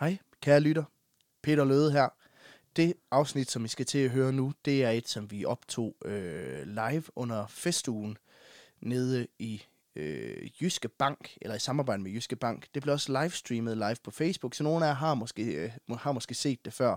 Hej, 0.00 0.18
kære 0.42 0.60
lytter. 0.60 0.84
Peter 1.42 1.64
Løde 1.64 1.92
her. 1.92 2.08
Det 2.76 2.94
afsnit, 3.10 3.50
som 3.50 3.64
I 3.64 3.68
skal 3.68 3.86
til 3.86 3.98
at 3.98 4.10
høre 4.10 4.32
nu, 4.32 4.52
det 4.64 4.84
er 4.84 4.90
et, 4.90 5.08
som 5.08 5.30
vi 5.30 5.44
optog 5.44 5.96
øh, 6.04 6.66
live 6.66 7.02
under 7.14 7.46
festugen 7.46 8.18
nede 8.80 9.26
i 9.38 9.62
øh, 9.96 10.50
Jyske 10.62 10.88
Bank, 10.88 11.38
eller 11.40 11.54
i 11.54 11.58
samarbejde 11.58 12.02
med 12.02 12.10
Jyske 12.10 12.36
Bank. 12.36 12.66
Det 12.74 12.82
blev 12.82 12.92
også 12.92 13.22
livestreamet 13.22 13.76
live 13.76 13.96
på 14.04 14.10
Facebook, 14.10 14.54
så 14.54 14.62
nogle 14.62 14.84
af 14.84 14.88
jer 14.88 14.94
har 14.94 15.14
måske, 15.14 15.42
øh, 15.44 15.96
har 15.98 16.12
måske 16.12 16.34
set 16.34 16.64
det 16.64 16.72
før. 16.72 16.96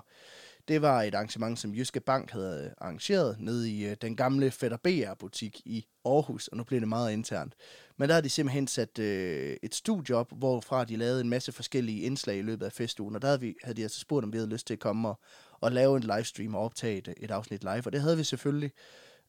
Det 0.67 0.81
var 0.81 1.01
et 1.01 1.15
arrangement, 1.15 1.59
som 1.59 1.73
Jyske 1.73 1.99
Bank 1.99 2.31
havde 2.31 2.65
øh, 2.65 2.71
arrangeret 2.77 3.39
nede 3.39 3.71
i 3.71 3.85
øh, 3.85 3.95
den 4.01 4.15
gamle 4.15 4.51
Fætter 4.51 4.77
BR-butik 4.77 5.61
i 5.65 5.85
Aarhus, 6.05 6.47
og 6.47 6.57
nu 6.57 6.63
bliver 6.63 6.79
det 6.79 6.89
meget 6.89 7.13
internt. 7.13 7.53
Men 7.97 8.09
der 8.09 8.15
har 8.15 8.21
de 8.21 8.29
simpelthen 8.29 8.67
sat 8.67 8.99
øh, 8.99 9.57
et 9.63 9.75
studie 9.75 10.15
op, 10.15 10.31
hvorfra 10.31 10.85
de 10.85 10.95
lavede 10.95 11.21
en 11.21 11.29
masse 11.29 11.51
forskellige 11.51 12.01
indslag 12.01 12.37
i 12.37 12.41
løbet 12.41 12.65
af 12.65 12.71
festugen, 12.71 13.15
og 13.15 13.21
der 13.21 13.27
havde, 13.27 13.41
vi, 13.41 13.55
havde 13.63 13.77
de 13.77 13.83
altså 13.83 13.99
spurgt, 13.99 14.23
om 14.23 14.33
vi 14.33 14.37
havde 14.37 14.49
lyst 14.49 14.67
til 14.67 14.73
at 14.73 14.79
komme 14.79 15.07
og, 15.07 15.19
og 15.61 15.71
lave 15.71 15.97
en 15.97 16.03
livestream 16.03 16.55
og 16.55 16.61
optage 16.61 16.97
et, 16.97 17.13
et 17.17 17.31
afsnit 17.31 17.63
live, 17.63 17.83
og 17.85 17.91
det 17.91 18.01
havde 18.01 18.17
vi 18.17 18.23
selvfølgelig. 18.23 18.71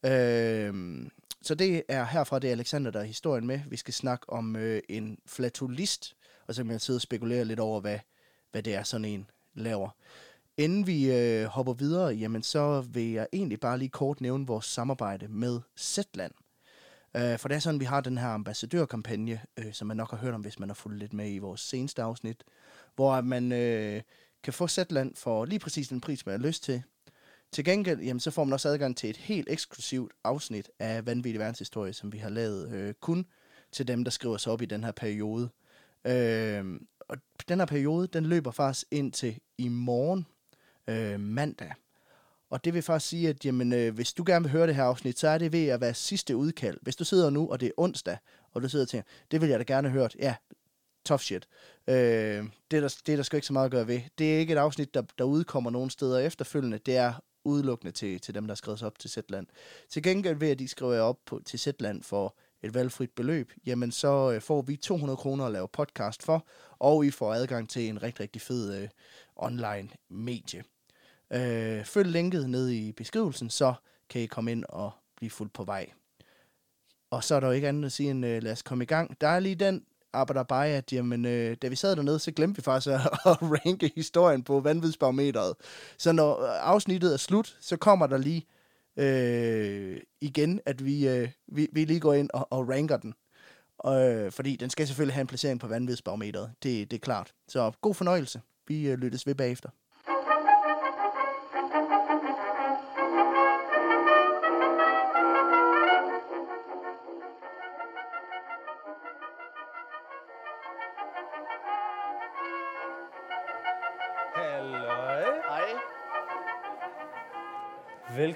Øh, 0.05 0.73
så 1.41 1.55
det 1.55 1.83
er 1.87 2.05
herfra, 2.05 2.39
det 2.39 2.47
er 2.47 2.51
Alexander, 2.51 2.91
der 2.91 2.99
er 2.99 3.03
historien 3.03 3.47
med. 3.47 3.59
Vi 3.67 3.77
skal 3.77 3.93
snakke 3.93 4.29
om 4.29 4.55
øh, 4.55 4.81
en 4.89 5.17
flatulist, 5.25 6.15
og 6.47 6.55
så 6.55 6.61
kan 6.61 6.67
man 6.67 6.79
sidde 6.79 6.97
og 6.97 7.01
spekulere 7.01 7.45
lidt 7.45 7.59
over, 7.59 7.81
hvad, 7.81 7.99
hvad 8.51 8.63
det 8.63 8.75
er, 8.75 8.83
sådan 8.83 9.05
en 9.05 9.29
laver. 9.53 9.89
Inden 10.61 10.87
vi 10.87 11.11
øh, 11.11 11.45
hopper 11.45 11.73
videre, 11.73 12.07
jamen 12.07 12.43
så 12.43 12.81
vil 12.81 13.11
jeg 13.11 13.27
egentlig 13.33 13.59
bare 13.59 13.77
lige 13.77 13.89
kort 13.89 14.21
nævne 14.21 14.47
vores 14.47 14.65
samarbejde 14.65 15.27
med 15.27 15.59
Zetland. 15.79 16.31
Øh, 17.17 17.39
for 17.39 17.47
det 17.47 17.55
er 17.55 17.59
sådan, 17.59 17.79
vi 17.79 17.85
har 17.85 18.01
den 18.01 18.17
her 18.17 18.27
ambassadørkampagne, 18.27 19.41
øh, 19.57 19.73
som 19.73 19.87
man 19.87 19.97
nok 19.97 20.11
har 20.11 20.17
hørt 20.17 20.33
om, 20.33 20.41
hvis 20.41 20.59
man 20.59 20.69
har 20.69 20.73
fulgt 20.73 20.99
lidt 20.99 21.13
med 21.13 21.33
i 21.33 21.37
vores 21.37 21.61
seneste 21.61 22.01
afsnit, 22.01 22.43
hvor 22.95 23.21
man 23.21 23.51
øh, 23.51 24.01
kan 24.43 24.53
få 24.53 24.67
Zetland 24.67 25.15
for 25.15 25.45
lige 25.45 25.59
præcis 25.59 25.87
den 25.87 26.01
pris, 26.01 26.25
man 26.25 26.39
har 26.39 26.47
lyst 26.47 26.63
til. 26.63 26.83
Til 27.51 27.65
gengæld, 27.65 27.99
jamen, 27.99 28.19
så 28.19 28.31
får 28.31 28.43
man 28.43 28.53
også 28.53 28.69
adgang 28.69 28.97
til 28.97 29.09
et 29.09 29.17
helt 29.17 29.47
eksklusivt 29.49 30.13
afsnit 30.23 30.69
af 30.79 31.05
Vanvittig 31.05 31.39
Verdenshistorie, 31.39 31.93
som 31.93 32.13
vi 32.13 32.17
har 32.17 32.29
lavet 32.29 32.71
øh, 32.71 32.93
kun 32.93 33.25
til 33.71 33.87
dem, 33.87 34.03
der 34.03 34.11
skriver 34.11 34.37
sig 34.37 34.53
op 34.53 34.61
i 34.61 34.65
den 34.65 34.83
her 34.83 34.91
periode. 34.91 35.49
Øh, 36.05 36.79
og 36.99 37.17
den 37.47 37.59
her 37.59 37.65
periode, 37.65 38.07
den 38.07 38.25
løber 38.25 38.51
faktisk 38.51 38.87
ind 38.91 39.11
til 39.11 39.39
i 39.57 39.67
morgen, 39.67 40.25
øh, 40.87 41.19
mandag. 41.19 41.71
Og 42.49 42.65
det 42.65 42.73
vil 42.73 42.81
faktisk 42.81 43.09
sige, 43.09 43.29
at 43.29 43.45
jamen, 43.45 43.73
øh, 43.73 43.93
hvis 43.93 44.13
du 44.13 44.23
gerne 44.27 44.43
vil 44.43 44.51
høre 44.51 44.67
det 44.67 44.75
her 44.75 44.83
afsnit, 44.83 45.19
så 45.19 45.27
er 45.27 45.37
det 45.37 45.51
ved 45.51 45.67
at 45.67 45.81
være 45.81 45.93
sidste 45.93 46.35
udkald. 46.35 46.77
Hvis 46.81 46.95
du 46.95 47.03
sidder 47.03 47.29
nu, 47.29 47.51
og 47.51 47.59
det 47.59 47.67
er 47.67 47.71
onsdag, 47.77 48.17
og 48.51 48.61
du 48.61 48.69
sidder 48.69 48.85
og 48.85 48.89
tænker, 48.89 49.09
det 49.31 49.41
vil 49.41 49.49
jeg 49.49 49.59
da 49.59 49.63
gerne 49.63 49.89
have 49.89 49.99
hørt. 49.99 50.15
Ja, 50.19 50.35
tough 51.05 51.21
shit. 51.21 51.47
Øh, 51.87 51.95
det, 52.71 52.77
er 52.77 52.81
der, 52.81 52.95
det 53.05 53.11
er 53.11 53.15
der 53.15 53.23
sgu 53.23 53.37
ikke 53.37 53.47
så 53.47 53.53
meget 53.53 53.65
at 53.65 53.71
gøre 53.71 53.87
ved. 53.87 54.01
Det 54.17 54.35
er 54.35 54.39
ikke 54.39 54.53
et 54.53 54.57
afsnit, 54.57 54.93
der, 54.93 55.03
der 55.17 55.23
udkommer 55.23 55.69
nogen 55.69 55.89
steder 55.89 56.19
efterfølgende. 56.19 56.77
Det 56.77 56.97
er 56.97 57.13
udelukkende 57.43 57.91
til, 57.91 58.19
til 58.19 58.35
dem, 58.35 58.47
der 58.47 58.55
skriver 58.55 58.75
sig 58.75 58.87
op 58.87 58.99
til 58.99 59.09
Zetland. 59.09 59.47
Til 59.89 60.03
gengæld 60.03 60.37
ved, 60.37 60.49
at 60.49 60.59
de 60.59 60.67
skriver 60.67 60.99
op 60.99 61.17
på, 61.25 61.41
til 61.45 61.59
Zetland 61.59 62.03
for 62.03 62.35
et 62.63 62.73
valgfrit 62.73 63.11
beløb, 63.15 63.51
jamen 63.65 63.91
så 63.91 64.31
øh, 64.31 64.41
får 64.41 64.61
vi 64.61 64.75
200 64.75 65.17
kroner 65.17 65.45
at 65.45 65.51
lave 65.51 65.67
podcast 65.67 66.23
for, 66.23 66.47
og 66.79 67.05
I 67.05 67.11
får 67.11 67.33
adgang 67.33 67.69
til 67.69 67.87
en 67.89 68.03
rigtig, 68.03 68.19
rigtig 68.23 68.41
fed 68.41 68.81
øh, 68.81 68.89
online 69.35 69.89
medie. 70.09 70.63
Øh, 71.33 71.85
følg 71.85 72.11
linket 72.11 72.49
ned 72.49 72.69
i 72.69 72.91
beskrivelsen, 72.91 73.49
så 73.49 73.73
kan 74.09 74.21
I 74.21 74.25
komme 74.25 74.51
ind 74.51 74.65
og 74.69 74.91
blive 75.15 75.29
fuldt 75.29 75.53
på 75.53 75.63
vej. 75.63 75.89
Og 77.11 77.23
så 77.23 77.35
er 77.35 77.39
der 77.39 77.47
jo 77.47 77.53
ikke 77.53 77.67
andet 77.67 77.85
at 77.85 77.91
sige 77.91 78.11
end, 78.11 78.25
øh, 78.25 78.43
lad 78.43 78.51
os 78.51 78.61
komme 78.61 78.83
i 78.83 78.87
gang. 78.87 79.21
Der 79.21 79.27
er 79.27 79.39
lige 79.39 79.55
den 79.55 79.85
arbejder 80.13 80.43
bare, 80.43 80.67
at 80.67 80.93
jamen, 80.93 81.25
øh, 81.25 81.57
da 81.61 81.67
vi 81.67 81.75
sad 81.75 81.95
dernede, 81.95 82.19
så 82.19 82.31
glemte 82.31 82.57
vi 82.57 82.63
faktisk 82.63 82.93
at, 82.93 83.01
at 83.31 83.37
ranke 83.41 83.91
historien 83.95 84.43
på 84.43 84.59
vanvidsbarometeret. 84.59 85.53
Så 85.97 86.11
når 86.11 86.41
øh, 86.41 86.67
afsnittet 86.69 87.13
er 87.13 87.17
slut, 87.17 87.57
så 87.59 87.77
kommer 87.77 88.07
der 88.07 88.17
lige 88.17 88.45
øh, 88.97 89.99
igen, 90.21 90.61
at 90.65 90.85
vi, 90.85 91.07
øh, 91.07 91.29
vi, 91.47 91.67
vi 91.71 91.85
lige 91.85 91.99
går 91.99 92.13
ind 92.13 92.29
og, 92.33 92.47
og 92.51 92.69
ranker 92.69 92.97
den. 92.97 93.13
Øh, 93.87 94.31
fordi 94.31 94.55
den 94.55 94.69
skal 94.69 94.87
selvfølgelig 94.87 95.13
have 95.13 95.21
en 95.21 95.27
placering 95.27 95.59
på 95.59 95.67
vanvidsbarometeret. 95.67 96.51
Det, 96.63 96.91
det 96.91 96.97
er 96.97 97.01
klart. 97.01 97.33
Så 97.47 97.71
god 97.81 97.93
fornøjelse. 97.95 98.41
Vi 98.67 98.89
øh, 98.89 98.97
lyttes 98.97 99.27
ved 99.27 99.35
bagefter. 99.35 99.69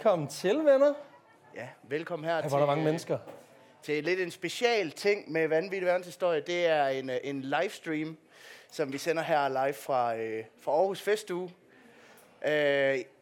Velkommen 0.05 0.27
til, 0.27 0.57
venner. 0.57 0.93
Ja, 1.55 1.67
velkommen 1.83 2.29
her 2.29 2.35
Her 2.35 2.41
til, 2.41 2.51
var 2.51 2.59
der 2.59 2.65
mange 2.65 2.83
mennesker. 2.83 3.17
til 3.83 4.03
lidt 4.03 4.19
en 4.19 4.31
special 4.31 4.91
ting 4.91 5.31
med 5.31 5.47
Vanvittig 5.47 5.85
Verdenshistorie. 5.85 6.41
Det 6.47 6.65
er 6.65 6.87
en, 6.87 7.09
øh, 7.09 7.17
en 7.23 7.41
livestream, 7.41 8.17
som 8.71 8.93
vi 8.93 8.97
sender 8.97 9.23
her 9.23 9.49
live 9.49 9.73
fra, 9.73 10.15
øh, 10.15 10.43
fra 10.61 10.71
Aarhus 10.71 11.01
Festuge. 11.01 11.53
Øh, 12.45 12.51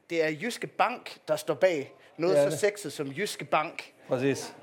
det 0.09 0.23
er 0.23 0.29
Jyske 0.41 0.67
Bank, 0.67 1.17
der 1.27 1.35
står 1.35 1.53
bag 1.53 1.93
noget 2.17 2.37
er 2.39 2.43
så 2.43 2.49
det. 2.49 2.59
sexet 2.59 2.93
som 2.93 3.07
Jyske 3.07 3.45
Bank. 3.45 3.93
Præcis. 4.07 4.53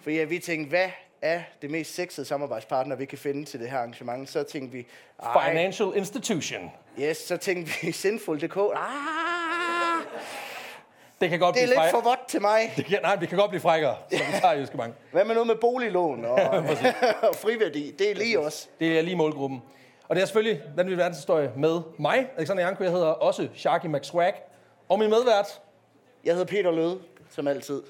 Fordi 0.00 0.16
ja, 0.16 0.24
vi 0.24 0.38
tænkte, 0.38 0.68
hvad 0.68 0.90
er 1.22 1.42
det 1.62 1.70
mest 1.70 1.94
sexede 1.94 2.26
samarbejdspartner, 2.26 2.96
vi 2.96 3.04
kan 3.04 3.18
finde 3.18 3.44
til 3.44 3.60
det 3.60 3.70
her 3.70 3.78
arrangement? 3.78 4.28
Så 4.28 4.42
tænkte 4.42 4.72
vi, 4.72 4.86
ej, 5.22 5.48
Financial 5.50 5.92
institution. 5.96 6.70
yes, 7.00 7.16
så 7.16 7.36
tænkte 7.36 7.72
vi 7.82 7.92
Sinful.dk. 8.02 8.56
Ah, 8.56 9.21
Det 11.22 11.30
kan 11.30 11.38
godt 11.38 11.54
det 11.54 11.62
er 11.62 11.66
blive 11.66 11.74
lidt 11.80 11.90
for 11.90 12.00
frækkere. 12.00 12.10
vådt 12.10 12.28
til 12.28 12.40
mig. 12.40 12.72
Det 12.76 12.84
kan, 12.84 12.98
nej, 13.02 13.16
det 13.16 13.28
kan 13.28 13.38
godt 13.38 13.50
blive 13.50 13.60
frækkere, 13.60 13.96
så 14.10 14.16
vi 14.16 14.32
tager 14.40 14.54
Jyske 14.54 14.76
Bank. 14.76 14.94
Hvad 15.12 15.24
med 15.24 15.34
noget 15.34 15.46
med 15.46 15.56
boliglån 15.56 16.24
og, 16.24 16.34
og 17.28 17.34
friværdi? 17.42 17.94
Det 17.98 18.10
er 18.10 18.14
lige 18.14 18.38
os. 18.40 18.68
Det 18.80 18.98
er 18.98 19.02
lige 19.02 19.16
målgruppen. 19.16 19.62
Og 20.08 20.16
det 20.16 20.22
er 20.22 20.26
selvfølgelig 20.26 20.62
Vanvittig 20.76 20.98
Verdenshistorie 20.98 21.50
med 21.56 21.80
mig, 21.98 22.26
Alexander 22.36 22.62
Janko. 22.64 22.84
Jeg 22.84 22.92
hedder 22.92 23.06
også 23.06 23.48
Sharky 23.54 23.86
McSwag. 23.86 24.32
Og 24.88 24.98
min 24.98 25.10
medvært. 25.10 25.60
Jeg 26.24 26.34
hedder 26.34 26.46
Peter 26.46 26.70
Løde, 26.70 26.98
som 27.30 27.48
altid. 27.48 27.82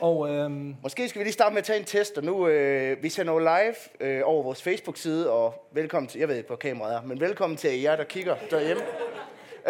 Og 0.00 0.30
øhm, 0.30 0.76
Måske 0.82 1.08
skal 1.08 1.18
vi 1.18 1.24
lige 1.24 1.32
starte 1.32 1.52
med 1.54 1.58
at 1.58 1.64
tage 1.64 1.78
en 1.78 1.84
test, 1.84 2.18
og 2.18 2.24
nu, 2.24 2.48
øh, 2.48 3.02
vi 3.02 3.08
sender 3.08 3.32
jo 3.32 3.38
live 3.38 3.74
øh, 4.00 4.22
over 4.24 4.42
vores 4.42 4.62
Facebook-side, 4.62 5.30
og 5.30 5.68
velkommen 5.72 6.08
til, 6.08 6.18
jeg 6.18 6.28
ved 6.28 6.36
ikke, 6.36 6.46
hvor 6.46 6.56
kameraet 6.56 6.94
er, 6.96 7.02
men 7.02 7.20
velkommen 7.20 7.56
til 7.56 7.80
jer, 7.80 7.96
der 7.96 8.04
kigger 8.04 8.36
derhjemme. 8.50 8.82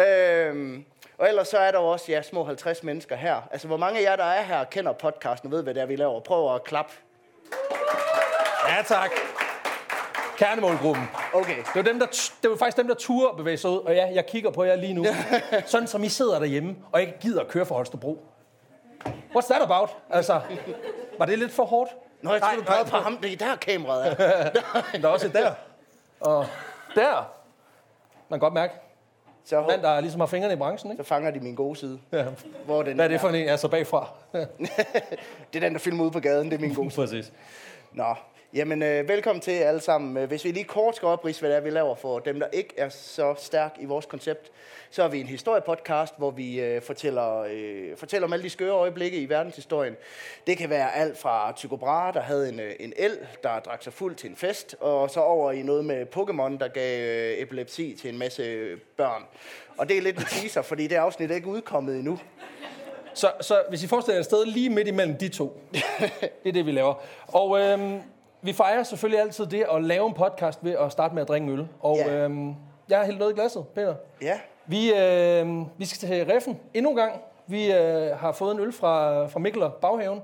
øhm, 0.07 0.85
og 1.17 1.27
ellers 1.27 1.47
så 1.47 1.57
er 1.57 1.71
der 1.71 1.77
også 1.77 2.11
ja, 2.11 2.21
små 2.21 2.43
50 2.43 2.83
mennesker 2.83 3.15
her. 3.15 3.41
Altså, 3.51 3.67
hvor 3.67 3.77
mange 3.77 3.99
af 3.99 4.03
jer, 4.03 4.15
der 4.15 4.23
er 4.23 4.41
her, 4.43 4.63
kender 4.63 4.93
podcasten 4.93 5.47
og 5.47 5.51
ved, 5.51 5.63
hvad 5.63 5.73
det 5.73 5.81
er, 5.81 5.85
vi 5.85 5.95
laver? 5.95 6.19
Prøv 6.19 6.55
at 6.55 6.63
klappe. 6.63 6.93
ja 8.69 8.83
tak. 8.85 9.11
Kernemålgruppen. 10.37 11.03
Okay. 11.33 11.57
Det 11.57 11.75
var, 11.75 11.81
dem, 11.81 11.99
der, 11.99 12.05
det 12.43 12.49
var 12.49 12.57
faktisk 12.57 12.77
dem, 12.77 12.87
der 12.87 12.95
turde 12.95 13.37
bevæge 13.37 13.57
sig 13.57 13.69
ud. 13.69 13.77
Og 13.77 13.95
ja, 13.95 14.13
jeg 14.13 14.25
kigger 14.25 14.51
på 14.51 14.63
jer 14.63 14.75
lige 14.75 14.93
nu. 14.93 15.05
Sådan 15.65 15.87
som 15.87 16.03
I 16.03 16.09
sidder 16.09 16.39
derhjemme, 16.39 16.75
og 16.91 17.01
ikke 17.01 17.19
gider 17.19 17.41
at 17.41 17.47
køre 17.47 17.65
for 17.65 17.75
Holstebro. 17.75 18.25
What's 19.35 19.47
that 19.53 19.61
about? 19.61 19.89
Altså, 20.09 20.41
var 21.17 21.25
det 21.25 21.39
lidt 21.39 21.51
for 21.51 21.65
hårdt? 21.65 21.91
Nå, 22.21 22.31
jeg 22.31 22.41
tror, 22.41 22.55
du 22.55 22.63
pegede 22.63 22.89
på 22.89 22.97
ham. 22.97 23.17
Det 23.17 23.33
er 23.33 23.37
der 23.37 23.55
kameraet 23.55 24.15
er. 24.19 24.49
Der 25.01 25.07
er 25.07 25.07
også 25.07 25.27
et 25.27 25.33
der. 25.33 25.53
Og 26.19 26.47
der. 26.95 27.31
Man 28.29 28.39
kan 28.39 28.39
godt 28.39 28.53
mærke, 28.53 28.73
Så, 29.49 29.61
mand, 29.61 29.81
der 29.81 29.99
ligesom 30.01 30.19
har 30.19 30.27
fingrene 30.27 30.53
i 30.53 30.57
branchen, 30.57 30.91
ikke? 30.91 31.03
så 31.03 31.07
fanger 31.07 31.31
de 31.31 31.39
min 31.39 31.55
gode 31.55 31.75
side. 31.75 31.99
Ja. 32.11 32.25
Hvor 32.65 32.83
den 32.83 32.95
Hvad 32.95 33.05
er 33.05 33.09
det 33.09 33.21
for 33.21 33.29
en, 33.29 33.35
jeg 33.35 33.45
er 33.45 33.55
så 33.55 33.67
bagfra? 33.67 34.09
Det 35.53 35.55
er 35.55 35.59
den, 35.59 35.73
der 35.73 35.79
filmer 35.79 36.03
ude 36.03 36.11
på 36.11 36.19
gaden. 36.19 36.51
Det 36.51 36.57
er 36.57 36.61
min 36.61 36.73
gode 36.73 36.89
Præcis. 36.89 37.31
Nå, 37.91 38.15
jamen 38.53 38.83
øh, 38.83 39.07
velkommen 39.07 39.41
til 39.41 39.51
alle 39.51 39.81
sammen. 39.81 40.17
Øh, 40.17 40.27
hvis 40.27 40.45
vi 40.45 40.51
lige 40.51 40.63
kort 40.63 40.95
skal 40.95 41.05
oprise, 41.05 41.39
hvad 41.39 41.49
det 41.49 41.57
er, 41.57 41.61
vi 41.61 41.69
laver 41.69 41.95
for 41.95 42.19
dem, 42.19 42.39
der 42.39 42.47
ikke 42.53 42.73
er 42.77 42.89
så 42.89 43.35
stærk 43.37 43.75
i 43.79 43.85
vores 43.85 44.05
koncept, 44.05 44.51
så 44.89 45.03
er 45.03 45.07
vi 45.07 45.19
en 45.19 45.27
historiepodcast, 45.27 46.13
hvor 46.17 46.31
vi 46.31 46.59
øh, 46.59 46.81
fortæller, 46.81 47.39
øh, 47.39 47.97
fortæller 47.97 48.27
om 48.27 48.33
alle 48.33 48.43
de 48.43 48.49
skøre 48.49 48.71
øjeblikke 48.71 49.17
i 49.17 49.29
verdenshistorien. 49.29 49.95
Det 50.47 50.57
kan 50.57 50.69
være 50.69 50.95
alt 50.95 51.17
fra 51.17 51.53
Tycho 51.55 51.75
Brahe, 51.75 52.13
der 52.13 52.21
havde 52.21 52.49
en, 52.49 52.59
øh, 52.59 52.71
en 52.79 52.93
el, 52.97 53.17
der 53.43 53.59
drak 53.59 53.83
sig 53.83 53.93
fuld 53.93 54.15
til 54.15 54.29
en 54.29 54.35
fest, 54.35 54.75
og 54.79 55.09
så 55.09 55.19
over 55.19 55.51
i 55.51 55.61
noget 55.61 55.85
med 55.85 56.05
Pokémon, 56.15 56.57
der 56.57 56.67
gav 56.67 57.01
øh, 57.01 57.37
epilepsi 57.37 57.97
til 58.01 58.09
en 58.09 58.17
masse 58.17 58.75
børn. 58.97 59.23
Og 59.77 59.89
det 59.89 59.97
er 59.97 60.01
lidt 60.01 60.17
en 60.17 60.25
teaser, 60.25 60.61
fordi 60.61 60.87
det 60.87 60.95
afsnit 60.95 61.31
er 61.31 61.35
ikke 61.35 61.47
udkommet 61.47 61.95
endnu. 61.95 62.19
Så, 63.13 63.31
så 63.41 63.63
hvis 63.69 63.83
I 63.83 63.87
forestiller 63.87 64.15
jer 64.15 64.19
et 64.19 64.25
sted 64.25 64.45
lige 64.45 64.69
midt 64.69 64.87
imellem 64.87 65.17
de 65.17 65.29
to, 65.29 65.61
det 66.43 66.49
er 66.49 66.51
det, 66.51 66.65
vi 66.65 66.71
laver. 66.71 66.93
Og 67.27 67.59
Øh, 67.59 67.99
vi 68.41 68.53
fejrer 68.53 68.83
selvfølgelig 68.83 69.21
altid 69.21 69.45
det 69.45 69.65
at 69.71 69.83
lave 69.83 70.07
en 70.07 70.13
podcast 70.13 70.59
ved 70.63 70.71
at 70.71 70.91
starte 70.91 71.13
med 71.13 71.21
at 71.21 71.27
drikke 71.27 71.51
øl. 71.51 71.67
Og 71.79 71.97
Ja. 71.97 72.15
øhm, 72.15 72.55
jeg 72.89 72.97
har 72.97 73.05
hældt 73.05 73.19
noget 73.19 73.31
i 73.31 73.35
glasset, 73.35 73.67
Peter. 73.67 73.95
Ja, 74.21 74.39
Vi, 74.65 74.93
øh, 74.93 75.47
vi 75.77 75.85
skal 75.85 76.07
til 76.09 76.25
Reffen 76.33 76.59
endnu 76.73 76.89
en 76.91 76.95
gang. 76.97 77.21
Vi 77.47 77.73
øh, 77.73 78.17
har 78.17 78.31
fået 78.31 78.53
en 78.53 78.59
øl 78.59 78.71
fra, 78.73 79.25
fra 79.25 79.39
Mikkel 79.39 79.63
og 79.63 79.73
Baghaven. 79.73 80.21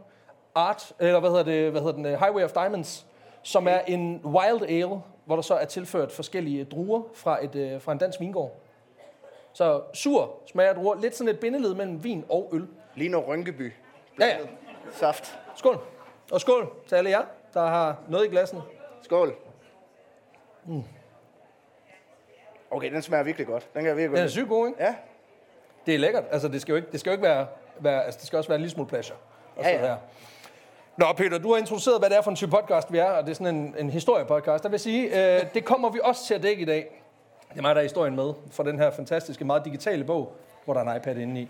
Art, 0.55 0.91
eller 0.99 1.19
hvad 1.19 1.29
hedder 1.29 1.43
det, 1.43 1.71
hvad 1.71 1.81
hedder 1.81 1.95
den, 1.95 2.05
øh, 2.05 2.19
Highway 2.19 2.43
of 2.43 2.51
Diamonds, 2.51 3.05
som 3.43 3.67
er 3.67 3.79
en 3.87 4.21
wild 4.25 4.61
ale 4.69 5.01
hvor 5.25 5.35
der 5.35 5.41
så 5.41 5.53
er 5.55 5.65
tilført 5.65 6.11
forskellige 6.11 6.63
druer 6.63 7.01
fra, 7.13 7.43
et, 7.45 7.55
øh, 7.55 7.81
fra 7.81 7.91
en 7.91 7.97
dansk 7.97 8.19
vingård. 8.19 8.51
Så 9.53 9.81
sur 9.93 10.31
smager 10.51 10.69
af 10.69 10.75
druer. 10.75 10.95
Lidt 10.95 11.15
sådan 11.15 11.33
et 11.33 11.39
bindeled 11.39 11.73
mellem 11.73 12.03
vin 12.03 12.25
og 12.29 12.49
øl. 12.53 12.67
Lige 12.95 13.09
noget 13.09 13.27
Rynkeby. 13.27 13.73
Ja, 14.19 14.25
ja. 14.25 14.37
Saft. 14.91 15.39
Skål. 15.55 15.79
Og 16.31 16.41
skål 16.41 16.69
til 16.87 16.95
alle 16.95 17.09
jer, 17.09 17.21
der 17.53 17.65
har 17.65 17.95
noget 18.09 18.25
i 18.25 18.29
glassen. 18.29 18.59
Skål. 19.01 19.35
Mm. 20.65 20.83
Okay, 22.71 22.91
den 22.93 23.01
smager 23.01 23.23
virkelig 23.23 23.47
godt. 23.47 23.67
Den 23.73 23.81
kan 23.81 23.87
jeg 23.89 23.97
virkelig 23.97 24.11
Den 24.17 24.17
er 24.17 24.23
godt. 24.23 24.31
sygt 24.31 24.47
god, 24.49 24.67
ikke? 24.67 24.83
Ja. 24.83 24.95
Det 25.85 25.95
er 25.95 25.99
lækkert. 25.99 26.23
Altså, 26.31 26.47
det 26.47 26.61
skal 26.61 26.71
jo 26.71 26.75
ikke, 26.75 26.91
det 26.91 26.99
skal 26.99 27.09
jo 27.09 27.13
ikke 27.13 27.23
være, 27.23 27.47
være 27.79 28.03
altså, 28.05 28.17
det 28.19 28.27
skal 28.27 28.37
også 28.37 28.49
være 28.49 28.55
en 28.55 28.61
lille 28.61 28.71
smule 28.71 28.87
pleasure. 28.89 29.17
Og 29.55 29.63
Ja, 29.63 29.69
ja. 29.69 29.77
Her. 29.79 29.95
Nå, 30.97 31.05
Peter, 31.17 31.37
du 31.37 31.51
har 31.51 31.57
introduceret, 31.59 31.99
hvad 32.01 32.09
det 32.09 32.17
er 32.17 32.21
for 32.21 32.29
en 32.31 32.35
type 32.35 32.51
podcast, 32.51 32.93
vi 32.93 32.97
er, 32.97 33.05
og 33.11 33.23
det 33.23 33.31
er 33.31 33.35
sådan 33.35 33.55
en, 33.55 33.75
en 33.79 33.89
historiepodcast. 33.89 34.63
Der 34.63 34.69
vil 34.69 34.79
sige, 34.79 35.35
øh, 35.35 35.45
det 35.53 35.65
kommer 35.65 35.89
vi 35.89 35.99
også 36.03 36.25
til 36.25 36.33
at 36.33 36.43
dække 36.43 36.61
i 36.61 36.65
dag. 36.65 37.01
Det 37.49 37.57
er 37.57 37.61
mig, 37.61 37.75
der 37.75 37.81
er 37.81 37.85
historien 37.85 38.15
med 38.15 38.33
for 38.51 38.63
den 38.63 38.79
her 38.79 38.91
fantastiske, 38.91 39.45
meget 39.45 39.65
digitale 39.65 40.03
bog, 40.03 40.33
hvor 40.65 40.73
der 40.73 40.81
er 40.83 40.91
en 40.91 40.97
iPad 40.97 41.17
inde 41.17 41.41
i. 41.41 41.49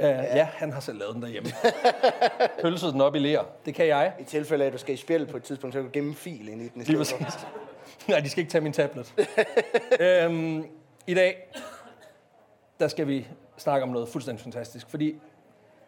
Uh, 0.00 0.06
ja, 0.06 0.48
han 0.52 0.72
har 0.72 0.80
selv 0.80 0.98
lavet 0.98 1.14
den 1.14 1.22
derhjemme. 1.22 1.50
Pølset 2.62 2.92
den 2.92 3.00
op 3.00 3.14
i 3.14 3.18
ler. 3.18 3.42
Det 3.66 3.74
kan 3.74 3.86
jeg. 3.86 4.12
I 4.20 4.24
tilfælde 4.24 4.64
af, 4.64 4.66
at 4.66 4.72
du 4.72 4.78
skal 4.78 4.94
i 4.94 4.96
spil 4.96 5.26
på 5.26 5.36
et 5.36 5.42
tidspunkt, 5.42 5.74
så 5.74 5.78
kan 5.78 5.86
du 5.86 5.90
gemme 5.92 6.14
fil 6.14 6.48
ind 6.48 6.62
i 6.62 6.68
den. 6.68 6.82
i 6.82 6.84
Lige 6.84 6.96
præcis. 6.96 7.46
Nej, 8.08 8.20
de 8.20 8.28
skal 8.28 8.40
ikke 8.40 8.50
tage 8.50 8.62
min 8.62 8.72
tablet. 8.72 9.14
øhm, 10.00 10.66
I 11.06 11.14
dag, 11.14 11.50
der 12.80 12.88
skal 12.88 13.06
vi 13.06 13.26
snakke 13.58 13.82
om 13.82 13.88
noget 13.88 14.08
fuldstændig 14.08 14.42
fantastisk. 14.42 14.90
Fordi 14.90 15.16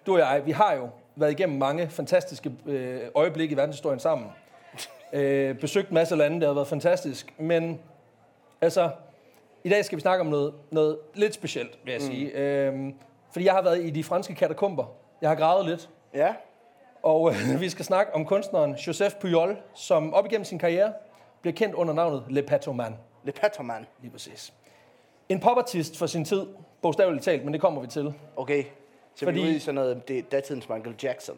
du 0.07 0.13
og 0.13 0.19
jeg, 0.19 0.43
vi 0.47 0.53
har 0.53 0.75
jo 0.75 0.89
været 1.17 1.31
igennem 1.31 1.59
mange 1.59 1.89
fantastiske 1.89 2.53
øh, 2.67 3.01
øjeblikke 3.15 3.53
i 3.53 3.57
verdenshistorien 3.57 4.01
sammen. 4.01 4.27
Øh, 5.13 5.59
besøgt 5.59 5.89
en 5.89 5.95
masse 5.95 6.17
lande, 6.17 6.41
det 6.41 6.47
har 6.47 6.55
været 6.55 6.69
fantastisk. 6.69 7.35
Men 7.39 7.81
altså, 8.61 8.91
i 9.65 9.69
dag 9.69 9.85
skal 9.85 9.97
vi 9.97 10.01
snakke 10.01 10.21
om 10.21 10.27
noget, 10.27 10.55
noget 10.71 10.99
lidt 11.15 11.35
specielt, 11.35 11.79
vil 11.85 11.93
jeg 11.93 12.01
mm. 12.01 12.07
sige. 12.07 12.31
Øhm, 12.31 12.95
fordi 13.33 13.45
jeg 13.45 13.55
har 13.55 13.63
været 13.63 13.85
i 13.85 13.91
de 13.91 14.05
franske 14.05 14.35
katakomber. 14.35 14.85
Jeg 15.21 15.31
har 15.31 15.37
gravet 15.37 15.67
lidt. 15.67 15.91
Ja. 16.15 16.35
Og 17.03 17.31
øh, 17.31 17.61
vi 17.61 17.69
skal 17.69 17.85
snakke 17.85 18.15
om 18.15 18.25
kunstneren 18.25 18.75
Joseph 18.75 19.15
Pujol, 19.17 19.57
som 19.75 20.15
op 20.15 20.27
igennem 20.27 20.45
sin 20.45 20.59
karriere 20.59 20.93
bliver 21.41 21.55
kendt 21.55 21.75
under 21.75 21.95
navnet 21.95 22.25
Le 22.29 22.43
Patoman. 22.43 22.97
Le 23.25 23.33
Patterman. 23.33 23.87
Lige 24.01 24.11
præcis. 24.11 24.53
En 25.29 25.41
popartist 25.41 25.99
for 25.99 26.07
sin 26.07 26.25
tid, 26.25 26.47
bogstaveligt 26.83 27.25
talt, 27.25 27.45
men 27.45 27.53
det 27.53 27.61
kommer 27.61 27.81
vi 27.81 27.87
til. 27.87 28.15
Okay. 28.37 28.65
Så 29.15 29.25
Fordi... 29.25 29.25
Fordi- 29.25 29.39
vi 29.39 29.45
er 29.45 29.49
ude 29.49 29.57
i 29.57 29.59
sådan 29.59 29.75
noget, 29.75 30.09
det 30.09 30.19
er 30.19 30.23
datidens 30.23 30.69
Michael 30.69 30.95
Jackson. 31.03 31.37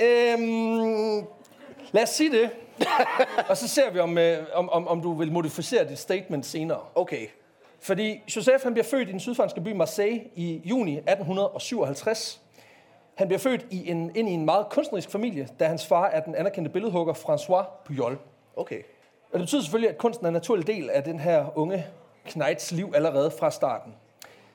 Øhm, 0.00 1.26
lad 1.92 2.02
os 2.02 2.08
sige 2.08 2.32
det. 2.32 2.50
og 3.48 3.56
så 3.56 3.68
ser 3.68 3.90
vi, 3.90 3.98
om, 3.98 4.18
øh, 4.18 4.46
om, 4.54 4.70
om, 4.70 4.88
om 4.88 5.00
du 5.00 5.12
vil 5.14 5.32
modificere 5.32 5.88
dit 5.88 5.98
statement 5.98 6.46
senere. 6.46 6.80
Okay. 6.94 7.26
Fordi 7.80 8.22
Joseph 8.36 8.62
han 8.62 8.72
bliver 8.72 8.84
født 8.84 9.08
i 9.08 9.12
den 9.12 9.20
sydfranske 9.20 9.60
by 9.60 9.72
Marseille 9.72 10.20
i 10.34 10.62
juni 10.64 10.96
1857. 10.96 12.40
Han 13.14 13.28
bliver 13.28 13.38
født 13.38 13.66
i 13.70 13.90
en, 13.90 14.16
ind 14.16 14.28
i 14.28 14.32
en 14.32 14.44
meget 14.44 14.66
kunstnerisk 14.70 15.10
familie, 15.10 15.48
da 15.60 15.66
hans 15.66 15.86
far 15.86 16.06
er 16.06 16.20
den 16.20 16.34
anerkendte 16.34 16.70
billedhugger 16.70 17.14
François 17.14 17.84
Pujol. 17.84 18.18
Okay. 18.56 18.82
Og 19.32 19.32
det 19.32 19.40
betyder 19.40 19.62
selvfølgelig, 19.62 19.90
at 19.90 19.98
kunsten 19.98 20.26
er 20.26 20.28
en 20.28 20.32
naturlig 20.32 20.66
del 20.66 20.90
af 20.90 21.04
den 21.04 21.20
her 21.20 21.58
unge 21.58 21.86
Knights 22.24 22.72
liv 22.72 22.92
allerede 22.94 23.30
fra 23.30 23.50
starten. 23.50 23.94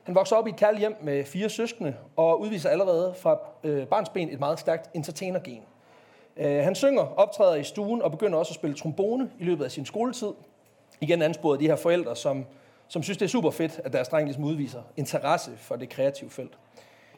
Han 0.04 0.16
vokser 0.16 0.36
op 0.36 0.48
i 0.48 0.50
et 0.50 0.56
kærligt 0.56 0.80
hjem 0.80 0.96
med 1.02 1.26
fire 1.26 1.50
søskende, 1.50 1.96
og 2.16 2.42
udviser 2.42 2.70
allerede 2.70 3.14
fra 3.18 3.40
øh, 3.64 3.88
barnsben 3.88 4.30
et 4.30 4.40
meget 4.40 4.60
stærkt 4.60 4.90
entertainergen. 4.94 5.64
Øh, 6.38 6.64
han 6.64 6.76
synger, 6.76 7.02
optræder 7.02 7.56
i 7.56 7.64
stuen 7.64 8.02
og 8.02 8.12
begynder 8.12 8.40
også 8.40 8.52
at 8.52 8.56
spille 8.56 8.76
trombone 8.76 9.32
i 9.40 9.44
løbet 9.44 9.66
af 9.66 9.72
sin 9.72 9.86
skoletid. 9.86 10.32
Igen 11.02 11.22
ansporet 11.22 11.60
de 11.60 11.68
her 11.68 11.76
forældre, 11.76 12.16
som, 12.16 12.46
som 12.88 13.04
synes, 13.04 13.18
det 13.18 13.26
er 13.26 13.30
super 13.30 13.52
fedt, 13.52 13.82
at 13.86 13.94
deres 13.94 14.08
dreng 14.08 14.26
ligesom 14.26 14.44
udviser 14.44 14.82
interesse 14.98 15.52
for 15.58 15.76
det 15.76 15.90
kreative 15.90 16.30
felt. 16.30 16.58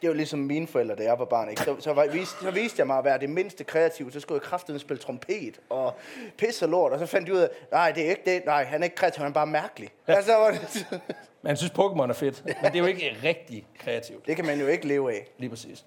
Det 0.01 0.09
var 0.09 0.15
ligesom 0.15 0.39
mine 0.39 0.67
forældre, 0.67 0.95
da 0.95 1.03
jeg 1.03 1.19
var 1.19 1.25
barn. 1.25 1.49
Ikke? 1.49 1.61
Så, 1.61 1.75
så, 1.79 1.93
var, 1.93 2.07
viste, 2.07 2.35
så 2.41 2.51
viste 2.51 2.79
jeg 2.79 2.87
mig 2.87 2.97
at 2.97 3.03
være 3.03 3.19
det 3.19 3.29
mindste 3.29 3.63
kreative. 3.63 4.11
Så 4.11 4.19
skulle 4.19 4.35
jeg 4.35 4.49
kraftedeme 4.49 4.79
spille 4.79 5.03
trompet 5.03 5.59
og 5.69 5.93
pisse 6.37 6.65
og 6.65 6.69
lort. 6.69 6.91
Og 6.91 6.99
så 6.99 7.05
fandt 7.05 7.27
jeg 7.27 7.35
ud 7.35 7.41
af, 7.41 7.49
nej, 7.71 7.91
det 7.91 8.05
er 8.05 8.09
ikke 8.09 8.21
det. 8.25 8.45
Nej, 8.45 8.63
han 8.63 8.79
er 8.79 8.83
ikke 8.83 8.95
kreativ, 8.95 9.21
han 9.21 9.29
er 9.29 9.33
bare 9.33 9.47
mærkelig. 9.47 9.89
Ja. 10.07 10.13
Altså, 10.13 10.31
så 10.31 10.37
var 10.37 10.51
det, 10.51 10.87
Men 11.41 11.47
han 11.47 11.57
synes, 11.57 11.71
Pokémon 11.71 12.09
er 12.09 12.13
fedt, 12.13 12.45
men 12.45 12.55
det 12.71 12.75
er 12.75 12.79
jo 12.79 12.85
ikke 12.85 13.15
rigtig 13.23 13.65
kreativt. 13.79 14.27
det 14.27 14.35
kan 14.35 14.45
man 14.45 14.59
jo 14.59 14.67
ikke 14.67 14.87
leve 14.87 15.13
af. 15.13 15.27
Lige 15.37 15.49
præcis. 15.49 15.85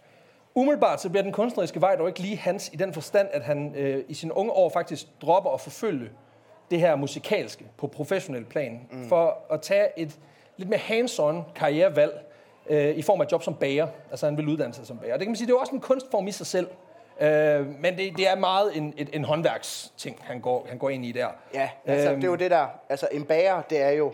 Umiddelbart 0.54 1.00
så 1.00 1.08
bliver 1.08 1.22
den 1.22 1.32
kunstneriske 1.32 1.80
vej 1.80 1.96
dog 1.96 2.08
ikke 2.08 2.20
lige 2.20 2.36
hans 2.36 2.70
i 2.72 2.76
den 2.76 2.94
forstand, 2.94 3.28
at 3.32 3.42
han 3.42 3.74
øh, 3.74 4.04
i 4.08 4.14
sine 4.14 4.36
unge 4.36 4.52
år 4.52 4.70
faktisk 4.70 5.06
dropper 5.22 5.50
at 5.50 5.60
forfølge 5.60 6.10
det 6.70 6.80
her 6.80 6.96
musikalske 6.96 7.64
på 7.76 7.86
professionel 7.86 8.44
plan, 8.44 8.80
mm. 8.90 9.08
for 9.08 9.38
at 9.50 9.60
tage 9.62 9.88
et 9.96 10.18
lidt 10.56 10.68
mere 10.70 10.80
hands-on 10.80 11.52
karrierevalg 11.54 12.24
øh, 12.66 12.94
i 12.96 13.02
form 13.02 13.20
af 13.20 13.26
job 13.32 13.42
som 13.42 13.54
bager. 13.54 13.86
Altså 14.10 14.26
han 14.26 14.36
vil 14.36 14.48
uddanne 14.48 14.74
sig 14.74 14.86
som 14.86 14.98
bager. 14.98 15.12
Det 15.12 15.20
kan 15.20 15.28
man 15.30 15.36
sige, 15.36 15.46
det 15.46 15.52
er 15.54 15.58
også 15.58 15.74
en 15.74 15.80
kunstform 15.80 16.26
i 16.28 16.32
sig 16.32 16.46
selv. 16.46 16.68
Øh, 17.20 17.66
men 17.80 17.98
det, 17.98 18.16
det 18.16 18.28
er 18.28 18.36
meget 18.36 18.76
en, 18.76 18.94
et, 18.96 19.10
en 19.12 19.24
håndværksting, 19.24 20.18
han 20.20 20.40
går, 20.40 20.66
han 20.68 20.78
går 20.78 20.90
ind 20.90 21.04
i 21.04 21.12
der. 21.12 21.28
Ja, 21.54 21.70
altså, 21.86 22.10
Øhm. 22.10 22.20
det 22.20 22.26
er 22.26 22.30
jo 22.30 22.36
det 22.36 22.50
der. 22.50 22.66
Altså, 22.88 23.08
en 23.12 23.24
bager, 23.24 23.62
det 23.62 23.82
er 23.82 23.90
jo... 23.90 24.12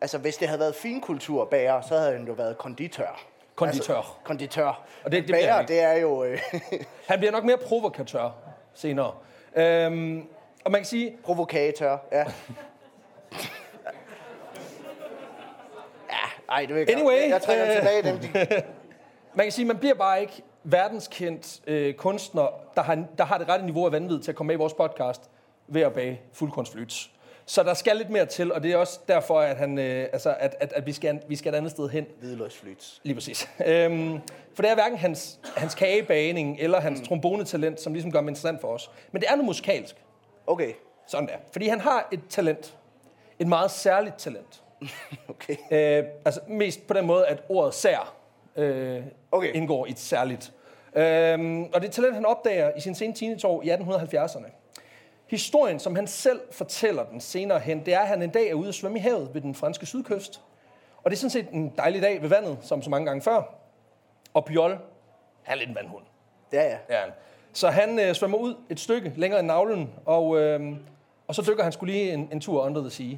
Altså, 0.00 0.18
hvis 0.18 0.36
det 0.36 0.48
havde 0.48 0.60
været 0.60 0.74
finkultur 0.74 1.44
bager, 1.44 1.80
så 1.80 1.96
havde 1.98 2.12
han 2.12 2.26
jo 2.26 2.32
været 2.32 2.58
konditør. 2.58 3.22
Konditør. 3.54 3.96
Altså, 3.96 4.10
konditør. 4.24 4.84
Og 5.04 5.12
det- 5.12 5.22
det 5.22 5.32
bager, 5.32 5.62
det 5.66 5.80
er 5.82 5.92
jo 5.92 6.24
øh, 6.24 6.38
Han 7.06 7.18
bliver 7.18 7.32
nok 7.32 7.44
mere 7.44 7.56
provokatør 7.56 8.30
senere. 8.74 9.12
Øhm, 9.56 10.26
og 10.64 10.70
man 10.70 10.80
kan 10.80 10.86
sige, 10.86 11.16
provokatør. 11.24 11.98
Ja. 12.12 12.24
Ja, 16.10 16.26
ej, 16.48 16.60
det 16.60 16.74
vil 16.74 16.84
jeg 16.88 16.96
Anyway, 16.96 17.20
godt. 17.20 17.30
Jeg 17.32 17.42
trækker 17.42 17.66
øh, 17.66 17.76
tilbage 17.76 18.02
dem. 18.02 18.18
De, 18.18 18.62
Man 19.34 19.46
kan 19.46 19.52
sige, 19.52 19.64
man 19.64 19.78
bliver 19.78 19.94
bare 19.94 20.20
ikke 20.20 20.42
verdenskendt 20.64 21.60
øh, 21.66 21.94
kunstner, 21.94 22.48
der 22.74 22.82
har, 22.82 23.04
der 23.18 23.24
har 23.24 23.38
det 23.38 23.48
rette 23.48 23.64
niveau 23.64 23.86
af 23.86 23.92
vanvid 23.92 24.20
til 24.20 24.30
at 24.30 24.36
komme 24.36 24.48
med 24.48 24.54
i 24.54 24.58
vores 24.58 24.74
podcast 24.74 25.30
ved 25.68 25.82
at 25.82 25.92
bage 25.92 26.20
fuldkornsflyts. 26.32 27.10
Så 27.46 27.62
der 27.62 27.74
skal 27.74 27.96
lidt 27.96 28.10
mere 28.10 28.26
til, 28.26 28.52
og 28.52 28.62
det 28.62 28.72
er 28.72 28.76
også 28.76 29.00
derfor, 29.08 29.40
at, 29.40 29.56
han, 29.56 29.78
øh, 29.78 30.08
altså, 30.12 30.34
at, 30.38 30.56
at, 30.60 30.72
at 30.72 30.86
vi, 30.86 30.92
skal, 30.92 31.20
vi 31.28 31.36
skal 31.36 31.52
et 31.52 31.56
andet 31.56 31.70
sted 31.70 31.88
hen. 31.88 32.06
Hvidløgsflyts. 32.20 33.00
Lige 33.02 33.14
præcis. 33.14 33.48
Øhm, 33.66 34.20
for 34.54 34.62
det 34.62 34.70
er 34.70 34.74
hverken 34.74 34.98
hans, 34.98 35.38
hans 35.56 35.74
kagebagning 35.74 36.56
eller 36.60 36.80
hans 36.80 37.00
mm. 37.00 37.06
trombonetalent, 37.06 37.80
som 37.80 37.92
ligesom 37.92 38.12
gør 38.12 38.18
ham 38.18 38.28
interessant 38.28 38.60
for 38.60 38.68
os. 38.68 38.90
Men 39.12 39.22
det 39.22 39.28
er 39.28 39.32
noget 39.32 39.44
musikalsk. 39.44 39.96
Okay. 40.46 40.72
Sådan 41.06 41.28
der. 41.28 41.36
Fordi 41.52 41.68
han 41.68 41.80
har 41.80 42.08
et 42.12 42.20
talent. 42.28 42.76
Et 43.38 43.46
meget 43.46 43.70
særligt 43.70 44.16
talent. 44.18 44.62
Okay. 45.28 45.56
Øh, 45.70 46.04
altså 46.24 46.40
mest 46.48 46.86
på 46.86 46.94
den 46.94 47.06
måde, 47.06 47.26
at 47.26 47.42
ordet 47.48 47.74
sær 47.74 48.14
øh, 48.56 49.02
Okay. 49.32 49.52
indgår 49.54 49.86
i 49.86 49.90
et 49.90 49.98
særligt. 49.98 50.52
Øhm, 50.94 51.62
og 51.62 51.74
det 51.74 51.82
er 51.82 51.88
et 51.88 51.92
talent, 51.92 52.14
han 52.14 52.26
opdager 52.26 52.72
i 52.76 52.80
sin 52.80 52.94
sene 52.94 53.14
teenageår 53.14 53.62
i 53.62 53.70
1870'erne. 53.70 54.50
Historien, 55.26 55.78
som 55.78 55.94
han 55.96 56.06
selv 56.06 56.40
fortæller 56.50 57.04
den 57.04 57.20
senere 57.20 57.58
hen, 57.58 57.86
det 57.86 57.94
er, 57.94 58.00
at 58.00 58.08
han 58.08 58.22
en 58.22 58.30
dag 58.30 58.48
er 58.50 58.54
ude 58.54 58.68
at 58.68 58.74
svømme 58.74 58.98
i 58.98 59.00
havet 59.00 59.30
ved 59.34 59.40
den 59.40 59.54
franske 59.54 59.86
sydkyst. 59.86 60.40
Og 61.02 61.10
det 61.10 61.16
er 61.16 61.18
sådan 61.18 61.30
set 61.30 61.48
en 61.52 61.72
dejlig 61.76 62.02
dag 62.02 62.22
ved 62.22 62.28
vandet, 62.28 62.58
som 62.62 62.82
så 62.82 62.90
mange 62.90 63.06
gange 63.06 63.22
før. 63.22 63.42
Og 64.34 64.44
Pjol, 64.44 64.70
han 65.42 65.54
er 65.54 65.54
lidt 65.54 65.68
en 65.68 65.74
vandhund. 65.74 66.04
Ja, 66.52 66.62
ja. 66.62 66.76
Ja. 66.88 67.02
Så 67.52 67.70
han 67.70 67.98
øh, 67.98 68.14
svømmer 68.14 68.38
ud 68.38 68.54
et 68.70 68.80
stykke 68.80 69.12
længere 69.16 69.40
end 69.40 69.46
navlen, 69.46 69.94
og, 70.04 70.40
øh, 70.40 70.76
og 71.26 71.34
så 71.34 71.42
dykker 71.50 71.62
han 71.62 71.72
skulle 71.72 71.92
lige 71.92 72.12
en, 72.12 72.28
en 72.32 72.40
tur 72.40 72.62
under 72.62 72.80
the 72.80 72.90
sea. 72.90 73.16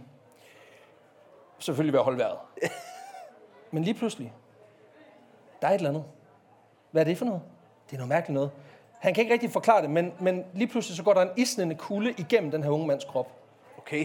Selvfølgelig 1.58 1.92
ved 1.92 2.00
at 2.00 2.04
holde 2.04 2.18
vejret. 2.18 2.38
Men 3.72 3.84
lige 3.84 3.94
pludselig, 3.94 4.32
der 5.62 5.68
er 5.68 5.72
et 5.72 5.78
eller 5.78 5.88
andet. 5.88 6.04
Hvad 6.90 7.02
er 7.02 7.04
det 7.04 7.18
for 7.18 7.24
noget? 7.24 7.42
Det 7.86 7.92
er 7.92 7.96
noget 7.96 8.08
mærkeligt 8.08 8.34
noget. 8.34 8.50
Han 8.98 9.14
kan 9.14 9.22
ikke 9.22 9.32
rigtig 9.32 9.50
forklare 9.50 9.82
det, 9.82 9.90
men, 9.90 10.12
men 10.20 10.44
lige 10.54 10.68
pludselig 10.68 10.96
så 10.96 11.02
går 11.02 11.14
der 11.14 11.22
en 11.22 11.30
isnende 11.36 11.74
kulde 11.74 12.14
igennem 12.18 12.50
den 12.50 12.62
her 12.62 12.70
unge 12.70 12.86
mands 12.86 13.04
krop. 13.04 13.32
Okay. 13.78 13.98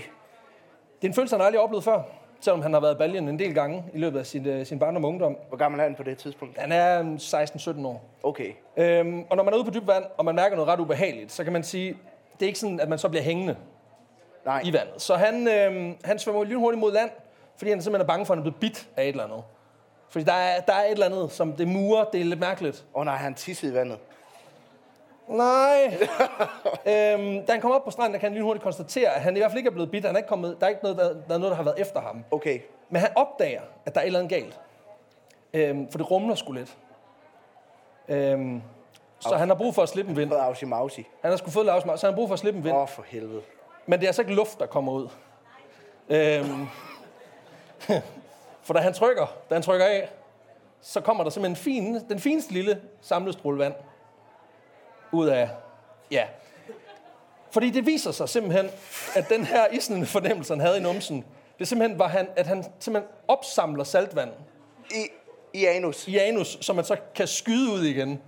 Det 1.01 1.03
er 1.03 1.07
en 1.07 1.13
følelse, 1.13 1.36
han 1.36 1.45
aldrig 1.45 1.59
har 1.59 1.63
oplevet 1.63 1.83
før, 1.83 2.03
selvom 2.41 2.62
han 2.62 2.74
har 2.74 2.79
været 2.79 2.96
i 2.96 2.98
baljen 2.98 3.27
en 3.29 3.39
del 3.39 3.53
gange 3.53 3.84
i 3.93 3.98
løbet 3.98 4.19
af 4.19 4.25
sin, 4.25 4.46
øh, 4.46 4.65
sin 4.65 4.79
barndom 4.79 5.03
og 5.03 5.10
ungdom. 5.10 5.38
Hvor 5.48 5.58
gammel 5.58 5.79
er 5.79 5.84
han 5.84 5.96
på 5.96 6.03
det 6.03 6.17
tidspunkt? 6.17 6.58
Han 6.58 6.72
er 6.72 7.00
øh, 7.00 7.15
16-17 7.15 7.88
år. 7.88 8.03
Okay. 8.24 8.51
Øhm, 8.77 9.24
og 9.29 9.38
når 9.38 9.43
man 9.43 9.53
er 9.53 9.58
ude 9.58 9.65
på 9.65 9.72
dybt 9.72 9.88
vand, 9.88 10.03
og 10.17 10.25
man 10.25 10.36
mærker 10.36 10.55
noget 10.55 10.69
ret 10.69 10.79
ubehageligt, 10.79 11.31
så 11.31 11.43
kan 11.43 11.53
man 11.53 11.63
sige, 11.63 11.98
det 12.34 12.46
er 12.46 12.48
ikke 12.48 12.60
sådan, 12.60 12.79
at 12.79 12.89
man 12.89 13.00
så 13.00 13.10
bliver 13.10 13.24
hængende 13.24 13.55
Nej. 14.46 14.62
i 14.65 14.74
vandet. 14.74 15.01
Så 15.01 15.15
han, 15.15 15.48
øhm, 15.48 15.96
han 16.03 16.19
svømmer 16.19 16.43
lynhurtigt 16.43 16.79
mod 16.79 16.93
land, 16.93 17.10
fordi 17.58 17.72
han 17.72 17.81
simpelthen 17.81 18.03
er 18.03 18.08
bange 18.13 18.25
for, 18.25 18.34
at 18.34 18.38
han 18.38 18.48
er 18.48 18.51
blevet 18.51 18.60
bit 18.60 18.89
af 18.98 19.03
et 19.03 19.10
eller 19.10 19.24
andet. 19.24 19.43
Fordi 20.10 20.25
der 20.25 20.34
er, 20.34 20.62
der 20.62 20.74
er 20.74 20.84
et 20.84 20.91
eller 20.91 21.05
andet, 21.05 21.31
som 21.31 21.53
det 21.53 21.67
murer, 21.67 22.03
det 22.03 22.22
er 22.22 22.25
lidt 22.25 22.39
mærkeligt. 22.39 22.86
Åh 22.96 23.00
oh, 23.00 23.05
nej, 23.05 23.15
han 23.15 23.34
tissede 23.34 23.72
i 23.72 23.75
vandet. 23.75 23.98
Nej. 25.29 25.98
øhm, 26.91 27.45
da 27.45 27.51
han 27.51 27.62
kommer 27.62 27.75
op 27.75 27.83
på 27.83 27.91
stranden, 27.91 28.13
der 28.13 28.19
kan 28.19 28.29
han 28.29 28.38
lynhurtigt 28.38 28.63
konstatere, 28.63 29.15
at 29.15 29.21
han 29.21 29.36
i 29.36 29.39
hvert 29.39 29.51
fald 29.51 29.57
ikke 29.57 29.67
er 29.67 29.74
blevet 29.74 29.91
bit. 29.91 30.05
Han 30.05 30.15
er 30.15 30.19
ikke 30.19 30.29
kommet, 30.29 30.57
der 30.59 30.65
er 30.65 30.69
ikke 30.69 30.83
noget, 30.83 30.98
der, 30.98 31.03
der, 31.03 31.33
er 31.33 31.38
noget, 31.38 31.51
der 31.51 31.55
har 31.55 31.63
været 31.63 31.79
efter 31.79 32.01
ham. 32.01 32.24
Okay. 32.31 32.59
Men 32.89 33.01
han 33.01 33.09
opdager, 33.15 33.62
at 33.86 33.95
der 33.95 34.01
er 34.01 34.03
et 34.03 34.07
eller 34.07 34.19
andet 34.19 34.39
galt. 34.39 34.59
Øhm, 35.53 35.91
for 35.91 35.98
det 35.98 36.12
rumler 36.12 36.36
sgu 36.36 36.51
lidt. 36.51 36.77
Øhm, 38.07 38.62
så 39.19 39.36
han 39.36 39.48
har 39.48 39.55
brug 39.55 39.75
for 39.75 39.83
at 39.83 39.89
slippe 39.89 40.12
en 40.12 40.17
vind. 40.17 40.29
På 40.29 40.36
Ausi 40.36 40.65
Mausi. 40.65 41.07
Han 41.21 41.31
har 41.31 41.38
sgu 41.38 41.50
fået 41.50 41.65
lavsmag, 41.65 42.00
så 42.00 42.07
han 42.07 42.13
har 42.13 42.17
brug 42.17 42.29
for 42.29 42.33
at 42.33 42.39
slippe 42.39 42.57
en 42.57 42.63
vind. 42.63 42.75
Åh, 42.75 42.81
oh, 42.81 42.88
for 42.88 43.03
helvede. 43.07 43.41
Men 43.86 44.00
det 44.00 44.05
er 44.05 44.09
altså 44.09 44.21
ikke 44.21 44.33
luft, 44.33 44.59
der 44.59 44.65
kommer 44.65 44.91
ud. 44.91 45.07
Øhm, 46.09 46.67
for 48.65 48.74
da 48.74 48.79
han 48.79 48.93
trykker, 48.93 49.25
da 49.50 49.55
han 49.55 49.62
trykker 49.62 49.86
af, 49.86 50.09
så 50.81 51.01
kommer 51.01 51.24
der 51.24 51.31
simpelthen 51.31 51.55
fin, 51.55 52.09
den 52.09 52.19
fineste 52.19 52.53
lille 52.53 52.81
samlestråle 53.01 53.59
vand 53.59 53.74
ud 55.11 55.27
af, 55.27 55.49
ja. 56.11 56.23
Fordi 57.51 57.69
det 57.69 57.85
viser 57.85 58.11
sig 58.11 58.29
simpelthen, 58.29 58.69
at 59.15 59.29
den 59.29 59.45
her 59.45 59.67
isnende 59.71 60.05
fornemmelse, 60.05 60.53
han 60.53 60.61
havde 60.61 60.77
i 60.77 60.81
numsen, 60.81 61.25
det 61.59 61.67
simpelthen 61.67 61.99
var, 61.99 62.07
han, 62.07 62.27
at 62.35 62.47
han 62.47 62.65
simpelthen 62.79 63.13
opsamler 63.27 63.83
saltvand 63.83 64.31
I, 64.91 65.07
I 65.53 65.65
anus. 65.65 66.07
i 66.07 66.17
anus, 66.17 66.57
som 66.61 66.75
man 66.75 66.85
så 66.85 66.95
kan 67.15 67.27
skyde 67.27 67.71
ud 67.71 67.83
igen. 67.83 68.21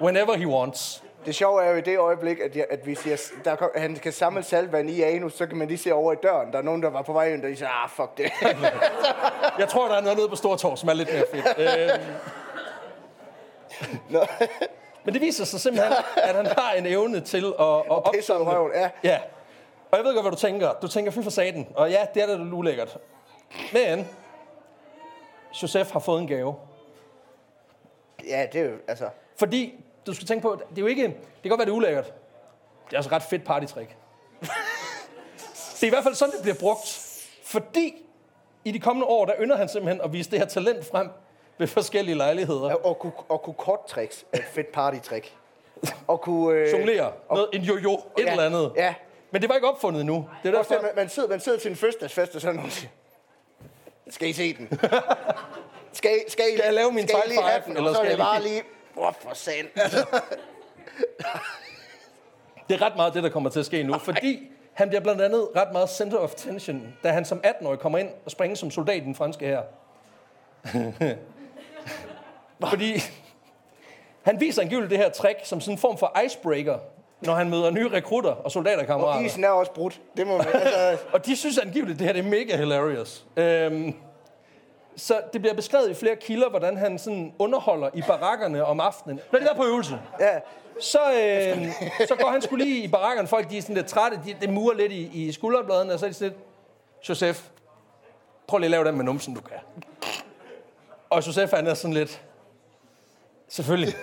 Whenever 0.00 0.36
he 0.36 0.48
wants. 0.48 1.02
Det 1.26 1.34
sjove 1.34 1.64
er 1.64 1.70
jo 1.70 1.76
i 1.76 1.80
det 1.80 1.98
øjeblik, 1.98 2.40
at, 2.40 2.56
jeg, 2.56 2.66
at 2.70 2.86
vi 2.86 2.94
siger, 2.94 3.16
der 3.44 3.56
kom, 3.56 3.70
han 3.76 3.94
kan 3.94 4.12
samle 4.12 4.42
saltvand 4.42 4.90
i 4.90 5.02
anus, 5.02 5.32
så 5.32 5.46
kan 5.46 5.56
man 5.56 5.68
lige 5.68 5.78
se 5.78 5.94
over 5.94 6.12
i 6.12 6.16
døren. 6.22 6.52
Der 6.52 6.58
er 6.58 6.62
nogen, 6.62 6.82
der 6.82 6.90
var 6.90 7.02
på 7.02 7.12
vej 7.12 7.32
ind, 7.32 7.44
og 7.44 7.50
de 7.50 7.56
siger, 7.56 7.68
ah, 7.68 7.90
fuck 7.90 8.16
det. 8.16 8.32
Jeg 9.58 9.68
tror, 9.68 9.88
der 9.88 9.96
er 9.96 10.00
noget 10.00 10.18
nede 10.18 10.28
på 10.28 10.36
Stortorv, 10.36 10.76
som 10.76 10.88
er 10.88 10.92
lidt 10.92 11.12
mere 11.12 11.24
fedt. 11.32 11.46
Øhm. 14.10 14.20
Men 15.06 15.14
det 15.14 15.22
viser 15.22 15.44
sig 15.44 15.60
simpelthen, 15.60 15.92
at 16.16 16.34
han 16.34 16.46
har 16.46 16.72
en 16.72 16.86
evne 16.86 17.20
til 17.20 17.44
at, 17.44 17.44
at 17.44 17.52
ud 17.60 18.22
af 18.28 18.52
røven, 18.52 18.72
ja. 18.74 18.90
Ja. 19.04 19.18
Og 19.90 19.98
jeg 19.98 20.04
ved 20.04 20.14
godt, 20.14 20.24
hvad 20.24 20.32
du 20.32 20.38
tænker. 20.38 20.72
Du 20.82 20.88
tænker, 20.88 21.10
fy 21.10 21.18
for 21.22 21.30
saten. 21.30 21.68
Og 21.74 21.90
ja, 21.90 22.06
det 22.14 22.22
er 22.22 22.26
da 22.26 22.42
ulækkert. 22.42 22.98
Men, 23.72 24.08
Josef 25.62 25.90
har 25.90 26.00
fået 26.00 26.20
en 26.20 26.26
gave. 26.26 26.54
Ja, 28.28 28.46
det 28.52 28.60
er 28.60 28.64
jo, 28.64 28.76
altså... 28.88 29.08
Fordi, 29.36 29.84
du 30.06 30.14
skal 30.14 30.26
tænke 30.26 30.42
på, 30.42 30.60
det 30.70 30.78
er 30.78 30.82
jo 30.82 30.86
ikke... 30.86 31.02
Det 31.02 31.42
kan 31.42 31.50
godt 31.50 31.58
være, 31.58 31.66
det 31.66 31.72
er 31.72 31.76
ulækkert. 31.76 32.04
Det 32.86 32.92
er 32.92 32.96
altså 32.96 33.10
ret 33.10 33.22
fedt 33.22 33.44
partytrick. 33.44 33.96
det 35.74 35.82
er 35.82 35.86
i 35.86 35.88
hvert 35.88 36.04
fald 36.04 36.14
sådan, 36.14 36.32
det 36.34 36.42
bliver 36.42 36.56
brugt. 36.60 37.02
Fordi 37.44 37.94
i 38.64 38.72
de 38.72 38.80
kommende 38.80 39.06
år, 39.06 39.24
der 39.24 39.34
ynder 39.40 39.56
han 39.56 39.68
simpelthen 39.68 40.00
at 40.00 40.12
vise 40.12 40.30
det 40.30 40.38
her 40.38 40.46
talent 40.46 40.86
frem 40.86 41.08
ved 41.58 41.66
forskellige 41.66 42.14
lejligheder. 42.16 42.74
Og, 42.74 42.84
og, 42.86 42.98
kunne, 42.98 43.12
og 43.28 43.42
kunne 43.42 43.54
kort 43.54 43.86
tricks 43.86 44.24
er 44.32 44.38
et 44.38 44.44
fedt 44.44 44.66
party-trick. 44.76 45.32
Og 46.06 46.20
kunne... 46.20 46.54
Øh, 46.58 46.72
Jonglere. 46.72 47.12
Noget, 47.30 47.48
en 47.52 47.62
jojo, 47.62 47.94
et 47.94 48.00
ja, 48.24 48.30
eller 48.30 48.44
andet. 48.44 48.72
Ja. 48.76 48.94
Men 49.30 49.40
det 49.42 49.48
var 49.48 49.54
ikke 49.54 49.68
opfundet 49.68 50.00
endnu. 50.00 50.28
Det 50.42 50.48
er 50.48 50.56
derfor, 50.56 50.74
man, 50.82 50.90
man, 50.96 51.08
sidder, 51.08 51.28
man 51.28 51.40
sidder 51.40 51.58
til 51.58 51.70
en 51.70 51.76
fødselsdagsfest, 51.76 52.34
og 52.34 52.40
så 52.40 52.46
der 52.46 52.52
nogen, 52.54 52.68
der 52.70 52.74
siger, 52.74 52.90
skal 54.10 54.28
I 54.28 54.32
se 54.32 54.52
den? 54.56 54.68
Skal, 55.92 56.10
I, 56.10 56.30
skal, 56.30 56.44
I, 56.52 56.56
Skal 56.56 56.64
jeg 56.64 56.74
lave 56.74 56.92
min 56.92 57.08
skal 57.08 57.20
I 57.26 57.28
lige 57.28 57.42
have 57.42 57.62
den? 57.66 57.76
eller 57.76 57.88
Og 57.90 57.94
så 57.94 57.98
skal 57.98 58.10
det 58.10 58.18
jeg 58.18 58.24
bare 58.26 58.42
lige- 58.42 58.52
lige... 58.54 58.62
Hvor 58.94 59.16
for 59.20 59.34
sand. 59.34 59.66
Altså, 59.76 60.06
det 62.68 62.74
er 62.74 62.82
ret 62.82 62.96
meget 62.96 63.14
det, 63.14 63.22
der 63.22 63.28
kommer 63.28 63.50
til 63.50 63.60
at 63.60 63.66
ske 63.66 63.82
nu. 63.82 63.98
Fordi 63.98 64.50
han 64.72 64.88
bliver 64.88 65.00
blandt 65.00 65.22
andet 65.22 65.48
ret 65.56 65.72
meget 65.72 65.90
center 65.90 66.18
of 66.18 66.32
attention, 66.32 66.96
da 67.02 67.08
han 67.10 67.24
som 67.24 67.40
18-årig 67.46 67.78
kommer 67.78 67.98
ind 67.98 68.08
og 68.24 68.30
springer 68.30 68.56
som 68.56 68.70
soldat 68.70 68.96
i 68.96 69.00
den 69.00 69.14
franske 69.14 69.46
her. 69.46 69.62
Fordi 72.70 73.00
han 74.22 74.40
viser 74.40 74.62
angiveligt 74.62 74.90
det 74.90 74.98
her 74.98 75.08
trick 75.10 75.38
som 75.44 75.60
sådan 75.60 75.74
en 75.74 75.78
form 75.78 75.98
for 75.98 76.20
icebreaker, 76.26 76.78
når 77.20 77.34
han 77.34 77.50
møder 77.50 77.70
nye 77.70 77.88
rekrutter 77.88 78.30
og 78.30 78.50
soldaterkammerater. 78.50 79.18
og 79.18 79.24
isen 79.24 79.44
er 79.44 79.48
også 79.48 79.72
brudt. 79.72 80.00
Det 80.16 80.26
må 80.26 80.36
man... 80.36 80.46
Altså, 80.52 81.04
Og 81.12 81.26
de 81.26 81.36
synes 81.36 81.58
angiveligt, 81.58 81.98
det 81.98 82.06
her 82.06 82.14
det 82.14 82.24
er 82.24 82.28
mega 82.30 82.56
hilarious. 82.56 83.24
Øhm, 83.36 83.94
så 84.96 85.20
det 85.32 85.40
bliver 85.40 85.54
beskrevet 85.54 85.90
i 85.90 85.94
flere 85.94 86.16
kilder, 86.16 86.48
hvordan 86.48 86.76
han 86.76 86.98
sådan 86.98 87.34
underholder 87.38 87.90
i 87.94 88.02
barakkerne 88.06 88.64
om 88.64 88.80
aftenen. 88.80 89.20
Når 89.32 89.38
de 89.38 89.44
er 89.44 89.54
på 89.54 89.64
øvelse, 89.64 90.00
ja, 90.20 90.38
så, 90.80 90.98
øh, 90.98 91.66
så 92.08 92.14
går 92.20 92.30
han 92.30 92.42
skulle 92.42 92.64
lige 92.64 92.84
i 92.84 92.88
barakkerne. 92.88 93.28
Folk 93.28 93.50
de 93.50 93.58
er 93.58 93.62
sådan 93.62 93.74
lidt 93.74 93.86
trætte, 93.86 94.20
de, 94.26 94.36
de 94.46 94.52
murer 94.52 94.74
lidt 94.74 94.92
i, 94.92 95.10
i 95.26 95.32
skulderbladene, 95.32 95.92
og 95.92 95.98
så 95.98 96.06
er 96.06 96.10
de 96.10 96.14
sådan 96.14 96.32
lidt, 96.32 97.08
Josef, 97.08 97.48
prøv 98.46 98.58
lige 98.58 98.66
at 98.66 98.70
lave 98.70 98.84
den 98.84 98.96
med 98.96 99.04
numsen, 99.04 99.34
du 99.34 99.40
kan. 99.40 99.56
Og 101.16 101.26
Josef, 101.26 101.50
han 101.50 101.66
er 101.66 101.74
sådan 101.74 101.94
lidt, 101.94 102.22
selvfølgelig. 103.48 103.94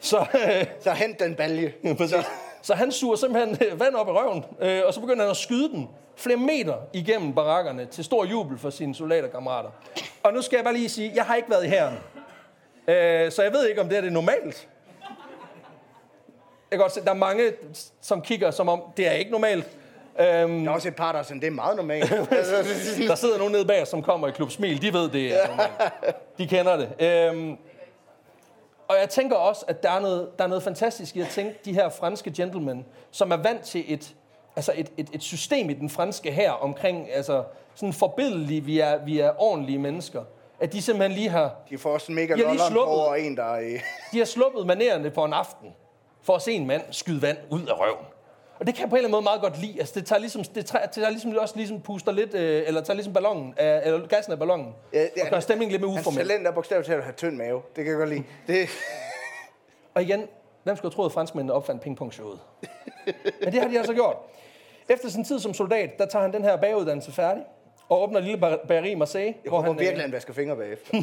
Så, 0.00 0.26
øh, 0.34 0.66
så 0.80 0.92
hent 0.92 1.20
den 1.20 1.34
balje. 1.34 1.74
Præcis. 1.96 2.16
Så 2.62 2.74
han 2.74 2.92
suger 2.92 3.16
simpelthen 3.16 3.58
øh, 3.66 3.80
vand 3.80 3.94
op 3.94 4.08
i 4.08 4.10
røven, 4.10 4.44
øh, 4.60 4.82
og 4.86 4.94
så 4.94 5.00
begynder 5.00 5.22
han 5.22 5.30
at 5.30 5.36
skyde 5.36 5.68
den 5.68 5.88
flere 6.16 6.36
meter 6.36 6.74
igennem 6.92 7.34
barakkerne 7.34 7.86
til 7.86 8.04
stor 8.04 8.24
jubel 8.24 8.58
for 8.58 8.70
sine 8.70 8.94
soldaterkammerater. 8.94 9.70
Og 10.22 10.32
nu 10.32 10.42
skal 10.42 10.56
jeg 10.56 10.64
bare 10.64 10.74
lige 10.74 10.88
sige, 10.88 11.12
jeg 11.14 11.24
har 11.24 11.34
ikke 11.34 11.50
været 11.50 11.64
i 11.64 11.68
hæren. 11.68 11.94
Øh, 12.88 13.32
så 13.32 13.42
jeg 13.42 13.52
ved 13.52 13.68
ikke, 13.68 13.80
om 13.80 13.88
det 13.88 13.98
er 13.98 14.02
det 14.02 14.12
normalt. 14.12 14.68
Jeg 16.70 16.70
kan 16.70 16.78
godt 16.78 16.92
se, 16.92 17.00
der 17.04 17.10
er 17.10 17.14
mange, 17.14 17.52
som 18.00 18.22
kigger 18.22 18.50
som 18.50 18.68
om, 18.68 18.82
det 18.96 19.08
er 19.08 19.12
ikke 19.12 19.30
normalt. 19.30 19.66
Øhm, 20.20 20.64
Der 20.64 20.70
er 20.70 20.74
også 20.74 20.88
et 20.88 20.96
par, 20.96 21.12
der 21.12 21.18
er 21.18 21.22
sådan, 21.22 21.40
det 21.40 21.46
er 21.46 21.50
meget 21.50 21.76
normalt. 21.76 22.10
der 23.08 23.14
sidder 23.14 23.38
nogen 23.38 23.52
nede 23.52 23.64
bag, 23.64 23.82
os, 23.82 23.88
som 23.88 24.02
kommer 24.02 24.28
i 24.28 24.30
Klub 24.30 24.50
Smil. 24.50 24.82
De 24.82 24.92
ved, 24.92 25.08
det 25.08 25.34
er 25.44 25.48
normalt. 25.48 25.70
De 26.38 26.46
kender 26.46 26.76
det. 26.76 27.02
Øhm, 27.30 27.56
og 28.88 28.96
jeg 29.00 29.08
tænker 29.08 29.36
også, 29.36 29.64
at 29.68 29.82
der 29.82 29.90
er, 29.90 30.00
noget, 30.00 30.28
der 30.38 30.44
er 30.44 30.48
noget 30.48 30.62
fantastisk 30.62 31.16
i 31.16 31.20
at 31.20 31.28
tænke 31.28 31.58
de 31.64 31.72
her 31.72 31.88
franske 31.88 32.30
gentlemen, 32.30 32.84
som 33.10 33.30
er 33.30 33.36
vant 33.36 33.62
til 33.62 33.84
et, 33.94 34.14
altså 34.56 34.72
et, 34.76 34.90
et, 34.96 35.08
et 35.12 35.22
system 35.22 35.70
i 35.70 35.72
den 35.72 35.90
franske 35.90 36.32
her 36.32 36.50
omkring, 36.52 37.12
altså 37.12 37.42
sådan 37.74 37.92
forbilledelige, 37.92 38.60
vi 38.60 38.80
er, 38.80 39.04
vi 39.04 39.18
er 39.20 39.32
ordentlige 39.42 39.78
mennesker. 39.78 40.22
At 40.60 40.72
de 40.72 40.82
simpelthen 40.82 41.18
lige 41.18 41.28
har, 41.28 41.54
de 41.70 41.78
får 41.78 41.90
også 41.90 42.12
en 42.12 42.14
mega 42.16 42.34
lolleren 42.34 42.76
over 42.76 43.14
en, 43.14 43.36
der 43.36 43.44
er 43.44 43.60
i... 43.60 43.72
de 44.12 44.18
har 44.18 44.24
sluppet 44.24 44.66
manerende 44.66 45.10
på 45.10 45.24
en 45.24 45.32
aften, 45.32 45.68
for 46.22 46.36
at 46.36 46.42
se 46.42 46.52
en 46.52 46.66
mand 46.66 46.82
skyde 46.90 47.22
vand 47.22 47.38
ud 47.50 47.66
af 47.66 47.80
røven. 47.80 48.06
Og 48.58 48.66
det 48.66 48.74
kan 48.74 48.82
jeg 48.82 48.90
på 48.90 48.94
en 48.96 48.98
eller 48.98 49.08
anden 49.08 49.10
måde 49.10 49.22
meget 49.22 49.40
godt 49.40 49.60
lide. 49.60 49.78
Altså, 49.78 49.94
det 50.00 50.06
tager 50.06 50.20
ligesom, 50.20 50.44
det 50.44 50.66
tager, 50.66 50.84
det 50.86 50.94
tager 50.94 51.10
ligesom 51.10 51.36
også 51.36 51.56
ligesom 51.56 51.80
puster 51.80 52.12
lidt, 52.12 52.34
øh, 52.34 52.62
eller 52.66 52.80
tager 52.82 52.94
ligesom 52.94 53.12
ballonen, 53.12 53.54
af, 53.56 53.80
eller 53.84 54.06
gassen 54.06 54.32
af 54.32 54.38
ballonen, 54.38 54.74
Ja, 54.92 55.00
ja, 55.02 55.06
og 55.24 55.30
gør 55.30 55.40
stemningen 55.40 55.72
lidt 55.72 55.82
mere 55.82 55.90
Hans 55.92 56.06
uformel. 56.06 56.26
talent 56.28 56.46
er 56.46 56.50
bogstaveligt 56.50 56.86
talt 56.86 56.98
at 56.98 57.04
have 57.04 57.14
tynd 57.14 57.36
mave. 57.36 57.62
Det 57.76 57.84
kan 57.84 57.86
jeg 57.86 57.96
godt 57.98 58.08
lide. 58.08 58.24
Det, 58.46 58.68
Og 59.94 60.02
igen, 60.02 60.28
hvem 60.62 60.76
skulle 60.76 60.90
have 60.92 60.96
troet, 60.96 61.06
at 61.08 61.12
franskmændene 61.12 61.52
opfandt 61.52 61.82
pingpongshowet? 61.82 62.38
Men 63.44 63.52
det 63.52 63.60
har 63.60 63.68
de 63.68 63.78
altså 63.78 63.94
gjort. 63.94 64.16
Efter 64.88 65.08
sin 65.10 65.24
tid 65.24 65.38
som 65.40 65.54
soldat, 65.54 65.98
der 65.98 66.06
tager 66.06 66.22
han 66.22 66.32
den 66.32 66.42
her 66.44 66.56
baguddannelse 66.56 67.12
færdig, 67.12 67.42
og 67.88 68.02
åbner 68.02 68.20
lille 68.20 68.38
bageri 68.68 68.90
i 68.90 68.94
Marseille. 68.94 69.34
jeg 69.44 69.50
håber 69.50 69.62
han, 69.64 69.72
øh, 69.72 69.78
virkelig, 69.80 70.02
han 70.02 70.12
vasker 70.12 70.32
fingre 70.32 70.56
bagefter. 70.56 71.02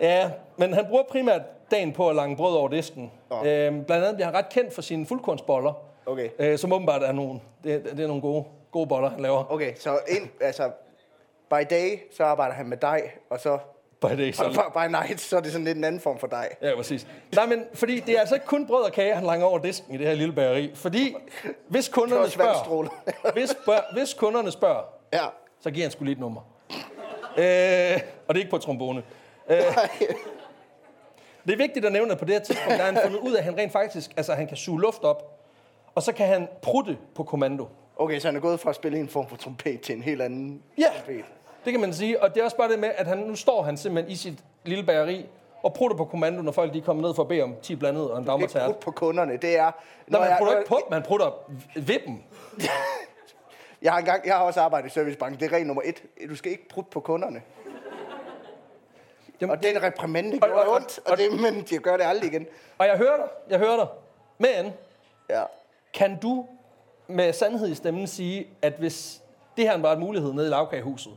Ja, 0.00 0.30
men 0.56 0.72
han 0.74 0.86
bruger 0.88 1.02
primært 1.02 1.40
dagen 1.70 1.92
på 1.92 2.08
at 2.08 2.16
lange 2.16 2.36
brød 2.36 2.54
over 2.56 2.68
disken. 2.68 3.12
Nå. 3.30 3.36
Øhm, 3.44 3.84
blandt 3.84 4.04
andet 4.04 4.14
bliver 4.14 4.26
han 4.26 4.34
ret 4.34 4.48
kendt 4.48 4.74
for 4.74 4.82
sine 4.82 5.06
fuldkornsboller, 5.06 5.72
Okay. 6.06 6.28
øh, 6.38 6.58
som 6.58 6.72
åbenbart 6.72 7.02
er 7.02 7.12
nogle, 7.12 7.40
det, 7.64 7.84
det 7.84 8.00
er 8.00 8.06
nogle 8.06 8.22
gode, 8.22 8.44
gode 8.72 8.86
boller, 8.86 9.10
han 9.10 9.20
laver. 9.20 9.52
Okay, 9.52 9.72
så 9.78 9.98
ind, 10.08 10.28
altså, 10.40 10.70
by 11.50 11.54
day, 11.70 11.98
så 12.16 12.24
arbejder 12.24 12.54
han 12.54 12.66
med 12.68 12.76
dig, 12.76 13.02
og 13.30 13.40
så 13.40 13.58
By 14.00 14.06
day, 14.06 14.32
så. 14.32 14.44
by, 14.48 14.78
by 14.78 14.90
night, 14.90 15.20
så 15.20 15.36
er 15.36 15.40
det 15.40 15.52
sådan 15.52 15.64
lidt 15.64 15.78
en 15.78 15.84
anden 15.84 16.00
form 16.00 16.18
for 16.18 16.26
dig. 16.26 16.48
Ja, 16.62 16.76
præcis. 16.76 17.06
Nej, 17.34 17.46
men 17.46 17.64
fordi 17.74 18.00
det 18.00 18.14
er 18.16 18.20
altså 18.20 18.34
ikke 18.34 18.46
kun 18.46 18.66
brød 18.66 18.82
og 18.84 18.92
kage, 18.92 19.14
han 19.14 19.24
langer 19.24 19.46
over 19.46 19.58
disken 19.58 19.94
i 19.94 19.98
det 19.98 20.06
her 20.06 20.14
lille 20.14 20.34
bageri. 20.34 20.70
Fordi 20.74 21.16
hvis 21.68 21.88
kunderne 21.88 22.30
spørger, 22.30 22.88
hvis, 23.36 23.56
bør, 23.66 23.92
hvis 23.92 24.14
kunderne 24.14 24.50
spørger, 24.50 24.82
Ja. 25.12 25.24
så 25.60 25.70
giver 25.70 25.84
han 25.84 25.90
skulle 25.92 26.06
lige 26.08 26.14
et 26.16 26.20
nummer. 26.20 26.40
Øh, 27.36 28.00
og 28.28 28.34
det 28.34 28.40
er 28.40 28.44
ikke 28.44 28.50
på 28.50 28.58
trombone. 28.58 29.02
Øh, 29.48 29.56
det 31.46 31.52
er 31.52 31.56
vigtigt 31.56 31.86
at 31.86 31.92
nævne, 31.92 32.12
at 32.12 32.18
på 32.18 32.24
det 32.24 32.34
her 32.34 32.40
tidspunkt, 32.40 32.70
der 32.78 32.84
har 32.84 32.92
han 32.92 33.00
fundet 33.02 33.18
ud 33.18 33.32
af, 33.32 33.38
at 33.38 33.44
han 33.44 33.58
rent 33.58 33.72
faktisk, 33.72 34.10
altså 34.16 34.34
han 34.34 34.46
kan 34.46 34.56
suge 34.56 34.80
luft 34.80 35.04
op, 35.04 35.38
og 35.94 36.02
så 36.02 36.12
kan 36.12 36.26
han 36.26 36.48
prutte 36.62 36.98
på 37.14 37.24
kommando. 37.24 37.66
Okay, 37.96 38.18
så 38.18 38.28
han 38.28 38.36
er 38.36 38.40
gået 38.40 38.60
fra 38.60 38.70
at 38.70 38.76
spille 38.76 38.98
en 38.98 39.08
form 39.08 39.28
for 39.28 39.36
trompet 39.36 39.80
til 39.80 39.96
en 39.96 40.02
helt 40.02 40.22
anden 40.22 40.62
Ja, 40.78 40.84
trompet. 40.96 41.24
det 41.64 41.72
kan 41.72 41.80
man 41.80 41.92
sige. 41.94 42.22
Og 42.22 42.34
det 42.34 42.40
er 42.40 42.44
også 42.44 42.56
bare 42.56 42.68
det 42.70 42.78
med, 42.78 42.90
at 42.96 43.06
han, 43.06 43.18
nu 43.18 43.34
står 43.36 43.62
han 43.62 43.76
simpelthen 43.76 44.12
i 44.12 44.16
sit 44.16 44.38
lille 44.64 44.84
bageri, 44.84 45.26
og 45.62 45.74
prutter 45.74 45.96
på 45.96 46.04
kommando, 46.04 46.42
når 46.42 46.52
folk 46.52 46.72
de 46.72 46.78
er 46.78 46.82
kommet 46.82 47.02
ned 47.02 47.14
for 47.14 47.22
at 47.22 47.28
bede 47.28 47.42
om 47.42 47.54
10 47.62 47.76
blandet 47.76 48.10
og 48.10 48.18
en 48.18 48.24
dammertært. 48.24 48.64
brudt 48.66 48.80
på 48.80 48.90
kunderne, 48.90 49.36
det 49.36 49.58
er... 49.58 49.64
Nå, 49.66 49.72
Når 50.06 50.18
man 50.18 50.28
jeg, 50.28 50.36
prutter 50.38 50.58
ikke 50.58 50.68
på 50.68 50.74
dem, 50.74 50.90
man 50.90 51.02
prutter 51.02 51.30
ved 51.76 51.98
dem. 52.06 52.16
jeg, 53.82 53.92
har 53.92 53.98
engang, 53.98 54.26
jeg 54.26 54.34
har 54.36 54.44
også 54.44 54.60
arbejdet 54.60 54.88
i 54.88 54.90
servicebranchen. 54.90 55.40
Det 55.40 55.46
er 55.46 55.52
regel 55.52 55.66
nummer 55.66 55.82
et. 55.84 56.02
Du 56.28 56.36
skal 56.36 56.52
ikke 56.52 56.68
prutte 56.68 56.90
på 56.90 57.00
kunderne. 57.00 57.42
Jamen, 59.40 59.56
Og 59.56 59.62
det 59.62 59.70
er 59.70 59.76
en 59.76 59.82
reprimande, 59.82 60.32
det 60.32 60.42
Og- 60.44 60.48
gjorde 60.48 60.64
og- 60.68 60.74
ondt, 60.76 61.00
og, 61.06 61.16
det, 61.18 61.40
men 61.40 61.62
de 61.70 61.78
gør 61.78 61.96
det 61.96 62.04
aldrig 62.04 62.32
igen. 62.32 62.46
Og 62.78 62.86
jeg 62.86 62.96
hører 62.96 63.16
dig, 63.16 63.26
jeg 63.50 63.58
hører 63.58 63.76
dig. 63.76 63.86
Men 64.38 64.72
Ja. 65.30 65.42
Kan 65.94 66.18
du 66.20 66.46
med 67.06 67.32
sandhed 67.32 67.68
i 67.68 67.74
stemmen 67.74 68.06
sige, 68.06 68.46
at 68.62 68.72
hvis 68.78 69.22
det 69.56 69.64
her 69.64 69.78
var 69.78 69.92
en 69.92 70.00
mulighed 70.00 70.32
nede 70.32 70.46
i 70.46 70.50
lavkagehuset, 70.50 71.12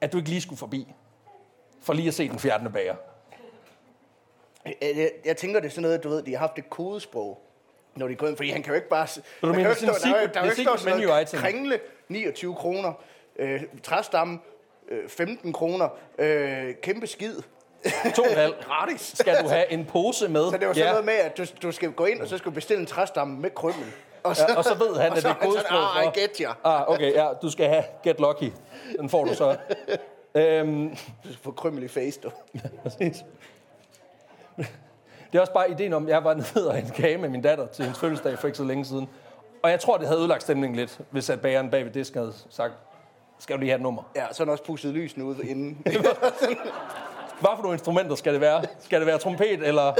at 0.00 0.12
du 0.12 0.16
ikke 0.16 0.28
lige 0.28 0.40
skulle 0.40 0.58
forbi, 0.58 0.92
for 1.82 1.92
lige 1.92 2.08
at 2.08 2.14
se 2.14 2.28
den 2.28 2.38
fjerdende 2.38 2.70
bager? 2.72 2.94
Jeg, 4.82 5.10
jeg, 5.24 5.36
tænker, 5.36 5.60
det 5.60 5.66
er 5.66 5.70
sådan 5.70 5.82
noget, 5.82 6.04
du 6.04 6.08
ved, 6.08 6.22
de 6.22 6.32
har 6.32 6.38
haft 6.38 6.58
et 6.58 6.70
kodesprog, 6.70 7.40
når 7.96 8.08
de 8.08 8.14
går 8.14 8.26
ind, 8.26 8.36
fordi 8.36 8.50
han 8.50 8.62
kan 8.62 8.70
jo 8.70 8.74
ikke 8.74 8.88
bare... 8.88 9.06
du 9.06 9.20
der 9.46 9.52
kan 9.52 9.62
mener 9.62 9.74
sådan 9.74 9.88
der 9.88 9.94
er 9.94 10.08
jo- 10.08 10.16
secret- 10.18 10.34
der 10.34 10.40
er 10.40 10.44
det 10.44 10.56
sådan 10.80 10.96
menu 10.96 11.08
noget 11.08 11.22
item. 11.28 11.40
Kringle, 11.40 11.80
29 12.08 12.54
kroner. 12.54 12.92
Øh, 13.36 13.62
træstamme, 13.82 14.38
øh, 14.88 15.08
15 15.08 15.52
kroner. 15.52 15.88
Øh, 16.18 16.74
kæmpe 16.82 17.06
skid. 17.06 17.36
To 18.16 18.22
halv. 18.36 18.54
Gratis. 18.66 19.12
Skal 19.14 19.42
du 19.42 19.48
have 19.48 19.72
en 19.72 19.84
pose 19.84 20.28
med? 20.28 20.50
Så 20.50 20.56
det 20.58 20.68
var 20.68 20.74
sådan 20.74 20.90
noget 20.90 21.04
med, 21.04 21.14
at 21.14 21.38
du, 21.38 21.44
du 21.62 21.72
skal 21.72 21.92
gå 21.92 22.04
ind, 22.04 22.20
og 22.20 22.28
så 22.28 22.38
skal 22.38 22.50
du 22.50 22.54
bestille 22.54 22.80
en 22.80 22.86
træstamme 22.86 23.38
med 23.40 23.50
krømmel. 23.50 23.84
Og 24.22 24.36
så, 24.36 24.44
ja, 24.48 24.56
og 24.56 24.64
så 24.64 24.74
ved 24.74 24.96
han, 24.96 25.12
at 25.12 25.16
det 25.16 25.24
er 25.24 25.34
kodesprog 25.34 25.98
"Ah, 25.98 26.04
I 26.04 26.20
get 26.20 26.36
ya." 26.36 26.50
Ah, 26.64 26.88
okay, 26.88 27.12
ja, 27.14 27.28
du 27.42 27.50
skal 27.50 27.68
have 27.68 27.84
Get 28.02 28.20
Lucky. 28.20 28.52
Den 29.00 29.08
får 29.08 29.24
du 29.24 29.34
så. 29.34 29.56
øhm, 30.34 30.96
For 31.42 31.50
krymmel 31.50 31.82
i 31.82 31.88
face, 31.88 32.20
du. 32.20 32.30
præcis. 32.82 33.24
Det 35.32 35.38
er 35.38 35.40
også 35.40 35.52
bare 35.52 35.70
ideen 35.70 35.92
om, 35.92 36.08
jeg 36.08 36.24
var 36.24 36.34
nede 36.34 36.70
og 36.70 36.78
en 36.78 36.90
kage 36.90 37.18
med 37.18 37.28
min 37.28 37.42
datter 37.42 37.66
til 37.66 37.84
hendes 37.84 38.00
fødselsdag 38.00 38.38
for 38.38 38.46
ikke 38.46 38.58
så 38.58 38.64
længe 38.64 38.84
siden. 38.84 39.08
Og 39.62 39.70
jeg 39.70 39.80
tror, 39.80 39.96
det 39.96 40.06
havde 40.06 40.20
ødelagt 40.20 40.42
stemningen 40.42 40.76
lidt, 40.76 41.00
hvis 41.10 41.30
at 41.30 41.40
bageren 41.40 41.70
bag 41.70 41.84
ved 41.84 41.90
disken 41.92 42.18
havde 42.20 42.32
sagt, 42.50 42.72
skal 43.38 43.56
du 43.56 43.60
lige 43.60 43.70
have 43.70 43.76
et 43.76 43.82
nummer? 43.82 44.02
Ja, 44.16 44.26
så 44.32 44.42
er 44.42 44.46
han 44.46 44.52
også 44.52 44.64
pusset 44.64 44.92
lysene 44.92 45.24
ud 45.24 45.36
inden. 45.36 45.86
Hvad 47.44 47.56
for 47.56 47.62
nogle 47.62 47.74
instrumenter 47.74 48.14
skal 48.16 48.32
det 48.32 48.40
være? 48.40 48.62
Skal 48.80 48.98
det 49.00 49.06
være 49.06 49.18
trompet 49.18 49.52
eller, 49.66 49.92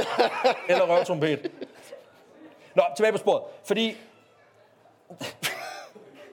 eller 0.69 0.83
røvtrompet? 0.85 1.51
Nå, 2.75 2.83
tilbage 2.95 3.11
på 3.11 3.17
sporet. 3.17 3.41
Fordi, 3.65 3.97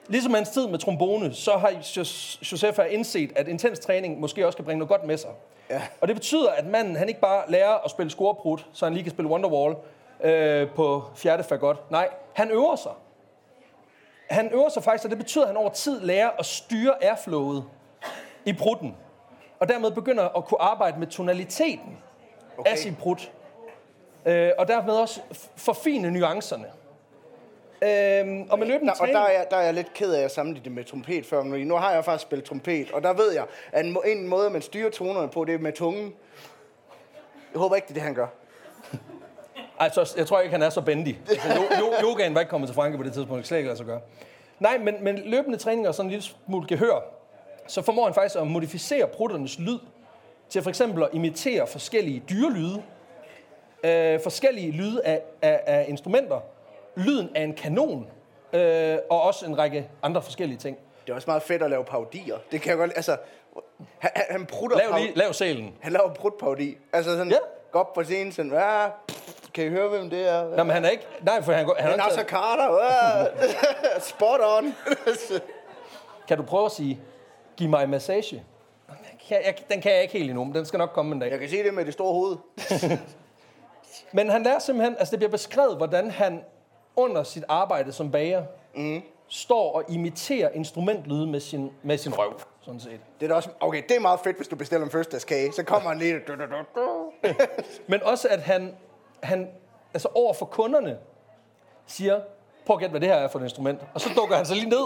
ligesom 0.07 0.33
hans 0.33 0.49
tid 0.49 0.67
med 0.67 0.79
trombone, 0.79 1.33
så 1.33 1.51
har 1.51 1.69
Jos- 1.69 2.39
Josefa 2.51 2.81
indset, 2.83 3.31
at 3.35 3.47
intens 3.47 3.79
træning 3.79 4.19
måske 4.19 4.45
også 4.45 4.55
kan 4.55 4.65
bringe 4.65 4.79
noget 4.79 4.89
godt 4.89 5.03
med 5.03 5.17
sig. 5.17 5.29
Ja. 5.69 5.81
Og 6.01 6.07
det 6.07 6.15
betyder, 6.15 6.51
at 6.51 6.65
manden 6.65 6.95
han 6.95 7.07
ikke 7.09 7.21
bare 7.21 7.51
lærer 7.51 7.85
at 7.85 7.91
spille 7.91 8.09
scoreprut, 8.11 8.65
så 8.73 8.85
han 8.85 8.93
lige 8.93 9.03
kan 9.03 9.11
spille 9.11 9.31
Wonderwall 9.31 9.75
øh, 10.23 10.69
på 10.75 11.03
fjerde 11.15 11.43
fagot. 11.43 11.91
Nej, 11.91 12.09
han 12.33 12.51
øver 12.51 12.75
sig. 12.75 12.91
Han 14.29 14.49
øver 14.53 14.69
sig 14.69 14.83
faktisk, 14.83 15.03
og 15.03 15.09
det 15.09 15.17
betyder, 15.17 15.43
at 15.43 15.49
han 15.49 15.57
over 15.57 15.69
tid 15.69 16.01
lærer 16.01 16.29
at 16.39 16.45
styre 16.45 17.03
airflowet 17.03 17.63
i 18.45 18.53
prutten. 18.53 18.97
Og 19.63 19.69
dermed 19.69 19.91
begynder 19.91 20.37
at 20.37 20.45
kunne 20.45 20.61
arbejde 20.61 20.99
med 20.99 21.07
tonaliteten 21.07 21.97
okay. 22.57 22.71
af 22.71 22.77
sin 22.77 22.95
prut. 22.95 23.31
Øh, 24.25 24.51
og 24.57 24.67
dermed 24.67 24.93
også 24.93 25.21
forfine 25.55 26.11
nuancerne. 26.11 26.65
Øh, 27.81 28.47
og 28.49 28.59
med 28.59 28.67
løbende 28.67 28.85
Nå, 28.85 28.91
og 28.91 28.97
træning... 28.97 29.17
der 29.17 29.23
er, 29.23 29.31
jeg, 29.31 29.45
der 29.51 29.57
er 29.57 29.61
jeg 29.61 29.73
lidt 29.73 29.93
ked 29.93 30.13
af 30.13 30.21
at 30.21 30.31
sammenligne 30.31 30.63
det 30.63 30.71
med 30.71 30.83
trompet 30.83 31.25
før, 31.25 31.43
men 31.43 31.67
nu 31.67 31.75
har 31.75 31.91
jeg 31.91 32.05
faktisk 32.05 32.21
spillet 32.21 32.47
trompet, 32.47 32.91
og 32.91 33.03
der 33.03 33.13
ved 33.13 33.31
jeg, 33.31 33.45
at 33.71 33.85
en, 33.85 33.97
en 34.05 34.27
måde, 34.27 34.49
man 34.49 34.61
styrer 34.61 34.89
tonerne 34.89 35.29
på, 35.29 35.45
det 35.45 35.53
er 35.53 35.59
med 35.59 35.73
tungen. 35.73 36.13
Jeg 37.53 37.59
håber 37.59 37.75
ikke, 37.75 37.85
det 37.85 37.91
er 37.91 37.95
det, 37.95 38.03
han 38.03 38.13
gør. 38.13 38.27
Altså, 39.79 40.13
jeg 40.17 40.27
tror 40.27 40.39
ikke, 40.39 40.51
han 40.51 40.61
er 40.61 40.69
så 40.69 40.81
bendig. 40.81 41.21
Altså, 41.29 41.47
jo, 41.53 41.63
jo, 41.79 42.09
yogaen 42.09 42.33
var 42.33 42.39
ikke 42.39 42.49
kommet 42.49 42.67
til 42.67 42.75
Franke 42.75 42.97
på 42.97 43.03
det 43.03 43.13
tidspunkt, 43.13 43.37
det 43.37 43.43
kan 43.43 43.47
slet 43.47 43.57
ikke 43.57 43.67
lade 43.67 43.77
sig 43.77 43.85
gøre. 43.85 44.01
Nej, 44.59 44.77
men, 44.77 45.03
men 45.03 45.17
løbende 45.25 45.57
træning 45.57 45.87
og 45.87 45.95
sådan 45.95 46.07
en 46.07 46.09
lille 46.09 46.23
smule 46.23 46.67
gehør, 46.67 47.12
så 47.67 47.81
formår 47.81 48.05
han 48.05 48.13
faktisk 48.13 48.35
at 48.35 48.47
modificere 48.47 49.07
prutternes 49.07 49.59
lyd 49.59 49.79
til 50.49 50.61
for 50.61 50.69
eksempel 50.69 51.03
at 51.03 51.09
imitere 51.13 51.67
forskellige 51.67 52.23
dyrelyde, 52.29 52.83
øh, 53.83 54.19
forskellige 54.23 54.71
lyde 54.71 55.05
af, 55.05 55.21
af, 55.41 55.61
af 55.65 55.85
instrumenter, 55.87 56.39
lyden 56.95 57.29
af 57.35 57.41
en 57.43 57.53
kanon, 57.53 58.07
øh, 58.53 58.97
og 59.09 59.21
også 59.21 59.45
en 59.45 59.57
række 59.57 59.89
andre 60.03 60.21
forskellige 60.21 60.57
ting. 60.57 60.77
Det 61.05 61.11
er 61.11 61.15
også 61.15 61.29
meget 61.29 61.43
fedt 61.43 61.63
at 61.63 61.69
lave 61.69 61.83
parodier. 61.83 62.37
Det 62.51 62.61
kan 62.61 62.69
jeg 62.69 62.77
godt 62.77 62.91
Altså, 62.95 63.17
han, 63.99 64.11
han- 64.29 64.45
prutter 64.45 64.77
Lav, 64.77 64.99
lige, 64.99 65.11
lav 65.15 65.33
sælen. 65.33 65.73
Han 65.81 65.91
laver 65.91 66.13
prutparodi. 66.13 66.77
Altså 66.93 67.11
sådan, 67.11 67.29
Ja. 67.31 67.37
gå 67.71 67.79
op 67.79 67.93
på 67.93 68.03
scenen, 68.03 68.31
sådan, 68.31 68.51
ja, 68.51 68.85
kan 69.53 69.65
I 69.65 69.69
høre, 69.69 69.89
hvem 69.89 70.09
det 70.09 70.29
er? 70.29 70.43
Nå, 70.57 70.63
men 70.63 70.69
han 70.73 70.85
er 70.85 70.89
ikke... 70.89 71.03
Nej, 71.21 71.41
for 71.41 71.53
han, 71.53 71.65
går- 71.65 71.75
han, 71.79 71.89
Han 71.91 71.99
er 71.99 72.03
er 72.03 72.07
ikke 72.09 72.21
så 72.21 72.27
Carter, 72.27 73.27
spot 74.09 74.39
on. 74.57 74.73
Kan 76.27 76.37
du 76.37 76.43
prøve 76.43 76.65
at 76.65 76.71
sige, 76.71 76.99
giv 77.57 77.69
mig 77.69 77.83
en 77.83 77.89
massage? 77.89 78.43
Jeg, 79.29 79.41
jeg, 79.45 79.55
den 79.69 79.81
kan 79.81 79.91
jeg 79.91 80.01
ikke 80.01 80.13
helt 80.13 80.29
endnu, 80.29 80.43
men 80.43 80.55
den 80.55 80.65
skal 80.65 80.77
nok 80.77 80.89
komme 80.93 81.15
en 81.15 81.19
dag. 81.19 81.31
jeg 81.31 81.39
kan 81.39 81.49
sige 81.49 81.63
det 81.63 81.73
med 81.73 81.85
det 81.85 81.93
store 81.93 82.13
hoved. 82.13 82.37
Men 84.11 84.29
han 84.29 84.43
lærer 84.43 84.59
simpelthen, 84.59 84.95
altså 84.99 85.11
det 85.11 85.19
bliver 85.19 85.31
beskrevet, 85.31 85.77
hvordan 85.77 86.11
han 86.11 86.43
under 86.95 87.23
sit 87.23 87.43
arbejde 87.47 87.91
som 87.91 88.11
bager, 88.11 88.43
mm. 88.75 89.01
står 89.27 89.75
og 89.75 89.83
imiterer 89.89 90.49
instrumentlyde 90.49 91.27
med 91.27 91.39
sin, 91.39 91.71
med 91.83 91.97
sin 91.97 92.13
røv, 92.19 92.41
sådan 92.61 92.79
set. 92.79 92.99
Det 93.19 93.25
er 93.25 93.27
da 93.29 93.35
også, 93.35 93.49
okay, 93.59 93.83
det 93.89 93.95
er 93.95 93.99
meget 93.99 94.19
fedt, 94.19 94.37
hvis 94.37 94.47
du 94.47 94.55
bestiller 94.55 94.85
en 94.85 94.91
fødselsdagskage. 94.91 95.51
Så 95.51 95.63
kommer 95.63 95.89
han 95.89 95.99
lige... 95.99 96.19
Du, 96.27 96.35
du, 96.35 96.41
du, 96.41 96.81
du. 96.81 97.11
Men 97.87 98.03
også, 98.03 98.27
at 98.27 98.39
han, 98.39 98.75
han 99.23 99.49
altså 99.93 100.07
over 100.15 100.33
for 100.33 100.45
kunderne 100.45 100.97
siger, 101.85 102.21
prøv 102.65 102.75
at 102.75 102.79
gætte, 102.79 102.91
hvad 102.91 103.01
det 103.01 103.09
her 103.09 103.15
er 103.15 103.27
for 103.27 103.39
et 103.39 103.43
instrument. 103.43 103.79
Og 103.93 104.01
så 104.01 104.09
dukker 104.15 104.35
han 104.35 104.45
sig 104.45 104.55
lige 104.55 104.69
ned, 104.69 104.85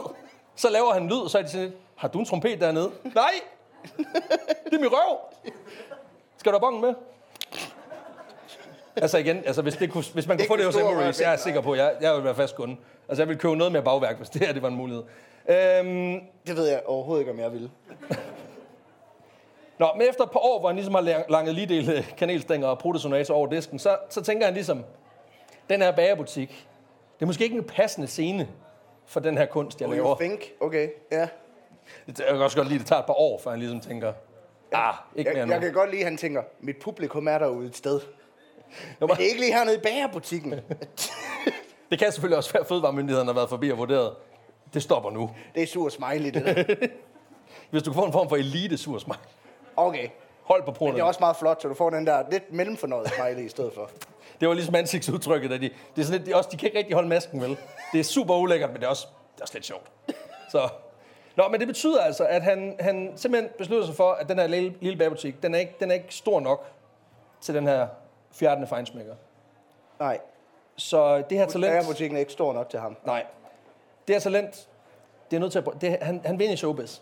så 0.56 0.70
laver 0.70 0.94
han 0.94 1.08
lyd, 1.08 1.20
og 1.20 1.30
så 1.30 1.38
er 1.38 1.42
de 1.42 1.50
sådan, 1.50 1.66
lidt, 1.66 1.78
har 1.98 2.08
du 2.08 2.20
en 2.20 2.26
trompet 2.26 2.62
dernede? 2.62 2.92
Nej! 3.16 3.32
Det 4.66 4.74
er 4.74 4.80
min 4.80 4.90
røv! 4.92 5.18
Skal 6.38 6.52
du 6.52 6.56
have 6.58 6.62
bongen 6.62 6.82
med? 6.82 6.94
Altså 8.96 9.18
igen, 9.18 9.38
altså 9.46 9.62
hvis, 9.62 9.76
det 9.76 9.92
kunne, 9.92 10.04
hvis 10.14 10.28
man 10.28 10.38
kunne 10.38 10.44
Ikke 10.44 10.52
få 10.54 10.58
det 10.58 10.66
hos 10.66 10.74
stor 10.76 10.92
Emery, 10.92 11.12
så 11.12 11.24
jeg 11.24 11.34
er 11.34 11.38
sikker 11.38 11.62
på, 11.62 11.76
jeg, 11.76 11.96
jeg 12.02 12.16
vil 12.16 12.24
være 12.24 12.36
fast 12.36 12.56
kunde. 12.56 12.76
Altså 13.10 13.22
jeg 13.24 13.30
vil 13.30 13.38
købe 13.38 13.56
noget 13.56 13.74
mere 13.74 13.84
bagværk, 13.84 14.18
hvis 14.18 14.30
det 14.30 14.42
her 14.46 14.54
det 14.54 14.62
var 14.62 14.68
en 14.68 14.76
mulighed. 14.76 15.04
Øhm, 15.50 16.20
Det 16.48 16.56
ved 16.56 16.68
jeg 16.68 16.82
overhovedet 16.86 17.22
ikke, 17.22 17.32
om 17.32 17.40
jeg 17.40 17.52
vil. 17.54 17.72
Nå, 19.78 19.88
men 19.98 20.08
efter 20.10 20.24
et 20.24 20.32
par 20.32 20.40
år, 20.40 20.60
hvor 20.60 20.70
han 20.70 20.76
ligesom 20.76 20.94
har 20.94 21.02
lang- 21.02 21.26
langet 21.32 21.56
lige 21.56 21.66
del 21.68 22.06
kanelstænger 22.18 22.68
og 22.68 22.80
pruttesonater 22.80 23.34
over 23.34 23.48
disken, 23.48 23.80
så, 23.80 23.98
så 24.10 24.22
tænker 24.24 24.46
han 24.46 24.54
ligesom, 24.54 24.84
den 25.70 25.82
her 25.82 25.92
bagerbutik, 25.92 26.68
det 27.16 27.22
er 27.22 27.26
måske 27.26 27.44
ikke 27.44 27.58
en 27.58 27.64
passende 27.64 28.08
scene 28.08 28.48
for 29.06 29.20
den 29.20 29.38
her 29.38 29.46
kunst, 29.46 29.82
jeg 29.82 29.90
Oh, 29.90 29.96
laver. 29.96 30.08
you 30.10 30.16
think? 30.20 30.52
Okay, 30.60 30.90
ja. 31.12 31.28
Jeg 32.08 32.16
kan 32.16 32.42
også 32.42 32.58
godt 32.58 32.68
lide, 32.68 32.76
at 32.76 32.80
det 32.80 32.88
tager 32.88 33.00
et 33.00 33.06
par 33.06 33.14
år, 33.20 33.40
før 33.44 33.52
han 33.52 33.60
ligesom 33.60 33.80
tænker, 33.82 34.14
ah, 34.74 34.94
ikke 35.16 35.30
mere 35.30 35.38
Jeg, 35.38 35.46
nu. 35.48 35.54
jeg 35.54 35.62
kan 35.62 35.74
godt 35.74 35.90
lide, 35.92 36.02
at 36.02 36.08
han 36.08 36.18
tænker, 36.18 36.44
mit 36.60 36.78
publikum 36.78 37.28
er 37.28 37.38
derude 37.38 37.68
et 37.68 37.76
sted. 37.78 38.02
Men 39.00 39.10
det 39.10 39.16
er 39.20 39.24
ikke 39.24 39.40
lige 39.40 39.54
hernede 39.54 39.76
i 39.76 39.80
bagerbutikken. 39.80 40.54
Det 41.92 42.00
kan 42.00 42.12
selvfølgelig 42.12 42.38
også 42.38 42.54
være, 42.54 42.62
at 42.62 42.68
fødevaremyndighederne 42.68 43.30
har 43.30 43.34
været 43.36 43.50
forbi 43.50 43.72
og 43.72 43.78
vurderet, 43.78 44.14
det 44.74 44.84
stopper 44.84 45.12
nu. 45.12 45.32
Det 45.56 45.64
er 45.64 45.68
sur 45.68 45.90
smiley, 45.90 46.30
det 46.34 46.46
der. 46.46 46.64
Hvis 47.72 47.84
du 47.84 47.92
kan 47.92 48.00
få 48.00 48.06
en 48.06 48.12
form 48.12 48.30
for 48.30 48.36
elite 48.36 48.78
sursmag, 48.78 49.18
Okay. 49.76 50.08
hold 50.44 50.64
på 50.64 50.72
Det 50.72 50.78
prutterne. 50.78 51.00
er 51.00 51.04
også 51.08 51.20
meget 51.20 51.36
flot, 51.38 51.62
så 51.62 51.68
du 51.68 51.74
får 51.74 51.90
den 51.90 52.08
der 52.08 52.24
lidt 52.32 52.54
mellemfornøjet 52.54 53.10
smiley 53.16 53.46
i 53.46 53.50
stedet 53.50 53.72
for. 53.76 53.90
Det 54.40 54.48
var 54.48 54.54
ligesom 54.54 54.76
ansigtsudtrykket, 54.76 55.52
at 55.52 55.62
de, 55.62 55.70
det 55.96 56.02
er 56.02 56.06
sådan 56.06 56.20
lidt, 56.22 56.30
de, 56.30 56.36
også, 56.36 56.50
de 56.52 56.58
kan 56.58 56.68
ikke 56.68 56.78
rigtig 56.78 56.94
holde 56.96 57.10
masken, 57.10 57.42
vel? 57.42 57.58
Det 57.92 58.00
er 58.00 58.04
super 58.04 58.36
ulækkert, 58.36 58.70
men 58.70 58.80
det 58.80 58.86
er 58.86 58.90
også, 58.90 59.08
det 59.34 59.40
er 59.40 59.44
også 59.44 59.54
lidt 59.54 59.66
sjovt. 59.66 59.92
Så. 60.52 60.70
Nå, 61.38 61.48
men 61.48 61.60
det 61.60 61.68
betyder 61.68 62.02
altså, 62.02 62.26
at 62.26 62.44
han, 62.44 62.76
han 62.80 63.14
simpelthen 63.16 63.52
beslutter 63.58 63.86
sig 63.86 63.96
for, 63.96 64.12
at 64.12 64.30
den 64.30 64.40
her 64.40 64.48
lille, 64.48 64.74
lille 64.82 64.98
bagerbutik, 64.98 65.44
den 65.44 65.56
er, 65.56 65.60
ikke, 65.60 65.76
den 65.80 65.92
er 65.92 65.96
ikke 65.96 66.16
stor 66.16 66.40
nok 66.40 66.66
til 67.42 67.56
den 67.56 67.68
her 67.68 67.88
fjerdende 68.32 68.68
fejnsmækker. 68.68 69.16
Nej, 70.00 70.20
Så 70.76 71.24
det 71.30 71.38
her 71.38 71.46
talent... 71.46 71.72
bagerbutikken 71.72 72.16
er 72.16 72.20
ikke 72.20 72.32
stor 72.32 72.54
nok 72.54 72.70
til 72.70 72.80
ham. 72.80 72.98
Nej. 73.06 73.26
Det 74.08 74.16
her 74.16 74.20
talent, 74.20 74.68
det 75.32 75.36
er 75.36 75.40
nødt 75.40 75.52
til 75.52 75.60
at... 75.60 75.82
Det, 75.82 75.98
han, 76.02 76.22
han 76.26 76.40
vinder 76.40 76.54
i 76.54 76.58
showbiz. 76.58 77.00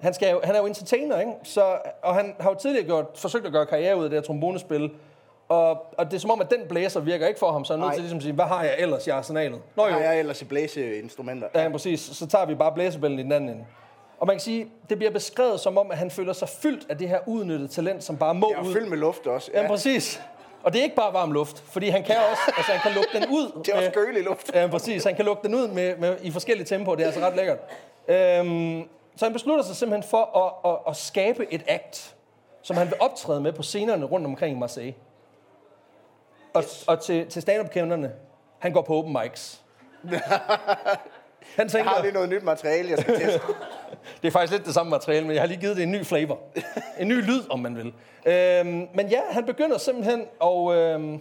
Han, 0.00 0.14
skal 0.14 0.30
jo, 0.30 0.40
han 0.44 0.54
er 0.54 0.58
jo 0.58 0.66
entertainer, 0.66 1.20
ikke? 1.20 1.32
Så, 1.42 1.78
og 2.02 2.14
han 2.14 2.36
har 2.40 2.50
jo 2.50 2.56
tidligere 2.56 2.86
gjort, 2.86 3.06
forsøgt 3.14 3.46
at 3.46 3.52
gøre 3.52 3.66
karriere 3.66 3.96
ud 3.96 4.04
af 4.04 4.10
det 4.10 4.16
her 4.18 4.24
trombonespil. 4.24 4.90
Og, 5.48 5.70
og 5.98 6.06
det 6.06 6.14
er 6.14 6.18
som 6.18 6.30
om, 6.30 6.40
at 6.40 6.50
den 6.50 6.68
blæser 6.68 7.00
virker 7.00 7.26
ikke 7.26 7.40
for 7.40 7.52
ham, 7.52 7.64
så 7.64 7.72
han 7.72 7.80
er 7.80 7.84
nødt 7.84 7.94
til 7.94 8.02
ligesom 8.02 8.16
at 8.16 8.22
sige, 8.22 8.32
hvad 8.34 8.44
har 8.44 8.62
jeg 8.62 8.74
ellers 8.78 9.06
i 9.06 9.10
arsenalet? 9.10 9.60
Nå 9.76 9.86
jo, 9.86 9.92
Har 9.92 9.98
jeg 10.00 10.18
ellers 10.18 10.42
i 10.42 10.44
blæseinstrumenter? 10.44 11.48
ja, 11.54 11.68
præcis. 11.68 12.00
Så 12.00 12.26
tager 12.26 12.46
vi 12.46 12.54
bare 12.54 12.72
blæsebællen 12.72 13.18
i 13.18 13.22
den 13.22 13.32
anden 13.32 13.50
ende. 13.50 13.64
Og 14.20 14.26
man 14.26 14.36
kan 14.36 14.40
sige, 14.40 14.66
det 14.88 14.98
bliver 14.98 15.10
beskrevet 15.12 15.60
som 15.60 15.78
om, 15.78 15.90
at 15.90 15.98
han 15.98 16.10
føler 16.10 16.32
sig 16.32 16.48
fyldt 16.48 16.86
af 16.90 16.98
det 16.98 17.08
her 17.08 17.18
udnyttede 17.26 17.68
talent, 17.68 18.04
som 18.04 18.16
bare 18.16 18.34
må 18.34 18.52
er 18.56 18.62
ud. 18.62 18.72
fyldt 18.72 18.90
med 18.90 18.98
luft 18.98 19.26
også. 19.26 19.50
Ja, 19.54 19.62
Ja. 19.62 19.68
præcis. 19.68 20.20
Og 20.62 20.72
det 20.72 20.78
er 20.78 20.82
ikke 20.82 20.96
bare 20.96 21.12
varm 21.12 21.32
luft, 21.32 21.58
fordi 21.66 21.88
han 21.88 22.02
kan 22.04 22.16
også, 22.30 22.42
altså 22.56 22.72
han 22.72 22.80
kan 22.80 22.92
lukke 22.92 23.08
den 23.12 23.24
ud. 23.36 23.52
Det 23.64 23.72
er 23.74 23.78
også 23.78 23.90
kølig 23.90 24.22
luft. 24.24 24.50
Ja, 24.54 24.66
præcis. 24.66 25.04
Han 25.04 25.14
kan 25.16 25.24
lukke 25.24 25.42
den 25.46 25.54
ud 25.54 25.68
med, 25.68 25.96
med, 25.96 26.16
i 26.22 26.30
forskellige 26.30 26.66
tempoer. 26.66 26.94
Det 26.94 27.02
er 27.02 27.06
altså 27.06 27.20
ret 27.20 27.36
lækkert. 27.36 27.58
Øhm, 28.08 28.88
så 29.16 29.24
han 29.24 29.32
beslutter 29.32 29.64
sig 29.64 29.76
simpelthen 29.76 30.10
for 30.10 30.38
at, 30.64 30.70
at, 30.72 30.78
at 30.88 30.96
skabe 30.96 31.46
et 31.54 31.62
act, 31.68 32.14
som 32.62 32.76
han 32.76 32.86
vil 32.86 32.94
optræde 33.00 33.40
med 33.40 33.52
på 33.52 33.62
scenerne 33.62 34.04
rundt 34.06 34.26
omkring 34.26 34.56
i 34.56 34.60
Marseille. 34.60 34.94
Og, 36.56 36.62
yes. 36.62 36.84
og 36.86 37.00
til, 37.00 37.26
til 37.26 37.42
stand-up-kenderne, 37.42 38.12
han 38.58 38.72
går 38.72 38.82
på 38.82 38.94
open 38.94 39.16
mics. 39.22 39.62
Han 41.56 41.64
Jeg 41.64 41.72
tænker, 41.72 41.90
har 41.90 42.02
lige 42.02 42.12
noget 42.12 42.28
nyt 42.28 42.42
materiale, 42.42 42.90
jeg 42.90 42.98
skal 42.98 43.14
teste. 43.14 43.40
det 44.22 44.28
er 44.28 44.32
faktisk 44.32 44.52
lidt 44.52 44.66
det 44.66 44.74
samme 44.74 44.90
materiale, 44.90 45.26
men 45.26 45.34
jeg 45.34 45.42
har 45.42 45.46
lige 45.46 45.60
givet 45.60 45.76
det 45.76 45.82
en 45.82 45.92
ny 45.92 46.04
flavor. 46.04 46.38
En 47.00 47.08
ny 47.08 47.22
lyd, 47.22 47.40
om 47.50 47.60
man 47.60 47.76
vil. 47.76 47.86
Øhm, 48.26 48.88
men 48.94 49.08
ja, 49.10 49.20
han 49.30 49.44
begynder 49.44 49.78
simpelthen 49.78 50.20
at, 50.42 50.76
øhm, 50.76 51.20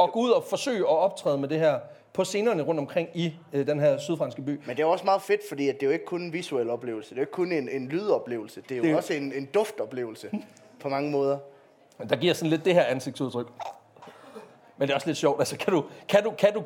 at 0.00 0.12
gå 0.12 0.20
ud 0.20 0.30
og 0.30 0.44
forsøge 0.44 0.78
at 0.78 0.86
optræde 0.98 1.38
med 1.38 1.48
det 1.48 1.58
her 1.58 1.78
på 2.12 2.24
scenerne 2.24 2.62
rundt 2.62 2.80
omkring 2.80 3.08
i 3.14 3.34
øh, 3.52 3.66
den 3.66 3.80
her 3.80 3.98
sydfranske 3.98 4.42
by. 4.42 4.60
Men 4.66 4.76
det 4.76 4.82
er 4.82 4.86
også 4.86 5.04
meget 5.04 5.22
fedt, 5.22 5.40
fordi 5.48 5.68
at 5.68 5.74
det 5.74 5.82
er 5.82 5.86
jo 5.86 5.92
ikke 5.92 6.04
kun 6.04 6.22
en 6.22 6.32
visuel 6.32 6.70
oplevelse. 6.70 7.10
Det 7.10 7.16
er 7.16 7.20
jo 7.20 7.22
ikke 7.22 7.32
kun 7.32 7.52
en, 7.52 7.68
en 7.68 7.88
lydoplevelse. 7.88 8.60
Det 8.60 8.72
er 8.72 8.76
jo 8.76 8.84
Det 8.84 8.96
også 8.96 9.14
en, 9.14 9.32
en 9.32 9.46
duftoplevelse 9.46 10.30
på 10.80 10.88
mange 10.88 11.10
måder. 11.10 11.38
Der 12.08 12.16
giver 12.16 12.34
sådan 12.34 12.50
lidt 12.50 12.64
det 12.64 12.74
her 12.74 12.84
ansigtsudtryk. 12.84 13.46
Men 14.76 14.88
det 14.88 14.90
er 14.90 14.94
også 14.94 15.06
lidt 15.06 15.18
sjovt. 15.18 15.40
Altså, 15.40 15.56
kan 15.56 15.72
du, 15.72 15.84
kan 16.08 16.24
du, 16.24 16.30
kan 16.30 16.52
du 16.52 16.62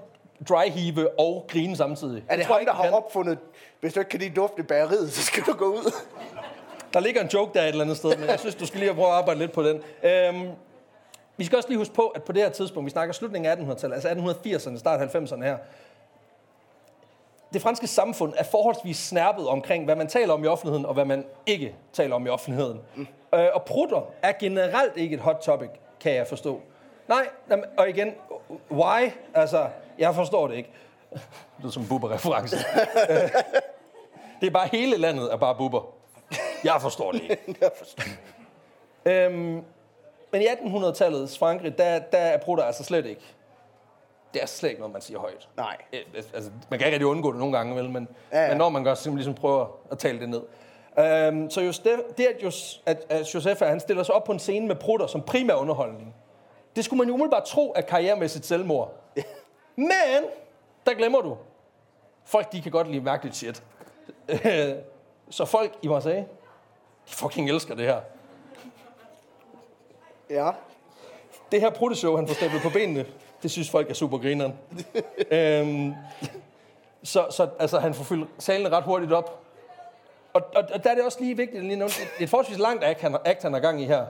dryhive 0.49 1.21
og 1.21 1.45
grine 1.49 1.77
samtidig? 1.77 2.25
Er 2.29 2.37
det 2.37 2.47
tror 2.47 2.55
ham, 2.55 2.61
jeg 2.61 2.67
der 2.67 2.73
har 2.73 2.91
opfundet, 2.91 3.39
hvis 3.81 3.93
du 3.93 4.01
ikke 4.01 4.11
kan 4.11 4.21
lide 4.21 4.35
duften 4.35 4.61
i 4.61 4.67
bageriet, 4.67 5.13
så 5.13 5.23
skal 5.23 5.43
du 5.43 5.53
gå 5.53 5.65
ud? 5.65 5.95
Der 6.95 7.01
ligger 7.01 7.23
en 7.23 7.29
joke 7.29 7.55
der 7.55 7.63
et 7.63 7.69
eller 7.69 7.85
andet 7.85 7.97
sted, 7.97 8.17
men 8.17 8.29
jeg 8.29 8.41
synes, 8.41 8.55
du 8.55 8.67
skal 8.67 8.81
lige 8.81 8.95
prøve 8.95 9.09
at 9.09 9.15
arbejde 9.15 9.41
lidt 9.41 9.53
på 9.53 9.63
den. 9.63 9.81
Øhm, 10.03 10.49
vi 11.37 11.45
skal 11.45 11.57
også 11.57 11.69
lige 11.69 11.79
huske 11.79 11.95
på, 11.95 12.07
at 12.07 12.23
på 12.23 12.33
det 12.33 12.43
her 12.43 12.51
tidspunkt, 12.51 12.85
vi 12.85 12.91
snakker 12.91 13.15
slutningen 13.15 13.53
af 13.53 13.57
1800-tallet, 13.57 13.95
altså 13.95 14.09
1880'erne, 14.09 14.79
start 14.79 15.15
90'erne 15.17 15.45
her, 15.45 15.57
det 17.53 17.63
franske 17.63 17.87
samfund 17.87 18.33
er 18.37 18.45
forholdsvis 18.45 18.97
snærpet 18.97 19.49
omkring, 19.49 19.85
hvad 19.85 19.97
man 19.97 20.07
taler 20.07 20.35
om 20.35 20.45
i 20.45 20.47
offentligheden, 20.47 20.87
og 20.87 20.95
hvad 20.95 21.05
man 21.05 21.25
ikke 21.47 21.75
taler 21.93 22.15
om 22.15 22.27
i 22.27 22.29
offentligheden. 22.29 22.81
Mm. 22.95 23.07
Øh, 23.35 23.49
og 23.55 23.63
prutter 23.65 24.11
er 24.23 24.33
generelt 24.41 24.97
ikke 24.97 25.15
et 25.15 25.21
hot 25.21 25.37
topic, 25.37 25.69
kan 26.01 26.15
jeg 26.15 26.27
forstå. 26.27 26.61
Nej, 27.09 27.29
og 27.79 27.89
igen, 27.89 28.15
why? 28.71 29.11
Altså, 29.35 29.69
jeg 29.99 30.15
forstår 30.15 30.49
det 30.49 30.55
ikke. 30.57 30.71
Det 31.59 31.65
er 31.65 31.71
som 31.71 31.83
en 31.83 31.89
bubber-reference. 31.89 32.57
Øh, 33.11 33.17
det 34.41 34.47
er 34.47 34.51
bare 34.51 34.69
hele 34.73 34.97
landet 34.97 35.33
er 35.33 35.37
bare 35.37 35.55
bubber. 35.55 35.81
Jeg 36.65 36.77
forstår 36.81 37.13
det 37.13 37.23
ikke. 37.23 37.39
Jeg 37.61 37.71
forstår. 37.79 38.03
Øhm, 39.07 39.63
men 40.33 40.43
i 40.43 40.47
1800-tallets 40.47 41.39
Frankrig, 41.39 41.79
der, 41.79 41.99
der 41.99 42.19
er 42.19 42.39
prutter 42.39 42.65
altså 42.65 42.85
slet 42.85 43.07
ikke. 43.07 43.21
Det 44.35 44.43
er 44.43 44.47
slet 44.47 44.71
ikke 44.71 44.81
noget, 44.81 44.93
man 44.93 45.03
siger 45.03 45.19
højt. 45.19 45.49
Nej. 45.57 45.77
Øh, 45.93 46.01
Altså, 46.35 46.51
man 46.71 46.79
kan 46.79 46.87
ikke 46.89 46.95
rigtig 46.95 47.07
undgå 47.07 47.33
det 47.33 47.39
nogle 47.39 47.57
gange, 47.57 47.77
vel? 47.77 47.91
Men, 47.91 48.09
Ja, 48.33 48.43
ja, 48.43 48.49
men 48.49 48.57
når 48.57 48.69
man 48.69 48.85
gør, 48.85 48.95
så 48.95 49.15
ligesom 49.15 49.35
prøver 49.35 49.67
at 49.91 49.99
tale 49.99 50.21
det 50.21 50.29
ned. 50.29 50.43
Øhm, 50.99 51.51
så 51.51 51.61
just 51.61 51.85
det, 51.85 51.93
det 52.19 52.27
at, 52.27 52.43
Jos, 52.43 52.83
at, 52.87 53.05
at 53.09 53.35
Josefa, 53.35 53.65
han 53.67 53.81
stiller 53.81 54.03
sig 54.03 54.15
op 54.15 54.25
på 54.25 54.33
en 54.33 54.39
scene 54.39 54.67
med 54.67 54.77
prutter 54.77 55.07
som 55.07 55.23
primær 55.23 55.55
underholdning, 55.55 56.15
det 56.77 56.85
skulle 56.85 56.99
man 56.99 57.09
jo 57.09 57.15
umiddelbart 57.15 57.45
tro 57.45 57.73
er 57.77 57.81
karrieremæssigt 57.81 58.47
selvmord. 58.47 58.95
Men, 59.77 60.25
der 60.87 60.95
glemmer 60.95 61.21
du. 61.21 61.37
Folk, 62.25 62.53
de 62.53 62.63
kan 62.63 62.73
godt 62.73 62.91
lide 62.91 63.05
mærkeligt 63.05 63.37
shit. 63.37 63.63
Så 65.31 65.45
folk 65.45 65.79
i 65.83 65.89
Marseille, 65.89 66.27
de 67.09 67.15
fucking 67.15 67.51
elsker 67.51 67.75
det 67.75 67.85
her. 67.85 68.01
Ja. 70.31 70.51
Det 71.53 71.61
her 71.61 71.71
prutteshow, 71.71 72.17
han 72.17 72.27
får 72.29 72.35
stablet 72.35 72.63
på 72.63 72.71
benene, 72.71 73.07
det 73.43 73.51
synes 73.51 73.71
folk 73.71 73.91
er 73.91 73.95
super 73.95 74.19
grineren. 74.19 74.55
øhm, 75.31 75.95
så 77.03 77.27
så 77.31 77.49
altså, 77.59 77.79
han 77.79 77.95
får 77.95 78.05
fyldt 78.05 78.29
salen 78.39 78.73
ret 78.73 78.85
hurtigt 78.85 79.13
op. 79.13 79.43
Og, 80.33 80.43
og, 80.55 80.65
og 80.73 80.85
der 80.85 80.91
er 80.91 80.95
det 80.95 81.05
også 81.05 81.21
lige 81.21 81.37
vigtigt, 81.37 81.59
at 81.59 81.65
lige 81.65 81.77
nævne, 81.77 81.93
det 82.19 82.25
et 82.25 82.31
forholdsvis 82.31 82.59
langt 82.59 82.85
act, 82.85 83.01
han, 83.01 83.17
act, 83.25 83.43
han 83.43 83.55
er 83.55 83.59
gang 83.59 83.83
i 83.83 83.85
her. 83.85 84.07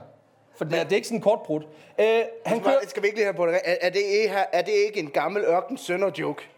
For 0.57 0.65
det, 0.65 0.79
er, 0.79 0.83
det 0.83 0.91
er 0.91 0.95
ikke 0.95 1.07
sådan 1.07 1.17
en 1.17 1.21
kort 1.21 1.39
prut. 1.45 1.63
Øh, 1.99 2.21
han 2.45 2.59
kører, 2.59 2.75
Skal 2.87 3.01
vi 3.03 3.07
ikke 3.07 3.17
lige 3.17 3.25
have 3.25 3.33
på 3.33 3.47
det? 3.47 3.59
Er, 3.63 3.75
er, 3.81 3.89
det 3.89 3.99
ikke, 3.99 4.33
er 4.51 4.61
det 4.61 4.71
ikke 4.71 4.99
en 4.99 5.09
gammel 5.09 5.43
ørken 5.43 5.77
sønder 5.77 6.11
joke? 6.19 6.49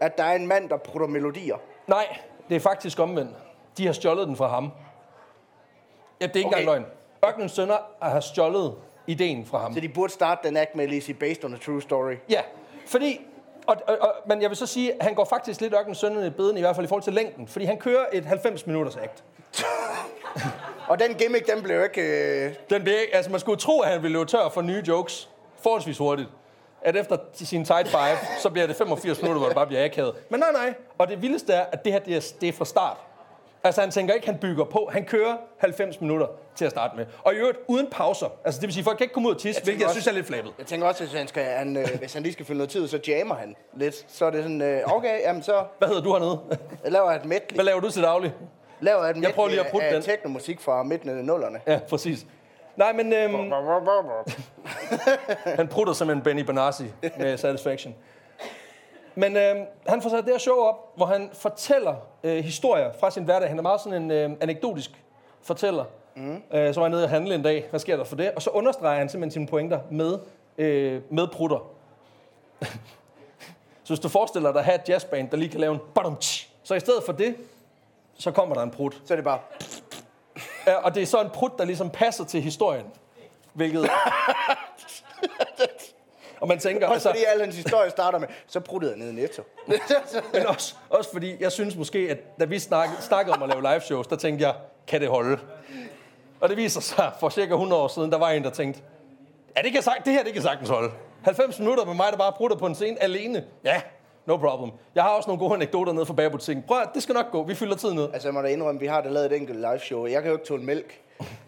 At 0.00 0.18
der 0.18 0.24
er 0.24 0.34
en 0.36 0.46
mand, 0.46 0.68
der 0.68 0.76
prutter 0.76 1.06
melodier? 1.08 1.56
nej, 1.86 2.18
det 2.48 2.56
er 2.56 2.60
faktisk 2.60 2.98
omvendt. 3.00 3.36
De 3.78 3.86
har 3.86 3.92
stjålet 3.92 4.28
den 4.28 4.36
fra 4.36 4.48
ham. 4.48 4.70
Ja, 6.20 6.26
det 6.26 6.36
er 6.36 6.38
ikke 6.38 6.46
Okay. 6.48 6.56
okay. 6.56 6.62
engang 6.62 6.80
løgn. 6.82 6.92
Ørkenens 7.26 7.52
sønner 7.52 7.76
har 8.02 8.20
stjålet 8.20 8.74
ideen 9.06 9.46
fra 9.46 9.58
ham. 9.58 9.74
Så 9.74 9.80
de 9.80 9.88
burde 9.88 10.12
starte 10.12 10.48
den 10.48 10.56
act 10.56 10.74
med 10.74 10.84
at 10.84 10.90
lige 10.90 11.02
sige 11.02 11.14
based 11.14 11.44
on 11.44 11.54
a 11.54 11.56
true 11.56 11.82
story. 11.82 12.14
Ja, 12.30 12.40
fordi... 12.86 13.20
Og, 13.66 13.76
og, 13.86 13.96
og, 14.00 14.14
men 14.26 14.42
jeg 14.42 14.50
vil 14.50 14.56
så 14.56 14.66
sige, 14.66 14.92
at 14.92 15.02
han 15.02 15.14
går 15.14 15.24
faktisk 15.24 15.60
lidt 15.60 15.74
ørken 15.74 15.94
sønderne 15.94 16.26
i 16.26 16.30
beden, 16.30 16.56
i 16.56 16.60
hvert 16.60 16.74
fald 16.76 16.86
i 16.86 16.88
forhold 16.88 17.02
til 17.02 17.12
længden. 17.12 17.48
Fordi 17.48 17.64
han 17.64 17.78
kører 17.78 18.06
et 18.12 18.24
90 18.24 18.66
minutters 18.66 18.96
act. 18.96 19.24
Og 20.88 20.98
den 21.00 21.14
gimmick, 21.14 21.54
den 21.54 21.62
blev 21.62 21.82
ikke... 21.84 22.02
Øh... 22.46 22.54
Den 22.70 22.82
blev, 22.82 22.94
ikke- 23.00 23.14
altså 23.16 23.30
man 23.30 23.40
skulle 23.40 23.58
tro, 23.60 23.80
at 23.80 23.90
han 23.90 24.02
ville 24.02 24.18
løbe 24.18 24.30
tør 24.30 24.48
for 24.48 24.62
nye 24.62 24.82
jokes 24.88 25.28
forholdsvis 25.62 25.98
hurtigt. 25.98 26.28
At 26.82 26.96
efter 26.96 27.16
sin 27.34 27.64
tight 27.64 27.88
five, 27.88 28.18
så 28.40 28.50
bliver 28.50 28.66
det 28.66 28.76
85 28.76 29.22
minutter, 29.22 29.38
hvor 29.38 29.48
det 29.48 29.54
bare 29.56 29.66
bliver 29.66 29.84
akavet. 29.84 30.14
Men 30.30 30.40
nej, 30.40 30.52
nej. 30.52 30.74
Og 30.98 31.08
det 31.08 31.22
vildeste 31.22 31.52
er, 31.52 31.64
at 31.72 31.84
det 31.84 31.92
her 31.92 31.98
det 32.00 32.16
er, 32.16 32.32
det 32.40 32.48
er 32.48 32.52
fra 32.52 32.64
start. 32.64 32.96
Altså 33.64 33.80
han 33.80 33.90
tænker 33.90 34.14
ikke, 34.14 34.26
han 34.26 34.38
bygger 34.38 34.64
på. 34.64 34.88
Han 34.92 35.04
kører 35.04 35.36
90 35.58 36.00
minutter 36.00 36.26
til 36.56 36.64
at 36.64 36.70
starte 36.70 36.96
med. 36.96 37.06
Og 37.24 37.34
i 37.34 37.36
øvrigt 37.36 37.58
uden 37.66 37.86
pauser. 37.90 38.26
Altså 38.44 38.60
det 38.60 38.66
vil 38.66 38.74
sige, 38.74 38.84
folk 38.84 38.96
kan 38.98 39.04
ikke 39.04 39.14
komme 39.14 39.28
ud 39.28 39.34
og 39.34 39.40
tisse, 39.40 39.62
hvilket 39.64 39.82
jeg 39.82 39.90
synes 39.90 40.06
er 40.06 40.12
lidt 40.12 40.26
flabet. 40.26 40.52
Jeg 40.58 40.66
tænker 40.66 40.86
også, 40.86 41.04
hvis 41.04 41.12
han, 41.12 41.28
skal, 41.28 41.44
han, 41.44 41.76
øh, 41.76 41.88
hvis 41.98 42.14
han 42.14 42.22
lige 42.22 42.32
skal 42.32 42.46
fylde 42.46 42.58
noget 42.58 42.70
tid, 42.70 42.88
så 42.88 43.00
jammer 43.08 43.34
han 43.34 43.56
lidt. 43.76 44.04
Så 44.08 44.24
er 44.24 44.30
det 44.30 44.42
sådan, 44.42 44.62
øh, 44.62 44.80
okay, 44.96 45.20
jamen 45.20 45.42
så 45.42 45.64
Hvad 45.78 45.88
hedder 45.88 46.02
du 46.02 46.12
hernede? 46.12 46.40
laver 46.84 47.10
jeg 47.10 47.18
et 47.20 47.24
medley. 47.24 47.54
Hvad 47.54 47.64
laver 47.64 47.80
du 47.80 47.90
til 47.90 48.02
daglig? 48.02 48.32
Laver 48.80 49.04
jeg 49.04 49.10
et 49.18 49.22
Jeg 49.22 49.32
prøver 49.34 49.48
lige 49.48 49.60
at 49.60 49.66
putte 49.72 49.86
af 49.86 49.92
den. 49.92 50.02
teknomusik 50.02 50.60
fra 50.60 50.82
midten 50.82 51.08
af 51.08 51.24
nullerne. 51.24 51.60
Ja, 51.66 51.80
præcis. 51.88 52.26
Nej, 52.76 52.92
men 52.92 53.12
øhm, 53.12 53.52
han 55.58 55.68
prutter 55.68 55.92
som 55.92 56.10
en 56.10 56.22
Benny 56.22 56.42
Benassi 56.42 56.84
med 57.18 57.36
Satisfaction. 57.36 57.94
Men 59.14 59.36
øhm, 59.36 59.60
han 59.88 60.02
får 60.02 60.10
sat 60.10 60.24
det 60.24 60.32
her 60.32 60.38
show 60.38 60.56
op, 60.56 60.96
hvor 60.96 61.06
han 61.06 61.30
fortæller 61.32 61.94
øh, 62.24 62.44
historier 62.44 62.90
fra 63.00 63.10
sin 63.10 63.24
hverdag. 63.24 63.48
Han 63.48 63.58
er 63.58 63.62
meget 63.62 63.80
sådan 63.80 64.02
en 64.02 64.10
øh, 64.10 64.30
anekdotisk 64.40 64.90
fortæller. 65.42 65.84
Mm. 66.16 66.42
Øh, 66.52 66.74
så 66.74 66.80
var 66.80 66.86
jeg 66.86 66.90
nede 66.90 67.04
og 67.04 67.10
handle 67.10 67.34
en 67.34 67.42
dag. 67.42 67.66
Hvad 67.70 67.80
sker 67.80 67.96
der 67.96 68.04
for 68.04 68.16
det? 68.16 68.30
Og 68.30 68.42
så 68.42 68.50
understreger 68.50 68.98
han 68.98 69.08
simpelthen 69.08 69.30
sine 69.30 69.46
pointer 69.46 69.80
med, 69.90 70.18
øh, 70.58 71.00
med 71.10 71.28
prutter. 71.28 71.70
så 73.84 73.88
hvis 73.88 74.00
du 74.00 74.08
forestiller 74.08 74.52
dig 74.52 74.58
at 74.58 74.64
have 74.64 74.74
et 74.74 74.88
jazzband, 74.88 75.30
der 75.30 75.36
lige 75.36 75.48
kan 75.48 75.60
lave 75.60 75.74
en 75.74 75.80
så 76.62 76.74
i 76.74 76.80
stedet 76.80 77.04
for 77.04 77.12
det, 77.12 77.34
så 78.18 78.30
kommer 78.30 78.54
der 78.54 78.62
en 78.62 78.70
prut. 78.70 79.00
Så 79.04 79.14
er 79.14 79.16
det 79.16 79.24
bare... 79.24 79.38
Ja, 80.66 80.74
og 80.74 80.94
det 80.94 81.02
er 81.02 81.06
så 81.06 81.20
en 81.20 81.30
prut, 81.30 81.58
der 81.58 81.64
ligesom 81.64 81.90
passer 81.90 82.24
til 82.24 82.42
historien. 82.42 82.86
Hvilket... 83.52 83.80
og 86.40 86.48
man 86.48 86.58
tænker, 86.58 86.86
Også 86.86 86.94
altså, 86.94 87.08
fordi 87.08 87.24
al 87.34 87.40
hans 87.40 87.56
historie 87.56 87.90
starter 87.90 88.18
med, 88.18 88.28
så 88.46 88.60
pruttede 88.60 88.92
jeg 88.92 88.98
ned 88.98 89.10
i 89.10 89.14
netto. 89.14 89.42
men 90.32 90.46
også, 90.46 90.74
også 90.90 91.12
fordi, 91.12 91.36
jeg 91.40 91.52
synes 91.52 91.76
måske, 91.76 91.98
at 91.98 92.38
da 92.40 92.44
vi 92.44 92.58
snakkede, 92.58 93.02
snakkede 93.02 93.36
om 93.36 93.42
at 93.42 93.48
lave 93.48 93.62
live 93.62 93.80
shows, 93.80 94.06
der 94.06 94.16
tænkte 94.16 94.46
jeg, 94.46 94.54
kan 94.86 95.00
det 95.00 95.08
holde? 95.08 95.38
Og 96.40 96.48
det 96.48 96.56
viser 96.56 96.80
sig, 96.80 97.12
for 97.20 97.28
cirka 97.28 97.52
100 97.52 97.82
år 97.82 97.88
siden, 97.88 98.12
der 98.12 98.18
var 98.18 98.30
en, 98.30 98.44
der 98.44 98.50
tænkte, 98.50 98.80
ja, 99.56 99.62
det, 99.62 99.72
kan 99.72 99.82
sagt, 99.82 100.04
det 100.04 100.12
her 100.12 100.24
det 100.24 100.32
kan 100.32 100.42
sagtens 100.42 100.68
holde. 100.68 100.90
90 101.22 101.58
minutter 101.58 101.84
med 101.84 101.94
mig, 101.94 102.06
der 102.10 102.18
bare 102.18 102.32
prutter 102.32 102.56
på 102.56 102.66
en 102.66 102.74
scene 102.74 103.02
alene. 103.02 103.44
Ja, 103.64 103.82
no 104.28 104.36
problem. 104.36 104.72
Jeg 104.94 105.02
har 105.02 105.10
også 105.10 105.28
nogle 105.30 105.40
gode 105.40 105.54
anekdoter 105.54 105.92
nede 105.92 106.06
fra 106.06 106.14
bagbutikken. 106.14 106.64
Prøv 106.68 106.80
at, 106.80 106.88
det 106.94 107.02
skal 107.02 107.14
nok 107.14 107.30
gå. 107.30 107.42
Vi 107.42 107.54
fylder 107.54 107.76
tiden 107.76 107.98
ud. 107.98 108.08
altså, 108.12 108.28
jeg 108.28 108.34
må 108.34 108.42
da 108.42 108.48
indrømme, 108.48 108.80
vi 108.80 108.86
har 108.86 109.00
da 109.00 109.08
lavet 109.08 109.32
et 109.32 109.36
enkelt 109.36 109.58
live 109.58 109.78
show. 109.78 110.06
Jeg 110.06 110.22
kan 110.22 110.30
jo 110.30 110.36
ikke 110.36 110.46
tåle 110.46 110.62
mælk. 110.62 111.00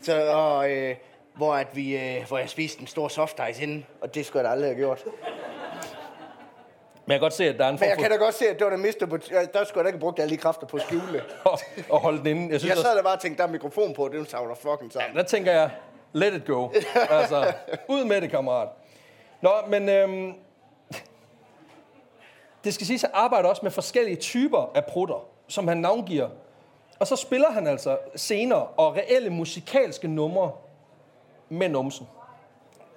Så, 0.03 0.31
og, 0.33 0.71
øh, 0.71 0.97
hvor, 1.37 1.55
at 1.55 1.67
vi, 1.73 1.97
øh, 1.97 2.29
hvor 2.29 2.39
jeg 2.39 2.49
spiste 2.49 2.81
en 2.81 2.87
stor 2.87 3.09
soft 3.09 3.41
ice 3.51 3.63
inden, 3.63 3.87
og 4.01 4.15
det 4.15 4.27
skulle 4.27 4.41
jeg 4.41 4.45
da 4.45 4.53
aldrig 4.53 4.71
have 4.71 4.79
gjort. 4.79 5.05
Men 7.07 7.13
jeg 7.13 7.21
kan 7.21 7.21
godt 7.21 7.33
se, 7.33 7.45
at 7.49 7.59
der 7.59 7.65
er 7.65 7.69
en 7.69 7.77
Men 7.81 7.89
jeg 7.89 7.99
kan 7.99 8.11
da 8.11 8.17
godt 8.17 8.35
se, 8.35 8.49
at 8.49 8.59
det 8.59 8.65
var 8.65 8.71
det 8.71 8.81
miste 8.81 9.07
på... 9.07 9.17
Der 9.17 9.25
skulle 9.25 9.39
jeg 9.55 9.65
da 9.75 9.81
ikke 9.81 9.91
have 9.91 9.99
brugt 10.01 10.19
alle 10.21 10.31
de 10.31 10.37
kræfter 10.37 10.67
på 10.67 10.77
at 10.77 10.83
skjule 10.83 11.23
at, 11.47 11.83
at 11.93 11.99
holde 12.07 12.19
den 12.19 12.27
inde. 12.27 12.53
Jeg 12.53 12.61
synes 12.61 12.75
Jeg 12.75 12.83
sad 12.83 12.97
der 12.97 13.03
bare 13.03 13.15
og 13.15 13.21
tænkte, 13.21 13.43
der 13.43 13.49
er 13.49 13.53
mikrofon 13.53 13.95
på, 13.95 14.09
det 14.13 14.31
savler 14.31 14.55
fucking 14.55 14.93
sammen. 14.93 15.17
der 15.17 15.23
tænker 15.23 15.53
jeg, 15.53 15.71
let 16.13 16.35
it 16.35 16.47
go. 16.47 16.69
Altså, 17.11 17.53
ud 17.89 18.05
med 18.05 18.21
det, 18.21 18.31
kammerat. 18.31 18.69
Nå, 19.41 19.51
men 19.69 19.89
øhm, 19.89 20.35
det 22.65 22.75
skal 22.75 22.87
siges, 22.87 23.05
at 23.05 23.11
han 23.15 23.25
arbejder 23.25 23.49
også 23.49 23.61
med 23.63 23.71
forskellige 23.71 24.17
typer 24.17 24.71
af 24.75 24.85
prutter, 24.85 25.27
som 25.49 25.69
han 25.69 25.77
navngiver. 25.77 26.29
Og 26.99 27.07
så 27.07 27.17
spiller 27.17 27.51
han 27.51 27.67
altså 27.67 27.99
scener 28.17 28.57
og 28.57 28.97
reelle 28.97 29.31
musikalske 29.31 30.09
numre 30.09 30.53
med 31.49 31.69
numsen. 31.69 32.07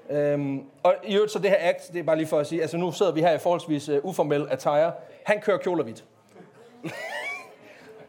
Øhm, 0.10 0.64
og 0.84 0.96
i 1.04 1.16
øvrigt 1.16 1.32
så 1.32 1.40
det 1.40 1.50
her 1.50 1.58
act, 1.60 1.94
det 1.94 2.00
er 2.00 2.04
bare 2.04 2.18
lige 2.18 2.28
for 2.28 2.40
at 2.40 2.48
sige, 2.48 2.62
altså 2.62 2.78
nu 2.78 2.92
sidder 2.92 3.12
vi 3.12 3.22
her 3.22 3.32
i 3.32 3.40
forholdsvis 3.40 3.90
uh, 3.90 3.98
uformel 4.04 4.48
attire. 4.50 4.92
Han 5.24 5.42
kører 5.42 5.58
kjoler 5.58 5.84
hvidt. 5.84 6.04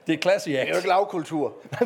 det 0.07 0.13
er 0.13 0.19
classy 0.19 0.49
act. 0.49 0.61
Det 0.61 0.69
er 0.69 0.69
jo 0.69 0.77
ikke 0.77 0.89
lavkultur. 0.89 1.53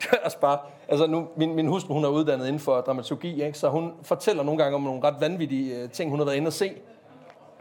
det 0.00 0.08
er 0.12 0.16
også 0.24 0.38
bare, 0.38 0.58
altså 0.88 1.06
nu, 1.06 1.28
min, 1.36 1.54
min 1.54 1.66
hustru, 1.66 1.94
hun 1.94 2.04
er 2.04 2.08
uddannet 2.08 2.46
inden 2.46 2.60
for 2.60 2.80
dramaturgi, 2.80 3.44
ikke? 3.44 3.58
så 3.58 3.68
hun 3.68 3.92
fortæller 4.02 4.42
nogle 4.42 4.62
gange 4.62 4.74
om 4.74 4.82
nogle 4.82 5.02
ret 5.02 5.20
vanvittige 5.20 5.76
øh, 5.76 5.90
ting, 5.90 6.10
hun 6.10 6.18
har 6.18 6.24
været 6.24 6.36
inde 6.36 6.48
og 6.48 6.52
se. 6.52 6.72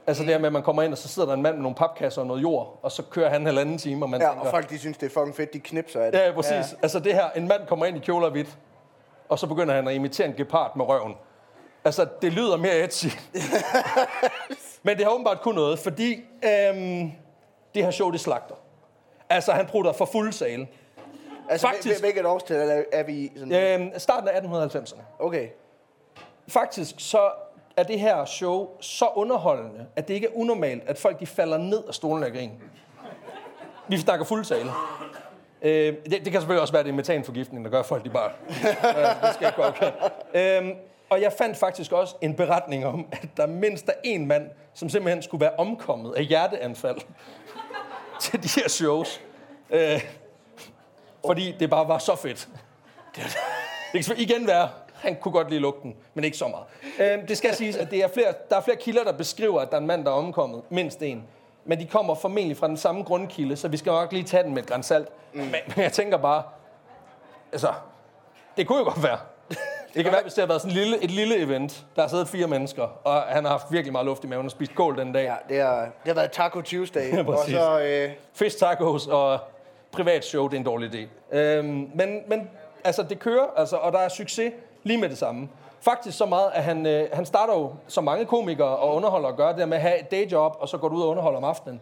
Altså 0.07 0.23
det 0.23 0.31
her 0.31 0.37
med, 0.39 0.45
at 0.47 0.53
man 0.53 0.63
kommer 0.63 0.83
ind, 0.83 0.91
og 0.91 0.97
så 0.97 1.07
sidder 1.07 1.27
der 1.27 1.35
en 1.35 1.41
mand 1.41 1.55
med 1.55 1.61
nogle 1.63 1.75
papkasser 1.75 2.21
og 2.21 2.27
noget 2.27 2.41
jord, 2.41 2.79
og 2.81 2.91
så 2.91 3.03
kører 3.03 3.29
han 3.29 3.41
en 3.41 3.45
halvanden 3.45 3.77
time, 3.77 4.05
og 4.05 4.09
man 4.09 4.21
Ja, 4.21 4.27
tænker... 4.27 4.41
og 4.45 4.51
folk 4.51 4.69
de 4.69 4.79
synes, 4.79 4.97
det 4.97 5.05
er 5.05 5.09
fucking 5.13 5.35
fedt, 5.35 5.53
de 5.53 5.59
knipser 5.59 6.01
af 6.01 6.11
det. 6.11 6.19
Ja, 6.19 6.25
ja, 6.27 6.33
præcis. 6.33 6.51
Ja. 6.51 6.63
Altså 6.81 6.99
det 6.99 7.13
her, 7.13 7.29
en 7.35 7.47
mand 7.47 7.65
kommer 7.67 7.85
ind 7.85 7.97
i 7.97 7.99
kjoler 7.99 8.25
og 8.25 8.31
hvidt, 8.31 8.57
og 9.29 9.39
så 9.39 9.47
begynder 9.47 9.73
han 9.73 9.87
at 9.87 9.93
imitere 9.93 10.27
en 10.27 10.33
gepard 10.33 10.75
med 10.77 10.85
røven. 10.85 11.15
Altså, 11.85 12.07
det 12.21 12.33
lyder 12.33 12.57
mere 12.57 12.83
edgy. 12.83 13.05
Men 14.83 14.97
det 14.97 15.05
har 15.05 15.11
åbenbart 15.11 15.41
kun 15.41 15.55
noget, 15.55 15.79
fordi 15.79 16.13
øhm, 16.43 17.11
det 17.75 17.83
her 17.83 17.91
show, 17.91 18.11
det 18.11 18.19
slagter. 18.19 18.55
Altså, 19.29 19.51
han 19.51 19.65
prutter 19.65 19.91
for 19.91 20.05
fuld 20.05 20.31
sale. 20.33 20.67
Altså, 21.49 21.67
Faktisk- 21.67 21.83
Faktisk... 21.83 22.03
hvilket 22.03 22.25
årstal 22.25 22.69
er, 22.69 22.83
er 22.91 23.03
vi 23.03 23.13
i? 23.13 23.31
Sådan... 23.37 23.81
Øhm, 23.81 23.99
starten 23.99 24.29
af 24.29 24.41
1890'erne. 24.67 25.01
Okay. 25.19 25.47
Faktisk 26.47 26.95
så 26.97 27.31
er 27.79 27.83
det 27.83 27.99
her 27.99 28.25
show 28.25 28.67
så 28.81 29.07
underholdende, 29.15 29.85
at 29.95 30.07
det 30.07 30.13
ikke 30.13 30.27
er 30.27 30.31
unormalt, 30.35 30.83
at 30.87 30.97
folk 30.97 31.19
de 31.19 31.25
falder 31.25 31.57
ned 31.57 31.83
af 31.87 31.93
stolen 31.93 32.23
af 32.23 32.31
grin. 32.31 32.51
Vi 33.87 33.97
snakker 33.97 34.25
fuld 34.25 34.45
tale. 34.45 34.71
Øh, 35.61 35.93
det, 35.93 36.11
det 36.11 36.23
kan 36.23 36.33
selvfølgelig 36.33 36.61
også 36.61 36.73
være, 36.73 36.83
det 36.83 36.89
er 36.89 36.93
metanforgiftning, 36.93 37.65
der 37.65 37.71
gør 37.71 37.83
folk, 37.83 38.05
de 38.05 38.09
bare... 38.09 38.31
Øh, 38.49 39.23
det 39.23 39.33
skal 39.33 39.45
jeg 39.45 39.53
gå 39.55 39.63
okay. 39.63 39.91
Øhm, 40.33 40.73
og 41.09 41.21
jeg 41.21 41.33
fandt 41.37 41.57
faktisk 41.57 41.91
også 41.91 42.15
en 42.21 42.35
beretning 42.35 42.85
om, 42.85 43.07
at 43.11 43.29
der 43.37 43.47
mindst 43.47 43.87
er 43.87 43.93
en 44.03 44.25
mand, 44.25 44.49
som 44.73 44.89
simpelthen 44.89 45.23
skulle 45.23 45.41
være 45.41 45.55
omkommet 45.57 46.13
af 46.15 46.23
hjerteanfald 46.25 46.97
til 48.21 48.43
de 48.43 48.61
her 48.61 48.69
shows. 48.69 49.21
Øh, 49.69 50.01
fordi 51.25 51.55
det 51.59 51.69
bare 51.69 51.87
var 51.87 51.97
så 51.97 52.15
fedt. 52.15 52.49
Det 53.93 54.05
kan 54.05 54.17
igen 54.17 54.47
være, 54.47 54.69
han 55.01 55.15
kunne 55.21 55.31
godt 55.31 55.49
lide 55.49 55.61
lugten, 55.61 55.95
men 56.13 56.23
ikke 56.23 56.37
så 56.37 56.47
meget. 56.47 56.65
Øh, 57.21 57.27
det 57.27 57.37
skal 57.37 57.55
siges, 57.55 57.75
at 57.75 57.91
det 57.91 58.03
er 58.03 58.07
flere, 58.07 58.33
der 58.49 58.55
er 58.55 58.61
flere 58.61 58.77
kilder, 58.77 59.03
der 59.03 59.11
beskriver, 59.11 59.61
at 59.61 59.69
der 59.69 59.77
er 59.77 59.81
en 59.81 59.87
mand, 59.87 60.05
der 60.05 60.11
er 60.11 60.15
omkommet. 60.15 60.61
Mindst 60.69 61.01
en. 61.01 61.23
men 61.65 61.79
de 61.79 61.85
kommer 61.85 62.15
formentlig 62.15 62.57
fra 62.57 62.67
den 62.67 62.77
samme 62.77 63.03
grundkilde, 63.03 63.55
så 63.55 63.67
vi 63.67 63.77
skal 63.77 63.91
nok 63.91 64.11
lige 64.11 64.23
tage 64.23 64.43
den 64.43 64.53
med 64.53 64.63
et 64.63 64.69
græns 64.69 64.85
salt. 64.85 65.07
Mm. 65.33 65.39
Men, 65.39 65.55
men 65.75 65.83
jeg 65.83 65.93
tænker 65.93 66.17
bare, 66.17 66.43
altså, 67.51 67.73
det 68.57 68.67
kunne 68.67 68.77
jo 68.77 68.83
godt 68.83 69.03
være. 69.03 69.17
Det 69.93 70.03
kan 70.03 70.13
være, 70.13 70.21
hvis 70.21 70.33
det 70.33 70.41
har 70.41 70.47
været 70.47 70.61
sådan 70.61 70.77
et 70.77 70.83
lille, 70.83 71.03
et 71.03 71.11
lille 71.11 71.37
event, 71.37 71.85
der 71.95 72.01
har 72.01 72.09
siddet 72.09 72.27
fire 72.27 72.47
mennesker, 72.47 72.83
og 73.03 73.21
han 73.21 73.43
har 73.43 73.51
haft 73.51 73.65
virkelig 73.71 73.91
meget 73.91 74.05
luft 74.05 74.23
i 74.23 74.27
maven 74.27 74.45
og 74.45 74.51
spist 74.51 74.75
kål 74.75 74.97
den 74.97 75.13
dag. 75.13 75.23
Ja, 75.23 75.35
det 75.49 75.61
har, 75.61 75.79
det 75.81 75.91
har 76.05 76.13
været 76.13 76.31
Taco 76.31 76.61
Tuesday. 76.61 77.11
Ja, 77.15 77.23
og 77.27 77.45
så, 77.47 77.79
øh, 77.79 78.11
Fish 78.33 78.57
tacos 78.57 79.07
og 79.07 79.39
privat 79.91 80.25
show, 80.25 80.47
det 80.47 80.53
er 80.53 80.59
en 80.59 80.65
dårlig 80.65 80.93
idé. 80.93 81.35
Øhm, 81.37 81.91
men, 81.95 82.21
men 82.27 82.49
altså, 82.83 83.03
det 83.03 83.19
kører, 83.19 83.45
altså, 83.57 83.75
og 83.75 83.91
der 83.91 83.99
er 83.99 84.09
succes 84.09 84.53
lige 84.89 84.97
med 84.97 85.09
det 85.09 85.17
samme. 85.17 85.49
Faktisk 85.81 86.17
så 86.17 86.25
meget, 86.25 86.51
at 86.53 86.63
han, 86.63 86.85
øh, 86.85 87.09
han 87.13 87.25
starter 87.25 87.53
jo, 87.53 87.73
som 87.87 88.03
mange 88.03 88.25
komikere 88.25 88.77
og 88.77 88.95
underholdere 88.95 89.33
gør, 89.33 89.47
det 89.47 89.57
der 89.57 89.65
med 89.65 89.77
at 89.77 89.83
have 89.83 89.99
et 89.99 90.11
dayjob, 90.11 90.55
og 90.59 90.69
så 90.69 90.77
går 90.77 90.89
du 90.89 90.95
ud 90.95 91.01
og 91.01 91.09
underholder 91.09 91.37
om 91.37 91.43
aftenen. 91.43 91.81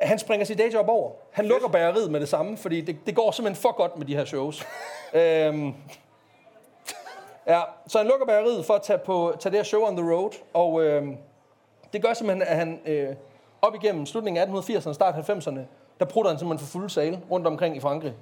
Han 0.00 0.18
springer 0.18 0.46
sit 0.46 0.58
dayjob 0.58 0.88
over. 0.88 1.10
Han 1.30 1.46
lukker 1.46 1.68
bageriet 1.68 2.10
med 2.10 2.20
det 2.20 2.28
samme, 2.28 2.56
fordi 2.56 2.80
det, 2.80 2.96
det 3.06 3.16
går 3.16 3.30
simpelthen 3.30 3.62
for 3.62 3.76
godt 3.76 3.98
med 3.98 4.06
de 4.06 4.16
her 4.16 4.24
shows. 4.24 4.66
øhm, 5.20 5.74
ja, 7.46 7.60
så 7.86 7.98
han 7.98 8.06
lukker 8.06 8.26
bageriet 8.26 8.66
for 8.66 8.74
at 8.74 8.82
tage, 8.82 8.98
på, 8.98 9.34
tage 9.40 9.50
det 9.50 9.58
her 9.58 9.64
show 9.64 9.82
on 9.82 9.96
the 9.96 10.12
road, 10.12 10.30
og 10.54 10.82
øhm, 10.82 11.16
det 11.92 12.02
gør 12.02 12.14
simpelthen, 12.14 12.42
at 12.42 12.56
han 12.56 12.80
øh, 12.86 13.08
op 13.62 13.74
igennem 13.74 14.06
slutningen 14.06 14.42
af 14.42 14.60
1880'erne 14.60 14.88
og 14.88 14.94
start 14.94 15.14
90'erne, 15.14 15.60
der 16.00 16.04
prutter 16.04 16.30
han 16.30 16.38
simpelthen 16.38 16.66
for 16.66 16.72
fuld 16.78 16.90
sale 16.90 17.20
rundt 17.30 17.46
omkring 17.46 17.76
i 17.76 17.80
Frankrig. 17.80 18.14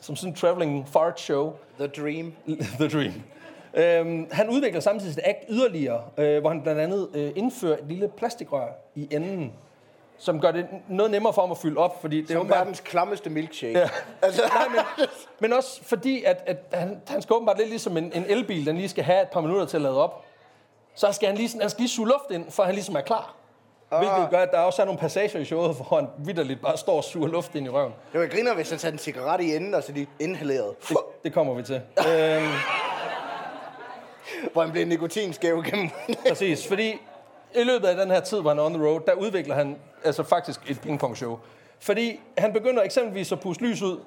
Som 0.00 0.16
sådan 0.16 0.30
en 0.32 0.36
traveling 0.36 0.88
fart 0.88 1.20
show. 1.20 1.52
The 1.78 1.86
Dream. 1.86 2.32
The 2.80 2.88
Dream. 2.88 3.12
Øhm, 3.74 4.28
han 4.32 4.48
udvikler 4.50 4.80
samtidig 4.80 5.14
sit 5.14 5.22
act 5.24 5.38
yderligere, 5.48 6.02
øh, 6.18 6.40
hvor 6.40 6.50
han 6.50 6.62
blandt 6.62 6.80
andet 6.80 7.08
øh, 7.14 7.32
indfører 7.36 7.78
et 7.78 7.84
lille 7.88 8.08
plastikrør 8.16 8.66
i 8.94 9.08
enden, 9.10 9.52
som 10.18 10.40
gør 10.40 10.50
det 10.50 10.66
noget 10.88 11.10
nemmere 11.10 11.32
for 11.32 11.42
ham 11.42 11.50
at 11.50 11.58
fylde 11.58 11.76
op, 11.78 12.00
fordi 12.00 12.16
det 12.20 12.30
er 12.30 12.34
Som 12.34 12.40
åbenbart- 12.40 12.58
verdens 12.58 12.80
klammeste 12.80 13.30
milkshake. 13.30 13.78
Ja. 13.78 13.88
Altså, 14.22 14.42
Nej, 14.54 14.66
men, 14.68 15.06
men 15.40 15.52
også 15.52 15.84
fordi, 15.84 16.22
at, 16.24 16.42
at 16.46 16.56
han, 16.72 17.00
han 17.08 17.22
skal 17.22 17.34
åbenbart 17.34 17.58
lidt 17.58 17.68
ligesom 17.68 17.96
en, 17.96 18.12
en 18.14 18.24
elbil, 18.28 18.66
den 18.66 18.76
lige 18.76 18.88
skal 18.88 19.04
have 19.04 19.22
et 19.22 19.28
par 19.28 19.40
minutter 19.40 19.66
til 19.66 19.76
at 19.76 19.82
lade 19.82 20.02
op. 20.04 20.24
Så 20.94 21.12
skal 21.12 21.28
han 21.28 21.36
lige, 21.36 21.60
han 21.60 21.70
skal 21.70 21.80
lige 21.82 21.88
suge 21.90 22.08
luft 22.08 22.30
ind, 22.30 22.50
for 22.50 22.62
han 22.62 22.74
ligesom 22.74 22.96
er 22.96 23.00
klar. 23.00 23.34
Hvilket 23.98 24.30
gør, 24.30 24.38
at 24.38 24.50
der 24.52 24.58
også 24.58 24.82
er 24.82 24.86
nogle 24.86 25.00
passager 25.00 25.38
i 25.38 25.44
showet, 25.44 25.76
hvor 25.76 25.96
han 25.96 26.08
vidderligt 26.18 26.62
bare 26.62 26.76
står 26.76 26.96
og 26.96 27.04
suger 27.04 27.28
luft 27.28 27.54
ind 27.54 27.66
i 27.66 27.68
røven. 27.68 27.92
det 28.12 28.20
var 28.20 28.26
griner, 28.26 28.54
hvis 28.54 28.70
han 28.70 28.78
satte 28.78 28.94
en 28.94 28.98
cigaret 28.98 29.40
i 29.40 29.56
enden, 29.56 29.74
og 29.74 29.82
så 29.82 29.92
de 29.92 30.06
inhalerede. 30.20 30.74
Det, 30.88 30.96
det 31.24 31.32
kommer 31.32 31.54
vi 31.54 31.62
til. 31.62 31.74
øhm, 31.98 32.48
Hvor 34.52 34.62
han 34.62 34.72
blev 34.72 34.86
nikotinskæv 34.86 35.62
gennem. 35.62 35.90
præcis, 36.28 36.68
fordi 36.68 36.88
i 37.54 37.62
løbet 37.64 37.86
af 37.88 37.96
den 37.96 38.10
her 38.10 38.20
tid, 38.20 38.40
hvor 38.40 38.50
han 38.50 38.58
er 38.58 38.62
on 38.62 38.74
the 38.74 38.86
road, 38.86 39.00
der 39.06 39.12
udvikler 39.12 39.54
han 39.54 39.76
altså 40.04 40.22
faktisk 40.22 40.70
et 40.70 40.80
pingpong-show. 40.80 41.38
Fordi 41.80 42.20
han 42.38 42.52
begynder 42.52 42.82
eksempelvis 42.82 43.32
at 43.32 43.40
puste 43.40 43.64
lys 43.64 43.82
ud 43.82 44.00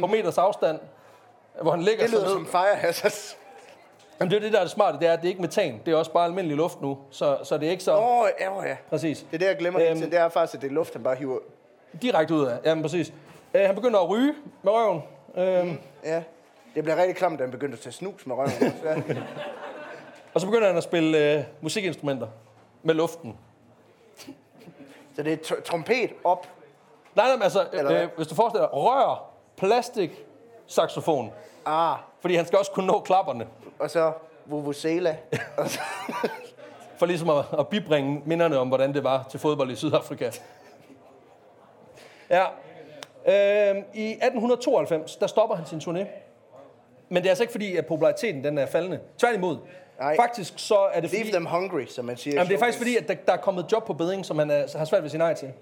på 0.00 0.06
meters 0.06 0.38
afstand, 0.38 0.78
hvor 1.62 1.70
han 1.70 1.82
ligger 1.82 2.00
det 2.02 2.10
sig 2.10 2.18
lyder 2.18 2.28
ned. 2.28 2.34
som 2.34 2.46
fire 2.46 2.74
hazards. 2.76 3.36
Jamen, 4.20 4.30
det 4.30 4.36
er 4.36 4.40
det, 4.40 4.52
der 4.52 4.58
er 4.58 4.62
det 4.62 4.70
smarte, 4.70 4.98
det 4.98 5.08
er, 5.08 5.12
at 5.12 5.18
det 5.18 5.24
er 5.24 5.28
ikke 5.28 5.40
metan. 5.42 5.80
Det 5.86 5.92
er 5.92 5.96
også 5.96 6.12
bare 6.12 6.24
almindelig 6.24 6.56
luft 6.56 6.80
nu, 6.80 6.98
så, 7.10 7.38
så 7.42 7.58
det 7.58 7.66
er 7.66 7.70
ikke 7.70 7.82
så... 7.82 7.96
Åh, 7.96 8.18
oh, 8.20 8.28
ja, 8.40 8.58
oh, 8.58 8.64
ja. 8.66 8.76
Præcis. 8.90 9.18
Det 9.18 9.34
er 9.34 9.38
det, 9.38 9.46
jeg 9.46 9.56
glemmer 9.56 9.80
øhm, 9.80 9.90
Øhm, 9.90 10.00
til. 10.00 10.10
Det 10.10 10.18
er 10.18 10.28
faktisk, 10.28 10.54
at 10.54 10.62
det 10.62 10.68
er 10.70 10.72
luft, 10.74 10.92
han 10.92 11.02
bare 11.02 11.14
hiver. 11.16 11.38
Direkte 12.02 12.34
ud 12.34 12.44
af. 12.46 12.58
Jamen, 12.64 12.82
præcis. 12.82 13.12
Øh, 13.54 13.60
han 13.66 13.74
begynder 13.74 14.00
at 14.00 14.08
ryge 14.08 14.34
med 14.62 14.72
røven. 14.72 15.02
Øh, 15.36 15.74
Ja. 16.04 16.22
Det 16.74 16.82
bliver 16.84 16.96
rigtig 16.96 17.16
klamt, 17.16 17.38
da 17.38 17.44
han 17.44 17.50
begyndte 17.50 17.74
at 17.76 17.80
tage 17.80 17.92
snus 17.92 18.26
med 18.26 18.36
røven. 18.36 18.50
Ja. 18.84 18.96
og 20.34 20.40
så 20.40 20.46
begynder 20.46 20.66
han 20.66 20.76
at 20.76 20.82
spille 20.82 21.34
øh, 21.38 21.44
musikinstrumenter 21.60 22.26
med 22.82 22.94
luften. 22.94 23.36
Så 25.16 25.22
det 25.22 25.32
er 25.32 25.36
tr- 25.36 25.62
trompet 25.62 26.10
op. 26.24 26.46
Nej, 27.14 27.26
nej, 27.26 27.36
men 27.36 27.42
altså, 27.42 27.66
øh, 27.72 28.08
hvis 28.16 28.26
du 28.26 28.34
forestiller 28.34 28.66
dig, 28.68 28.76
rør, 28.76 29.30
plastik, 29.56 30.24
saxofon. 30.66 31.32
Ah, 31.66 31.96
Fordi 32.20 32.34
han 32.34 32.46
skal 32.46 32.58
også 32.58 32.70
kunne 32.70 32.86
nå 32.86 33.00
klapperne. 33.00 33.46
og 33.78 33.90
så 33.90 34.12
vuvuzela. 34.46 35.16
For 36.98 37.06
ligesom 37.06 37.30
at, 37.30 37.44
at 37.58 37.68
bibringe 37.68 38.22
minderne 38.24 38.58
om, 38.58 38.68
hvordan 38.68 38.94
det 38.94 39.04
var 39.04 39.26
til 39.30 39.40
fodbold 39.40 39.70
i 39.70 39.76
Sydafrika. 39.76 40.30
Ja. 42.30 42.44
Øh, 43.26 43.76
I 43.94 44.10
1892, 44.10 45.16
der 45.16 45.26
stopper 45.26 45.56
han 45.56 45.66
sin 45.66 45.78
turné. 45.78 46.06
Men 47.08 47.22
det 47.22 47.24
er 47.24 47.30
altså 47.30 47.42
ikke 47.42 47.52
fordi, 47.52 47.76
at 47.76 47.86
populariteten 47.86 48.44
den 48.44 48.58
er 48.58 48.66
faldende. 48.66 49.00
Tværtimod. 49.18 49.58
Nej. 49.98 50.16
Faktisk 50.16 50.54
så 50.56 50.78
er 50.92 51.00
det 51.00 51.10
fordi... 51.10 51.22
leave 51.22 51.32
them 51.32 51.46
hungry, 51.46 51.86
som 51.86 52.04
man 52.04 52.16
siger. 52.16 52.34
Jamen, 52.34 52.48
det 52.48 52.54
er 52.54 52.58
faktisk 52.58 52.78
fordi, 52.78 52.96
at 52.96 53.08
der, 53.08 53.14
der 53.14 53.32
er 53.32 53.36
kommet 53.36 53.72
job 53.72 53.86
på 53.86 53.92
bedring, 53.92 54.26
som 54.26 54.38
han 54.38 54.50
er, 54.50 54.78
har 54.78 54.84
svært 54.84 55.02
ved 55.02 55.06
at 55.06 55.10
sige 55.10 55.18
nej 55.18 55.34
til. 55.34 55.52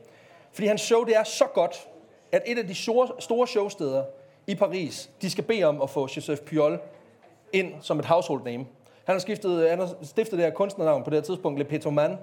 Fordi 0.53 0.66
hans 0.66 0.81
show, 0.81 1.05
det 1.05 1.16
er 1.16 1.25
så 1.25 1.44
godt, 1.55 1.88
at 2.33 2.42
et 2.47 2.59
af 2.59 2.66
de 2.66 2.75
store, 2.75 3.09
store 3.18 3.47
showsteder 3.47 4.05
i 4.49 4.55
Paris, 4.55 5.11
de 5.23 5.31
skal 5.31 5.45
bede 5.45 5.65
om 5.65 5.83
at 5.83 5.91
få 5.91 6.09
Joseph 6.17 6.43
Pujol 6.43 6.79
ind 7.53 7.75
som 7.81 7.99
et 7.99 8.05
household 8.05 8.45
name. 8.45 8.67
Han 9.05 9.15
har, 9.15 9.19
skiftet, 9.19 9.71
han 9.71 9.79
har 9.79 9.89
stiftet 10.03 10.39
det 10.39 10.47
her 10.47 10.53
kunstnernavn 10.53 11.05
på 11.05 11.11
det 11.11 11.17
her 11.17 11.23
tidspunkt, 11.23 11.59
Le 11.59 11.65
Petoman, 11.65 12.19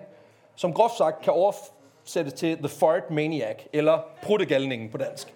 som 0.56 0.74
groft 0.74 0.98
sagt 0.98 1.22
kan 1.22 1.34
oversættes 1.34 2.34
til 2.34 2.58
The 2.58 2.70
Fart 2.70 3.12
Maniac, 3.12 3.56
eller 3.74 4.00
Pruttegalningen 4.22 4.90
på 4.90 4.98
dansk. 4.98 5.34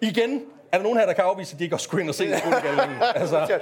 Igen, 0.00 0.42
er 0.72 0.76
der 0.76 0.82
nogen 0.82 0.98
her, 0.98 1.06
der 1.06 1.12
kan 1.12 1.24
afvise, 1.24 1.54
at 1.54 1.58
de 1.58 1.64
ikke 1.64 1.76
også 1.76 1.84
skulle 1.84 2.00
ind 2.00 2.08
og 2.08 2.14
se 2.14 2.24
Pruttegalningen? 2.44 2.98
Altså, 3.14 3.60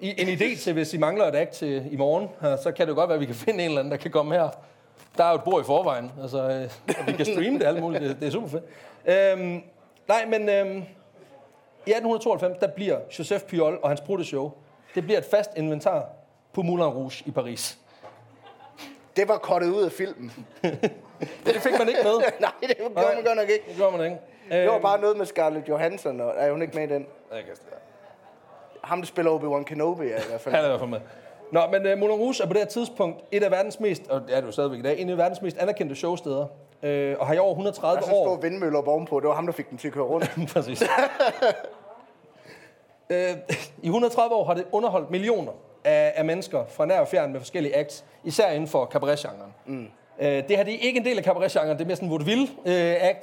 i, 0.00 0.14
en 0.18 0.28
idé 0.28 0.58
til, 0.58 0.72
hvis 0.72 0.94
I 0.94 0.98
mangler 0.98 1.24
et 1.24 1.34
act 1.34 1.50
til 1.50 1.92
i 1.92 1.96
morgen, 1.96 2.28
så 2.62 2.72
kan 2.76 2.86
det 2.86 2.90
jo 2.92 2.94
godt 2.94 3.08
være, 3.08 3.14
at 3.14 3.20
vi 3.20 3.26
kan 3.26 3.34
finde 3.34 3.64
en 3.64 3.68
eller 3.68 3.78
anden, 3.78 3.92
der 3.92 3.98
kan 3.98 4.10
komme 4.10 4.34
her. 4.34 4.48
Der 5.18 5.24
er 5.24 5.30
jo 5.30 5.34
et 5.34 5.44
bord 5.44 5.62
i 5.62 5.64
forvejen, 5.64 6.12
altså, 6.22 6.38
øh, 6.38 6.70
og 7.00 7.06
vi 7.06 7.12
kan 7.12 7.26
streame 7.26 7.58
det 7.58 7.66
alt 7.66 7.80
muligt. 7.80 8.02
Det, 8.02 8.16
det 8.20 8.26
er 8.26 8.30
super 8.30 8.48
fedt. 8.48 8.64
Øhm, 9.06 9.62
nej, 10.08 10.26
men 10.26 10.48
øhm, 10.48 10.84
i 11.86 11.90
1892, 11.90 12.58
der 12.60 12.66
bliver 12.66 12.98
Joseph 13.18 13.44
Pujol 13.44 13.78
og 13.82 13.88
hans 13.90 14.00
brudte 14.00 14.24
show, 14.24 14.50
det 14.94 15.04
bliver 15.04 15.18
et 15.18 15.24
fast 15.24 15.50
inventar 15.56 16.06
på 16.52 16.62
Moulin 16.62 16.84
Rouge 16.86 17.22
i 17.26 17.30
Paris. 17.30 17.78
Det 19.16 19.28
var 19.28 19.38
kortet 19.38 19.68
ud 19.68 19.82
af 19.82 19.92
filmen. 19.92 20.32
Det 21.46 21.54
fik 21.54 21.72
man 21.78 21.88
ikke 21.88 22.00
med. 22.04 22.12
Nej, 22.40 22.52
det 22.60 22.76
gjorde 22.76 22.94
man 22.94 23.04
godt 23.24 23.36
nok 23.36 23.48
ikke. 23.48 23.64
Det 23.68 23.76
gjorde 23.76 23.96
man 23.96 24.06
ikke. 24.06 24.18
Det 24.50 24.66
var 24.68 24.74
Øhm, 24.74 24.82
bare 24.82 25.00
noget 25.00 25.16
med 25.16 25.26
Scarlett 25.26 25.68
Johansson, 25.68 26.20
og 26.20 26.34
er 26.36 26.50
hun 26.52 26.62
ikke 26.62 26.74
med 26.76 26.90
i 26.90 26.92
den? 26.92 27.06
Ham, 28.84 28.98
der 29.00 29.06
spiller 29.06 29.38
Obi-Wan 29.38 29.64
Kenobi, 29.64 30.02
er 30.02 30.06
i 30.06 30.28
hvert 30.28 30.40
fald. 30.40 30.54
Han 30.54 30.64
er 30.64 30.68
i 30.68 30.70
hvert 30.70 30.80
fald 30.80 30.90
med. 30.90 31.00
Nå, 31.52 31.60
men 31.72 31.92
uh, 31.92 31.98
Moulin 31.98 32.16
Rouge 32.16 32.42
er 32.42 32.46
på 32.46 32.52
det 32.52 32.60
her 32.62 32.68
tidspunkt 32.68 33.24
et 33.32 33.42
af 33.42 33.50
verdens 33.50 33.80
mest, 33.80 34.02
og 34.08 34.20
det 34.26 34.36
er 34.36 34.40
det 34.40 34.46
jo 34.46 34.52
stadigvæk 34.52 34.78
i 34.78 34.82
dag, 34.82 34.98
en 34.98 35.08
af 35.10 35.18
verdens 35.18 35.42
mest 35.42 35.56
anerkendte 35.58 35.94
showsteder. 35.94 36.46
Øh, 36.82 37.16
og 37.18 37.26
har 37.26 37.34
i 37.34 37.38
over 37.38 37.50
130 37.50 38.00
Der 38.00 38.06
er 38.06 38.10
så 38.10 38.16
år... 38.16 38.26
stor 38.26 38.36
vindmølle 38.36 38.78
op 38.78 38.88
ovenpå. 38.88 39.20
Det 39.20 39.28
var 39.28 39.34
ham, 39.34 39.46
der 39.46 39.52
fik 39.52 39.70
den 39.70 39.78
til 39.78 39.88
at 39.88 39.94
køre 39.94 40.04
rundt. 40.04 40.30
Præcis. 40.52 40.82
øh, 43.10 43.36
I 43.82 43.86
130 43.86 44.34
år 44.34 44.44
har 44.44 44.54
det 44.54 44.64
underholdt 44.72 45.10
millioner 45.10 45.52
af, 45.84 46.12
af 46.16 46.24
mennesker 46.24 46.64
fra 46.68 46.86
nær 46.86 47.00
og 47.00 47.08
fjern 47.08 47.32
med 47.32 47.40
forskellige 47.40 47.76
acts, 47.76 48.04
især 48.24 48.50
inden 48.50 48.68
for 48.68 48.86
cabaret-genren. 48.86 49.54
Mm. 49.66 49.86
Øh, 50.20 50.48
det 50.48 50.56
her 50.56 50.64
det 50.64 50.74
er 50.74 50.78
ikke 50.78 50.98
en 50.98 51.04
del 51.04 51.18
af 51.18 51.24
cabaret-genren, 51.24 51.68
det 51.68 51.80
er 51.80 51.86
mere 51.86 51.96
sådan 51.96 52.08
en 52.08 52.10
vaudeville 52.10 52.48
øh. 52.66 53.14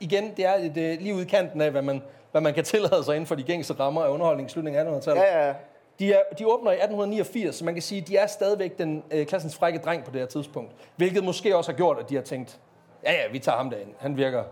Igen, 0.00 0.32
det 0.36 0.46
er 0.46 0.54
et, 0.54 0.76
øh, 0.76 1.00
lige 1.00 1.14
ude 1.14 1.22
i 1.22 1.26
kanten 1.26 1.60
af, 1.60 1.70
hvad 1.70 1.82
man, 1.82 2.02
hvad 2.32 2.40
man 2.40 2.54
kan 2.54 2.64
tillade 2.64 3.04
sig 3.04 3.14
inden 3.14 3.26
for 3.26 3.34
de 3.34 3.42
gængse 3.42 3.74
rammer 3.74 4.04
af 4.04 4.08
underholdning 4.08 4.48
i 4.48 4.52
slutningen 4.52 4.86
af 4.86 4.98
1800-tallet. 4.98 5.22
Ja, 5.22 5.46
ja. 5.46 5.54
De, 5.98 6.12
er, 6.12 6.20
de 6.38 6.46
åbner 6.46 6.70
i 6.70 6.74
1889, 6.74 7.54
så 7.56 7.64
man 7.64 7.74
kan 7.74 7.82
sige, 7.82 8.00
de 8.00 8.16
er 8.16 8.26
stadigvæk 8.26 8.78
den 8.78 9.02
øh, 9.10 9.26
klassens 9.26 9.56
frække 9.56 9.78
dreng 9.78 10.04
på 10.04 10.10
det 10.10 10.20
her 10.20 10.26
tidspunkt. 10.26 10.72
Hvilket 10.96 11.24
måske 11.24 11.56
også 11.56 11.70
har 11.70 11.76
gjort, 11.76 11.98
at 11.98 12.08
de 12.10 12.14
har 12.14 12.22
tænkt, 12.22 12.58
ja 13.04 13.12
ja, 13.12 13.28
vi 13.32 13.38
tager 13.38 13.58
ham 13.58 13.70
derind. 13.70 13.90
Han 13.98 14.16
virker... 14.16 14.44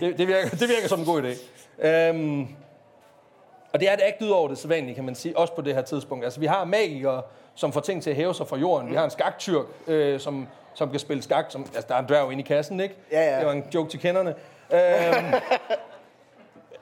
Det, 0.00 0.18
det, 0.18 0.28
virker, 0.28 0.48
det 0.50 0.68
virker 0.68 0.88
som 0.88 1.00
en 1.00 1.06
god 1.06 1.22
idé. 1.22 1.36
Øhm, 1.86 2.48
og 3.72 3.80
det 3.80 3.88
er 3.88 3.92
et 3.92 4.00
akt 4.02 4.22
ud 4.22 4.28
over 4.28 4.48
det 4.48 4.58
sædvanlige, 4.58 4.94
kan 4.94 5.04
man 5.04 5.14
sige, 5.14 5.38
også 5.38 5.54
på 5.54 5.62
det 5.62 5.74
her 5.74 5.82
tidspunkt. 5.82 6.24
Altså, 6.24 6.40
vi 6.40 6.46
har 6.46 6.64
magikere, 6.64 7.22
som 7.54 7.72
får 7.72 7.80
ting 7.80 8.02
til 8.02 8.10
at 8.10 8.16
hæve 8.16 8.34
sig 8.34 8.48
fra 8.48 8.56
jorden. 8.56 8.90
Vi 8.90 8.94
har 8.94 9.04
en 9.04 9.10
skaktyrk, 9.10 9.66
øh, 9.86 10.20
som, 10.20 10.48
som 10.74 10.90
kan 10.90 11.00
spille 11.00 11.22
skak. 11.22 11.44
Som, 11.48 11.66
altså, 11.74 11.84
der 11.88 11.94
er 11.94 11.98
en 11.98 12.08
dværg 12.08 12.32
inde 12.32 12.42
i 12.42 12.46
kassen, 12.46 12.80
ikke? 12.80 12.94
Ja, 13.12 13.30
ja. 13.30 13.38
Det 13.38 13.46
var 13.46 13.52
en 13.52 13.64
joke 13.74 13.90
til 13.90 14.00
kenderne. 14.00 14.34
Øhm, 14.72 15.34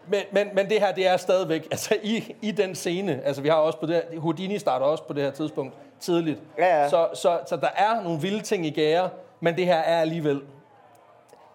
men, 0.06 0.20
men, 0.30 0.48
men 0.52 0.68
det 0.68 0.80
her, 0.80 0.92
det 0.92 1.06
er 1.06 1.16
stadigvæk, 1.16 1.68
altså 1.70 1.96
i, 2.02 2.36
i 2.42 2.50
den 2.50 2.74
scene, 2.74 3.20
altså 3.24 3.42
vi 3.42 3.48
har 3.48 3.56
også 3.56 3.78
på 3.78 3.86
det 3.86 3.94
her, 3.94 4.20
Houdini 4.20 4.58
starter 4.58 4.86
også 4.86 5.04
på 5.04 5.12
det 5.12 5.22
her 5.22 5.30
tidspunkt 5.30 5.74
tidligt. 6.00 6.38
Ja, 6.58 6.82
ja. 6.82 6.88
Så, 6.88 7.08
så, 7.14 7.38
så 7.46 7.56
der 7.56 7.70
er 7.76 8.02
nogle 8.02 8.20
vilde 8.20 8.40
ting 8.40 8.66
i 8.66 8.70
gære, 8.70 9.10
men 9.40 9.56
det 9.56 9.66
her 9.66 9.76
er 9.76 10.00
alligevel 10.00 10.42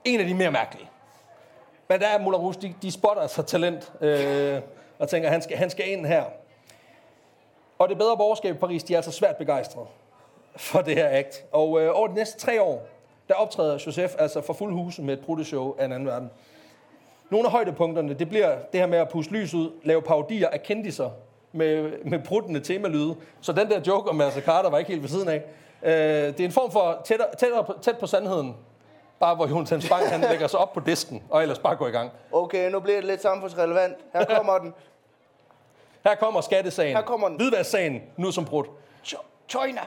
en 0.03 0.19
af 0.19 0.25
de 0.25 0.33
mere 0.33 0.51
mærkelige. 0.51 0.89
Men 1.89 1.99
der 1.99 2.07
er 2.07 2.19
Moulin 2.19 2.61
de, 2.61 2.73
de 2.81 2.91
spotter 2.91 3.27
sig 3.27 3.45
talent, 3.45 3.91
øh, 4.01 4.61
og 4.99 5.09
tænker, 5.09 5.29
han 5.29 5.41
skal, 5.41 5.57
han 5.57 5.69
skal 5.69 5.91
ind 5.91 6.05
her. 6.05 6.23
Og 7.79 7.89
det 7.89 7.97
bedre 7.97 8.17
borgerskab 8.17 8.55
i 8.55 8.57
Paris, 8.57 8.83
de 8.83 8.93
er 8.93 8.97
altså 8.97 9.11
svært 9.11 9.37
begejstrede 9.37 9.85
for 10.55 10.81
det 10.81 10.95
her 10.95 11.17
akt. 11.19 11.45
Og 11.51 11.81
øh, 11.81 11.91
over 11.93 12.07
de 12.07 12.13
næste 12.13 12.39
tre 12.39 12.61
år, 12.61 12.87
der 13.27 13.33
optræder 13.33 13.83
Joseph 13.85 14.13
altså 14.19 14.41
for 14.41 14.53
fuld 14.53 14.73
huse 14.73 15.01
med 15.01 15.13
et 15.13 15.25
proteshow 15.25 15.75
af 15.79 15.85
en 15.85 15.91
anden 15.91 16.07
verden. 16.07 16.29
Nogle 17.29 17.45
af 17.45 17.51
højdepunkterne, 17.51 18.13
det 18.13 18.29
bliver 18.29 18.57
det 18.71 18.79
her 18.79 18.87
med 18.87 18.97
at 18.97 19.09
puste 19.09 19.33
lys 19.33 19.53
ud, 19.53 19.71
lave 19.83 20.01
parodier 20.01 20.49
af 20.49 20.63
kendiser 20.63 21.09
med, 21.51 21.91
med 22.05 22.19
pruttende 22.19 22.59
temalyde. 22.59 23.15
Så 23.41 23.51
den 23.53 23.69
der 23.69 23.81
joke 23.87 24.09
om 24.09 24.15
Mercer 24.15 24.41
Carter 24.41 24.69
var 24.69 24.77
ikke 24.77 24.91
helt 24.91 25.01
ved 25.01 25.09
siden 25.09 25.27
af. 25.27 25.41
Øh, 25.83 25.91
det 25.93 26.39
er 26.39 26.45
en 26.45 26.51
form 26.51 26.71
for 26.71 27.01
tæt, 27.05 27.19
tæt, 27.37 27.49
tæt 27.81 27.97
på 27.97 28.07
sandheden. 28.07 28.55
Bare 29.19 29.35
hvor 29.35 29.47
Jonathan 29.47 29.81
Spang, 29.81 30.09
han 30.09 30.21
lægger 30.21 30.47
sig 30.47 30.59
op 30.59 30.73
på 30.73 30.79
disken, 30.79 31.23
og 31.29 31.41
ellers 31.41 31.59
bare 31.59 31.75
går 31.75 31.87
i 31.87 31.91
gang. 31.91 32.11
Okay, 32.31 32.71
nu 32.71 32.79
bliver 32.79 32.97
det 32.97 33.05
lidt 33.05 33.21
samfundsrelevant. 33.21 33.97
Her 34.13 34.25
kommer 34.25 34.57
den. 34.57 34.73
Her 36.03 36.15
kommer 36.15 36.41
skattesagen. 36.41 36.95
Her 36.95 37.03
kommer 37.03 37.27
den. 37.27 37.37
Hvidvasksagen, 37.37 38.01
nu 38.17 38.31
som 38.31 38.45
brudt. 38.45 38.67
China. 39.49 39.81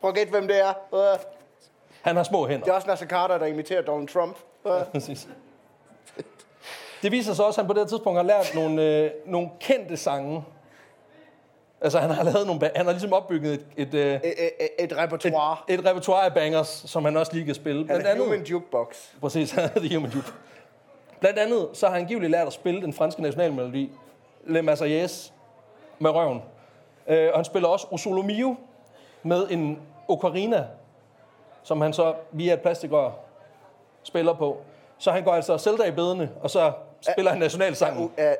Prøv 0.00 0.08
at 0.08 0.14
gætte, 0.14 0.30
hvem 0.30 0.48
det 0.48 0.60
er. 0.60 0.72
Øh, 0.94 1.18
Han 2.02 2.16
har 2.16 2.22
små 2.22 2.46
hænder. 2.46 2.64
Det 2.64 2.70
er 2.70 2.74
også 2.74 2.88
Nasser 2.88 3.06
Carter, 3.06 3.38
der 3.38 3.46
imiterer 3.46 3.82
Donald 3.82 4.08
Trump. 4.08 4.36
Øh, 4.66 4.72
Præcis. 4.92 5.28
Det 7.02 7.12
viser 7.12 7.34
sig 7.34 7.44
også, 7.44 7.60
at 7.60 7.66
han 7.66 7.74
på 7.74 7.80
det 7.80 7.88
tidspunkt 7.88 8.16
har 8.18 8.24
lært 8.24 8.52
nogle, 8.54 8.82
øh, 8.82 9.10
nogle 9.26 9.50
kendte 9.60 9.96
sange. 9.96 10.44
Altså, 11.82 11.98
han 11.98 12.10
har 12.10 12.24
lavet 12.24 12.46
nogle, 12.46 12.70
han 12.76 12.84
har 12.84 12.92
ligesom 12.92 13.12
opbygget 13.12 13.52
et, 13.54 13.64
et, 13.76 13.94
øh, 13.94 14.14
Et, 14.14 14.22
et, 14.60 14.68
et 14.78 14.96
repertoire. 14.98 15.56
et, 15.68 15.80
et 15.80 15.84
repertoire 15.86 16.24
af 16.24 16.34
bangers, 16.34 16.68
som 16.86 17.04
han 17.04 17.16
også 17.16 17.32
lige 17.34 17.44
kan 17.46 17.54
spille. 17.54 17.78
Han 17.78 17.86
Blandt 17.86 18.06
er 18.06 18.10
andet, 18.10 18.24
human 18.26 18.42
jukebox. 18.42 18.96
præcis, 19.20 19.50
han 19.56 19.64
er 19.74 19.80
The 19.80 19.96
Human 19.96 20.10
Dupe. 20.10 20.32
Blandt 21.20 21.38
andet, 21.38 21.68
så 21.72 21.86
har 21.86 21.94
han 21.94 22.06
givetligt 22.06 22.30
lært 22.30 22.46
at 22.46 22.52
spille 22.52 22.80
den 22.82 22.92
franske 22.92 23.22
nationalmelodi, 23.22 23.90
Le 24.46 24.62
Marseillaise, 24.62 25.32
med 25.98 26.10
røven. 26.10 26.42
Øh, 27.08 27.28
og 27.32 27.38
han 27.38 27.44
spiller 27.44 27.68
også 27.68 27.86
Osolo 27.90 28.22
Mio 28.22 28.56
med 29.22 29.46
en 29.50 29.78
ocarina, 30.08 30.66
som 31.62 31.80
han 31.80 31.92
så 31.92 32.14
via 32.32 32.52
et 32.54 32.60
plastikrør 32.60 33.10
spiller 34.02 34.32
på. 34.32 34.60
Så 34.98 35.10
han 35.10 35.24
går 35.24 35.32
altså 35.32 35.58
Zelda 35.58 35.84
i 35.84 35.90
bedene, 35.90 36.30
og 36.42 36.50
så 36.50 36.72
spiller 37.12 37.30
han 37.30 37.40
nationalsangen. 37.40 38.10
Er, 38.16 38.34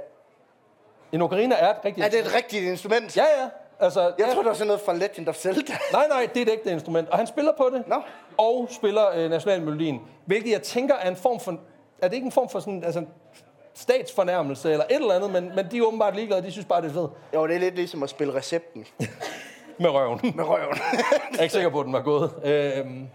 En 1.13 1.23
ocarina 1.23 1.55
er 1.55 1.71
et 1.71 1.77
rigtigt 1.85 2.07
er 2.07 2.11
det 2.11 2.21
et 2.21 2.35
rigtigt 2.35 2.65
instrument? 2.65 3.17
Ja, 3.17 3.23
ja. 3.23 3.49
Altså, 3.81 4.01
Jeg 4.03 4.13
ja. 4.19 4.27
tror, 4.35 4.43
det 4.43 4.49
var 4.49 4.55
sådan 4.55 4.67
noget 4.67 4.81
fra 4.81 4.95
Legend 4.95 5.29
of 5.29 5.37
Zelda. 5.37 5.73
Nej, 5.93 6.07
nej, 6.09 6.29
det 6.35 6.37
er 6.43 6.47
et 6.47 6.53
ægte 6.53 6.71
instrument. 6.71 7.09
Og 7.09 7.19
han 7.19 7.27
spiller 7.27 7.53
på 7.59 7.71
det. 7.73 7.89
Nå. 7.89 7.97
Og 8.39 8.69
spiller 8.71 9.05
øh, 9.15 9.31
nationalmelodien. 9.31 10.01
Hvilket 10.25 10.51
jeg 10.53 10.63
tænker 10.63 10.95
er 10.95 11.09
en 11.11 11.17
form 11.17 11.41
for... 11.41 11.57
Er 12.03 12.09
det 12.09 12.15
ikke 12.15 12.25
en 12.27 12.33
form 12.33 12.49
for 12.49 12.61
sådan... 12.61 12.85
Altså, 12.85 13.05
statsfornærmelse 13.75 14.73
eller 14.73 14.85
et 14.91 14.97
eller 14.97 15.15
andet, 15.15 15.31
men, 15.31 15.53
men 15.57 15.67
de 15.71 15.79
er 15.79 15.83
åbenbart 15.83 16.15
ligeglade. 16.17 16.43
De 16.43 16.51
synes 16.53 16.67
bare, 16.67 16.83
det 16.83 16.89
er 16.89 16.93
fedt. 16.95 17.11
Jo, 17.35 17.47
det 17.47 17.55
er 17.57 17.61
lidt 17.61 17.75
ligesom 17.75 18.03
at 18.03 18.11
spille 18.11 18.35
recepten 18.35 18.87
Med 19.79 19.91
røven. 19.91 20.21
med 20.37 20.45
røven. 20.45 20.79
Jeg 21.33 21.39
er 21.39 21.43
ikke 21.43 21.53
sikker 21.53 21.71
på, 21.71 21.81
at 21.81 21.85
den 21.85 21.93
var 21.93 22.03
gået. 22.03 22.31
Øhm, 22.45 23.09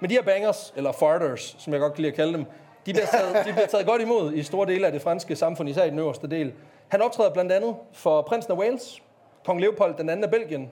men 0.00 0.10
de 0.10 0.14
her 0.14 0.22
bangers, 0.22 0.72
eller 0.76 0.92
farters, 0.92 1.56
som 1.58 1.72
jeg 1.72 1.80
godt 1.80 1.94
kan 1.94 2.02
lide 2.02 2.10
at 2.12 2.16
kalde 2.16 2.32
dem, 2.32 2.44
de 2.86 2.92
bliver, 2.92 3.06
taget, 3.06 3.46
de 3.46 3.52
bliver 3.52 3.66
taget 3.66 3.86
godt 3.86 4.02
imod 4.02 4.32
i 4.32 4.42
store 4.42 4.66
dele 4.66 4.86
af 4.86 4.92
det 4.92 5.02
franske 5.02 5.36
samfund, 5.36 5.68
især 5.68 5.84
i 5.84 5.90
den 5.90 5.98
øverste 5.98 6.26
del. 6.30 6.52
Han 6.92 7.02
optræder 7.02 7.30
blandt 7.30 7.52
andet 7.52 7.76
for 7.92 8.22
prinsen 8.22 8.52
af 8.52 8.56
Wales, 8.56 9.02
kong 9.44 9.60
Leopold 9.60 9.94
den 9.98 10.08
anden 10.08 10.24
af 10.24 10.30
Belgien, 10.30 10.70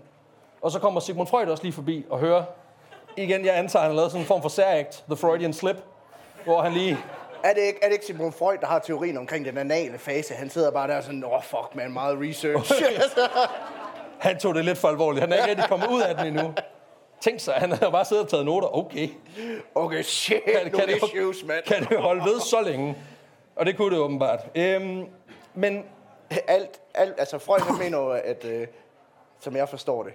og 0.62 0.70
så 0.70 0.78
kommer 0.78 1.00
Sigmund 1.00 1.28
Freud 1.28 1.46
også 1.46 1.62
lige 1.62 1.72
forbi 1.72 2.06
og 2.10 2.18
hører, 2.18 2.44
igen, 3.16 3.44
jeg 3.44 3.58
antager, 3.58 3.82
han 3.82 3.90
har 3.90 3.96
lavet 3.96 4.10
sådan 4.10 4.22
en 4.22 4.26
form 4.26 4.42
for 4.42 4.48
særagt, 4.48 5.04
The 5.08 5.16
Freudian 5.16 5.52
Slip, 5.52 5.76
hvor 6.44 6.62
han 6.62 6.72
lige, 6.72 6.98
er, 7.44 7.54
det 7.54 7.60
ikke, 7.62 7.78
er 7.82 7.86
det 7.86 7.92
ikke 7.92 8.06
Sigmund 8.06 8.32
Freud, 8.32 8.58
der 8.60 8.66
har 8.66 8.78
teorien 8.78 9.16
omkring 9.16 9.44
den 9.44 9.58
anale 9.58 9.98
fase? 9.98 10.34
Han 10.34 10.50
sidder 10.50 10.70
bare 10.70 10.88
der 10.88 11.00
sådan, 11.00 11.24
åh 11.24 11.32
oh, 11.32 11.42
fuck 11.42 11.74
man, 11.74 11.92
meget 11.92 12.18
research. 12.20 12.72
han 14.28 14.38
tog 14.38 14.54
det 14.54 14.64
lidt 14.64 14.78
for 14.78 14.88
alvorligt. 14.88 15.20
Han 15.20 15.32
er 15.32 15.36
ikke 15.36 15.48
rigtig 15.48 15.68
kommet 15.68 15.88
ud 15.88 16.02
af 16.02 16.16
den 16.16 16.26
endnu. 16.26 16.54
Tænk 17.20 17.40
sig, 17.40 17.54
han 17.54 17.72
har 17.72 17.90
bare 17.90 18.04
siddet 18.04 18.24
og 18.24 18.30
taget 18.30 18.46
noter. 18.46 18.76
Okay, 18.76 19.08
okay, 19.74 20.02
shit, 20.02 20.42
kan, 20.44 20.72
nogle 20.72 20.86
det, 20.86 21.02
issues, 21.04 21.44
mand. 21.44 21.64
kan 21.66 21.84
det 21.84 21.98
holde 21.98 22.24
ved 22.24 22.40
så 22.40 22.60
længe? 22.60 22.96
Og 23.56 23.66
det 23.66 23.76
kunne 23.76 23.94
det 23.94 23.98
åbenbart. 23.98 24.40
Øhm, 24.54 25.04
men 25.54 25.84
alt, 26.48 26.80
alt, 26.94 27.14
altså 27.18 27.38
Freud 27.38 27.60
han 27.60 27.78
mener 27.78 27.98
jo, 27.98 28.10
at, 28.10 28.44
øh, 28.44 28.66
som 29.40 29.56
jeg 29.56 29.68
forstår 29.68 30.02
det, 30.02 30.12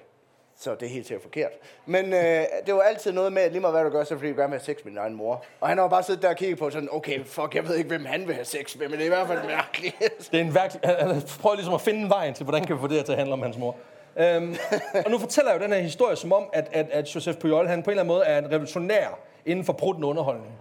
så 0.57 0.75
det 0.75 0.85
er 0.85 0.89
helt 0.89 1.07
sikkert 1.07 1.23
forkert. 1.23 1.51
Men 1.85 2.13
øh, 2.13 2.45
det 2.65 2.73
var 2.75 2.81
altid 2.81 3.11
noget 3.11 3.33
med, 3.33 3.41
at 3.41 3.51
lige 3.51 3.61
meget 3.61 3.73
hvad 3.75 3.83
du 3.83 3.89
gør, 3.89 4.03
så 4.03 4.15
fordi 4.15 4.31
du 4.31 4.37
gerne 4.37 4.51
vil 4.51 4.59
have 4.59 4.65
sex 4.65 4.83
med 4.83 4.91
din 4.91 4.97
egen 4.97 5.13
mor. 5.13 5.43
Og 5.61 5.67
han 5.67 5.77
har 5.77 5.87
bare 5.87 6.03
siddet 6.03 6.21
der 6.21 6.29
og 6.29 6.35
kigget 6.35 6.59
på 6.59 6.69
sådan, 6.69 6.89
okay, 6.91 7.25
fuck, 7.25 7.55
jeg 7.55 7.67
ved 7.67 7.75
ikke, 7.75 7.87
hvem 7.87 8.05
han 8.05 8.27
vil 8.27 8.35
have 8.35 8.45
sex 8.45 8.75
med, 8.77 8.87
men 8.89 8.99
det 8.99 9.01
er 9.01 9.05
i 9.05 9.09
hvert 9.09 9.27
fald 9.27 9.45
mærkeligt. 9.45 9.95
det 10.31 10.39
er 10.39 10.41
en 10.43 10.55
virkelig... 10.55 10.81
Han 10.83 11.07
han 11.07 11.21
prøver 11.41 11.55
ligesom 11.55 11.73
at 11.73 11.81
finde 11.81 11.99
en 11.99 12.09
vej 12.09 12.31
til, 12.31 12.43
hvordan 12.43 12.63
kan 12.65 12.75
vi 12.75 12.81
få 12.81 12.87
det 12.87 12.97
her 12.97 13.03
til 13.03 13.11
at 13.11 13.17
handle 13.17 13.33
om 13.33 13.41
hans 13.41 13.57
mor. 13.57 13.75
Øhm, 14.17 14.55
og 15.05 15.11
nu 15.11 15.19
fortæller 15.19 15.51
jeg 15.51 15.59
jo 15.59 15.63
den 15.63 15.73
her 15.73 15.79
historie 15.79 16.15
som 16.15 16.33
om, 16.33 16.43
at, 16.53 16.69
at, 16.71 16.89
at 16.89 17.15
Joseph 17.15 17.37
Pujol, 17.37 17.67
han 17.67 17.83
på 17.83 17.89
en 17.89 17.91
eller 17.91 18.03
anden 18.03 18.15
måde 18.15 18.25
er 18.25 18.37
en 18.37 18.51
revolutionær 18.51 19.19
inden 19.45 19.65
for 19.65 19.73
prutten 19.73 20.03
underholdning. 20.03 20.53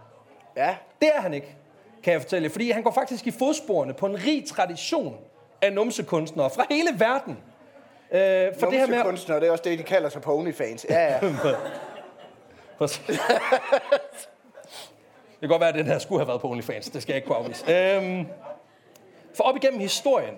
ja, 0.57 0.77
Det 1.01 1.11
er 1.15 1.21
han 1.21 1.35
ikke, 1.35 1.57
kan 2.03 2.13
jeg 2.13 2.23
fortælle 2.23 2.47
jer. 2.47 2.53
Fordi 2.53 2.71
han 2.71 2.83
går 2.83 2.91
faktisk 2.91 3.27
i 3.27 3.31
fodsporene 3.31 3.95
på 3.95 4.07
en 4.07 4.15
rig 4.27 4.45
tradition 4.49 5.17
af 5.65 5.73
numsekunstnere 5.73 6.51
fra 6.51 6.67
hele 6.71 6.91
verden. 6.99 7.39
Øh, 8.13 8.59
for 8.59 8.67
det 8.71 8.79
her 8.79 8.87
med... 8.87 9.03
kunstnere, 9.03 9.41
det 9.41 9.49
er 9.49 9.53
også 9.53 9.65
det, 9.65 9.79
de 9.79 9.85
kalder 9.85 10.09
sig 10.09 10.23
på 10.23 10.39
OnlyFans. 10.39 10.87
Ja, 10.91 11.13
ja. 11.13 11.21
Præcis. 12.79 13.07
det 13.07 13.19
kan 15.41 15.49
godt 15.49 15.61
være, 15.61 15.69
at 15.69 15.75
den 15.75 15.87
her 15.87 15.99
skulle 15.99 16.21
have 16.21 16.29
været 16.29 16.41
på 16.41 16.51
OnlyFans. 16.51 16.89
Det 16.89 17.03
skal 17.03 17.13
jeg 17.13 17.17
ikke 17.17 17.27
kunne 17.27 17.37
afvise. 17.39 17.73
Øhm, 17.73 18.27
for 19.37 19.45
op 19.45 19.57
igennem 19.57 19.81
historien, 19.81 20.35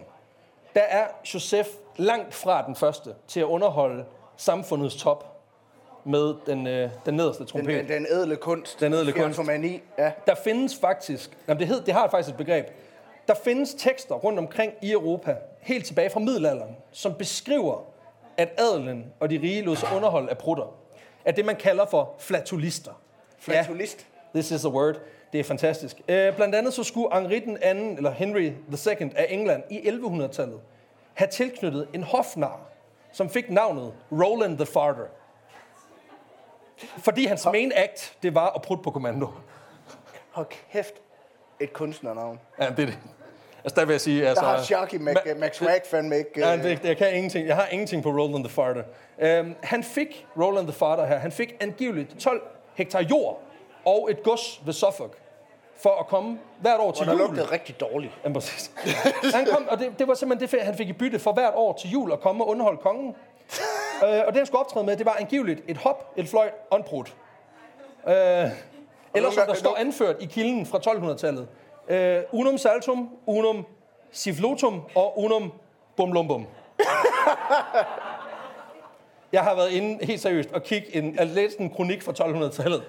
der 0.75 0.81
er 0.81 1.07
Joseph 1.35 1.69
langt 1.97 2.35
fra 2.35 2.67
den 2.67 2.77
første 2.77 3.15
til 3.29 3.41
at 3.41 3.45
underholde 3.45 4.05
samfundets 4.37 4.97
top 4.97 5.33
med 6.05 6.35
den, 6.47 6.67
øh, 6.67 6.91
den 7.07 7.15
nederste 7.15 7.43
Den, 7.43 7.47
trompet. 7.47 7.75
den, 7.75 7.89
den 7.89 8.07
ædle 8.11 8.37
kunst. 8.37 8.81
Den 8.81 8.93
ædle 8.93 9.13
kunst. 9.13 9.19
Fjernsomani, 9.19 9.83
ja. 9.99 10.13
Der 10.27 10.35
findes 10.35 10.77
faktisk, 10.81 11.39
jamen 11.49 11.61
det, 11.61 11.69
hed, 11.69 11.81
det 11.81 11.95
har 11.95 12.09
faktisk 12.11 12.31
et 12.31 12.37
begreb, 12.37 12.67
der 13.29 13.35
findes 13.35 13.75
tekster 13.75 14.15
rundt 14.15 14.39
omkring 14.39 14.73
i 14.83 14.93
Europa, 14.93 15.37
helt 15.61 15.87
tilbage 15.87 16.11
fra 16.11 16.21
middelalderen, 16.21 16.77
som 16.93 17.15
beskriver, 17.15 17.85
at 18.37 18.49
adelen 18.59 19.13
og 19.21 19.31
de 19.31 19.41
rige 19.43 19.63
lod 19.63 19.77
sig 19.77 19.89
underholde 19.97 20.31
af 20.31 20.39
prutter. 20.39 20.75
Af 21.25 21.35
det, 21.35 21.45
man 21.45 21.57
kalder 21.57 21.87
for 21.87 22.15
flatulister. 22.19 22.93
Flatulist. 23.39 24.07
Ja, 24.35 24.41
this 24.41 24.51
is 24.51 24.65
a 24.65 24.69
word. 24.69 24.97
Det 25.33 25.41
er 25.41 25.45
fantastisk. 25.45 26.01
Øh, 26.09 26.37
blandt 26.37 26.55
andet 26.55 26.75
så 26.75 26.85
skulle 26.85 27.09
Henri 27.13 27.39
den 27.39 27.59
anden, 27.63 27.97
eller 27.97 28.11
Henry 28.11 28.43
II 28.43 29.11
af 29.17 29.27
England 29.29 29.63
i 29.71 29.79
1100-tallet 29.79 30.61
have 31.15 31.29
tilknyttet 31.29 31.89
en 31.95 32.03
hofnar, 32.03 32.61
som 33.13 33.31
fik 33.31 33.51
navnet 33.51 33.95
Roland 34.13 34.57
the 34.57 34.67
Farter. 34.67 35.07
Fordi 36.99 37.27
hans 37.27 37.45
main 37.45 37.73
act, 37.77 38.17
det 38.23 38.35
var 38.35 38.51
at 38.51 38.63
prutte 38.63 38.83
på 38.83 38.91
kommando. 38.91 39.29
Hold 40.31 40.47
kæft. 40.73 40.95
Et 41.61 41.73
kunstnernavn. 41.73 42.41
Ja, 42.61 42.65
det 42.71 42.79
er 42.83 42.87
det. 42.87 42.99
Altså, 43.65 43.81
der 43.81 43.85
vil 43.87 43.93
jeg 43.93 44.01
sige, 44.01 44.29
altså... 44.29 44.45
Der 44.45 44.51
har 44.51 44.63
Sharky 44.63 44.95
Mac, 44.95 45.17
Ma- 45.17 45.35
Max 45.39 45.63
Rack 45.63 45.87
fandme 45.87 46.19
ikke... 46.19 46.31
Ja, 46.37 46.57
øh, 46.57 46.63
det, 46.63 46.85
jeg 46.85 46.97
kan 46.97 47.15
ingenting. 47.15 47.47
Jeg 47.49 47.57
har 47.57 47.67
ingenting 47.67 48.03
på 48.03 48.09
Roland 48.09 48.45
the 48.45 48.49
Farter. 48.53 48.83
Um, 49.41 49.55
han 49.63 49.83
fik, 49.85 50.27
Roland 50.41 50.67
the 50.67 50.77
Farter 50.77 51.07
her, 51.07 51.19
han 51.19 51.33
fik 51.33 51.57
angiveligt 51.61 52.19
12 52.19 52.43
hektar 52.75 53.03
jord 53.03 53.43
og 53.85 54.09
et 54.11 54.23
gods 54.23 54.61
ved 54.67 54.73
Suffolk 54.73 55.19
for 55.77 56.01
at 56.01 56.07
komme 56.07 56.39
hvert 56.61 56.81
år 56.81 56.93
til 56.93 57.01
Og 57.01 57.07
der 57.07 57.13
jul. 57.13 57.21
lugtede 57.21 57.53
rigtig 57.53 57.81
dårligt. 57.81 58.13
Ja, 58.25 58.33
præcis. 58.33 58.71
Han 59.35 59.47
kom, 59.53 59.69
og 59.71 59.79
det, 59.79 59.99
det 59.99 60.09
var 60.09 60.15
simpelthen 60.15 60.59
det, 60.59 60.65
han 60.67 60.75
fik 60.77 60.89
i 60.89 60.93
bytte 60.93 61.19
for 61.19 61.33
hvert 61.33 61.53
år 61.55 61.73
til 61.81 61.91
jul 61.91 62.13
at 62.13 62.21
komme 62.21 62.45
og 62.45 62.49
underholde 62.51 62.79
kongen. 62.83 63.09
øh, 64.05 64.09
og 64.27 64.27
det, 64.27 64.37
han 64.37 64.47
skulle 64.47 64.61
optræde 64.61 64.87
med, 64.87 64.97
det 64.97 65.07
var 65.07 65.17
angiveligt 65.21 65.61
et 65.69 65.77
hop, 65.77 66.13
et 66.17 66.29
fløjt 66.29 66.53
og 66.71 66.77
en 66.79 66.85
brud. 66.85 67.05
Øh, 68.09 68.15
eller 69.17 69.31
som 69.31 69.47
der 69.47 69.55
står 69.55 69.77
anført 69.79 70.17
i 70.21 70.25
kilden 70.27 70.67
fra 70.67 70.79
1200-tallet. 70.79 71.49
Øh, 71.89 72.19
unum 72.33 72.59
saltum, 72.59 73.09
unum 73.27 73.67
siflotum 74.13 74.83
og 74.95 75.19
unum 75.19 75.53
bumlumbum. 75.97 76.47
Jeg 79.33 79.43
har 79.43 79.55
været 79.55 79.71
inde 79.71 80.07
helt 80.07 80.21
seriøst 80.21 80.49
og 80.53 80.63
kigge 80.63 80.97
en, 80.97 81.19
at 81.19 81.27
læse 81.27 81.61
en 81.61 81.71
kronik 81.71 82.03
fra 82.03 82.13
1200-tallet, 82.13 82.83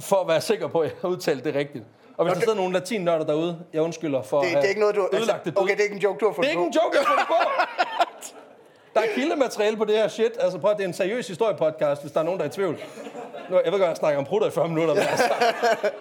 for 0.00 0.16
at 0.16 0.28
være 0.28 0.40
sikker 0.40 0.68
på, 0.68 0.80
at 0.80 0.90
jeg 0.90 0.96
har 1.00 1.08
udtalt 1.08 1.44
det 1.44 1.54
rigtigt. 1.54 1.84
Og 2.16 2.24
hvis 2.24 2.32
der 2.32 2.34
det- 2.34 2.42
sidder 2.48 2.56
nogle 2.60 2.72
latinnørder 2.72 3.24
derude, 3.24 3.58
jeg 3.72 3.82
undskylder 3.82 4.22
for 4.22 4.40
Det, 4.40 4.50
det 4.50 4.58
er 4.58 4.68
ikke 4.68 4.80
noget, 4.80 4.96
du... 4.96 5.08
ødelagt 5.12 5.44
det 5.44 5.52
okay, 5.56 5.72
det 5.72 5.80
er 5.80 5.84
ikke 5.84 5.94
en 5.96 6.02
joke, 6.02 6.18
du 6.18 6.24
har 6.24 6.30
det 6.32 6.36
fundet 6.36 6.48
er 6.48 6.50
ikke 6.50 6.62
en 6.62 6.72
joke, 6.84 6.96
jeg 6.98 7.06
har 7.06 7.14
fundet 7.14 7.26
på. 7.26 7.34
Der 8.94 9.02
er 9.02 9.06
kildemateriale 9.14 9.76
på 9.76 9.84
det 9.84 9.96
her 9.96 10.08
shit. 10.08 10.32
Altså 10.40 10.58
prøv 10.58 10.72
det 10.74 10.80
er 10.80 10.84
en 10.88 10.92
seriøs 10.94 11.28
historiepodcast, 11.28 12.00
hvis 12.02 12.12
der 12.12 12.20
er 12.20 12.24
nogen, 12.24 12.40
der 12.40 12.44
er 12.46 12.48
i 12.48 12.52
tvivl. 12.52 12.78
Nu, 13.50 13.60
jeg 13.64 13.72
ved 13.72 13.78
godt, 13.78 13.88
jeg 13.88 13.96
snakker 13.96 14.18
om 14.18 14.24
prutter 14.24 14.48
i 14.48 14.50
40 14.50 14.68
minutter, 14.68 14.94
men 14.94 15.02
altså... 15.02 15.32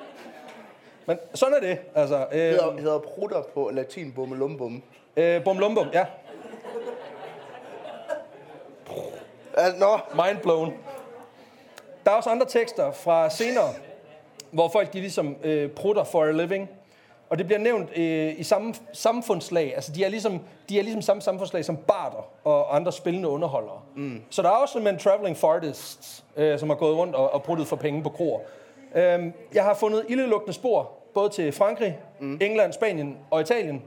Men 1.08 1.20
sådan 1.34 1.56
er 1.56 1.60
det. 1.60 1.80
Altså, 1.96 2.28
øh, 2.32 2.40
hedder, 2.40 2.78
hedder 2.78 3.00
prutter 3.00 3.42
på 3.54 3.70
latin 3.74 4.12
bummelumbum. 4.12 4.84
øh, 5.18 5.44
bum 5.44 5.60
lumbum, 5.60 5.88
ja. 5.94 6.06
Altså, 9.58 9.80
nå, 9.80 10.00
Mind 10.24 10.38
blown. 10.38 10.74
Der 12.06 12.12
er 12.12 12.16
også 12.16 12.30
andre 12.30 12.46
tekster 12.46 12.92
fra 12.92 13.30
senere, 13.30 13.70
hvor 14.52 14.70
folk 14.70 14.94
de 14.94 15.00
ligesom 15.00 15.36
øh, 15.44 15.70
prutter 15.70 16.04
for 16.04 16.24
a 16.24 16.32
living. 16.32 16.70
Og 17.30 17.38
det 17.38 17.46
bliver 17.46 17.60
nævnt 17.60 17.90
øh, 17.98 18.40
i 18.40 18.44
samme 18.44 18.74
samfundslag. 18.94 19.76
Altså, 19.76 19.92
de 19.92 20.04
er 20.04 20.10
ligesom, 20.10 20.40
de 20.70 20.80
er 20.80 20.84
ligesom 20.84 21.02
samme 21.02 21.22
samfundslag 21.22 21.66
som 21.66 21.78
barter 21.78 22.30
og 22.44 22.76
andre 22.76 22.92
spillende 22.92 23.28
underholdere. 23.28 23.80
Mm. 23.96 24.22
Så 24.30 24.42
der 24.42 24.50
er 24.50 24.54
også 24.54 24.72
simpelthen 24.72 25.00
traveling 25.00 25.38
fartists, 25.38 26.24
øh, 26.38 26.60
som 26.60 26.70
har 26.70 26.76
gået 26.76 26.98
rundt 26.98 27.16
og, 27.16 27.34
og 27.34 27.44
pruttet 27.44 27.68
for 27.68 27.76
penge 27.76 28.04
på 28.04 28.10
kroer. 28.10 28.40
Øhm, 28.96 29.34
jeg 29.54 29.64
har 29.64 29.74
fundet 29.74 30.06
ildelugtende 30.10 30.54
spor, 30.54 30.92
både 31.14 31.30
til 31.30 31.52
Frankrig, 31.52 32.00
mm. 32.20 32.38
England, 32.42 32.74
Spanien 32.74 33.18
og 33.32 33.42
Italien. 33.42 33.84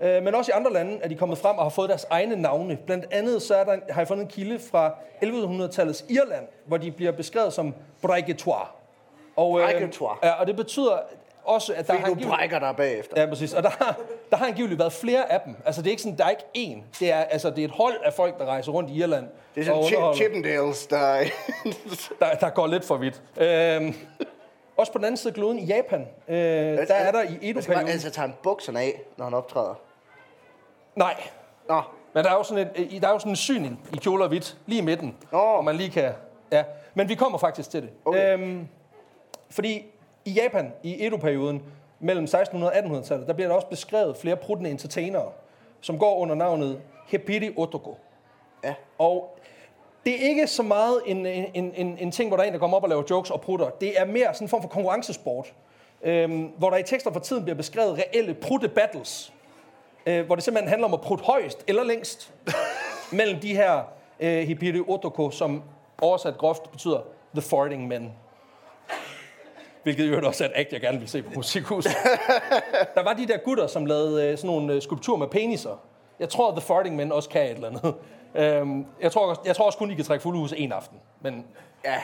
Øh, 0.00 0.22
men 0.22 0.34
også 0.34 0.52
i 0.52 0.54
andre 0.56 0.72
lande 0.72 0.98
er 1.02 1.08
de 1.08 1.14
kommet 1.14 1.38
frem 1.38 1.58
og 1.58 1.64
har 1.64 1.70
fået 1.70 1.88
deres 1.88 2.06
egne 2.10 2.36
navne. 2.36 2.78
Blandt 2.86 3.06
andet 3.10 3.42
så 3.42 3.54
er 3.54 3.64
der, 3.64 3.76
har 3.90 4.00
jeg 4.00 4.08
fundet 4.08 4.24
en 4.24 4.30
kilde 4.30 4.58
fra 4.58 4.94
1100-tallets 5.22 6.04
Irland, 6.08 6.46
hvor 6.66 6.76
de 6.76 6.90
bliver 6.90 7.12
beskrevet 7.12 7.52
som 7.52 7.74
bregetoire. 8.02 8.66
Og, 9.36 9.60
øh, 9.60 9.64
Bregetoire. 9.64 10.16
Ja, 10.22 10.30
og 10.30 10.46
det 10.46 10.56
betyder 10.56 10.98
også, 11.44 11.72
at 11.74 11.78
der 11.78 11.84
Fordi 11.84 11.98
har 12.00 12.06
angiveligt- 12.06 12.28
brækker 12.36 12.58
dig 12.58 12.76
bagefter. 12.76 13.20
Ja, 13.20 13.26
præcis. 13.28 13.54
Og 13.54 13.62
der 13.62 13.68
har, 13.70 13.96
der 14.30 14.36
har 14.36 14.46
angiveligt 14.46 14.78
været 14.78 14.92
flere 14.92 15.32
af 15.32 15.40
dem. 15.40 15.56
Altså, 15.66 15.82
det 15.82 15.86
er 15.88 15.90
ikke 15.90 16.02
sådan, 16.02 16.18
der 16.18 16.24
er 16.24 16.30
ikke 16.30 16.74
én. 16.74 16.82
Det 17.00 17.12
er, 17.12 17.16
altså, 17.20 17.50
det 17.50 17.58
er 17.58 17.64
et 17.64 17.70
hold 17.70 17.94
af 18.04 18.12
folk, 18.12 18.38
der 18.38 18.44
rejser 18.44 18.72
rundt 18.72 18.90
i 18.90 18.94
Irland. 18.94 19.26
Det 19.54 19.68
er 19.68 19.88
sådan 19.90 20.14
Chippendales, 20.14 20.86
der... 20.86 21.22
der, 22.20 22.34
der 22.40 22.50
går 22.50 22.66
lidt 22.66 22.84
for 22.84 22.96
vidt. 22.96 23.22
Øhm, 23.40 23.94
også 24.76 24.92
på 24.92 24.98
den 24.98 25.04
anden 25.04 25.16
side 25.16 25.30
af 25.30 25.34
kloden 25.34 25.58
i 25.58 25.64
Japan, 25.64 26.08
øh, 26.28 26.36
der 26.36 26.94
er 26.94 27.12
der 27.12 27.22
i 27.22 27.38
Edo-perioden... 27.50 27.88
altså 27.88 28.10
tage 28.10 28.32
bukserne 28.42 28.80
af, 28.80 29.00
når 29.16 29.24
han 29.24 29.34
optræder. 29.34 29.74
Nej, 30.96 31.14
Nå, 31.68 31.82
men 32.14 32.24
der 32.24 32.30
er 32.30 32.34
jo 32.34 32.42
sådan, 32.42 32.68
et, 32.76 33.02
der 33.02 33.08
er 33.08 33.12
jo 33.12 33.18
sådan 33.18 33.32
en 33.32 33.36
syning 33.36 33.88
i 33.92 33.96
kjole 33.96 34.22
og 34.24 34.28
hvidt, 34.28 34.56
lige 34.66 34.78
i 34.82 34.84
midten, 34.84 35.16
Nå. 35.32 35.38
hvor 35.38 35.60
man 35.60 35.76
lige 35.76 35.90
kan... 35.90 36.12
Ja, 36.52 36.64
men 36.94 37.08
vi 37.08 37.14
kommer 37.14 37.38
faktisk 37.38 37.70
til 37.70 37.82
det. 37.82 37.90
Okay. 38.04 38.32
Øhm, 38.38 38.68
fordi 39.50 39.84
i 40.24 40.30
Japan, 40.30 40.72
i 40.82 41.06
Edo-perioden, 41.06 41.62
mellem 42.00 42.24
1600 42.24 42.72
og 42.72 42.78
1800-tallet, 42.78 43.26
der 43.26 43.32
bliver 43.32 43.48
der 43.48 43.54
også 43.54 43.66
beskrevet 43.66 44.16
flere 44.16 44.36
pruttende 44.36 44.70
entertainere, 44.70 45.28
som 45.80 45.98
går 45.98 46.18
under 46.18 46.34
navnet 46.34 46.80
Hepiri 47.06 47.54
Otoko. 47.56 47.96
ja. 48.64 48.74
Og 48.98 49.38
det 50.06 50.24
er 50.24 50.28
ikke 50.28 50.46
så 50.46 50.62
meget 50.62 51.02
en, 51.06 51.26
en, 51.26 51.72
en, 51.74 51.98
en 51.98 52.10
ting, 52.10 52.28
hvor 52.28 52.36
der 52.36 52.44
er 52.44 52.46
en, 52.46 52.52
der 52.52 52.58
kommer 52.58 52.76
op 52.76 52.82
og 52.82 52.88
laver 52.88 53.02
jokes 53.10 53.30
og 53.30 53.40
prutter. 53.40 53.70
Det 53.70 54.00
er 54.00 54.04
mere 54.04 54.34
sådan 54.34 54.44
en 54.44 54.48
form 54.48 54.62
for 54.62 54.68
konkurrencesport, 54.68 55.54
øhm, 56.02 56.52
hvor 56.58 56.70
der 56.70 56.76
i 56.76 56.82
tekster 56.82 57.12
for 57.12 57.20
tiden 57.20 57.42
bliver 57.42 57.56
beskrevet 57.56 57.98
reelle 57.98 58.34
prutte 58.34 58.68
battles, 58.68 59.32
øh, 60.06 60.26
hvor 60.26 60.34
det 60.34 60.44
simpelthen 60.44 60.68
handler 60.68 60.88
om 60.88 60.94
at 60.94 61.00
prutte 61.00 61.24
højst 61.24 61.64
eller 61.68 61.84
længst 61.84 62.32
mellem 63.12 63.40
de 63.40 63.54
her 63.54 63.82
øh, 64.20 64.46
Hipiri 64.46 64.80
Otoko, 64.86 65.30
som 65.30 65.62
oversat 66.02 66.38
groft 66.38 66.70
betyder 66.70 67.00
The 67.34 67.42
Farting 67.42 67.88
Men. 67.88 68.12
Hvilket 69.82 70.10
jo 70.10 70.26
også 70.26 70.44
er 70.44 70.48
et 70.48 70.52
act, 70.54 70.72
jeg 70.72 70.80
gerne 70.80 70.98
vil 70.98 71.08
se 71.08 71.22
på 71.22 71.30
musikhuset. 71.36 71.92
der 72.94 73.02
var 73.02 73.12
de 73.12 73.26
der 73.26 73.36
gutter, 73.36 73.66
som 73.66 73.86
lavede 73.86 74.24
øh, 74.28 74.36
sådan 74.38 74.48
nogle 74.50 74.72
øh, 74.74 74.82
skulpturer 74.82 75.18
med 75.18 75.26
peniser. 75.26 75.80
Jeg 76.20 76.28
tror, 76.28 76.50
The 76.50 76.60
Farting 76.60 76.96
Men 76.96 77.12
også 77.12 77.28
kan 77.28 77.42
et 77.44 77.50
eller 77.50 77.68
andet. 77.68 77.94
Øhm, 78.34 78.86
jeg, 79.02 79.12
tror, 79.12 79.26
også- 79.26 79.40
jeg 79.46 79.56
tror 79.56 79.66
også 79.66 79.78
kun, 79.78 79.90
de 79.90 79.96
kan 79.96 80.04
trække 80.04 80.22
fuldhus 80.22 80.54
en 80.56 80.72
aften. 80.72 80.98
Men 81.20 81.44
Ja, 81.84 81.96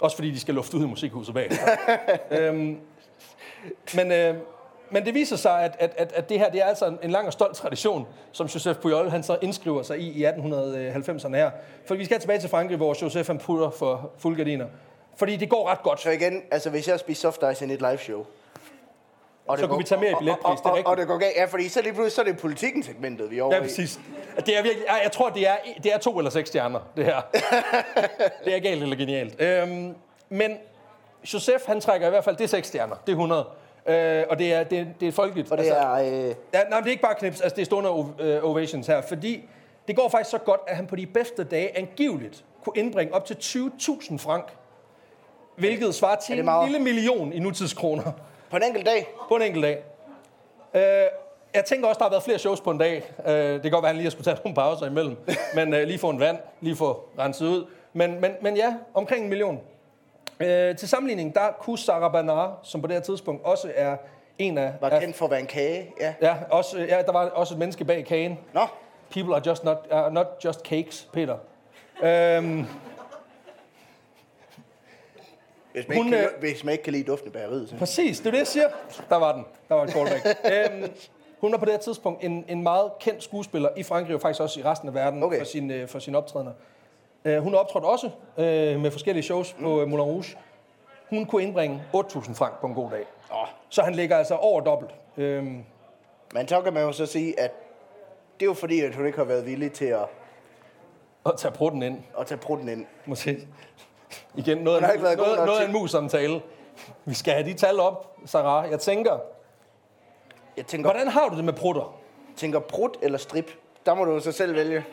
også 0.00 0.16
fordi 0.16 0.30
de 0.30 0.40
skal 0.40 0.54
lufte 0.54 0.76
ud 0.76 0.82
i 0.84 0.86
musikhuset 0.86 1.34
bag. 1.34 1.50
øhm, 2.40 2.78
men, 3.94 4.12
øh, 4.12 4.34
men 4.90 5.04
det 5.06 5.14
viser 5.14 5.36
sig, 5.36 5.62
at, 5.62 5.76
at, 5.78 5.94
at, 5.98 6.12
at 6.12 6.28
det 6.28 6.38
her 6.38 6.50
det 6.50 6.60
er 6.60 6.64
altså 6.64 6.86
en, 6.86 6.98
en 7.02 7.10
lang 7.10 7.26
og 7.26 7.32
stolt 7.32 7.56
tradition, 7.56 8.06
som 8.32 8.46
Joseph 8.46 8.78
Pujol 8.80 9.10
han 9.10 9.22
så 9.22 9.38
indskriver 9.42 9.82
sig 9.82 9.98
i 9.98 10.08
i 10.22 10.26
1890'erne 10.26 11.36
her. 11.36 11.50
For 11.86 11.94
vi 11.94 12.04
skal 12.04 12.20
tilbage 12.20 12.38
til 12.40 12.50
Frankrig, 12.50 12.76
hvor 12.76 12.96
Joseph 13.02 13.26
han 13.26 13.38
putter 13.38 13.70
for 13.70 14.10
fuldgardiner. 14.18 14.66
Fordi 15.16 15.36
det 15.36 15.50
går 15.50 15.68
ret 15.68 15.82
godt. 15.82 16.00
så 16.00 16.10
igen, 16.10 16.42
altså 16.50 16.70
hvis 16.70 16.88
jeg 16.88 17.00
spiser 17.00 17.20
soft 17.20 17.52
ice 17.52 17.66
i 17.66 17.72
et 17.72 17.80
live 17.80 17.98
show, 17.98 18.26
og 19.46 19.58
Så 19.58 19.66
kunne 19.66 19.78
vi 19.78 19.84
tage 19.84 20.00
mere 20.00 20.10
i 20.10 20.14
billetpris, 20.18 20.44
og, 20.44 20.56
det 20.56 20.64
er 20.64 20.70
og, 20.70 20.76
rigtigt. 20.76 20.88
og, 20.88 20.96
det 20.96 21.06
går 21.06 21.18
galt, 21.18 21.36
ja, 21.36 21.44
fordi 21.44 21.68
så 21.68 21.82
lige 21.82 21.92
pludselig, 21.92 22.12
så 22.12 22.20
er 22.20 22.24
det 22.24 22.38
politikken 22.38 22.82
segmentet, 22.82 23.30
vi 23.30 23.38
er 23.38 23.42
over 23.42 23.54
Ja, 23.54 23.60
præcis. 23.60 24.00
Det 24.46 24.58
er 24.58 24.62
virkelig, 24.62 24.86
jeg, 24.86 25.00
jeg 25.02 25.12
tror, 25.12 25.28
det 25.28 25.48
er, 25.48 25.56
det 25.82 25.94
er 25.94 25.98
to 25.98 26.18
eller 26.18 26.30
seks 26.30 26.48
stjerner, 26.48 26.80
det 26.96 27.04
her. 27.04 27.20
det 28.44 28.54
er 28.56 28.58
galt 28.58 28.82
eller 28.82 28.96
genialt. 28.96 29.42
Øhm, 29.42 29.94
men 30.28 30.58
Joseph, 31.34 31.64
han 31.66 31.80
trækker 31.80 32.06
i 32.06 32.10
hvert 32.10 32.24
fald, 32.24 32.36
det 32.36 32.44
er 32.44 32.48
seks 32.48 32.68
stjerner. 32.68 32.96
Det 33.06 33.12
er 33.12 33.16
100. 33.16 33.46
Øh, 33.86 34.24
og 34.30 34.38
det 34.38 34.52
er, 34.52 34.64
det, 34.64 34.88
det 35.00 35.08
er 35.08 35.12
folkeligt. 35.12 35.52
Og 35.52 35.58
det 35.58 35.68
er, 35.68 35.92
øh, 35.92 36.34
Ja, 36.54 36.62
nej, 36.70 36.78
det 36.80 36.86
er 36.86 36.90
ikke 36.90 37.02
bare 37.02 37.14
knips, 37.14 37.40
altså 37.40 37.56
det 37.56 37.62
er 37.62 37.66
stående 37.66 37.90
øh, 38.18 38.44
ovations 38.44 38.86
her, 38.86 39.02
fordi 39.02 39.48
det 39.88 39.96
går 39.96 40.08
faktisk 40.08 40.30
så 40.30 40.38
godt, 40.38 40.60
at 40.66 40.76
han 40.76 40.86
på 40.86 40.96
de 40.96 41.06
bedste 41.06 41.44
dage 41.44 41.78
angiveligt 41.78 42.44
kunne 42.64 42.72
indbringe 42.76 43.14
op 43.14 43.24
til 43.24 43.34
20.000 43.34 44.18
frank, 44.18 44.52
hvilket 45.56 45.94
svarer 45.94 46.16
til 46.16 46.38
en 46.38 46.48
lille 46.64 46.78
million 46.78 47.32
i 47.32 47.38
nutidskroner 47.38 48.12
på 48.50 48.56
en 48.56 48.62
enkelt 48.62 48.86
dag. 48.86 49.08
på 49.28 49.34
en 49.36 49.42
enkelt 49.42 49.62
dag. 49.62 49.82
Øh, 50.74 51.08
jeg 51.54 51.64
tænker 51.64 51.88
også, 51.88 51.98
der 51.98 52.04
har 52.04 52.10
været 52.10 52.22
flere 52.22 52.38
shows 52.38 52.60
på 52.60 52.70
en 52.70 52.78
dag. 52.78 53.02
Øh, 53.26 53.34
det 53.34 53.62
kan 53.62 53.70
godt 53.70 53.82
være, 53.82 53.90
at 53.90 53.94
han 53.94 53.96
lige 53.96 54.04
har 54.04 54.10
skulle 54.10 54.24
tage 54.24 54.38
nogle 54.44 54.54
pauser 54.54 54.86
imellem, 54.86 55.16
men 55.54 55.74
øh, 55.74 55.86
lige 55.86 55.98
få 55.98 56.10
en 56.10 56.20
vand, 56.20 56.38
lige 56.60 56.76
få 56.76 57.08
renset 57.18 57.46
ud. 57.46 57.66
Men, 57.92 58.20
men, 58.20 58.32
men 58.42 58.56
ja, 58.56 58.74
omkring 58.94 59.22
en 59.22 59.28
million. 59.28 59.60
Øh, 60.40 60.76
til 60.76 60.88
sammenligning, 60.88 61.34
der 61.34 61.48
kunne 61.60 61.78
Sarah 61.78 62.12
Bernard, 62.12 62.58
som 62.62 62.80
på 62.80 62.86
det 62.86 62.96
her 62.96 63.02
tidspunkt 63.02 63.44
også 63.44 63.72
er 63.74 63.96
en 64.38 64.58
af... 64.58 64.72
Var 64.80 65.00
kendt 65.00 65.16
for 65.16 65.24
at 65.24 65.30
være 65.30 65.40
en 65.40 65.46
kage, 65.46 65.92
ja. 66.00 66.14
Ja, 66.22 66.34
også, 66.50 66.78
ja, 66.78 67.02
der 67.02 67.12
var 67.12 67.28
også 67.28 67.54
et 67.54 67.58
menneske 67.58 67.84
bag 67.84 68.04
kagen. 68.04 68.38
Nå, 68.52 68.66
People 69.10 69.34
are 69.34 69.42
just 69.46 69.64
not, 69.64 69.76
are 69.90 70.10
not 70.10 70.26
just 70.44 70.60
cakes, 70.60 71.08
Peter. 71.12 71.36
Øhm, 72.02 72.66
hvis 75.76 75.88
man, 75.88 75.96
Hun, 75.98 76.06
ikke, 76.06 76.18
kan, 76.18 76.26
øh, 76.34 76.40
hvis 76.40 76.64
man 76.64 76.72
ikke 76.72 76.84
kan 76.84 76.92
lide 76.92 77.04
duften 77.04 77.26
af 77.28 77.32
bageriet. 77.32 77.68
Så. 77.68 77.76
præcis, 77.76 78.18
det 78.18 78.26
er 78.26 78.30
det, 78.30 78.38
jeg 78.38 78.46
siger. 78.46 78.68
Der 79.08 79.16
var 79.16 79.32
den. 79.32 79.44
Der 79.68 79.74
var 79.74 79.84
et 79.84 79.90
callback. 79.90 80.26
øhm, 80.72 80.92
hun 81.40 81.52
var 81.52 81.58
på 81.58 81.64
det 81.64 81.72
her 81.72 81.78
tidspunkt 81.80 82.24
en, 82.24 82.44
en 82.48 82.62
meget 82.62 82.90
kendt 83.00 83.22
skuespiller 83.22 83.68
i 83.76 83.82
Frankrig, 83.82 84.14
og 84.14 84.20
faktisk 84.20 84.40
også 84.40 84.60
i 84.60 84.62
resten 84.62 84.88
af 84.88 84.94
verden, 84.94 85.22
Okay. 85.22 85.38
for, 85.38 85.44
sin, 85.44 85.70
øh, 85.70 85.88
for 85.88 85.98
sine 85.98 86.18
optrædener. 86.18 86.52
Øh, 87.24 87.38
hun 87.38 87.52
har 87.52 87.60
optrådt 87.60 87.84
også 87.84 88.10
øh, 88.38 88.80
med 88.80 88.90
forskellige 88.90 89.22
shows 89.22 89.52
på 89.52 89.80
øh, 89.80 89.88
Moulin 89.88 90.04
Rouge. 90.06 90.36
Hun 91.10 91.26
kunne 91.26 91.42
indbringe 91.42 91.82
8.000 91.94 92.34
frank 92.34 92.60
på 92.60 92.66
en 92.66 92.74
god 92.74 92.90
dag. 92.90 93.04
Åh. 93.32 93.48
Så 93.68 93.82
han 93.82 93.94
ligger 93.94 94.16
altså 94.16 94.34
over 94.34 94.60
dobbelt. 94.60 94.90
Øhm, 95.16 95.64
Men 96.34 96.48
så 96.48 96.60
kan 96.60 96.72
man 96.72 96.82
jo 96.82 96.92
så 96.92 97.06
sige, 97.06 97.40
at 97.40 97.50
det 98.40 98.46
er 98.46 98.50
jo 98.50 98.54
fordi, 98.54 98.80
at 98.80 98.94
hun 98.94 99.06
ikke 99.06 99.18
har 99.18 99.24
været 99.24 99.46
villig 99.46 99.72
til 99.72 99.84
at, 99.84 100.04
og 101.24 101.38
tage 101.38 101.52
prutten 101.52 101.82
ind. 101.82 101.98
at 102.20 102.26
tage 102.26 102.38
prutten 102.38 102.68
ind. 102.68 102.86
Måske. 103.06 103.46
Igen, 104.34 104.58
noget, 104.58 104.82
af, 104.82 104.98
noget, 104.98 105.18
nok 105.18 105.46
noget 105.46 105.60
af 105.60 105.66
en 105.66 105.72
mus-samtale. 105.72 106.40
Vi 107.04 107.14
skal 107.14 107.34
have 107.34 107.46
de 107.46 107.54
tal 107.54 107.80
op, 107.80 108.16
Sarah. 108.26 108.70
Jeg 108.70 108.80
tænker, 108.80 109.18
Jeg 110.56 110.66
tænker, 110.66 110.90
hvordan 110.90 111.08
har 111.08 111.28
du 111.28 111.36
det 111.36 111.44
med 111.44 111.52
prutter? 111.52 111.96
tænker 112.36 112.58
prut 112.58 112.96
eller 113.02 113.18
strip. 113.18 113.50
Der 113.86 113.94
må 113.94 114.04
du 114.04 114.20
så 114.20 114.32
selv 114.32 114.54
vælge. 114.56 114.84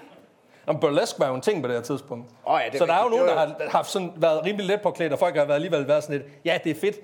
Om 0.67 0.79
burlesk 0.79 1.19
var 1.19 1.27
jo 1.27 1.35
en 1.35 1.41
ting 1.41 1.61
på 1.61 1.67
det 1.67 1.75
her 1.75 1.83
tidspunkt. 1.83 2.29
Åh 2.47 2.59
ja, 2.65 2.69
det 2.69 2.79
så 2.79 2.85
der 2.85 2.93
er 2.93 3.03
jo 3.03 3.09
nogen, 3.09 3.27
der 3.27 3.35
har 3.35 3.55
haft 3.69 3.89
sådan, 3.89 4.13
været 4.15 4.45
rimelig 4.45 4.65
let 4.67 4.81
påklædt, 4.81 5.13
og 5.13 5.19
folk 5.19 5.35
har 5.35 5.45
været 5.45 5.55
alligevel 5.55 5.87
været 5.87 6.03
sådan 6.03 6.17
lidt, 6.17 6.27
ja, 6.45 6.57
det 6.63 6.69
er 6.69 6.79
fedt, 6.81 6.95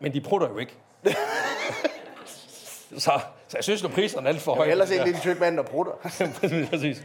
men 0.00 0.14
de 0.14 0.20
prutter 0.20 0.48
jo 0.48 0.58
ikke. 0.58 0.72
så, 2.98 3.20
så 3.48 3.56
jeg 3.56 3.64
synes, 3.64 3.84
at 3.84 3.90
priserne 3.90 4.28
er 4.28 4.32
alt 4.32 4.40
for 4.42 4.52
Jeg 4.52 4.56
høje. 4.56 4.66
vil 4.66 4.72
ellers 4.72 4.88
på 4.88 4.92
se 4.94 4.98
en 5.00 5.04
lille 5.04 5.20
tyk 5.20 5.40
mand, 5.40 5.56
der 5.56 5.62
prutter. 5.62 5.92
Præcis. 6.70 7.02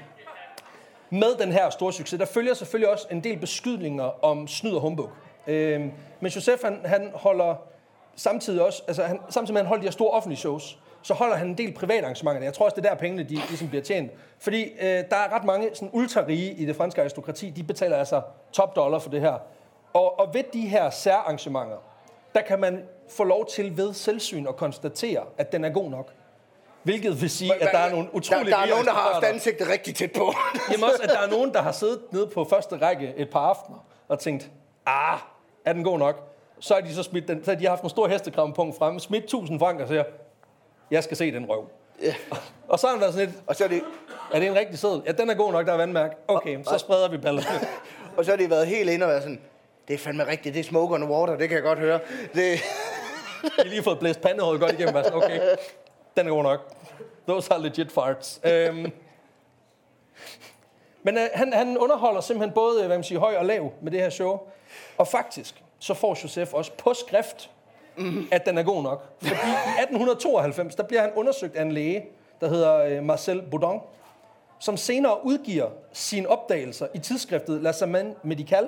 Med 1.14 1.36
den 1.40 1.52
her 1.52 1.70
store 1.70 1.94
succes, 1.94 2.20
der 2.20 2.26
følger 2.26 2.54
selvfølgelig 2.54 2.90
også 2.90 3.08
en 3.12 3.24
del 3.24 3.38
beskydninger 3.38 4.26
om 4.26 4.48
snyd 4.48 4.72
og 4.72 4.82
humbug. 4.82 5.10
Øh, 5.48 5.82
men 6.20 6.32
Joseph, 6.32 6.64
han, 6.64 6.80
han 6.86 7.12
holder 7.14 7.56
samtidig 8.16 8.62
også, 8.62 8.84
altså 8.88 9.04
han, 9.04 9.20
samtidig 9.30 9.54
med, 9.54 9.62
at 9.62 9.66
han 9.66 9.70
holder 9.70 9.82
de 9.82 9.88
her 9.88 9.92
store 9.92 10.10
offentlige 10.10 10.40
shows, 10.40 10.80
så 11.02 11.14
holder 11.14 11.36
han 11.36 11.48
en 11.48 11.58
del 11.58 11.74
private 11.74 12.02
arrangementer. 12.04 12.44
Jeg 12.44 12.54
tror 12.54 12.66
også, 12.66 12.76
det 12.76 12.86
er 12.86 12.90
der 12.90 12.96
pengene, 12.96 13.24
de 13.24 13.36
ligesom 13.36 13.68
bliver 13.70 13.84
tjent. 13.84 14.12
Fordi 14.40 14.64
øh, 14.64 14.88
der 14.88 15.16
er 15.16 15.36
ret 15.36 15.44
mange 15.44 15.70
sådan 15.74 15.90
ultra-rige 15.94 16.54
i 16.54 16.66
det 16.66 16.76
franske 16.76 17.02
aristokrati, 17.02 17.50
de 17.50 17.64
betaler 17.64 17.98
altså 17.98 18.22
top 18.52 18.76
dollar 18.76 19.00
for 19.00 19.10
det 19.10 19.22
her. 19.22 19.38
Og, 19.94 20.20
og 20.20 20.34
ved 20.34 20.44
de 20.54 20.68
her 20.68 20.90
særarrangementer, 20.90 21.78
der 22.36 22.42
kan 22.42 22.60
man 22.60 22.84
få 23.10 23.24
lov 23.24 23.46
til 23.46 23.78
ved 23.78 23.94
selvsyn 23.94 24.48
at 24.48 24.56
konstatere, 24.56 25.24
at 25.38 25.52
den 25.52 25.64
er 25.64 25.70
god 25.70 25.90
nok. 25.90 26.14
Hvilket 26.84 27.22
vil 27.22 27.30
sige, 27.30 27.54
at 27.54 27.70
der 27.72 27.78
er 27.78 27.92
nogle 27.92 28.16
utrolige 28.16 28.52
Der, 28.52 28.58
der 28.58 28.64
er 28.66 28.70
nogen, 28.70 28.86
der 28.86 28.92
har 28.92 29.12
haft 29.14 29.26
ansigtet 29.26 29.70
rigtig 29.70 29.96
tæt 29.96 30.12
på. 30.12 30.34
Jamen 30.72 30.84
også, 30.84 31.00
at 31.04 31.10
der 31.10 31.20
er 31.20 31.30
nogen, 31.30 31.54
der 31.54 31.62
har 31.62 31.72
siddet 31.72 32.00
nede 32.12 32.28
på 32.28 32.48
første 32.50 32.78
række 32.78 33.14
et 33.18 33.30
par 33.30 33.40
aftener 33.40 33.86
og 34.08 34.20
tænkt, 34.20 34.50
ah, 34.86 35.20
er 35.66 35.74
den 35.74 35.84
god 35.84 36.00
nok? 36.00 36.30
Så 36.60 36.74
har 36.74 36.82
de 36.82 36.96
så 36.96 37.04
smidt 37.04 37.28
den, 37.28 37.44
så 37.44 37.52
har 37.52 37.60
de 37.60 37.68
haft 37.68 37.84
en 37.84 37.90
stor 37.90 38.08
hestekrampunkt 38.08 38.78
frem, 38.78 39.00
smidt 39.00 39.24
1000 39.24 39.60
frank 39.60 39.80
og 39.80 39.88
siger, 39.88 40.04
jeg 40.92 41.04
skal 41.04 41.18
se 41.18 41.32
den 41.32 41.46
røv. 41.50 41.70
Ja. 42.02 42.14
Og 42.68 42.80
så 42.80 42.88
har 42.88 42.94
han 42.94 43.02
været 43.02 43.14
sådan 43.14 43.28
lidt, 43.28 43.40
og, 43.48 43.56
så 43.56 43.64
er 43.64 43.68
det, 43.68 43.82
er 44.34 44.40
det 44.40 44.48
en 44.48 44.56
rigtig 44.56 44.80
seddel? 44.80 45.02
Ja, 45.06 45.12
den 45.12 45.30
er 45.30 45.34
god 45.34 45.52
nok, 45.52 45.66
der 45.66 45.74
er 45.74 45.78
vandmærk. 45.78 46.18
Okay, 46.28 46.64
så 46.64 46.78
spreder 46.78 47.10
vi 47.10 47.18
ballerne. 47.18 47.68
og 48.18 48.26
så 48.26 48.32
har 48.32 48.38
de 48.38 48.50
været 48.50 48.68
helt 48.68 48.90
inde 48.90 49.06
og 49.06 49.10
været 49.10 49.24
sådan, 49.24 49.42
det 49.88 49.94
er 49.94 49.98
fandme 49.98 50.28
rigtigt, 50.28 50.56
det 50.56 50.60
er 50.60 50.64
smoke 50.64 50.94
on 50.94 51.04
water, 51.04 51.38
det 51.38 51.50
kan 51.50 51.56
jeg 51.56 51.64
godt 51.64 51.80
høre. 51.80 52.00
Det, 52.34 52.60
De 53.44 53.50
har 53.58 53.64
lige 53.64 53.84
fået 53.84 54.00
blæst 54.00 54.22
pandehåret 54.22 54.60
godt 54.60 54.72
igennem, 54.72 54.96
og 54.96 55.04
sådan, 55.04 55.18
okay, 55.18 55.40
den 56.18 56.28
er 56.28 56.32
god 56.32 56.44
nok. 56.44 56.74
Those 57.28 57.54
are 57.54 57.62
legit 57.62 57.92
farts. 57.92 58.42
Øhm. 58.44 58.92
Men 61.04 61.18
øh, 61.18 61.28
han, 61.34 61.54
han 61.54 61.78
underholder 61.78 62.22
simpelthen 62.22 62.54
både 62.54 62.82
øh, 62.82 62.86
hvad 62.86 62.98
man 62.98 63.04
siger, 63.04 63.20
høj 63.20 63.36
og 63.36 63.46
lav 63.46 63.72
med 63.82 63.92
det 63.92 64.00
her 64.00 64.10
show. 64.10 64.40
Og 64.98 65.08
faktisk, 65.08 65.64
så 65.80 65.94
får 65.94 66.18
Joseph 66.24 66.54
også 66.54 66.72
på 66.78 66.94
skrift, 66.94 67.50
mm. 67.98 68.28
at 68.32 68.46
den 68.46 68.58
er 68.58 68.64
god 68.64 68.84
nok. 68.84 69.06
Fordi 69.20 69.34
i 69.34 69.82
1892, 69.82 70.76
der 70.76 70.84
bliver 70.84 71.02
han 71.02 71.12
undersøgt 71.16 71.56
af 71.56 71.62
en 71.62 71.72
læge, 71.72 72.06
der 72.42 72.50
hedder 72.50 72.78
øh, 72.78 73.04
Marcel 73.04 73.42
Boudon, 73.52 73.82
som 74.60 74.78
senere 74.78 75.26
udgiver 75.26 75.70
sine 75.94 76.28
opdagelser 76.30 76.88
i 76.94 77.00
tidsskriftet 77.00 77.62
La 77.62 77.72
Semaine 77.72 78.16
Médicale 78.26 78.68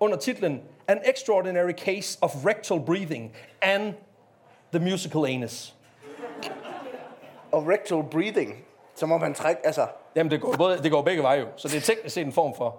under 0.00 0.16
titlen 0.16 0.62
An 0.88 1.00
Extraordinary 1.04 1.72
Case 1.72 2.18
of 2.20 2.46
Rectal 2.46 2.80
Breathing 2.80 3.32
and 3.62 3.94
the 4.72 4.80
Musical 4.80 5.26
Anus 5.26 5.74
og 7.52 7.68
rectal 7.68 8.02
breathing. 8.10 8.64
Så 8.94 9.06
må 9.06 9.18
man 9.18 9.34
trække, 9.34 9.66
altså... 9.66 9.86
Jamen, 10.16 10.30
det 10.30 10.40
går, 10.40 10.52
både, 10.52 10.78
det 10.82 10.90
går 10.90 11.02
begge 11.02 11.22
veje 11.22 11.40
jo. 11.40 11.46
Så 11.56 11.68
det 11.68 11.76
er 11.76 11.80
teknisk 11.80 12.14
set 12.14 12.26
en 12.26 12.32
form 12.32 12.54
for 12.56 12.76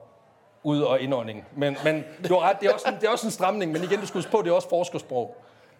ud- 0.63 0.81
og 0.81 0.99
indånding. 0.99 1.45
Men, 1.55 1.77
men 1.83 2.03
du 2.29 2.33
har 2.33 2.49
ret, 2.49 2.61
det 2.61 2.69
er, 2.69 2.73
også 2.73 2.87
en, 2.89 2.95
det 2.95 3.03
er 3.03 3.09
også 3.09 3.27
en 3.27 3.31
stramning. 3.31 3.71
Men 3.71 3.83
igen, 3.83 3.99
du 3.99 4.05
huske 4.13 4.31
på, 4.31 4.41
det 4.41 4.49
er 4.49 4.53
også 4.53 4.69
forskersprog. 4.69 5.35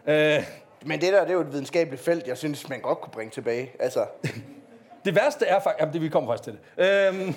Øh, 0.06 0.44
Men 0.86 1.02
det 1.02 1.14
der, 1.14 1.22
det 1.22 1.30
er 1.30 1.34
jo 1.34 1.42
et 1.42 1.52
videnskabeligt 1.54 2.04
felt, 2.04 2.28
jeg 2.28 2.38
synes, 2.38 2.70
man 2.70 2.80
godt 2.82 3.02
kunne 3.02 3.12
bringe 3.12 3.32
tilbage. 3.32 3.72
Altså, 3.80 4.06
Det 5.06 5.16
værste 5.16 5.46
er 5.46 5.60
faktisk... 5.60 5.80
Jamen, 5.80 5.94
det, 5.94 6.02
vi 6.02 6.10
kommer 6.10 6.32
faktisk 6.32 6.44
til 6.44 6.58
det. 6.78 7.08
Øhm, 7.08 7.36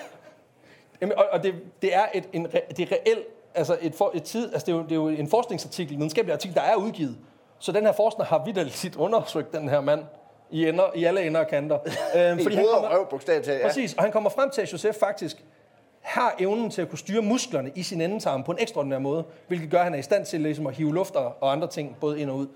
jamen, 1.00 1.18
og, 1.18 1.24
og 1.32 1.42
det, 1.42 1.54
det 1.82 1.94
er 1.94 2.06
et, 2.14 2.28
en, 2.32 2.46
det 2.76 2.80
er 2.80 2.92
reelt... 2.92 3.26
Altså, 3.54 3.78
et, 3.80 3.94
for, 3.94 4.10
et 4.14 4.22
tid, 4.22 4.52
altså 4.52 4.66
det, 4.66 4.72
er 4.72 4.76
jo, 4.76 4.82
det 4.82 4.92
er 4.92 4.96
jo 4.96 5.08
en 5.08 5.30
forskningsartikel, 5.30 5.94
en 5.94 5.98
videnskabelig 5.98 6.32
artikel, 6.32 6.56
der 6.56 6.62
er 6.62 6.76
udgivet. 6.76 7.16
Så 7.58 7.72
den 7.72 7.84
her 7.84 7.92
forsker 7.92 8.24
har 8.24 8.44
vidderligt 8.44 8.96
undersøgt 8.96 9.52
den 9.52 9.68
her 9.68 9.80
mand 9.80 10.04
i, 10.50 10.68
ender, 10.68 10.84
i 10.94 11.04
alle 11.04 11.26
ender 11.26 11.40
og 11.40 11.48
kanter. 11.48 11.78
Øhm, 12.16 12.38
i 12.38 12.42
han 12.42 12.52
hoved 12.54 12.68
og 12.68 12.82
kommer, 12.82 12.98
røv, 13.12 13.20
talt. 13.20 13.48
Ja. 13.48 13.58
Præcis, 13.66 13.94
og 13.94 14.02
han 14.02 14.12
kommer 14.12 14.30
frem 14.30 14.50
til, 14.50 14.62
at 14.62 14.72
Josef 14.72 14.94
faktisk 14.94 15.44
har 16.00 16.34
evnen 16.38 16.70
til 16.70 16.82
at 16.82 16.88
kunne 16.88 16.98
styre 16.98 17.22
musklerne 17.22 17.72
i 17.74 17.82
sin 17.82 18.00
endetarm 18.00 18.44
på 18.44 18.52
en 18.52 18.58
ekstraordinær 18.60 18.98
måde, 18.98 19.24
hvilket 19.48 19.70
gør, 19.70 19.78
at 19.78 19.84
han 19.84 19.94
er 19.94 19.98
i 19.98 20.02
stand 20.02 20.26
til 20.26 20.40
ligesom, 20.40 20.66
at 20.66 20.74
hive 20.74 20.94
luft 20.94 21.16
og, 21.16 21.34
og 21.40 21.52
andre 21.52 21.68
ting 21.68 21.96
både 22.00 22.20
ind 22.20 22.30
og 22.30 22.36
ud. 22.36 22.46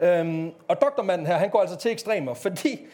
Øhm, 0.00 0.50
og 0.68 0.80
doktormanden 0.80 1.26
her, 1.26 1.36
han 1.36 1.50
går 1.50 1.60
altså 1.60 1.76
til 1.76 1.90
ekstremer, 1.90 2.34
fordi 2.44 2.86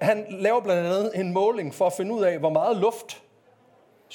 han 0.00 0.26
laver 0.30 0.60
blandt 0.60 0.86
andet 0.86 1.10
en 1.14 1.32
måling 1.32 1.74
for 1.74 1.86
at 1.86 1.92
finde 1.92 2.14
ud 2.14 2.22
af, 2.22 2.38
hvor 2.38 2.50
meget 2.50 2.76
luft 2.76 3.22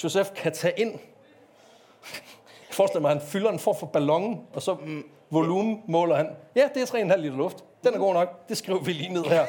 Josef 0.04 0.32
kan 0.36 0.52
tage 0.52 0.74
ind. 0.78 0.92
Jeg 0.92 2.76
forestiller 2.80 3.02
mig, 3.02 3.12
at 3.12 3.18
han 3.18 3.28
fylder 3.28 3.52
en 3.52 3.60
form 3.60 3.76
for 3.76 3.86
ballon, 3.86 4.46
og 4.54 4.62
så 4.62 4.74
mm, 4.74 5.04
volumen 5.30 5.82
måler 5.88 6.16
han. 6.16 6.30
Ja, 6.56 6.70
det 6.74 6.82
er 6.82 6.86
3,5 6.86 7.16
liter 7.16 7.38
luft. 7.38 7.64
Den 7.84 7.94
er 7.94 7.98
god 7.98 8.14
nok. 8.14 8.50
Det 8.50 8.58
skriver 8.58 8.80
vi 8.80 8.94
lige 8.94 9.14
ned 9.14 9.24
her. 9.24 9.46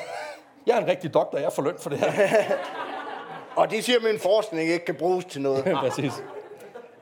Jeg 0.66 0.76
er 0.76 0.80
en 0.80 0.86
rigtig 0.86 1.14
doktor, 1.14 1.38
jeg 1.38 1.52
får 1.52 1.62
løn 1.62 1.74
for 1.78 1.90
det 1.90 1.98
her. 1.98 2.42
Og 3.56 3.70
det 3.70 3.84
siger 3.84 4.00
min 4.00 4.18
forskning 4.18 4.68
ikke 4.68 4.84
kan 4.84 4.94
bruges 4.94 5.24
til 5.24 5.42
noget. 5.42 5.64
Præcis. 5.84 6.12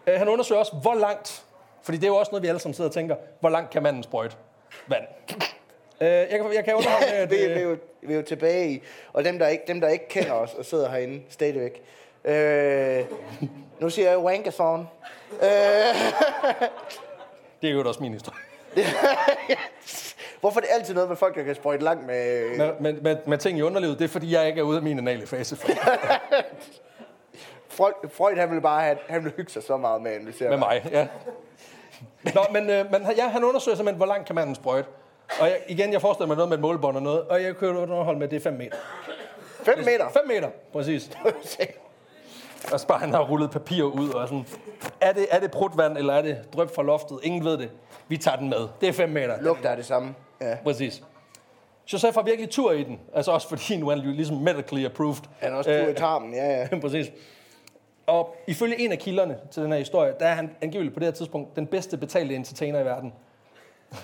Øh, 0.06 0.18
han 0.18 0.28
undersøger 0.28 0.58
også, 0.58 0.74
hvor 0.82 0.94
langt, 0.94 1.44
fordi 1.82 1.98
det 1.98 2.04
er 2.04 2.08
jo 2.08 2.16
også 2.16 2.30
noget, 2.32 2.42
vi 2.42 2.48
alle 2.48 2.60
sammen 2.60 2.74
sidder 2.74 2.90
og 2.90 2.94
tænker, 2.94 3.16
hvor 3.40 3.48
langt 3.48 3.70
kan 3.70 3.82
manden 3.82 4.02
sprøjte 4.02 4.36
vand? 4.86 5.04
Øh, 6.00 6.08
jeg, 6.08 6.28
kan, 6.30 6.54
jeg 6.54 6.64
kan 6.64 6.74
underholde 6.74 7.06
med, 7.10 7.18
at... 7.18 7.30
vi, 7.30 7.36
vi, 7.36 7.42
er 7.42 7.56
Øh, 7.56 7.62
jo, 7.62 7.76
vi 8.02 8.12
er 8.12 8.16
jo 8.16 8.22
tilbage 8.22 8.72
i, 8.72 8.82
og 9.12 9.24
dem 9.24 9.38
der, 9.38 9.48
ikke, 9.48 9.64
dem, 9.66 9.80
der 9.80 9.88
ikke 9.88 10.08
kender 10.08 10.32
os 10.32 10.54
og 10.54 10.64
sidder 10.64 10.90
herinde 10.90 11.22
stadigvæk. 11.28 11.82
Øh, 12.24 13.04
nu 13.80 13.90
siger 13.90 14.10
jeg 14.10 14.18
wankathon. 14.18 14.88
Øh, 15.32 15.48
det 17.62 17.70
er 17.70 17.74
jo 17.74 17.88
også 17.88 18.02
min 18.02 18.12
historie. 18.12 18.38
Hvorfor 20.40 20.60
er 20.60 20.64
det 20.64 20.70
altid 20.72 20.94
noget 20.94 21.08
med 21.08 21.16
folk, 21.16 21.34
der 21.34 21.42
kan 21.42 21.54
sprøjte 21.54 21.84
langt 21.84 22.06
med... 22.06 22.48
Men, 22.58 22.70
men, 22.80 23.02
med, 23.02 23.16
med 23.26 23.38
ting 23.38 23.58
i 23.58 23.62
underlivet, 23.62 23.98
det 23.98 24.04
er, 24.04 24.08
fordi 24.08 24.32
jeg 24.34 24.46
ikke 24.46 24.58
er 24.60 24.64
ude 24.64 24.76
af 24.76 24.82
min 24.82 24.98
anale 24.98 25.26
fase. 25.26 25.56
Freud, 27.68 27.92
Freud 28.12 28.36
han 28.36 28.48
ville 28.48 28.62
bare 28.62 28.82
have, 28.82 28.98
han 29.08 29.24
ville 29.24 29.36
hygge 29.36 29.52
sig 29.52 29.62
så 29.62 29.76
meget 29.76 30.02
med 30.02 30.10
at 30.10 30.16
analysere. 30.16 30.50
med 30.50 30.58
mig, 30.58 30.88
ja. 30.92 31.06
Nå, 32.34 32.40
men, 32.52 32.70
øh, 32.70 32.92
men 32.92 33.06
ja, 33.16 33.28
han 33.28 33.44
undersøger 33.44 33.76
simpelthen, 33.76 33.96
hvor 33.96 34.06
langt 34.06 34.26
kan 34.26 34.34
manden 34.34 34.54
sprøjte. 34.54 34.88
Og 35.40 35.46
jeg, 35.46 35.60
igen, 35.68 35.92
jeg 35.92 36.00
forestiller 36.00 36.26
mig 36.26 36.36
noget 36.36 36.48
med 36.48 36.56
et 36.56 36.62
målebånd 36.62 36.96
og 36.96 37.02
noget, 37.02 37.22
og 37.22 37.42
jeg 37.42 37.56
kan 37.56 37.68
jo 37.68 37.82
underholde 37.82 38.18
med, 38.18 38.28
det 38.28 38.36
er 38.36 38.40
5 38.40 38.52
meter. 38.52 38.76
5 39.62 39.78
meter. 39.78 40.08
5 40.08 40.28
meter, 40.28 40.48
præcis. 40.72 41.10
Og 42.72 42.80
bare 42.88 42.98
han 42.98 43.10
har 43.10 43.20
rullet 43.20 43.50
papir 43.50 43.82
ud 43.82 44.10
og 44.10 44.28
sådan, 44.28 44.46
er 45.00 45.12
det, 45.12 45.26
er 45.30 45.40
det 45.40 45.50
prutvand, 45.50 45.98
eller 45.98 46.14
er 46.14 46.22
det 46.22 46.38
drøb 46.52 46.74
fra 46.74 46.82
loftet? 46.82 47.18
Ingen 47.22 47.44
ved 47.44 47.58
det. 47.58 47.70
Vi 48.08 48.16
tager 48.16 48.36
den 48.36 48.48
med. 48.48 48.68
Det 48.80 48.88
er 48.88 48.92
5 48.92 49.08
meter. 49.08 49.40
Lugter 49.40 49.68
er 49.68 49.76
det 49.76 49.86
samme. 49.86 50.14
Ja. 50.40 50.56
Præcis. 50.64 51.02
Josef 51.92 52.14
har 52.14 52.22
virkelig 52.22 52.50
tur 52.50 52.72
i 52.72 52.82
den. 52.82 53.00
Altså 53.14 53.32
også 53.32 53.48
fordi 53.48 53.76
nu 53.76 53.88
er 53.88 53.96
han 53.96 54.12
ligesom 54.12 54.36
medically 54.36 54.84
approved. 54.84 55.22
Han 55.38 55.52
er 55.52 55.56
også 55.56 55.70
tur 55.70 55.88
i 55.88 55.94
tarmen, 55.94 56.34
ja, 56.34 56.60
ja. 56.72 56.78
Præcis. 56.80 57.06
Og 58.06 58.36
ifølge 58.46 58.80
en 58.80 58.92
af 58.92 58.98
kilderne 58.98 59.38
til 59.50 59.62
den 59.62 59.72
her 59.72 59.78
historie, 59.78 60.14
der 60.20 60.26
er 60.26 60.34
han 60.34 60.50
angiveligt 60.62 60.94
på 60.94 61.00
det 61.00 61.06
her 61.06 61.12
tidspunkt 61.12 61.56
den 61.56 61.66
bedste 61.66 61.96
betalte 61.96 62.34
entertainer 62.34 62.80
i 62.80 62.84
verden. 62.84 63.12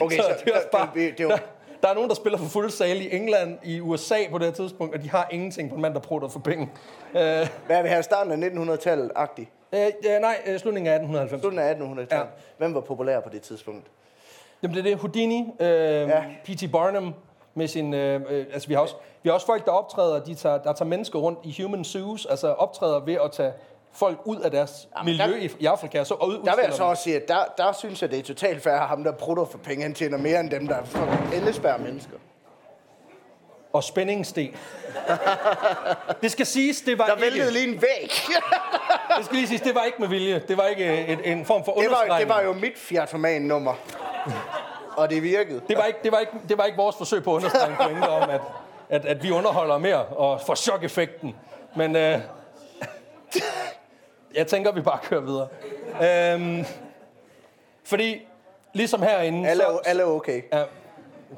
Okay, 0.00 0.16
Så 0.16 0.22
så, 0.22 0.44
det 0.44 0.52
er 0.52 0.56
også 0.56 0.68
bare, 0.72 0.90
det, 0.94 1.02
det, 1.10 1.18
det, 1.18 1.18
der, 1.28 1.28
var, 1.28 1.40
der 1.82 1.88
er 1.88 1.94
nogen, 1.94 2.08
der 2.08 2.14
spiller 2.14 2.38
for 2.38 2.46
fuld 2.46 2.70
sal 2.70 3.00
i 3.00 3.16
England, 3.16 3.58
i 3.64 3.80
USA 3.80 4.16
på 4.30 4.38
det 4.38 4.46
her 4.46 4.52
tidspunkt, 4.52 4.94
og 4.94 5.02
de 5.02 5.10
har 5.10 5.28
ingenting 5.30 5.68
på 5.70 5.74
en 5.76 5.82
mand, 5.82 5.94
der 5.94 6.00
prutter 6.00 6.28
for 6.28 6.38
penge. 6.40 6.70
Øh, 7.14 7.48
hvad 7.66 7.78
er 7.78 7.82
vi 7.82 7.88
her? 7.88 8.02
Starten 8.02 8.42
af 8.44 8.48
1900-tallet-agtigt. 8.48 9.48
øh, 9.72 9.80
ja, 10.04 10.18
nej, 10.18 10.36
øh, 10.46 10.58
slutningen 10.58 10.92
af 10.92 10.94
1890. 10.94 11.40
Slutningen 11.40 11.68
af 11.68 11.74
1800-tallet. 11.74 12.12
Ja. 12.12 12.18
Ja. 12.18 12.24
Hvem 12.58 12.74
var 12.74 12.80
populær 12.80 13.20
på 13.20 13.28
det 13.28 13.42
tidspunkt? 13.42 13.86
Jamen 14.62 14.76
det 14.76 14.80
er 14.86 14.90
det. 14.90 14.98
Houdini, 14.98 15.44
øh, 15.60 15.66
ja. 15.68 16.22
P.T. 16.44 16.72
Barnum 16.72 17.14
med 17.54 17.68
sin... 17.68 17.94
Øh, 17.94 18.20
øh, 18.30 18.46
altså 18.52 18.68
vi 18.68 18.74
har, 18.74 18.80
også, 18.80 18.94
vi 19.22 19.28
har 19.28 19.34
også 19.34 19.46
folk, 19.46 19.64
der 19.64 19.72
optræder, 19.72 20.24
de 20.24 20.34
tager, 20.34 20.58
der 20.58 20.72
tager 20.72 20.88
mennesker 20.88 21.18
rundt 21.18 21.38
i 21.44 21.62
human 21.62 21.84
zoos, 21.84 22.26
altså 22.26 22.48
optræder 22.52 23.00
ved 23.00 23.14
at 23.24 23.32
tage 23.32 23.52
folk 23.92 24.18
ud 24.24 24.36
af 24.40 24.50
deres 24.50 24.88
Jamen, 24.98 25.06
miljø 25.16 25.40
der- 25.48 25.48
i, 25.58 25.66
Afrika, 25.66 26.04
så 26.04 26.14
og 26.14 26.28
ud, 26.28 26.34
Der 26.34 26.56
vil 26.56 26.64
jeg 26.64 26.74
så 26.74 26.84
også 26.84 27.02
sige, 27.02 27.16
at 27.16 27.28
der, 27.28 27.38
der 27.56 27.72
synes 27.72 28.02
jeg, 28.02 28.10
det 28.10 28.18
er 28.18 28.22
totalt 28.22 28.62
fair, 28.62 28.72
at 28.74 28.88
ham, 28.88 29.04
der 29.04 29.12
prutter 29.12 29.44
for 29.44 29.58
penge, 29.58 29.82
han 29.82 29.94
tjener 29.94 30.18
mere 30.18 30.40
end 30.40 30.50
dem, 30.50 30.66
der 30.66 30.74
er 30.76 30.84
fucking 30.84 31.34
endespærre 31.34 31.78
mennesker. 31.78 32.16
Og 33.72 33.84
spændingssten. 33.84 34.48
det 36.22 36.30
skal 36.32 36.46
siges, 36.46 36.80
det 36.80 36.98
var 36.98 37.06
Der 37.06 37.14
ikke... 37.14 37.22
væltede 37.24 37.52
lige 37.52 37.68
en 37.68 37.82
væg. 37.82 38.10
Det 39.16 39.24
skal 39.24 39.36
lige 39.36 39.48
siges, 39.48 39.60
det 39.60 39.74
var 39.74 39.84
ikke 39.84 39.98
med 40.00 40.08
vilje. 40.08 40.42
Det 40.48 40.56
var 40.56 40.66
ikke 40.66 41.06
en, 41.06 41.20
en 41.24 41.44
form 41.44 41.64
for 41.64 41.72
det, 41.72 41.80
var, 41.82 41.86
understregning. 41.86 42.18
det 42.28 42.28
var 42.28 42.42
jo 42.42 42.52
mit 42.52 42.78
Fiat-nummer. 42.78 43.74
Og 44.96 45.10
det 45.10 45.22
virkede. 45.22 45.60
Det 45.68 45.76
var, 45.76 45.84
ikke, 45.84 45.98
det, 46.02 46.12
var 46.12 46.18
ikke, 46.18 46.32
det 46.48 46.58
var 46.58 46.64
ikke 46.64 46.76
vores 46.76 46.96
forsøg 46.96 47.22
på 47.22 47.30
at 47.30 47.36
understrege 47.36 47.70
en 47.70 47.76
pointe 47.76 48.08
om, 48.08 48.30
at, 48.30 48.40
at, 48.88 49.04
at 49.04 49.22
vi 49.22 49.30
underholder 49.30 49.78
mere 49.78 50.04
og 50.04 50.40
får 50.40 50.54
chok-effekten. 50.54 51.36
Men 51.76 51.96
øh, 51.96 52.18
jeg 54.38 54.46
tænker, 54.46 54.72
vi 54.72 54.80
bare 54.80 54.98
kører 55.02 55.20
videre. 55.20 55.48
Øhm, 56.02 56.64
fordi 57.84 58.26
ligesom 58.72 59.02
herinde... 59.02 59.48
Alle, 59.48 59.62
så, 59.62 59.80
alle 59.84 60.02
er 60.02 60.06
okay. 60.06 60.42
Ja, 60.52 60.64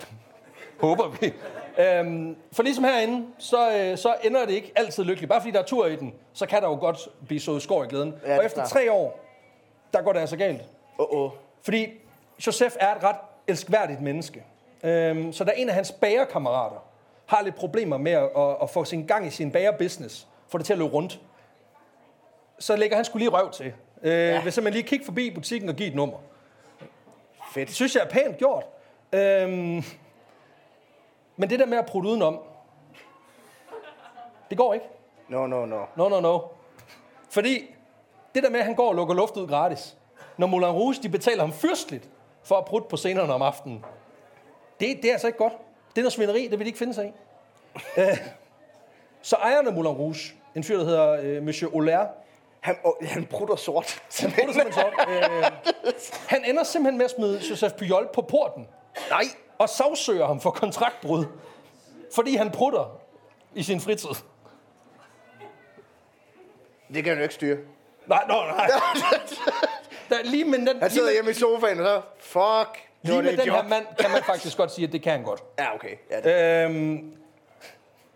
håber 0.86 1.08
vi. 1.08 1.32
Øhm, 1.78 2.36
for 2.52 2.62
ligesom 2.62 2.84
herinde, 2.84 3.26
så, 3.38 3.76
øh, 3.76 3.98
så 3.98 4.14
ender 4.24 4.46
det 4.46 4.52
ikke 4.52 4.72
altid 4.76 5.04
lykkeligt. 5.04 5.30
Bare 5.30 5.40
fordi 5.40 5.50
der 5.50 5.58
er 5.58 5.64
tur 5.64 5.86
i 5.86 5.96
den, 5.96 6.14
så 6.32 6.46
kan 6.46 6.62
der 6.62 6.68
jo 6.68 6.74
godt 6.74 7.08
blive 7.26 7.40
sået 7.40 7.62
skår 7.62 7.84
i 7.84 7.86
glæden. 7.86 8.14
Ja, 8.26 8.36
og 8.36 8.42
er 8.42 8.46
efter 8.46 8.66
tre 8.66 8.92
år, 8.92 9.20
der 9.92 10.02
går 10.02 10.12
det 10.12 10.20
altså 10.20 10.36
galt. 10.36 10.62
Oh, 10.98 11.22
oh. 11.22 11.30
Fordi 11.62 11.86
Josef 12.46 12.76
er 12.80 12.94
et 12.94 13.04
ret 13.04 13.16
elskværdigt 13.46 14.00
menneske. 14.00 14.44
Øhm, 14.84 15.32
så 15.32 15.44
der 15.44 15.50
er 15.50 15.54
en 15.54 15.68
af 15.68 15.74
hans 15.74 15.92
bagerkammerater, 15.92 16.84
har 17.26 17.42
lidt 17.42 17.54
problemer 17.54 17.96
med 17.96 18.12
at, 18.12 18.30
at, 18.36 18.56
at 18.62 18.70
få 18.70 18.84
sin 18.84 19.06
gang 19.06 19.26
i 19.26 19.30
sin 19.30 19.52
bagerbusiness, 19.52 20.26
få 20.48 20.58
det 20.58 20.66
til 20.66 20.72
at 20.72 20.78
løbe 20.78 20.90
rundt. 20.90 21.20
Så 22.58 22.76
lægger 22.76 22.96
han 22.96 23.04
skulle 23.04 23.20
lige 23.20 23.30
røv 23.30 23.50
til. 23.50 23.72
Øh, 24.02 24.12
ja. 24.12 24.42
Vil 24.42 24.52
simpelthen 24.52 24.72
lige 24.72 24.88
kigge 24.88 25.04
forbi 25.04 25.30
butikken 25.34 25.68
og 25.68 25.74
give 25.74 25.88
et 25.88 25.94
nummer. 25.94 26.16
Det 26.80 26.88
Fedt. 27.54 27.70
synes 27.70 27.94
jeg 27.94 28.02
er 28.02 28.08
pænt 28.08 28.38
gjort. 28.38 28.64
Øhm, 29.12 29.82
men 31.36 31.50
det 31.50 31.58
der 31.58 31.66
med 31.66 31.78
at 31.78 31.86
prutte 31.86 32.08
udenom, 32.08 32.38
det 34.50 34.58
går 34.58 34.74
ikke. 34.74 34.86
No, 35.28 35.46
no, 35.46 35.66
no. 35.66 35.84
No, 35.96 36.08
no, 36.08 36.20
no. 36.20 36.40
Fordi 37.30 37.74
det 38.34 38.42
der 38.42 38.50
med, 38.50 38.60
at 38.60 38.66
han 38.66 38.74
går 38.74 38.88
og 38.88 38.94
lukker 38.94 39.14
luft 39.14 39.36
ud 39.36 39.48
gratis, 39.48 39.96
når 40.36 40.46
Moulin 40.46 40.68
Rouge 40.68 40.94
de 41.02 41.08
betaler 41.08 41.40
ham 41.40 41.52
fyrstligt 41.52 42.08
for 42.44 42.58
at 42.58 42.64
prutte 42.64 42.88
på 42.88 42.96
scenerne 42.96 43.32
om 43.34 43.42
aftenen, 43.42 43.84
det, 44.80 44.96
det 45.02 45.04
er 45.04 45.12
altså 45.12 45.26
ikke 45.26 45.38
godt. 45.38 45.52
Det 45.90 45.98
er 45.98 46.02
noget 46.02 46.12
svineri, 46.12 46.42
det 46.42 46.50
vil 46.50 46.60
de 46.60 46.66
ikke 46.66 46.78
finde 46.78 46.94
sig 46.94 47.06
i. 47.06 47.12
Øh, 48.00 48.18
så 49.22 49.36
ejeren 49.36 49.66
af 49.66 49.72
Moulin 49.72 49.92
Rouge, 49.92 50.34
en 50.54 50.64
fyr, 50.64 50.76
der 50.78 50.84
hedder 50.84 51.10
øh, 51.22 51.42
Monsieur 51.42 51.74
Olaire, 51.76 52.08
Han, 52.60 52.76
oh, 52.84 52.92
han 53.08 53.26
prutter 53.26 53.56
sort. 53.56 54.02
han, 54.20 54.32
prutter 54.32 54.52
simpelthen 54.52 54.72
så, 54.72 54.86
øh, 55.08 55.44
han 56.28 56.44
ender 56.44 56.62
simpelthen 56.62 56.98
med 56.98 57.04
at 57.04 57.10
smide 57.10 57.40
Joseph 57.50 57.74
Pujol 57.74 58.08
på 58.14 58.22
porten 58.22 58.68
Nej. 59.10 59.24
og 59.58 59.68
sagsøger 59.68 60.26
ham 60.26 60.40
for 60.40 60.50
kontraktbrud, 60.50 61.24
fordi 62.14 62.36
han 62.36 62.50
prutter 62.50 63.00
i 63.54 63.62
sin 63.62 63.80
fritid. 63.80 64.08
Det 66.94 67.04
kan 67.04 67.06
han 67.06 67.16
jo 67.16 67.22
ikke 67.22 67.34
styre. 67.34 67.56
Nej, 68.06 68.24
nej, 68.28 68.46
nej. 68.46 68.70
Der, 70.12 70.18
lige 70.24 70.44
med 70.44 70.58
den, 70.58 70.68
Han 70.82 70.90
sidder 70.90 71.06
med, 71.06 71.12
hjemme 71.14 71.30
i 71.30 71.34
sofaen 71.34 71.80
og 71.80 71.86
så, 71.86 72.00
fuck, 72.18 72.82
lige 73.02 73.22
med 73.22 73.36
den 73.36 73.46
job. 73.46 73.56
her 73.56 73.68
mand 73.68 73.86
kan 73.98 74.10
man 74.10 74.22
faktisk 74.22 74.56
godt 74.56 74.72
sige, 74.72 74.86
at 74.86 74.92
det 74.92 75.02
kan 75.02 75.12
han 75.12 75.22
godt. 75.22 75.42
Ja, 75.58 75.74
okay. 75.74 75.96
Ja, 76.10 76.20
det. 76.20 76.64
Øhm, 76.64 77.12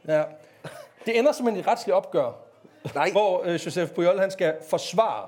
ja. 0.08 0.22
Det 1.06 1.18
ender 1.18 1.32
simpelthen 1.32 1.56
i 1.56 1.60
et 1.60 1.66
retsligt 1.66 1.94
opgør, 1.96 2.30
Nej. 2.94 3.10
hvor 3.10 3.42
øh, 3.44 3.52
Joseph 3.66 3.90
Pujol 3.92 4.18
han 4.18 4.30
skal 4.30 4.54
forsvare, 4.70 5.26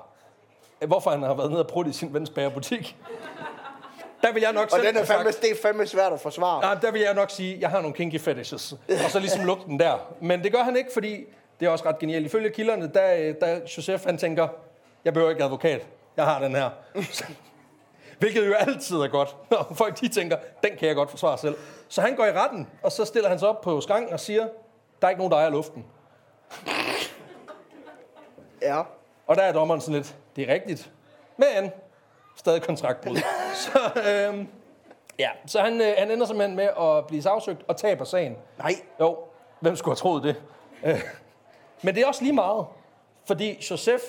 øh, 0.81 0.87
hvorfor 0.87 1.09
han 1.11 1.21
har 1.23 1.33
været 1.33 1.51
nede 1.51 1.61
og 1.63 1.67
prutte 1.67 1.89
i 1.89 1.93
sin 1.93 2.13
vens 2.13 2.29
bagerbutik. 2.29 2.95
Der 4.21 4.33
vil 4.33 4.41
jeg 4.41 4.53
nok 4.53 4.69
Og 4.73 4.79
den 4.79 4.97
er 4.97 5.05
fandme, 5.05 5.31
sagt, 5.31 5.41
det 5.43 5.51
er 5.51 5.55
fandme 5.61 5.87
svært 5.87 6.13
at 6.13 6.19
forsvare. 6.21 6.61
nej, 6.61 6.73
der 6.73 6.91
vil 6.91 7.01
jeg 7.01 7.13
nok 7.13 7.29
sige, 7.31 7.55
at 7.55 7.61
jeg 7.61 7.69
har 7.69 7.81
nogle 7.81 7.95
kinky 7.95 8.19
fetishes. 8.19 8.71
Og 9.05 9.09
så 9.11 9.19
ligesom 9.19 9.45
lukke 9.45 9.63
den 9.65 9.79
der. 9.79 9.97
Men 10.21 10.43
det 10.43 10.51
gør 10.51 10.63
han 10.63 10.75
ikke, 10.77 10.89
fordi 10.93 11.25
det 11.59 11.65
er 11.65 11.69
også 11.69 11.85
ret 11.85 11.99
genialt. 11.99 12.25
Ifølge 12.25 12.49
kilderne, 12.49 12.91
der, 12.93 13.13
øh, 13.15 13.35
der 13.41 13.59
Joseph 13.77 14.05
han 14.05 14.17
tænker, 14.17 14.47
jeg 15.05 15.13
behøver 15.13 15.31
ikke 15.31 15.43
advokat. 15.43 15.87
Jeg 16.17 16.25
har 16.25 16.39
den 16.39 16.55
her. 16.55 16.69
Hvilket 18.19 18.47
jo 18.47 18.53
altid 18.53 18.95
er 18.97 19.07
godt, 19.07 19.35
når 19.51 19.71
folk 19.75 19.99
de 19.99 20.07
tænker, 20.07 20.37
den 20.63 20.77
kan 20.77 20.87
jeg 20.87 20.95
godt 20.95 21.09
forsvare 21.09 21.37
selv. 21.37 21.57
Så 21.87 22.01
han 22.01 22.15
går 22.15 22.25
i 22.25 22.31
retten, 22.31 22.67
og 22.83 22.91
så 22.91 23.05
stiller 23.05 23.29
han 23.29 23.39
sig 23.39 23.47
op 23.47 23.61
på 23.61 23.81
skranken 23.81 24.13
og 24.13 24.19
siger, 24.19 24.47
der 25.01 25.07
er 25.07 25.09
ikke 25.09 25.19
nogen, 25.19 25.31
der 25.31 25.37
ejer 25.37 25.49
luften. 25.49 25.85
Ja. 28.61 28.81
Og 29.27 29.35
der 29.35 29.41
er 29.41 29.53
dommeren 29.53 29.81
sådan 29.81 29.95
lidt, 29.95 30.15
det 30.35 30.49
er 30.49 30.53
rigtigt, 30.53 30.91
men 31.37 31.71
stadig 32.35 32.61
kontraktbrud. 32.61 33.17
så, 33.65 33.79
øhm, 34.09 34.47
ja, 35.19 35.29
så 35.45 35.61
han, 35.61 35.81
øh, 35.81 35.93
han 35.97 36.11
ender 36.11 36.25
simpelthen 36.25 36.55
med 36.55 36.69
at 36.79 37.07
blive 37.07 37.21
sagsøgt 37.21 37.61
og 37.67 37.77
taber 37.77 38.05
sagen. 38.05 38.37
Nej. 38.57 38.71
Jo, 38.99 39.17
hvem 39.59 39.75
skulle 39.75 39.91
have 39.91 39.99
troet 39.99 40.23
det? 40.23 40.35
Øh, 40.83 41.01
Men 41.81 41.95
det 41.95 42.03
er 42.03 42.07
også 42.07 42.21
lige 42.21 42.33
meget, 42.33 42.65
fordi 43.25 43.65
Joseph, 43.71 44.03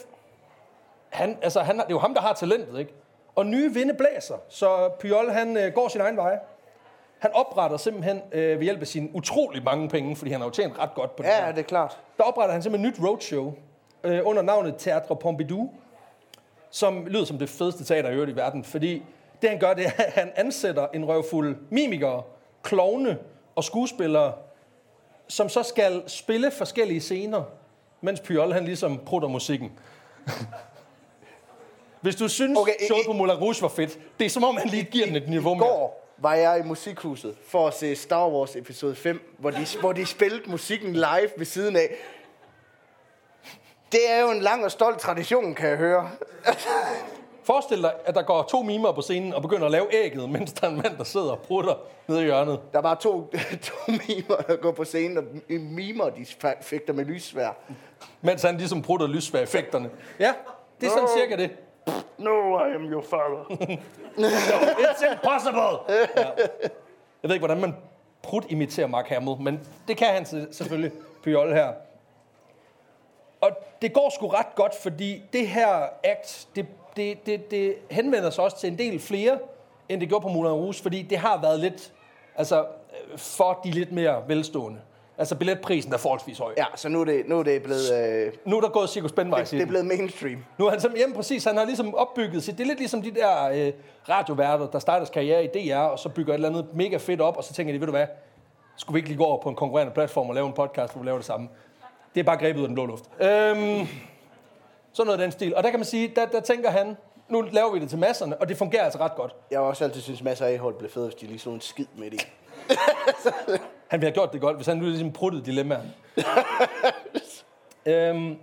han, 1.10 1.38
altså, 1.42 1.60
han, 1.60 1.76
det 1.76 1.82
er 1.82 1.86
jo 1.90 1.98
ham, 1.98 2.14
der 2.14 2.20
har 2.20 2.32
talentet, 2.32 2.78
ikke? 2.78 2.94
Og 3.34 3.46
nye 3.46 3.74
vinde 3.74 3.94
blæser, 3.94 4.34
så 4.48 4.88
Pyol, 5.00 5.30
han 5.30 5.56
øh, 5.56 5.72
går 5.72 5.88
sin 5.88 6.00
egen 6.00 6.16
vej. 6.16 6.38
Han 7.18 7.30
opretter 7.34 7.76
simpelthen 7.76 8.20
øh, 8.32 8.58
ved 8.58 8.64
hjælp 8.64 8.80
af 8.80 8.86
sine 8.86 9.08
utrolig 9.14 9.64
mange 9.64 9.88
penge, 9.88 10.16
fordi 10.16 10.30
han 10.30 10.40
har 10.40 10.46
jo 10.48 10.52
tjent 10.52 10.78
ret 10.78 10.94
godt 10.94 11.16
på 11.16 11.22
det 11.22 11.28
Ja, 11.28 11.44
her. 11.44 11.52
det 11.52 11.58
er 11.58 11.64
klart. 11.64 11.98
Der 12.16 12.22
opretter 12.24 12.52
han 12.52 12.62
simpelthen 12.62 12.90
et 12.92 12.98
nyt 13.00 13.06
roadshow 13.08 13.54
øh, 14.04 14.20
under 14.24 14.42
navnet 14.42 14.74
Teatre 14.78 15.16
Pompidou, 15.16 15.70
som 16.70 17.06
lyder 17.06 17.24
som 17.24 17.38
det 17.38 17.48
fedeste 17.48 17.84
teater 17.84 18.10
i 18.10 18.14
øvrigt 18.14 18.30
i 18.32 18.36
verden, 18.36 18.64
fordi 18.64 19.02
det 19.42 19.50
han 19.50 19.58
gør, 19.58 19.74
det 19.74 19.86
er, 19.86 19.90
at 20.04 20.12
han 20.12 20.32
ansætter 20.36 20.86
en 20.94 21.04
røvfuld 21.04 21.56
mimikere, 21.70 22.22
klovne 22.62 23.18
og 23.56 23.64
skuespillere, 23.64 24.32
som 25.28 25.48
så 25.48 25.62
skal 25.62 26.02
spille 26.06 26.50
forskellige 26.50 27.00
scener, 27.00 27.42
mens 28.00 28.20
Pyol 28.20 28.52
han 28.52 28.64
ligesom 28.64 28.98
prutter 28.98 29.28
musikken. 29.28 29.72
Hvis 32.00 32.16
du 32.16 32.28
synes, 32.28 32.58
Okay, 32.58 32.72
i- 32.80 32.84
showet 32.84 33.06
på 33.06 33.12
Moulin 33.12 33.34
Rouge 33.36 33.62
var 33.62 33.68
fedt, 33.68 33.98
det 34.18 34.24
er 34.24 34.30
som 34.30 34.44
om, 34.44 34.56
han 34.56 34.68
lige 34.68 34.84
giver 34.84 35.06
den 35.06 35.16
et 35.16 35.28
niveau 35.28 35.54
I 35.54 35.58
mere. 35.58 35.68
går 35.68 35.96
var 36.18 36.34
jeg 36.34 36.60
i 36.60 36.62
musikhuset 36.62 37.36
for 37.46 37.66
at 37.68 37.74
se 37.74 37.96
Star 37.96 38.28
Wars 38.28 38.56
episode 38.56 38.94
5, 38.94 39.34
hvor 39.38 39.50
de, 39.50 39.66
hvor 39.80 39.92
de 39.92 40.06
spillede 40.06 40.50
musikken 40.50 40.92
live 40.92 41.30
ved 41.36 41.46
siden 41.46 41.76
af. 41.76 41.88
Det 43.92 44.00
er 44.10 44.20
jo 44.20 44.30
en 44.30 44.40
lang 44.40 44.64
og 44.64 44.70
stolt 44.70 44.98
tradition, 44.98 45.54
kan 45.54 45.68
jeg 45.68 45.76
høre. 45.76 46.10
Forestil 47.44 47.82
dig, 47.82 47.92
at 48.04 48.14
der 48.14 48.22
går 48.22 48.42
to 48.42 48.62
mimer 48.62 48.92
på 48.92 49.02
scenen 49.02 49.34
og 49.34 49.42
begynder 49.42 49.64
at 49.66 49.70
lave 49.72 49.86
ægget, 49.94 50.30
mens 50.30 50.52
der 50.52 50.66
er 50.66 50.70
en 50.70 50.76
mand, 50.76 50.96
der 50.98 51.04
sidder 51.04 51.30
og 51.30 51.38
prutter 51.38 51.74
nede 52.08 52.20
i 52.20 52.24
hjørnet. 52.24 52.60
Der 52.72 52.78
er 52.78 52.82
bare 52.82 52.96
to, 52.96 53.30
to 53.62 53.74
mimer, 53.88 54.36
der 54.36 54.56
går 54.56 54.72
på 54.72 54.84
scenen, 54.84 55.18
og 55.18 55.24
mimer, 55.48 56.10
de 56.10 56.26
fægter 56.62 56.92
med 56.92 57.04
lyssvær. 57.04 57.50
Mens 58.20 58.42
han 58.42 58.56
ligesom 58.56 58.82
prutter 58.82 59.06
lysvær 59.06 59.40
effekterne. 59.42 59.90
Ja, 60.18 60.32
det 60.80 60.86
er 60.86 60.90
sådan 60.90 61.08
cirka 61.18 61.36
det. 61.36 61.50
No, 62.18 62.58
I 62.58 62.74
am 62.74 62.82
your 62.92 63.02
father. 63.02 63.44
It's 64.18 65.12
impossible! 65.12 65.78
Ja. 66.16 66.30
Jeg 67.22 67.28
ved 67.28 67.34
ikke, 67.34 67.46
hvordan 67.46 67.60
man 67.60 67.76
prut 68.22 68.44
imiterer 68.48 68.86
Mark 68.86 69.08
Hamill, 69.08 69.36
men 69.40 69.60
det 69.88 69.96
kan 69.96 70.06
han 70.08 70.26
se- 70.26 70.52
selvfølgelig, 70.52 70.92
Pyol 71.22 71.52
her. 71.52 71.72
Og 73.40 73.50
det 73.82 73.92
går 73.92 74.10
sgu 74.14 74.28
ret 74.28 74.54
godt, 74.54 74.74
fordi 74.82 75.22
det 75.32 75.48
her 75.48 75.68
act, 76.04 76.48
det, 76.56 76.66
det, 76.96 77.26
det, 77.26 77.50
det 77.50 77.74
henvender 77.90 78.30
sig 78.30 78.44
også 78.44 78.58
til 78.60 78.72
en 78.72 78.78
del 78.78 79.00
flere, 79.00 79.38
end 79.88 80.00
det 80.00 80.08
gjorde 80.08 80.22
på 80.22 80.28
Moulin 80.28 80.52
Rouge, 80.52 80.74
fordi 80.82 81.02
det 81.02 81.18
har 81.18 81.40
været 81.40 81.60
lidt, 81.60 81.92
altså, 82.36 82.60
øh, 82.62 83.18
for 83.18 83.60
de 83.64 83.70
lidt 83.70 83.92
mere 83.92 84.22
velstående. 84.26 84.80
Altså, 85.20 85.34
billetprisen 85.34 85.92
er 85.92 85.96
forholdsvis 85.96 86.38
høj. 86.38 86.54
Ja, 86.56 86.64
så 86.76 86.88
nu 86.88 87.00
er 87.00 87.04
det, 87.04 87.28
nu 87.28 87.38
er 87.38 87.42
det 87.42 87.62
blevet, 87.62 87.92
øh, 87.92 88.32
Nu 88.44 88.56
er 88.56 88.60
der 88.60 88.68
gået 88.68 88.90
Cirkus 88.90 89.12
Benvejs 89.12 89.52
i 89.52 89.56
det 89.56 89.62
er 89.62 89.66
blevet 89.66 89.86
mainstream. 89.86 90.44
Nu 90.58 90.66
er 90.66 90.70
han 90.70 90.80
som 90.80 90.94
hjemme 90.96 91.14
præcis, 91.14 91.44
han 91.44 91.56
har 91.56 91.64
ligesom 91.64 91.94
opbygget 91.94 92.42
sit, 92.42 92.58
det 92.58 92.64
er 92.64 92.68
lidt 92.68 92.78
ligesom 92.78 93.02
de 93.02 93.10
der 93.10 93.48
øh, 93.48 93.72
radioværter, 94.08 94.70
der 94.70 94.78
starter 94.78 94.98
deres 94.98 95.10
karriere 95.10 95.44
i 95.44 95.48
DR, 95.48 95.76
og 95.76 95.98
så 95.98 96.08
bygger 96.08 96.32
et 96.32 96.34
eller 96.34 96.48
andet 96.48 96.66
mega 96.74 96.96
fedt 96.96 97.20
op, 97.20 97.36
og 97.36 97.44
så 97.44 97.52
tænker 97.52 97.72
de, 97.72 97.80
ved 97.80 97.86
du 97.86 97.92
hvad, 97.92 98.06
skulle 98.76 98.94
vi 98.94 98.98
ikke 98.98 99.08
lige 99.08 99.18
gå 99.18 99.24
over 99.24 99.42
på 99.42 99.48
en 99.48 99.54
konkurrerende 99.54 99.94
platform 99.94 100.28
og 100.28 100.34
lave 100.34 100.46
en 100.46 100.52
podcast, 100.52 100.92
hvor 100.92 101.02
vi 101.02 101.06
laver 101.06 101.18
det 101.18 101.26
samme. 101.26 101.48
Det 102.14 102.20
er 102.20 102.24
bare 102.24 102.36
grebet 102.36 102.58
ud 102.58 102.64
af 102.64 102.68
den 102.68 102.74
blå 102.74 102.86
luft. 102.86 103.04
Øhm, 103.20 103.88
sådan 104.92 105.06
noget 105.06 105.10
af 105.10 105.18
den 105.18 105.32
stil. 105.32 105.56
Og 105.56 105.62
der 105.62 105.70
kan 105.70 105.78
man 105.78 105.86
sige, 105.86 106.12
der, 106.16 106.26
der 106.26 106.40
tænker 106.40 106.70
han, 106.70 106.96
nu 107.28 107.40
laver 107.40 107.72
vi 107.72 107.78
det 107.78 107.88
til 107.88 107.98
masserne, 107.98 108.36
og 108.36 108.48
det 108.48 108.56
fungerer 108.56 108.84
altså 108.84 108.98
ret 108.98 109.14
godt. 109.16 109.34
Jeg 109.50 109.58
har 109.58 109.66
også 109.66 109.84
altid 109.84 110.00
synes 110.00 110.22
masser 110.22 110.46
af 110.46 110.58
hold 110.58 110.74
blev 110.78 110.90
fedt, 110.90 111.06
hvis 111.06 111.14
de 111.14 111.26
lige 111.26 111.38
slog 111.38 111.54
en 111.54 111.60
skid 111.60 111.86
med 111.96 112.10
det. 112.10 112.28
Han 113.90 114.00
ville 114.00 114.06
have 114.10 114.14
gjort 114.14 114.32
det 114.32 114.40
godt, 114.40 114.56
hvis 114.56 114.66
han 114.66 114.76
nu 114.76 114.84
ligesom 114.84 115.12
pruttede 115.12 115.44
dilemmaen. 115.44 115.94
øhm, 117.86 118.36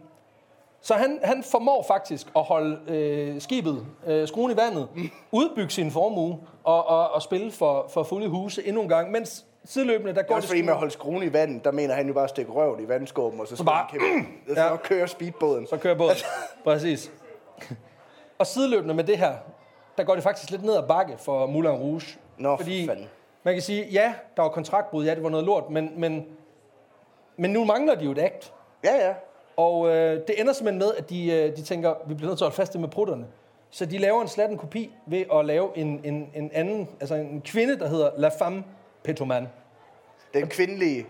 så 0.81 0.93
han, 0.93 1.19
han 1.23 1.43
formår 1.43 1.85
faktisk 1.87 2.27
at 2.35 2.43
holde 2.43 2.79
øh, 2.87 3.41
skibet, 3.41 3.85
øh, 4.07 4.27
skruen 4.27 4.51
i 4.51 4.57
vandet, 4.57 4.87
udbygge 5.31 5.69
sin 5.71 5.91
formue 5.91 6.39
og, 6.63 6.87
og, 6.87 7.09
og 7.11 7.21
spille 7.21 7.51
for, 7.51 7.85
for 7.93 8.03
fulde 8.03 8.27
huse 8.27 8.67
endnu 8.67 8.81
en 8.81 8.89
gang, 8.89 9.11
mens 9.11 9.45
sideløbende, 9.65 10.13
der 10.13 10.19
Det 10.21 10.27
går 10.27 10.33
er 10.33 10.37
også 10.37 10.47
fordi 10.47 10.57
det 10.57 10.65
med 10.65 10.73
at 10.73 10.79
holde 10.79 10.93
skruen 10.93 11.23
i 11.23 11.33
vandet, 11.33 11.63
der 11.65 11.71
mener 11.71 11.93
han 11.93 12.07
jo 12.07 12.13
bare 12.13 12.23
at 12.23 12.29
stikke 12.29 12.51
røven 12.51 12.83
i 12.83 12.87
vandskåben, 12.87 13.39
og 13.39 13.47
så, 13.47 13.55
så 13.55 13.63
bare- 13.63 13.87
kæmpe, 13.91 14.05
så 14.55 14.61
Ja. 14.61 14.75
kører 14.77 15.05
speedbåden. 15.05 15.67
så 15.67 15.77
kører 15.77 15.95
båden. 15.95 16.15
Præcis. 16.63 17.11
Og 18.39 18.47
sideløbende 18.47 18.93
med 18.93 19.03
det 19.03 19.17
her, 19.17 19.33
der 19.97 20.03
går 20.03 20.13
det 20.15 20.23
faktisk 20.23 20.51
lidt 20.51 20.63
ned 20.63 20.75
ad 20.77 20.83
bakke 20.87 21.13
for 21.17 21.45
Moulin 21.45 21.71
Rouge. 21.71 22.17
Nå, 22.37 22.49
for 22.49 22.57
fordi 22.63 22.87
fanden. 22.87 23.05
Man 23.47 23.55
kan 23.55 23.61
sige, 23.61 23.87
ja, 23.91 24.13
der 24.35 24.41
var 24.41 24.49
kontraktbrud, 24.49 25.05
ja, 25.05 25.15
det 25.15 25.23
var 25.23 25.29
noget 25.29 25.45
lort, 25.45 25.69
men, 25.69 25.91
men, 25.97 26.25
men 27.37 27.51
nu 27.51 27.65
mangler 27.65 27.95
de 27.95 28.05
jo 28.05 28.11
et 28.11 28.19
act. 28.19 28.53
Ja, 28.83 29.07
ja. 29.07 29.13
Og 29.57 29.87
øh, 29.87 30.21
det 30.27 30.39
ender 30.41 30.53
simpelthen 30.53 30.79
med, 30.79 30.93
at 30.97 31.09
de, 31.09 31.31
øh, 31.31 31.57
de 31.57 31.61
tænker, 31.61 31.93
vi 32.07 32.13
bliver 32.13 32.29
nødt 32.29 32.37
til 32.37 32.45
at 32.45 32.47
holde 32.47 32.55
fast 32.55 32.79
med 32.79 32.87
prutterne. 32.87 33.25
Så 33.69 33.85
de 33.85 33.97
laver 33.97 34.21
en 34.21 34.27
slatten 34.27 34.57
kopi 34.57 34.91
ved 35.05 35.23
at 35.33 35.45
lave 35.45 35.77
en, 35.77 36.01
en, 36.03 36.29
en 36.35 36.51
anden, 36.53 36.89
altså 36.99 37.15
en 37.15 37.41
kvinde, 37.41 37.79
der 37.79 37.87
hedder 37.87 38.11
La 38.17 38.27
Femme 38.27 38.63
Petoman. 39.03 39.47
Den 40.33 40.47
kvindelige, 40.47 41.07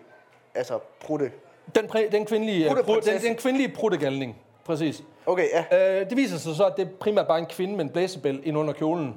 altså 0.56 0.80
prutte. 1.00 1.32
Den, 1.76 1.88
præ, 1.88 2.08
den 2.12 2.26
kvindelige, 2.26 2.72
øh, 2.72 2.84
pru, 2.84 2.94
den, 2.94 3.22
den 3.22 3.36
kvindelige 3.36 3.76
pruttegalning, 3.76 4.38
præcis. 4.66 5.04
Okay, 5.26 5.48
ja. 5.72 6.00
Øh, 6.02 6.10
det 6.10 6.18
viser 6.18 6.38
sig 6.38 6.56
så, 6.56 6.66
at 6.66 6.74
det 6.78 6.88
er 6.88 6.92
primært 7.00 7.28
bare 7.28 7.40
en 7.40 7.46
kvinde 7.46 7.76
med 7.76 7.86
en 7.86 7.90
blæsebæl 7.90 8.42
ind 8.44 8.58
under 8.58 8.74
kjolen. 8.74 9.16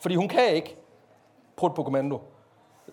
Fordi 0.00 0.14
hun 0.14 0.28
kan 0.28 0.48
ikke 0.54 0.76
prutte 1.56 1.74
på 1.74 1.82
kommando. 1.82 2.18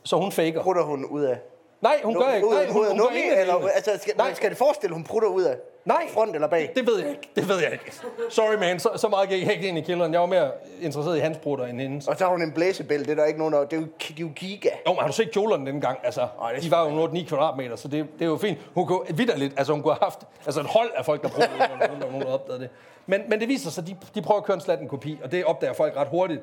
Så 0.03 0.17
hun 0.17 0.31
faker. 0.31 0.63
Prutter 0.63 0.83
hun 0.83 1.05
ud 1.05 1.23
af... 1.23 1.37
Nej, 1.81 2.01
hun 2.03 2.13
gør 2.13 2.33
ikke. 2.33 2.49
Nej, 2.49 2.67
hun, 2.67 2.87
hun 2.87 2.97
gør 2.97 3.05
af 3.05 3.41
eller, 3.41 3.67
altså, 3.75 3.91
skal, 4.01 4.13
Nej. 4.17 4.33
Skal 4.33 4.49
det 4.49 4.57
forestille, 4.57 4.93
hun 4.93 5.03
prutter 5.03 5.29
ud 5.29 5.43
af 5.43 5.57
Nej. 5.85 6.07
front 6.13 6.35
eller 6.35 6.47
bag? 6.47 6.71
Det 6.75 6.87
ved 6.87 6.99
jeg 6.99 7.09
ikke. 7.09 7.29
Det 7.35 7.49
ved 7.49 7.59
jeg 7.59 7.71
ikke. 7.71 7.93
Sorry, 8.29 8.55
man. 8.55 8.79
Så, 8.79 8.89
så 8.95 9.07
meget 9.07 9.29
gik 9.29 9.43
jeg 9.43 9.53
ikke 9.53 9.67
ind 9.67 9.77
i 9.77 9.81
kælderen. 9.81 10.13
Jeg 10.13 10.21
var 10.21 10.27
mere 10.27 10.51
interesseret 10.81 11.17
i 11.17 11.19
hans 11.19 11.37
prutter 11.37 11.65
end 11.65 11.81
hendes. 11.81 12.07
Og 12.07 12.17
så 12.17 12.23
har 12.23 12.31
hun 12.31 12.41
en 12.41 12.51
blæsebæl, 12.51 12.99
det 12.99 13.09
er 13.09 13.15
der 13.15 13.25
ikke 13.25 13.39
nogen, 13.39 13.53
der, 13.53 13.59
det 13.59 13.73
er 13.73 13.77
jo, 13.77 13.87
det 13.99 14.09
er 14.09 14.21
jo 14.21 14.29
giga. 14.35 14.69
Jo, 14.87 14.93
men 14.93 14.99
har 14.99 15.07
du 15.07 15.13
set 15.13 15.31
kjolerne 15.31 15.65
dengang? 15.71 15.99
Altså, 16.03 16.27
Ej, 16.41 16.51
det 16.51 16.63
de 16.63 16.71
var 16.71 16.89
jo 16.89 17.07
8-9 17.07 17.27
kvadratmeter, 17.27 17.75
så 17.75 17.87
det, 17.87 18.07
det 18.13 18.25
er 18.25 18.29
jo 18.29 18.37
fint. 18.37 18.57
Hun 18.73 18.87
kunne 18.87 18.99
vidderligt, 19.13 19.53
altså 19.57 19.73
hun 19.73 19.81
kunne 19.81 19.93
have 19.93 20.03
haft 20.03 20.19
altså 20.45 20.61
et 20.61 20.67
hold 20.67 20.89
af 20.95 21.05
folk, 21.05 21.21
der 21.21 21.29
prøvede, 21.29 21.51
når 21.99 22.11
nogen, 22.11 22.27
opdagede 22.27 22.61
det. 22.61 22.69
Men, 23.05 23.21
men 23.27 23.39
det 23.39 23.47
viser 23.47 23.69
sig, 23.69 23.81
at 23.81 23.87
de, 23.87 23.95
de 24.15 24.21
prøver 24.21 24.41
at 24.41 24.45
køre 24.45 24.55
en 24.55 24.61
slatten 24.61 24.87
kopi, 24.87 25.19
og 25.23 25.31
det 25.31 25.45
opdager 25.45 25.73
folk 25.73 25.97
ret 25.97 26.07
hurtigt. 26.07 26.41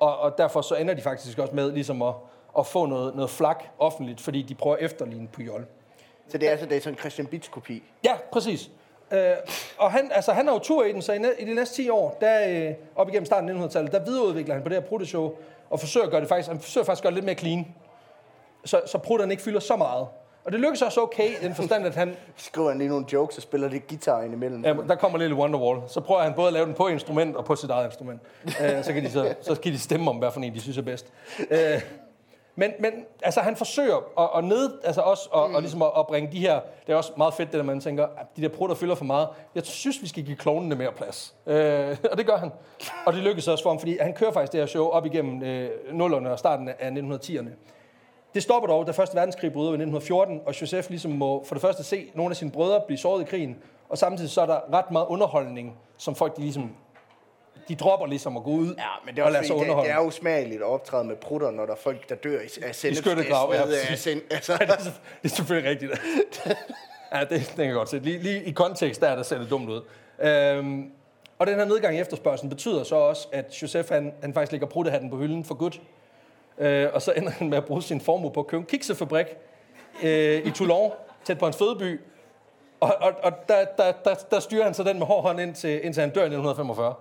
Og, 0.00 0.18
og 0.18 0.38
derfor 0.38 0.62
så 0.62 0.74
ender 0.74 0.94
de 0.94 1.02
faktisk 1.02 1.38
også 1.38 1.54
med 1.54 1.72
ligesom 1.72 2.02
at 2.02 2.14
få 2.66 2.86
noget, 2.86 3.14
noget 3.14 3.30
flak 3.30 3.64
offentligt, 3.78 4.20
fordi 4.20 4.42
de 4.42 4.54
prøver 4.54 4.76
at 4.76 4.82
efterligne 4.82 5.28
Pujol. 5.28 5.66
Så 6.28 6.38
det 6.38 6.46
er 6.46 6.50
altså 6.50 6.66
det 6.66 6.76
er 6.76 6.80
sådan 6.80 6.94
en 6.94 6.98
Christian 6.98 7.26
Bits 7.26 7.48
kopi. 7.48 7.82
Ja, 8.04 8.12
præcis. 8.32 8.70
Øh, 9.12 9.20
og 9.78 9.92
han, 9.92 10.10
altså, 10.14 10.32
han 10.32 10.46
har 10.46 10.54
jo 10.54 10.58
tur 10.58 10.84
i 10.84 10.92
den, 10.92 11.02
så 11.02 11.12
i, 11.12 11.18
næ- 11.18 11.38
i 11.38 11.44
de 11.44 11.54
næste 11.54 11.74
10 11.74 11.88
år, 11.90 12.18
der, 12.20 12.48
øh, 12.68 12.74
op 12.96 13.08
igennem 13.08 13.26
starten 13.26 13.48
af 13.48 13.54
1900-tallet, 13.66 13.92
der 13.92 14.04
videreudvikler 14.04 14.54
han 14.54 14.62
på 14.62 14.68
det 14.68 14.76
her 14.76 14.84
prutteshow, 14.88 15.32
og 15.70 15.80
forsøger 15.80 16.04
at 16.06 16.10
gøre 16.10 16.20
det 16.20 16.28
faktisk, 16.28 16.48
han 16.48 16.60
forsøger 16.60 16.84
faktisk 16.84 17.00
at 17.00 17.02
gøre 17.02 17.10
det 17.10 17.14
lidt 17.14 17.24
mere 17.26 17.34
clean, 17.36 17.66
så, 18.64 18.80
så 18.86 18.98
prutterne 18.98 19.32
ikke 19.32 19.42
fylder 19.42 19.60
så 19.60 19.76
meget. 19.76 20.06
Og 20.44 20.52
det 20.52 20.60
lykkes 20.60 20.82
også 20.82 21.00
okay, 21.00 21.28
i 21.30 21.44
den 21.44 21.54
forstand, 21.54 21.86
at 21.86 21.94
han, 21.94 22.16
Skriver 22.36 22.68
han 22.68 22.78
lige 22.78 22.88
nogle 22.88 23.06
jokes 23.12 23.36
og 23.36 23.42
spiller 23.42 23.68
lidt 23.68 23.86
guitar 23.88 24.22
ind 24.22 24.34
imellem. 24.34 24.64
ja, 24.64 24.74
der 24.88 24.94
kommer 24.94 25.18
lidt 25.18 25.32
Wonderwall, 25.32 25.80
så 25.88 26.00
prøver 26.00 26.22
han 26.22 26.34
både 26.34 26.46
at 26.46 26.52
lave 26.52 26.66
den 26.66 26.74
på 26.74 26.88
instrument 26.88 27.36
og 27.36 27.44
på 27.44 27.56
sit 27.56 27.70
eget 27.70 27.86
instrument. 27.86 28.20
Øh, 28.44 28.84
så, 28.84 28.92
kan 28.92 29.04
de 29.04 29.10
så, 29.10 29.34
så 29.40 29.54
kan 29.54 29.72
de 29.72 29.78
stemme 29.78 30.10
om, 30.10 30.16
hvad 30.16 30.30
for 30.30 30.40
en 30.40 30.54
de 30.54 30.60
synes 30.60 30.78
er 30.78 30.82
bedst. 30.82 31.06
Øh, 31.50 31.80
men, 32.56 32.72
men 32.80 32.92
altså, 33.22 33.40
han 33.40 33.56
forsøger 33.56 33.96
at, 34.18 34.28
at 34.36 34.44
ned, 34.44 34.70
altså 34.84 35.00
også 35.00 35.28
at, 35.34 35.50
mm. 35.50 35.54
og 35.54 35.60
ligesom 35.60 35.82
at, 35.82 35.90
at, 35.98 36.06
bringe 36.06 36.32
de 36.32 36.38
her, 36.38 36.60
det 36.86 36.92
er 36.92 36.96
også 36.96 37.12
meget 37.16 37.34
fedt, 37.34 37.52
det 37.52 37.58
der 37.58 37.64
man 37.64 37.80
tænker, 37.80 38.04
at 38.04 38.26
de 38.36 38.42
der 38.42 38.48
prutter 38.48 38.76
fylder 38.76 38.94
for 38.94 39.04
meget. 39.04 39.28
Jeg 39.54 39.64
synes, 39.64 40.02
vi 40.02 40.08
skal 40.08 40.24
give 40.24 40.36
klovnene 40.36 40.74
mere 40.74 40.92
plads. 40.92 41.34
Øh, 41.46 41.96
og 42.12 42.18
det 42.18 42.26
gør 42.26 42.36
han. 42.36 42.52
Og 43.06 43.12
det 43.12 43.22
lykkes 43.22 43.48
også 43.48 43.62
for 43.62 43.70
ham, 43.70 43.78
fordi 43.78 43.98
han 44.00 44.14
kører 44.14 44.32
faktisk 44.32 44.52
det 44.52 44.60
her 44.60 44.66
show 44.66 44.88
op 44.88 45.06
igennem 45.06 45.42
øh, 45.42 45.70
nullerne 45.92 46.32
og 46.32 46.38
starten 46.38 46.68
af 46.68 46.90
1910'erne. 46.90 47.50
Det 48.34 48.42
stopper 48.42 48.68
dog, 48.68 48.86
da 48.86 48.92
Første 48.92 49.16
Verdenskrig 49.16 49.52
bryder 49.52 49.70
i 49.70 49.74
1914, 49.74 50.40
og 50.46 50.60
Joseph 50.60 50.90
ligesom 50.90 51.10
må 51.10 51.44
for 51.44 51.54
det 51.54 51.62
første 51.62 51.84
se 51.84 52.10
nogle 52.14 52.32
af 52.32 52.36
sine 52.36 52.50
brødre 52.50 52.80
blive 52.86 52.98
såret 52.98 53.22
i 53.22 53.24
krigen, 53.24 53.56
og 53.88 53.98
samtidig 53.98 54.30
så 54.30 54.40
er 54.40 54.46
der 54.46 54.60
ret 54.72 54.90
meget 54.90 55.06
underholdning, 55.06 55.76
som 55.96 56.14
folk 56.14 56.36
de 56.36 56.40
ligesom, 56.40 56.76
de 57.68 57.74
dropper 57.74 58.06
ligesom 58.06 58.36
at 58.36 58.42
gå 58.44 58.50
ud 58.50 58.66
Ja, 58.78 58.82
men 59.06 59.14
det 59.14 59.20
er, 59.20 59.26
og 59.26 59.32
lade 59.32 59.46
sig 59.46 59.56
det, 59.56 59.66
det 59.66 59.90
er 59.90 59.94
jo 59.96 60.10
smageligt 60.10 60.60
at 60.62 60.66
optræde 60.66 61.04
med 61.04 61.16
prutter, 61.16 61.50
når 61.50 61.66
der 61.66 61.72
er 61.72 61.76
folk, 61.76 62.08
der 62.08 62.14
dør 62.14 62.30
i- 62.30 62.34
af 62.44 62.74
sennepsgas. 62.74 62.96
skyttegrav, 62.96 63.52
ja, 63.54 63.60
altså, 63.62 64.10
Ja, 64.30 64.36
det, 64.36 64.70
er, 64.70 64.76
det 64.76 64.92
er 65.24 65.28
selvfølgelig 65.28 65.70
rigtigt. 65.70 65.92
ja, 67.14 67.20
det, 67.20 67.30
det 67.30 67.46
kan 67.56 67.64
jeg 67.64 67.74
godt 67.74 67.88
se. 67.88 67.98
Lige, 67.98 68.18
lige 68.18 68.44
i 68.44 68.50
kontekst, 68.50 69.00
der 69.00 69.08
er 69.08 69.16
det 69.16 69.26
ser 69.26 69.38
det 69.38 69.50
dumt 69.50 69.68
ud. 69.70 69.82
Øhm, 70.22 70.90
Og 71.38 71.46
den 71.46 71.54
her 71.54 71.64
nedgang 71.64 71.96
i 71.96 72.00
efterspørgselen 72.00 72.50
betyder 72.50 72.84
så 72.84 72.96
også, 72.96 73.28
at 73.32 73.62
Josef 73.62 73.88
han, 73.90 74.12
han 74.20 74.34
faktisk 74.34 74.52
lægger 74.52 74.66
pruttehatten 74.66 75.10
på 75.10 75.16
hylden 75.16 75.44
for 75.44 75.54
godt. 75.54 75.80
Øh, 76.58 76.88
og 76.92 77.02
så 77.02 77.12
ender 77.12 77.30
han 77.30 77.48
med 77.50 77.58
at 77.58 77.64
bruge 77.64 77.82
sin 77.82 78.00
formue 78.00 78.30
på 78.32 78.40
at 78.40 78.46
købe 78.46 78.60
en 78.60 78.66
kiksefabrik 78.66 79.26
øh, 80.02 80.46
i 80.46 80.50
Toulon, 80.50 80.92
tæt 81.24 81.38
på 81.38 81.44
hans 81.46 81.56
fødeby. 81.56 82.00
Og, 82.80 82.94
og, 83.00 83.12
og 83.22 83.32
der, 83.48 83.64
der, 83.64 83.92
der, 84.04 84.14
der 84.14 84.40
styrer 84.40 84.64
han 84.64 84.74
så 84.74 84.82
den 84.82 84.98
med 84.98 85.06
hård 85.06 85.22
hånd 85.22 85.40
indtil, 85.40 85.84
indtil 85.84 86.00
han 86.00 86.10
dør 86.10 86.20
i 86.20 86.24
1945. 86.24 86.94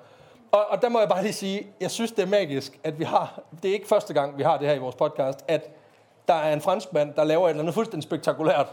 Og, 0.52 0.66
og 0.70 0.82
der 0.82 0.90
må 0.90 1.00
jeg 1.00 1.10
bare 1.10 1.22
lige 1.24 1.34
sige, 1.34 1.68
jeg 1.82 1.92
synes, 1.92 2.12
det 2.12 2.22
er 2.24 2.28
magisk, 2.28 2.80
at 2.84 3.00
vi 3.00 3.04
har, 3.04 3.40
det 3.64 3.70
er 3.70 3.74
ikke 3.74 3.88
første 3.88 4.14
gang, 4.14 4.38
vi 4.38 4.44
har 4.44 4.58
det 4.58 4.68
her 4.68 4.74
i 4.76 4.78
vores 4.80 4.96
podcast, 4.96 5.40
at 5.48 5.70
der 6.28 6.34
er 6.34 6.54
en 6.54 6.62
franskmand, 6.62 7.14
der 7.14 7.24
laver 7.24 7.46
et 7.46 7.50
eller 7.50 7.62
andet 7.62 7.74
fuldstændig 7.74 8.04
spektakulært, 8.04 8.68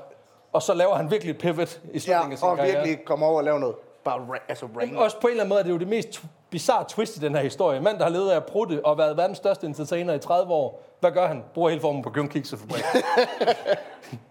og 0.52 0.62
så 0.62 0.74
laver 0.74 0.94
han 0.94 1.10
virkelig 1.10 1.30
et 1.30 1.38
pivot 1.38 1.80
i 1.92 1.98
slutningen 1.98 2.28
Ja, 2.30 2.32
af 2.32 2.38
sin 2.38 2.48
og 2.48 2.56
karriere. 2.56 2.74
virkelig 2.84 3.04
komme 3.04 3.26
over 3.26 3.38
og 3.38 3.44
lave 3.44 3.60
noget. 3.60 3.74
Bare 4.04 4.18
ra- 4.30 4.42
altså 4.48 4.66
rain. 4.76 4.96
Også 4.96 5.20
på 5.20 5.26
en 5.26 5.30
eller 5.30 5.42
anden 5.42 5.48
måde 5.48 5.60
er 5.60 5.64
det 5.64 5.70
jo 5.70 5.78
det 5.78 5.88
mest 5.88 6.22
bizarre 6.50 6.84
twist 6.88 7.16
i 7.16 7.20
den 7.20 7.34
her 7.34 7.42
historie. 7.42 7.80
Mand, 7.80 7.98
der 7.98 8.04
har 8.04 8.10
levet 8.10 8.30
af 8.30 8.36
at 8.36 8.46
prutte 8.46 8.80
og 8.86 8.98
været 8.98 9.16
verdens 9.16 9.38
største 9.38 9.66
entertainer 9.66 10.14
i 10.14 10.18
30 10.18 10.52
år. 10.52 10.82
Hvad 11.00 11.10
gør 11.12 11.26
han? 11.26 11.44
Bruger 11.54 11.68
hele 11.68 11.80
formen 11.80 12.02
på 12.02 12.10
Gjørn 12.10 12.28
Kiksefabrik. 12.28 12.82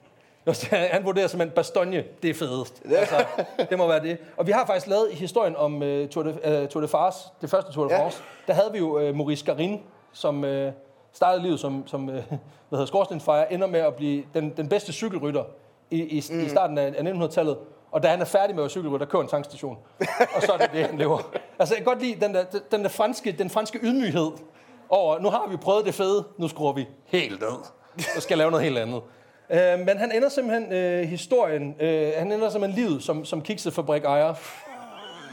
han 0.71 1.05
vurderer 1.05 1.27
simpelthen, 1.27 1.55
Bastogne, 1.55 2.03
det 2.23 2.29
er 2.29 2.33
fedest. 2.33 2.81
Altså, 2.85 3.25
det 3.69 3.77
må 3.77 3.87
være 3.87 4.03
det. 4.03 4.17
Og 4.37 4.47
vi 4.47 4.51
har 4.51 4.65
faktisk 4.65 4.87
lavet 4.87 5.09
historien 5.11 5.55
om 5.55 5.75
uh, 5.75 6.07
Tour, 6.09 6.23
de, 6.23 6.61
uh, 6.63 6.69
Tour 6.69 6.81
de 6.81 6.87
France, 6.87 7.19
det 7.41 7.49
første 7.49 7.73
Tour 7.73 7.87
de 7.87 7.93
Ja. 7.93 8.01
France. 8.01 8.21
Der 8.47 8.53
havde 8.53 8.69
vi 8.71 8.77
jo 8.77 9.09
uh, 9.09 9.15
Maurice 9.15 9.45
Garin, 9.45 9.81
som 10.11 10.43
uh, 10.43 10.49
startede 11.13 11.43
livet 11.43 11.59
som, 11.59 11.87
som 11.87 12.07
uh, 12.07 12.13
hvad 12.13 12.23
hedder, 12.71 12.85
skorstensfejer, 12.85 13.45
ender 13.45 13.67
med 13.67 13.79
at 13.79 13.95
blive 13.95 14.23
den, 14.33 14.53
den 14.57 14.69
bedste 14.69 14.93
cykelrytter 14.93 15.43
i, 15.91 16.01
i, 16.01 16.23
mm. 16.31 16.39
i 16.39 16.49
starten 16.49 16.77
af, 16.77 16.93
af 16.97 17.11
1900-tallet. 17.11 17.57
Og 17.91 18.03
da 18.03 18.07
han 18.07 18.21
er 18.21 18.25
færdig 18.25 18.55
med 18.55 18.63
at 18.63 18.65
være 18.65 18.69
cykelrytter, 18.69 19.05
kører 19.05 19.23
en 19.23 19.29
tankstation. 19.29 19.77
og 20.35 20.41
så 20.41 20.51
er 20.53 20.57
det 20.57 20.69
det, 20.73 20.85
han 20.85 20.97
lever. 20.97 21.17
Altså, 21.59 21.75
jeg 21.75 21.83
kan 21.83 21.93
godt 21.93 22.01
lide 22.01 22.25
den 22.25 22.33
der, 22.33 22.43
den 22.71 22.83
der 22.83 22.89
franske, 22.89 23.31
den 23.31 23.49
franske 23.49 23.79
ydmyghed 23.83 24.31
over, 24.89 25.19
nu 25.19 25.29
har 25.29 25.47
vi 25.49 25.57
prøvet 25.57 25.85
det 25.85 25.93
fede, 25.93 26.23
nu 26.37 26.47
skruer 26.47 26.73
vi 26.73 26.87
helt 27.05 27.39
ned. 27.41 27.49
Og 28.15 28.21
skal 28.21 28.37
lave 28.37 28.51
noget 28.51 28.63
helt 28.63 28.77
andet. 28.77 29.01
Øh, 29.49 29.79
men 29.79 29.97
han 29.97 30.11
ender 30.11 30.29
simpelthen 30.29 30.73
øh, 30.73 31.03
historien, 31.03 31.75
øh, 31.79 32.11
han 32.17 32.31
ender 32.31 32.49
simpelthen 32.49 32.83
livet 32.83 33.03
som, 33.03 33.25
som 33.25 33.41
kiksefabrik 33.41 34.03
ejer. 34.03 34.33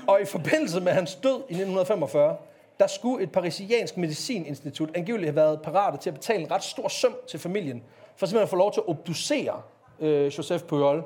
Og 0.06 0.20
i 0.22 0.24
forbindelse 0.24 0.80
med 0.80 0.92
hans 0.92 1.14
død 1.14 1.36
i 1.36 1.54
1945, 1.54 2.36
der 2.80 2.86
skulle 2.86 3.22
et 3.22 3.32
parisiansk 3.32 3.96
medicininstitut 3.96 4.90
angiveligt 4.96 5.26
have 5.26 5.36
været 5.36 5.62
parate 5.62 5.98
til 5.98 6.10
at 6.10 6.14
betale 6.14 6.40
en 6.40 6.50
ret 6.50 6.64
stor 6.64 6.88
sum 6.88 7.16
til 7.28 7.40
familien, 7.40 7.82
for 8.16 8.26
simpelthen 8.26 8.42
at 8.42 8.50
få 8.50 8.56
lov 8.56 8.72
til 8.72 8.80
at 8.80 8.88
obducere 8.88 9.62
øh, 10.00 10.26
Joseph 10.38 10.64
Pujol, 10.64 11.04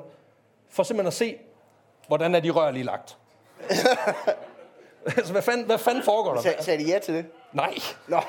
for 0.69 0.83
simpelthen 0.83 1.07
at 1.07 1.13
se, 1.13 1.35
hvordan 2.07 2.35
er 2.35 2.39
de 2.39 2.49
rør 2.49 2.71
lige 2.71 2.83
lagt. 2.83 3.17
altså, 5.17 5.31
hvad 5.31 5.41
fanden, 5.41 5.65
hvad 5.65 5.77
fanden 5.77 6.03
foregår 6.03 6.33
der? 6.33 6.41
Sag, 6.41 6.55
sagde 6.59 6.83
de 6.83 6.89
ja 6.89 6.99
til 6.99 7.13
det? 7.13 7.25
Nej, 7.53 7.73
Nå, 8.07 8.19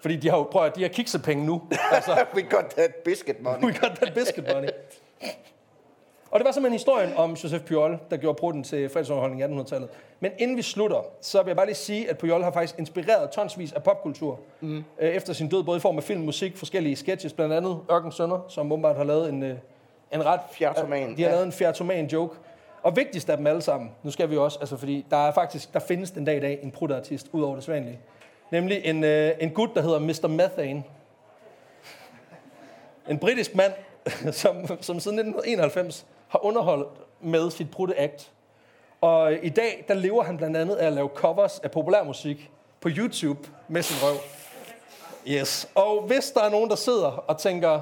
fordi 0.00 0.16
de 0.16 0.30
har 0.30 0.36
jo, 0.36 0.42
prøv 0.42 0.64
at, 0.64 0.76
de 0.76 0.82
har 0.82 0.88
kiksepenge 0.88 1.46
nu. 1.46 1.62
Altså, 1.92 2.24
we 2.34 2.42
got 2.42 2.64
that 2.64 2.94
biscuit 2.94 3.42
money. 3.42 3.64
we 3.64 3.72
got 3.72 3.90
that 3.96 4.14
biscuit 4.14 4.46
money. 4.54 4.68
Og 6.30 6.40
det 6.40 6.46
var 6.46 6.52
simpelthen 6.52 6.72
historien 6.72 7.12
om 7.16 7.32
Joseph 7.32 7.64
Pujol, 7.64 7.98
der 8.10 8.16
gjorde 8.16 8.38
prutten 8.38 8.64
til 8.64 8.88
fredsunderholdning 8.88 9.40
i 9.40 9.44
1800-tallet. 9.44 9.88
Men 10.20 10.32
inden 10.38 10.56
vi 10.56 10.62
slutter, 10.62 11.04
så 11.20 11.42
vil 11.42 11.50
jeg 11.50 11.56
bare 11.56 11.66
lige 11.66 11.76
sige, 11.76 12.10
at 12.10 12.18
Pujol 12.18 12.42
har 12.42 12.50
faktisk 12.50 12.78
inspireret 12.78 13.30
tonsvis 13.30 13.72
af 13.72 13.82
popkultur 13.82 14.40
mm. 14.60 14.84
øh, 14.98 15.08
efter 15.08 15.32
sin 15.32 15.48
død, 15.48 15.62
både 15.62 15.76
i 15.76 15.80
form 15.80 15.96
af 15.96 16.02
film, 16.02 16.20
musik, 16.20 16.56
forskellige 16.56 16.96
sketches, 16.96 17.32
blandt 17.32 17.54
andet 17.54 17.78
Ørken 17.90 18.12
Sønner, 18.12 18.40
som 18.48 18.72
åbenbart 18.72 18.96
har 18.96 19.04
lavet 19.04 19.28
en, 19.28 19.42
øh, 19.42 19.56
en 20.12 20.26
ret... 20.26 20.40
Fjertoman, 20.52 21.16
De 21.16 21.22
har 21.22 21.28
ja. 21.28 21.34
lavet 21.34 21.46
en 21.46 21.52
fjertoman 21.52 22.06
joke. 22.06 22.36
Og 22.82 22.96
vigtigst 22.96 23.30
af 23.30 23.36
dem 23.36 23.46
alle 23.46 23.62
sammen, 23.62 23.90
nu 24.02 24.10
skal 24.10 24.30
vi 24.30 24.36
også, 24.36 24.58
altså 24.58 24.76
fordi 24.76 25.06
der 25.10 25.16
er 25.16 25.32
faktisk, 25.32 25.74
der 25.74 25.80
findes 25.80 26.10
den 26.10 26.24
dag 26.24 26.36
i 26.36 26.40
dag 26.40 26.58
en 26.62 26.70
prutteartist, 26.70 27.26
ud 27.32 27.42
over 27.42 27.54
det 27.54 27.64
svanlige. 27.64 27.98
Nemlig 28.50 28.80
en, 28.84 29.04
øh, 29.04 29.32
en 29.40 29.50
gut, 29.50 29.74
der 29.74 29.82
hedder 29.82 29.98
Mr. 29.98 30.28
Methane. 30.28 30.84
En 33.08 33.18
britisk 33.18 33.54
mand, 33.54 33.72
som, 34.32 34.66
som 34.66 35.00
siden 35.00 35.18
1991 35.18 36.06
har 36.28 36.44
underholdt 36.44 36.88
med 37.20 37.50
sit 37.50 37.70
prutte 37.70 38.00
act. 38.00 38.32
Og 39.00 39.32
i 39.42 39.48
dag, 39.48 39.84
der 39.88 39.94
lever 39.94 40.22
han 40.22 40.36
blandt 40.36 40.56
andet 40.56 40.76
af 40.76 40.86
at 40.86 40.92
lave 40.92 41.08
covers 41.14 41.58
af 41.58 41.70
populærmusik 41.70 42.50
på 42.80 42.88
YouTube 42.88 43.48
med 43.68 43.82
sin 43.82 43.96
røv. 44.02 44.16
Yes. 45.26 45.68
Og 45.74 46.02
hvis 46.02 46.30
der 46.30 46.42
er 46.42 46.50
nogen, 46.50 46.70
der 46.70 46.76
sidder 46.76 47.24
og 47.26 47.38
tænker, 47.38 47.80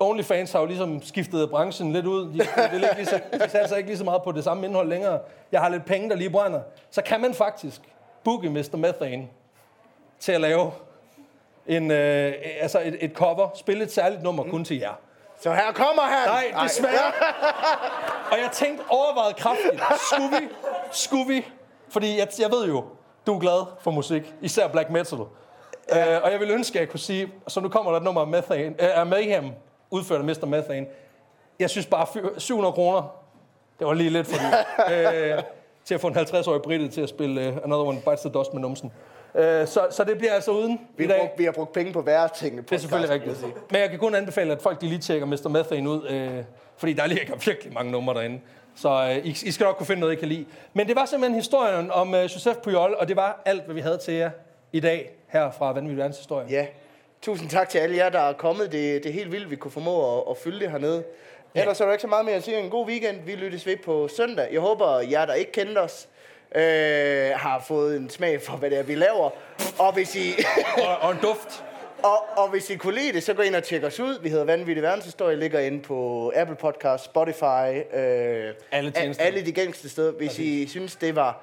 OnlyFans 0.00 0.52
har 0.52 0.60
jo 0.60 0.66
ligesom 0.66 1.02
skiftet 1.02 1.50
branchen 1.50 1.92
lidt 1.92 2.06
ud. 2.06 2.24
De, 2.24 2.38
de, 2.38 2.74
ikke 2.74 2.94
lige 2.96 3.06
så, 3.06 3.20
de 3.32 3.50
satser 3.50 3.76
ikke 3.76 3.88
lige 3.88 3.98
så 3.98 4.04
meget 4.04 4.22
på 4.22 4.32
det 4.32 4.44
samme 4.44 4.66
indhold 4.66 4.88
længere. 4.88 5.20
Jeg 5.52 5.60
har 5.60 5.68
lidt 5.68 5.84
penge, 5.84 6.10
der 6.10 6.16
lige 6.16 6.30
brænder. 6.30 6.60
Så 6.90 7.02
kan 7.02 7.20
man 7.20 7.34
faktisk 7.34 7.80
booke 8.24 8.50
Mr. 8.50 8.76
Methane 8.76 9.28
til 10.20 10.32
at 10.32 10.40
lave 10.40 10.72
en, 11.66 11.90
øh, 11.90 12.32
altså 12.60 12.80
et, 12.80 12.96
et 13.00 13.12
cover, 13.14 13.48
spille 13.54 13.84
et 13.84 13.92
særligt 13.92 14.22
nummer 14.22 14.44
mm. 14.44 14.50
kun 14.50 14.64
til 14.64 14.78
jer. 14.78 14.92
Så 15.40 15.52
her 15.54 15.72
kommer 15.72 16.02
han! 16.02 16.28
Nej, 16.28 16.62
desværre. 16.64 17.12
og 18.32 18.38
jeg 18.38 18.50
tænkte 18.52 18.84
overvejet 18.88 19.36
kraftigt, 19.36 19.82
skulle 20.08 20.30
vi, 20.40 20.48
skulle 20.92 21.34
vi, 21.34 21.46
fordi 21.88 22.18
jeg, 22.18 22.28
jeg 22.38 22.50
ved 22.50 22.66
jo, 22.66 22.84
du 23.26 23.34
er 23.34 23.40
glad 23.40 23.66
for 23.80 23.90
musik, 23.90 24.34
især 24.40 24.68
black 24.68 24.90
metal. 24.90 25.18
Ja. 25.88 26.16
Øh, 26.16 26.22
og 26.24 26.32
jeg 26.32 26.40
vil 26.40 26.50
ønske, 26.50 26.78
at 26.78 26.80
jeg 26.80 26.88
kunne 26.88 27.00
sige, 27.00 27.32
så 27.48 27.60
nu 27.60 27.68
kommer 27.68 27.90
der 27.90 27.98
et 27.98 28.04
nummer 28.04 28.20
af 28.20 28.26
Methane, 28.26 28.74
øh, 28.82 28.98
af 28.98 29.06
Mayhem, 29.06 29.50
udført 29.90 30.18
af 30.18 30.24
Mr. 30.24 30.46
Methane. 30.46 30.86
Jeg 31.58 31.70
synes 31.70 31.86
bare, 31.86 32.06
fy- 32.06 32.38
700 32.38 32.72
kroner, 32.72 33.02
det 33.78 33.86
var 33.86 33.94
lige 33.94 34.10
lidt 34.10 34.26
for 34.26 34.36
det. 34.36 34.54
øh, 35.36 35.42
til 35.84 35.94
at 35.94 36.00
få 36.00 36.06
en 36.06 36.16
50-årig 36.16 36.62
britte 36.62 36.88
til 36.88 37.00
at 37.00 37.08
spille 37.08 37.48
uh, 37.48 37.56
Another 37.64 37.84
One 37.86 38.00
Bites 38.00 38.20
the 38.20 38.30
Dust 38.30 38.52
med 38.52 38.62
numsen. 38.62 38.92
Øh, 39.34 39.66
så, 39.66 39.86
så 39.90 40.04
det 40.04 40.18
bliver 40.18 40.32
altså 40.32 40.50
uden 40.50 40.80
Vi 40.96 41.04
i 41.04 41.06
har, 41.06 41.14
dag. 41.14 41.20
brugt, 41.20 41.38
vi 41.38 41.44
har 41.44 41.52
brugt 41.52 41.72
penge 41.72 41.92
på 41.92 42.00
værre 42.00 42.28
ting. 42.36 42.56
Det 42.56 42.72
er 42.72 42.78
selvfølgelig 42.78 43.10
rigtigt. 43.10 43.44
Men 43.70 43.80
jeg 43.80 43.90
kan 43.90 43.98
kun 43.98 44.14
anbefale, 44.14 44.52
at 44.52 44.62
folk 44.62 44.80
de 44.80 44.86
lige 44.86 44.98
tjekker 44.98 45.26
Mr. 45.26 45.48
Methane 45.48 45.90
ud, 45.90 46.06
øh, 46.08 46.44
fordi 46.76 46.92
der 46.92 47.06
ligger 47.06 47.34
virkelig 47.46 47.72
mange 47.72 47.92
numre 47.92 48.14
derinde. 48.14 48.40
Så 48.76 48.88
øh, 48.88 49.26
I, 49.26 49.30
I 49.44 49.50
skal 49.50 49.64
nok 49.64 49.76
kunne 49.76 49.86
finde 49.86 50.00
noget, 50.00 50.12
I 50.12 50.16
kan 50.16 50.28
lide. 50.28 50.46
Men 50.72 50.88
det 50.88 50.96
var 50.96 51.04
simpelthen 51.04 51.34
historien 51.34 51.90
om 51.90 52.14
øh, 52.14 52.22
Joseph 52.22 52.58
Pujol, 52.58 52.94
og 52.98 53.08
det 53.08 53.16
var 53.16 53.42
alt, 53.44 53.64
hvad 53.64 53.74
vi 53.74 53.80
havde 53.80 53.98
til 53.98 54.14
jer 54.14 54.30
i 54.72 54.80
dag 54.80 55.10
her 55.28 55.50
fra 55.50 55.72
Vanvittig 55.72 55.98
Verdens 55.98 56.18
Historie. 56.18 56.46
Ja. 56.50 56.66
Tusind 57.22 57.50
tak 57.50 57.68
til 57.68 57.78
alle 57.78 57.96
jer, 57.96 58.08
der 58.08 58.18
er 58.18 58.32
kommet. 58.32 58.72
Det, 58.72 59.02
det 59.02 59.08
er 59.08 59.12
helt 59.12 59.32
vildt, 59.32 59.50
vi 59.50 59.56
kunne 59.56 59.70
formå 59.70 60.18
at, 60.18 60.24
at 60.30 60.36
fylde 60.36 60.60
det 60.60 60.70
hernede. 60.70 61.04
Ja. 61.54 61.60
Ellers 61.60 61.80
er 61.80 61.84
der 61.84 61.92
ikke 61.92 62.02
så 62.02 62.08
meget 62.08 62.24
mere 62.24 62.34
at 62.34 62.44
sige. 62.44 62.58
En 62.58 62.70
god 62.70 62.86
weekend. 62.86 63.20
Vi 63.26 63.34
lyttes 63.34 63.66
ved 63.66 63.76
på 63.76 64.08
søndag. 64.08 64.48
Jeg 64.52 64.60
håber, 64.60 65.00
jer, 65.00 65.26
der 65.26 65.34
ikke 65.34 65.52
kendte 65.52 65.78
os, 65.78 66.08
øh, 66.54 67.30
har 67.36 67.64
fået 67.68 67.96
en 67.96 68.10
smag 68.10 68.42
for, 68.42 68.56
hvad 68.56 68.70
det 68.70 68.78
er, 68.78 68.82
vi 68.82 68.94
laver. 68.94 69.30
Og 69.78 69.92
hvis 69.92 70.16
I... 70.16 70.32
Og, 70.86 70.96
og 70.96 71.12
en 71.12 71.18
duft. 71.22 71.64
Og, 72.02 72.18
og 72.36 72.48
hvis 72.50 72.70
I 72.70 72.76
kunne 72.76 72.94
lide 72.94 73.12
det, 73.12 73.22
så 73.22 73.34
gå 73.34 73.42
ind 73.42 73.54
og 73.54 73.62
tjek 73.62 73.84
os 73.84 74.00
ud. 74.00 74.18
Vi 74.22 74.28
hedder 74.28 74.44
Vanvittig 74.44 74.82
Verdenshistorie, 74.82 75.36
ligger 75.36 75.60
inde 75.60 75.80
på 75.82 76.32
Apple 76.36 76.56
Podcast, 76.56 77.04
Spotify, 77.04 77.94
øh, 77.94 78.54
Alle 78.72 78.92
alle 79.18 79.46
de 79.46 79.52
gængste 79.52 79.88
steder. 79.88 80.12
Hvis 80.12 80.38
I 80.38 80.68
synes, 80.68 80.96
det 80.96 81.16
var, 81.16 81.42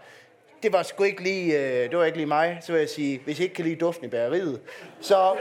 det 0.64 0.74
var 0.74 0.84
sgu 0.84 1.04
ikke 1.04 1.24
lige, 1.24 1.60
øh, 1.60 1.90
det 1.90 1.98
var 1.98 2.04
ikke 2.06 2.18
lige 2.18 2.28
mig, 2.28 2.60
så 2.66 2.72
vil 2.72 2.80
jeg 2.80 2.90
sige, 2.90 3.22
hvis 3.26 3.40
I 3.40 3.44
ikke 3.44 3.56
kan 3.56 3.66
lide 3.66 3.76
duften 3.76 4.06
i 4.06 4.10
bageriet, 4.10 4.62
så 5.02 5.36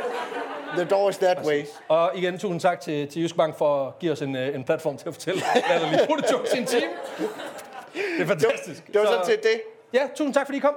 the 0.77 0.85
door 0.85 1.11
is 1.11 1.17
that 1.19 1.47
way. 1.47 1.65
Og 1.89 2.11
igen, 2.15 2.39
tusind 2.39 2.61
tak 2.61 2.81
til, 2.81 3.09
til 3.09 3.23
Jysk 3.23 3.37
Bank 3.37 3.59
for 3.59 3.87
at 3.89 3.99
give 3.99 4.13
os 4.13 4.23
en, 4.23 4.37
øh, 4.37 4.55
en 4.55 4.65
platform 4.65 4.97
til 4.97 5.09
at 5.09 5.15
fortælle, 5.15 5.41
hvad 5.69 5.81
der 5.81 5.91
lige 5.91 6.07
putte 6.09 6.25
jokes 6.33 6.55
i 6.55 6.59
en 6.59 6.67
time. 6.67 6.83
Det 7.95 8.23
er 8.23 8.27
fantastisk. 8.27 8.87
Det 8.87 8.95
var 9.01 9.05
Så- 9.07 9.13
sådan 9.13 9.27
set 9.27 9.43
det. 9.43 9.61
Ja, 9.95 10.09
tusind 10.17 10.35
tak, 10.35 10.47
fordi 10.47 10.57
I 10.59 10.61
kom. 10.61 10.75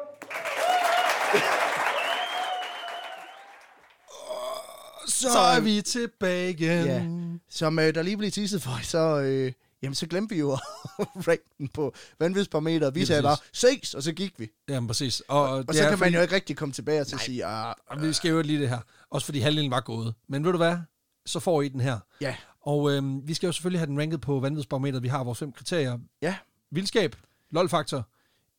Så 5.08 5.28
er 5.56 5.60
vi 5.60 5.82
tilbage 5.82 6.50
igen. 6.50 6.86
Ja. 6.86 7.02
Som 7.50 7.80
øh, 7.80 7.96
der 7.96 8.02
lige 8.02 8.18
blev 8.18 8.32
tisset 8.32 8.62
for, 8.62 8.80
så, 8.84 8.98
øh, 9.20 9.52
jamen, 9.84 9.96
så 9.96 10.08
glemte 10.08 10.36
vi 10.36 10.40
jo 10.40 10.52
at 11.00 11.08
ranke 11.28 11.44
den 11.58 11.68
på 11.68 11.94
vanvidsparameter. 12.20 12.92
Vi 12.92 13.06
sagde 13.06 13.22
bare, 13.22 13.38
ses, 13.54 13.94
og 13.94 14.04
så 14.04 14.14
gik 14.14 14.40
vi. 14.40 14.48
Jamen 14.70 14.88
præcis. 14.88 15.20
Og, 15.20 15.50
Og 15.50 15.68
det 15.68 15.76
så 15.76 15.90
kan 15.90 16.00
man 16.00 16.14
jo 16.14 16.22
ikke 16.22 16.36
rigtig 16.36 16.58
komme 16.58 16.74
tilbage 16.74 17.04
til 17.04 17.16
at 17.16 17.22
sige, 17.22 17.46
ah, 17.46 17.76
Og 17.88 18.02
vi 18.02 18.14
skal 18.14 18.30
jo 18.32 18.42
lige 18.42 18.60
det 18.60 18.70
her. 18.70 18.80
Også 19.10 19.26
fordi 19.26 19.40
halvdelen 19.40 19.72
var 19.72 19.82
gået. 19.82 20.14
Men 20.28 20.44
ved 20.46 20.52
du 20.52 20.58
hvad? 20.58 20.78
Så 21.26 21.40
får 21.40 21.62
I 21.62 21.68
den 21.70 21.80
her. 21.82 22.00
ja, 22.22 22.36
Og 22.62 22.92
øhm, 22.92 23.28
vi 23.28 23.34
skal 23.34 23.48
jo 23.48 23.54
selvfølgelig 23.54 23.80
have 23.80 23.88
den 23.88 24.00
ranket 24.00 24.22
på 24.22 24.40
vanvidsbarometeret. 24.40 25.04
Vi 25.04 25.08
har 25.08 25.24
vores 25.24 25.40
fem 25.40 25.52
kriterier. 25.52 25.98
ja, 26.22 26.36
Vildskab, 26.72 27.16
lol-faktor, 27.52 28.10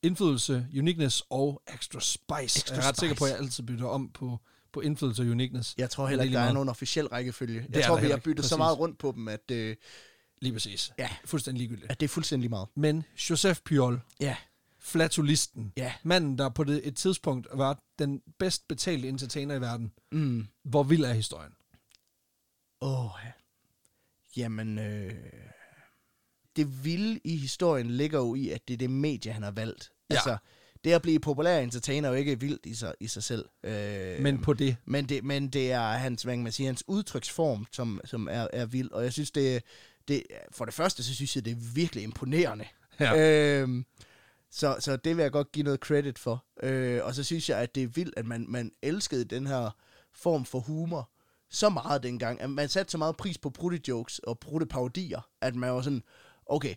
indflydelse, 0.03 0.67
uniqueness 0.79 1.23
og 1.31 1.63
extra 1.75 2.01
spice. 2.01 2.59
Extra 2.59 2.75
jeg 2.77 2.85
er 2.85 2.89
ret 2.89 2.99
sikker 2.99 3.17
på, 3.17 3.25
at 3.25 3.31
jeg 3.31 3.39
altid 3.39 3.65
bytter 3.65 3.87
om 3.87 4.11
på, 4.15 4.39
på 4.73 4.81
indflydelse 4.81 5.23
og 5.23 5.27
uniqueness. 5.29 5.75
jeg 5.79 5.91
tror 5.91 6.07
heller 6.07 6.25
ikke, 6.25 6.37
der 6.37 6.43
er 6.43 6.53
nogen 6.53 6.69
officiel 6.69 7.07
rækkefølge. 7.07 7.67
Jeg 7.73 7.85
tror, 7.85 8.01
vi 8.01 8.11
har 8.11 8.17
byttet 8.17 8.45
så 8.45 8.49
Præcis. 8.49 8.59
meget 8.59 8.79
rundt 8.79 8.99
på 8.99 9.13
dem, 9.17 9.29
at, 9.29 9.51
øh, 9.53 9.77
Lige 10.41 10.53
præcis. 10.53 10.93
Ja. 10.99 11.11
Fuldstændig 11.25 11.59
ligegyldigt. 11.59 11.91
at 11.91 12.01
det 12.01 12.07
er 12.07 12.09
fuldstændig 12.09 12.51
meget. 12.51 12.69
Men 12.75 13.05
Joseph 13.31 13.61
Pujol, 13.65 14.01
Ja, 14.21 14.37
flatulisten, 14.79 15.73
ja. 15.77 15.93
manden, 16.03 16.39
der 16.39 16.49
på 16.49 16.65
det, 16.65 16.81
et 16.89 16.97
tidspunkt 16.97 17.47
var 17.53 17.83
den 17.99 18.23
bedst 18.39 18.69
betalte 18.69 19.09
entertainer 19.09 19.55
i 19.55 19.61
verden. 19.61 19.93
Mm. 20.13 20.47
Hvor 20.63 20.83
vild 20.83 21.05
er 21.05 21.13
historien? 21.13 21.53
Åh, 22.81 23.11
ja. 23.25 23.31
Jamen, 24.37 24.79
øh, 24.79 25.13
det 26.57 26.85
vilde 26.85 27.21
i 27.25 27.37
historien 27.37 27.91
ligger 27.91 28.19
jo 28.19 28.35
i, 28.35 28.49
at 28.51 28.69
det 28.69 28.75
er 28.75 28.79
det 28.79 28.91
medie, 28.91 29.33
han 29.33 29.43
har 29.43 29.51
valgt 29.51 29.91
Ja. 30.11 30.15
Altså, 30.15 30.37
det 30.85 30.93
at 30.93 31.03
blive 31.03 31.21
populær 31.21 31.61
entertainer 31.61 32.09
er 32.09 32.13
jo 32.13 32.19
ikke 32.19 32.41
vildt 32.41 32.67
i 32.67 32.75
sig, 32.75 32.95
i 33.01 33.07
sig 33.07 33.23
selv. 33.23 33.45
Øh, 33.63 34.21
Men 34.23 34.43
på 34.43 34.53
det. 34.53 34.77
men 34.85 35.09
det, 35.09 35.25
men 35.25 35.49
det 35.49 35.73
er 35.73 35.81
hans, 35.93 36.23
hvad 36.23 36.37
man 36.37 36.53
sige, 36.53 36.67
hans 36.67 36.85
udtryksform, 36.87 37.67
som, 37.73 38.01
som 38.05 38.29
er, 38.31 38.47
er 38.53 38.67
vild. 38.67 38.91
Og 38.91 39.05
jeg 39.05 39.13
synes, 39.13 39.31
det, 39.31 39.63
det, 40.09 40.23
for 40.53 40.65
det 40.65 40.75
første, 40.75 41.03
så 41.03 41.15
synes 41.15 41.37
jeg, 41.37 41.45
det 41.45 41.51
er 41.51 41.75
virkelig 41.75 42.05
imponerende. 42.05 42.65
Ja. 43.01 43.61
Øhm, 43.61 43.85
så, 44.51 44.77
så 44.81 44.97
det 44.97 45.17
vil 45.17 45.23
jeg 45.23 45.33
godt 45.33 45.53
give 45.53 45.65
noget 45.65 45.81
credit 45.81 46.19
for. 46.19 46.45
Øh, 46.63 47.05
og 47.05 47.15
så 47.15 47.25
synes 47.25 47.49
jeg, 47.49 47.59
at 47.59 47.75
det 47.75 47.83
er 47.83 47.87
vildt, 47.87 48.15
at 48.17 48.27
man, 48.27 48.47
man 48.49 48.73
elskede 48.83 49.25
den 49.25 49.47
her 49.47 49.71
form 50.13 50.45
for 50.45 50.61
humor 50.61 51.11
så 51.51 51.69
meget 51.69 52.03
dengang. 52.03 52.41
At 52.41 52.51
man 52.51 52.69
satte 52.69 52.91
så 52.91 52.99
meget 52.99 53.17
pris 53.17 53.39
på 53.39 53.53
jokes 53.89 54.19
og 54.19 54.39
parodier, 54.71 55.29
at 55.41 55.55
man 55.55 55.73
var 55.73 55.83
sådan, 55.83 56.03
okay, 56.47 56.75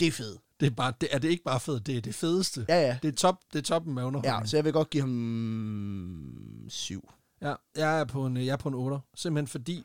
det 0.00 0.08
er 0.08 0.12
fedt. 0.12 0.40
Det 0.60 0.66
er, 0.66 0.70
bare, 0.70 0.92
det, 1.00 1.08
er 1.12 1.18
det 1.18 1.28
ikke 1.28 1.44
bare 1.44 1.60
fedt, 1.60 1.86
det 1.86 1.96
er 1.96 2.00
det 2.00 2.14
fedeste. 2.14 2.66
Ja, 2.68 2.80
ja. 2.80 2.98
Det 3.02 3.08
er, 3.08 3.12
top, 3.12 3.40
det 3.52 3.58
er 3.58 3.62
toppen 3.62 3.94
med 3.94 4.02
underholdning. 4.02 4.42
Ja, 4.42 4.46
så 4.46 4.56
jeg 4.56 4.64
vil 4.64 4.72
godt 4.72 4.90
give 4.90 5.00
ham 5.00 6.64
syv. 6.68 7.10
Ja, 7.40 7.54
jeg 7.76 8.00
er 8.00 8.04
på 8.04 8.26
en, 8.26 8.36
jeg 8.36 8.52
er 8.52 8.56
på 8.56 8.68
en 8.68 8.74
8. 8.74 8.98
Simpelthen 9.14 9.46
fordi, 9.46 9.84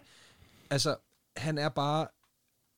altså, 0.69 0.95
han 1.37 1.57
er 1.57 1.69
bare, 1.69 2.07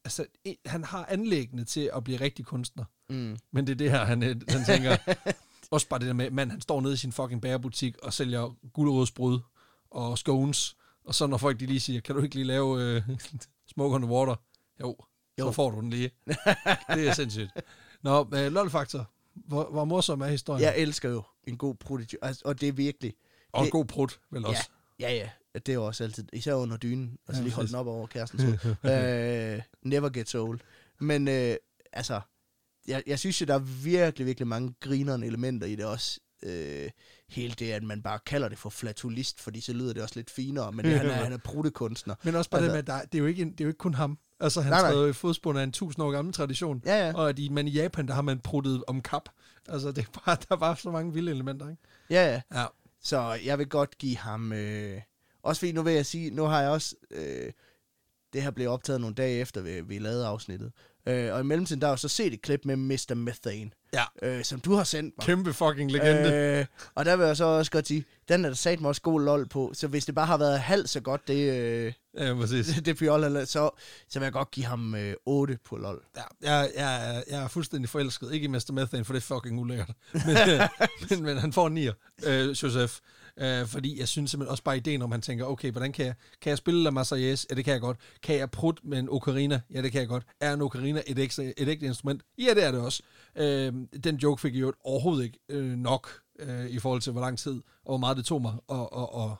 altså, 0.05 0.25
han 0.65 0.83
har 0.83 1.05
anlæggende 1.09 1.63
til 1.63 1.89
at 1.95 2.03
blive 2.03 2.19
rigtig 2.19 2.45
kunstner. 2.45 2.85
Mm. 3.09 3.37
Men 3.51 3.67
det 3.67 3.73
er 3.73 3.77
det 3.77 3.91
her, 3.91 4.05
han, 4.05 4.23
øh, 4.23 4.35
han 4.49 4.65
tænker. 4.65 4.97
også 5.71 5.87
bare 5.87 5.99
det 5.99 6.07
der 6.07 6.13
med, 6.13 6.31
mand, 6.31 6.51
han 6.51 6.61
står 6.61 6.81
nede 6.81 6.93
i 6.93 6.97
sin 6.97 7.11
fucking 7.11 7.41
bærebutik 7.41 7.97
og 8.03 8.13
sælger 8.13 8.55
gulerodsbrød 8.73 9.39
og 9.91 10.17
scones. 10.17 10.75
Og 11.05 11.15
så 11.15 11.27
når 11.27 11.37
folk 11.37 11.59
de 11.59 11.65
lige 11.65 11.79
siger, 11.79 12.01
kan 12.01 12.15
du 12.15 12.21
ikke 12.21 12.35
lige 12.35 12.45
lave 12.47 12.81
øh, 12.83 13.01
smoke 13.73 13.95
on 13.95 14.01
the 14.01 14.11
water? 14.11 14.35
Jo, 14.81 14.97
jo, 15.39 15.45
så 15.45 15.51
får 15.51 15.69
du 15.69 15.81
den 15.81 15.89
lige. 15.89 16.11
det 16.95 17.07
er 17.07 17.13
sindssygt. 17.13 17.51
Nå, 18.01 18.27
øh, 18.33 18.51
lol-faktor. 18.51 19.11
Hvor, 19.35 19.69
hvor 19.71 19.85
morsom 19.85 20.21
er 20.21 20.27
historien? 20.27 20.63
Jeg 20.63 20.77
elsker 20.77 21.09
jo 21.09 21.23
en 21.43 21.57
god 21.57 21.75
prodigy, 21.75 22.15
altså, 22.21 22.41
og 22.45 22.61
det 22.61 22.67
er 22.69 22.73
virkelig... 22.73 23.13
og 23.51 23.59
en 23.59 23.65
det- 23.65 23.71
god 23.71 23.85
prut, 23.85 24.19
vel 24.31 24.45
også. 24.45 24.69
Ja, 24.99 25.09
ja, 25.09 25.15
ja. 25.15 25.29
Det 25.53 25.69
er 25.69 25.73
jo 25.73 25.85
også 25.85 26.03
altid, 26.03 26.23
især 26.33 26.53
under 26.53 26.77
dynen, 26.77 27.17
og 27.27 27.35
så 27.35 27.41
lige 27.43 27.53
holde 27.53 27.67
den 27.67 27.75
op 27.75 27.87
over 27.87 28.07
kærestens 28.07 28.43
hoved. 28.63 29.55
øh, 29.55 29.61
never 29.83 30.09
gets 30.09 30.35
old. 30.35 30.59
Men 30.99 31.27
øh, 31.27 31.55
altså, 31.93 32.21
jeg, 32.87 33.03
jeg 33.07 33.19
synes 33.19 33.41
jo, 33.41 33.45
der 33.45 33.53
er 33.55 33.59
virkelig, 33.83 34.25
virkelig 34.27 34.47
mange 34.47 34.73
grinerende 34.79 35.27
elementer 35.27 35.67
i 35.67 35.75
det 35.75 35.85
også. 35.85 36.19
Øh, 36.43 36.89
hele 37.29 37.53
det, 37.59 37.71
at 37.71 37.83
man 37.83 38.01
bare 38.01 38.19
kalder 38.25 38.49
det 38.49 38.57
for 38.57 38.69
flatulist, 38.69 39.39
fordi 39.41 39.61
så 39.61 39.73
lyder 39.73 39.93
det 39.93 40.03
også 40.03 40.15
lidt 40.15 40.29
finere, 40.29 40.71
men 40.71 40.85
det, 40.85 40.97
han 40.99 41.07
er, 41.09 41.13
han 41.13 41.33
er 41.33 41.37
pruttekunstner. 41.37 42.15
Men 42.23 42.35
også 42.35 42.49
bare 42.49 42.61
Altså- 42.61 42.77
det 42.77 42.87
med, 42.87 42.93
at 42.95 43.01
der, 43.01 43.05
det, 43.05 43.15
er 43.15 43.19
jo 43.19 43.25
ikke, 43.25 43.45
det 43.45 43.61
er 43.61 43.65
jo 43.65 43.69
ikke 43.69 43.77
kun 43.77 43.93
ham. 43.93 44.17
Altså, 44.39 44.61
han 44.61 44.71
træder 44.73 45.07
i 45.07 45.13
fodsporene 45.13 45.59
af 45.59 45.63
en 45.63 45.71
tusind 45.71 46.03
år 46.05 46.11
gammel 46.11 46.33
tradition. 46.33 46.81
Ja, 46.85 47.07
ja. 47.07 47.13
Og 47.15 47.29
at 47.29 47.39
i, 47.39 47.49
men 47.49 47.67
i 47.67 47.71
Japan, 47.71 48.07
der 48.07 48.13
har 48.13 48.21
man 48.21 48.39
pruttet 48.39 48.83
om 48.87 49.01
kap. 49.01 49.29
Altså, 49.69 49.91
det 49.91 50.05
er 50.05 50.19
bare, 50.25 50.35
der 50.49 50.55
er 50.55 50.59
bare 50.59 50.75
så 50.77 50.91
mange 50.91 51.13
vilde 51.13 51.31
elementer, 51.31 51.69
ikke? 51.69 51.81
Ja, 52.09 52.31
ja. 52.33 52.59
Ja. 52.61 52.65
Så 53.03 53.39
jeg 53.45 53.57
vil 53.59 53.67
godt 53.69 53.97
give 53.97 54.17
ham... 54.17 54.53
Øh, 54.53 55.01
også 55.43 55.59
fordi, 55.59 55.71
nu 55.71 55.81
vil 55.81 55.93
jeg 55.93 56.05
sige, 56.05 56.29
nu 56.31 56.43
har 56.43 56.61
jeg 56.61 56.69
også... 56.69 56.95
Øh, 57.11 57.51
det 58.33 58.43
her 58.43 58.51
blev 58.51 58.69
optaget 58.71 59.01
nogle 59.01 59.15
dage 59.15 59.39
efter, 59.39 59.61
vi, 59.61 59.81
vi 59.81 59.99
lavede 59.99 60.25
afsnittet. 60.27 60.71
Øh, 61.05 61.33
og 61.33 61.39
i 61.39 61.43
mellemtiden, 61.43 61.81
der 61.81 61.87
har 61.87 61.93
jeg 61.93 61.99
så 61.99 62.07
set 62.07 62.33
et 62.33 62.41
klip 62.41 62.61
med 62.65 62.75
Mr. 62.75 63.13
Methane, 63.15 63.71
Ja. 63.93 64.03
øh, 64.23 64.43
som 64.43 64.59
du 64.59 64.73
har 64.73 64.83
sendt 64.83 65.17
mig. 65.17 65.25
Kæmpe 65.25 65.53
fucking 65.53 65.91
legende. 65.91 66.33
Øh, 66.33 66.65
og 66.95 67.05
der 67.05 67.15
vil 67.15 67.25
jeg 67.25 67.37
så 67.37 67.45
også 67.45 67.71
godt 67.71 67.87
sige, 67.87 68.05
den 68.29 68.45
er 68.45 68.49
der 68.49 68.55
sat 68.55 68.81
mig 68.81 68.87
også 68.89 69.01
god 69.01 69.21
lol 69.21 69.47
på. 69.47 69.71
Så 69.73 69.87
hvis 69.87 70.05
det 70.05 70.15
bare 70.15 70.25
har 70.25 70.37
været 70.37 70.59
halvt 70.59 70.89
så 70.89 70.99
godt, 70.99 71.27
det, 71.27 71.53
øh, 71.53 71.93
ja, 72.17 72.33
præcis. 72.33 72.67
det, 72.75 72.85
det 72.85 73.01
eller 73.01 73.45
så, 73.45 73.69
så 74.09 74.19
vil 74.19 74.25
jeg 74.25 74.33
godt 74.33 74.51
give 74.51 74.65
ham 74.65 74.95
øh, 74.95 75.13
8 75.25 75.57
på 75.65 75.77
lol. 75.77 76.03
Ja, 76.17 76.21
jeg, 76.53 76.71
jeg, 76.75 77.23
jeg 77.29 77.43
er 77.43 77.47
fuldstændig 77.47 77.89
forelsket. 77.89 78.33
Ikke 78.33 78.43
i 78.45 78.47
Mr. 78.47 78.71
Methane, 78.71 79.05
for 79.05 79.13
det 79.13 79.19
er 79.19 79.35
fucking 79.35 79.59
ulækkert. 79.59 79.91
Men, 80.13 80.23
men, 81.09 81.23
men 81.23 81.37
han 81.37 81.53
får 81.53 81.67
en 81.67 81.73
nier, 81.73 81.93
øh, 82.23 82.47
Joseph. 82.49 82.93
Øh, 83.41 83.67
fordi 83.67 83.99
jeg 83.99 84.07
synes 84.07 84.31
simpelthen 84.31 84.51
også 84.51 84.63
bare 84.63 84.77
ideen 84.77 85.01
om, 85.01 85.11
han 85.11 85.21
tænker, 85.21 85.45
okay, 85.45 85.71
hvordan 85.71 85.91
kan 85.91 86.05
jeg, 86.05 86.13
kan 86.41 86.49
jeg 86.49 86.57
spille 86.57 86.83
La 86.83 86.89
Marseillaise? 86.89 87.47
Ja, 87.49 87.55
det 87.55 87.65
kan 87.65 87.73
jeg 87.73 87.81
godt. 87.81 87.97
Kan 88.23 88.35
jeg 88.35 88.51
prutte 88.51 88.81
med 88.85 88.99
en 88.99 89.09
ocarina? 89.09 89.61
Ja, 89.73 89.81
det 89.81 89.91
kan 89.91 89.99
jeg 90.01 90.07
godt. 90.07 90.23
Er 90.39 90.53
en 90.53 90.61
ocarina 90.61 91.01
et, 91.07 91.19
ekstra, 91.19 91.43
et 91.43 91.53
ægte 91.57 91.85
instrument? 91.85 92.21
Ja, 92.37 92.53
det 92.53 92.63
er 92.63 92.71
det 92.71 92.81
også. 92.81 93.03
Øh, 93.35 93.73
den 94.03 94.15
joke 94.15 94.41
fik 94.41 94.53
jeg 94.53 94.61
jo 94.61 94.73
overhovedet 94.83 95.23
ikke 95.23 95.39
øh, 95.49 95.77
nok 95.77 96.21
øh, 96.39 96.69
i 96.69 96.79
forhold 96.79 97.01
til, 97.01 97.11
hvor 97.11 97.21
lang 97.21 97.39
tid 97.39 97.61
og 97.85 97.91
hvor 97.91 97.97
meget 97.97 98.17
det 98.17 98.25
tog 98.25 98.41
mig 98.41 98.53
og, 98.67 98.93
og, 98.93 99.13
og, 99.13 99.35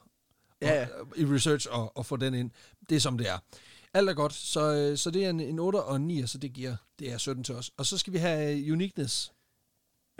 Ja, 0.62 0.74
ja. 0.74 0.88
og, 1.00 1.08
i 1.18 1.26
research 1.26 1.68
og, 1.72 1.98
og 1.98 2.06
få 2.06 2.18
den 2.18 2.34
ind. 2.34 2.52
Det 2.90 2.96
er 2.96 3.00
som 3.00 3.18
det 3.18 3.30
er. 3.30 3.38
Alt 3.94 4.10
er 4.10 4.14
godt, 4.14 4.34
så, 4.34 4.74
øh, 4.74 4.98
så 4.98 5.12
det 5.12 5.26
er 5.26 5.30
en, 5.30 5.40
en 5.40 5.60
8 5.60 5.78
og 5.78 5.96
en 5.96 6.08
9, 6.08 6.28
så 6.28 6.38
det 6.38 6.54
giver 6.54 6.76
det 7.00 7.12
er 7.12 7.18
17 7.18 7.44
til 7.44 7.56
os. 7.56 7.72
Og 7.78 7.86
så 7.86 7.98
skal 7.98 8.14
vi 8.14 8.18
have 8.18 8.60
øh, 8.60 8.74
uniqueness. 8.74 9.32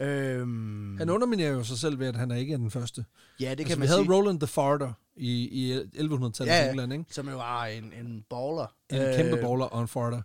Øhm, 0.02 0.98
Han 0.98 1.10
underminerer 1.10 1.52
jo 1.52 1.64
sig 1.64 1.78
selv 1.78 2.00
ved, 2.00 2.08
at 2.08 2.16
han 2.16 2.32
er 2.32 2.36
ikke 2.36 2.54
er 2.54 2.58
den 2.58 2.72
første. 2.72 3.06
ja, 3.40 3.50
det 3.50 3.58
kan 3.58 3.66
altså, 3.66 3.80
man 3.80 3.84
vi 3.84 3.88
havde 3.88 4.04
sige. 4.04 4.14
Roland 4.14 4.40
the 4.40 4.48
Farter 4.48 4.94
i, 5.16 5.32
i 5.42 5.78
1100-tallet 5.78 6.52
Ja, 6.54 6.64
ja. 6.64 6.70
England, 6.70 6.94
ikke? 6.94 7.06
Som 7.10 7.30
jo 7.30 7.36
var 7.38 7.66
en, 7.66 7.84
en 7.84 8.26
baller. 8.30 8.76
En 8.90 9.02
øh, 9.02 9.16
kæmpe 9.16 9.36
baller 9.36 9.66
og 9.66 9.82
en 9.82 9.88
farter. 9.88 10.22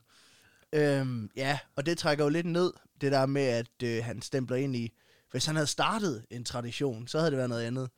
Øhm, 0.72 1.30
ja, 1.36 1.58
og 1.76 1.86
det 1.86 1.98
trækker 1.98 2.24
jo 2.24 2.30
lidt 2.30 2.46
ned, 2.46 2.72
det 3.00 3.12
der 3.12 3.26
med, 3.26 3.42
at 3.42 3.82
øh, 3.84 4.04
han 4.04 4.22
stempler 4.22 4.56
ind 4.56 4.76
i... 4.76 4.92
Hvis 5.30 5.46
han 5.46 5.56
havde 5.56 5.66
startet 5.66 6.24
en 6.30 6.44
tradition, 6.44 7.08
så 7.08 7.18
havde 7.18 7.30
det 7.30 7.36
været 7.36 7.48
noget 7.50 7.64
andet. 7.64 7.88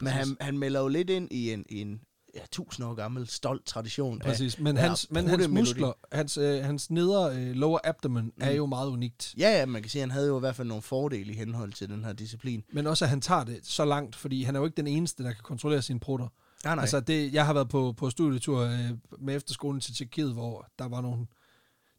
Men 0.00 0.12
Præcis. 0.12 0.28
han, 0.28 0.36
han 0.40 0.58
melder 0.58 0.80
jo 0.80 0.88
lidt 0.88 1.10
ind 1.10 1.32
i 1.32 1.52
en, 1.52 1.64
i 1.68 1.80
en 1.80 2.00
ja, 2.34 2.40
tusind 2.52 2.86
år 2.86 2.94
gammel, 2.94 3.28
stolt 3.28 3.66
tradition. 3.66 4.20
af- 4.22 4.26
Præcis, 4.26 4.58
men, 4.58 4.76
hans, 4.76 5.06
men 5.10 5.28
hans 5.28 5.48
muskler, 5.48 5.92
hans, 6.12 6.38
øh, 6.38 6.64
hans 6.64 6.90
nedre 6.90 7.36
øh, 7.36 7.50
lower 7.54 7.78
abdomen 7.84 8.24
mm. 8.24 8.32
er 8.40 8.50
jo 8.50 8.66
meget 8.66 8.88
unikt. 8.90 9.34
Ja, 9.38 9.58
ja, 9.58 9.66
man 9.66 9.82
kan 9.82 9.90
sige, 9.90 10.02
at 10.02 10.08
han 10.08 10.10
havde 10.10 10.26
jo 10.28 10.36
i 10.36 10.40
hvert 10.40 10.56
fald 10.56 10.68
nogle 10.68 10.82
fordele 10.82 11.32
i 11.32 11.36
henhold 11.36 11.72
til 11.72 11.88
den 11.88 12.04
her 12.04 12.12
disciplin. 12.12 12.62
Men 12.72 12.86
også, 12.86 13.04
at 13.04 13.08
han 13.08 13.20
tager 13.20 13.44
det 13.44 13.60
så 13.62 13.84
langt, 13.84 14.16
fordi 14.16 14.42
han 14.42 14.54
er 14.56 14.60
jo 14.60 14.64
ikke 14.66 14.76
den 14.76 14.86
eneste, 14.86 15.22
der 15.24 15.32
kan 15.32 15.42
kontrollere 15.42 15.82
sine 15.82 16.00
prutter. 16.00 16.28
Nej, 16.64 16.74
nej. 16.74 16.82
Altså, 16.82 17.00
det, 17.00 17.32
jeg 17.32 17.46
har 17.46 17.52
været 17.52 17.68
på, 17.68 17.94
på 17.96 18.10
studietur 18.10 18.60
øh, 18.60 18.90
med 19.18 19.36
efterskolen 19.36 19.80
til 19.80 19.94
Tjekkiet, 19.94 20.32
hvor 20.32 20.66
der 20.78 20.88
var 20.88 21.00
nogle... 21.00 21.26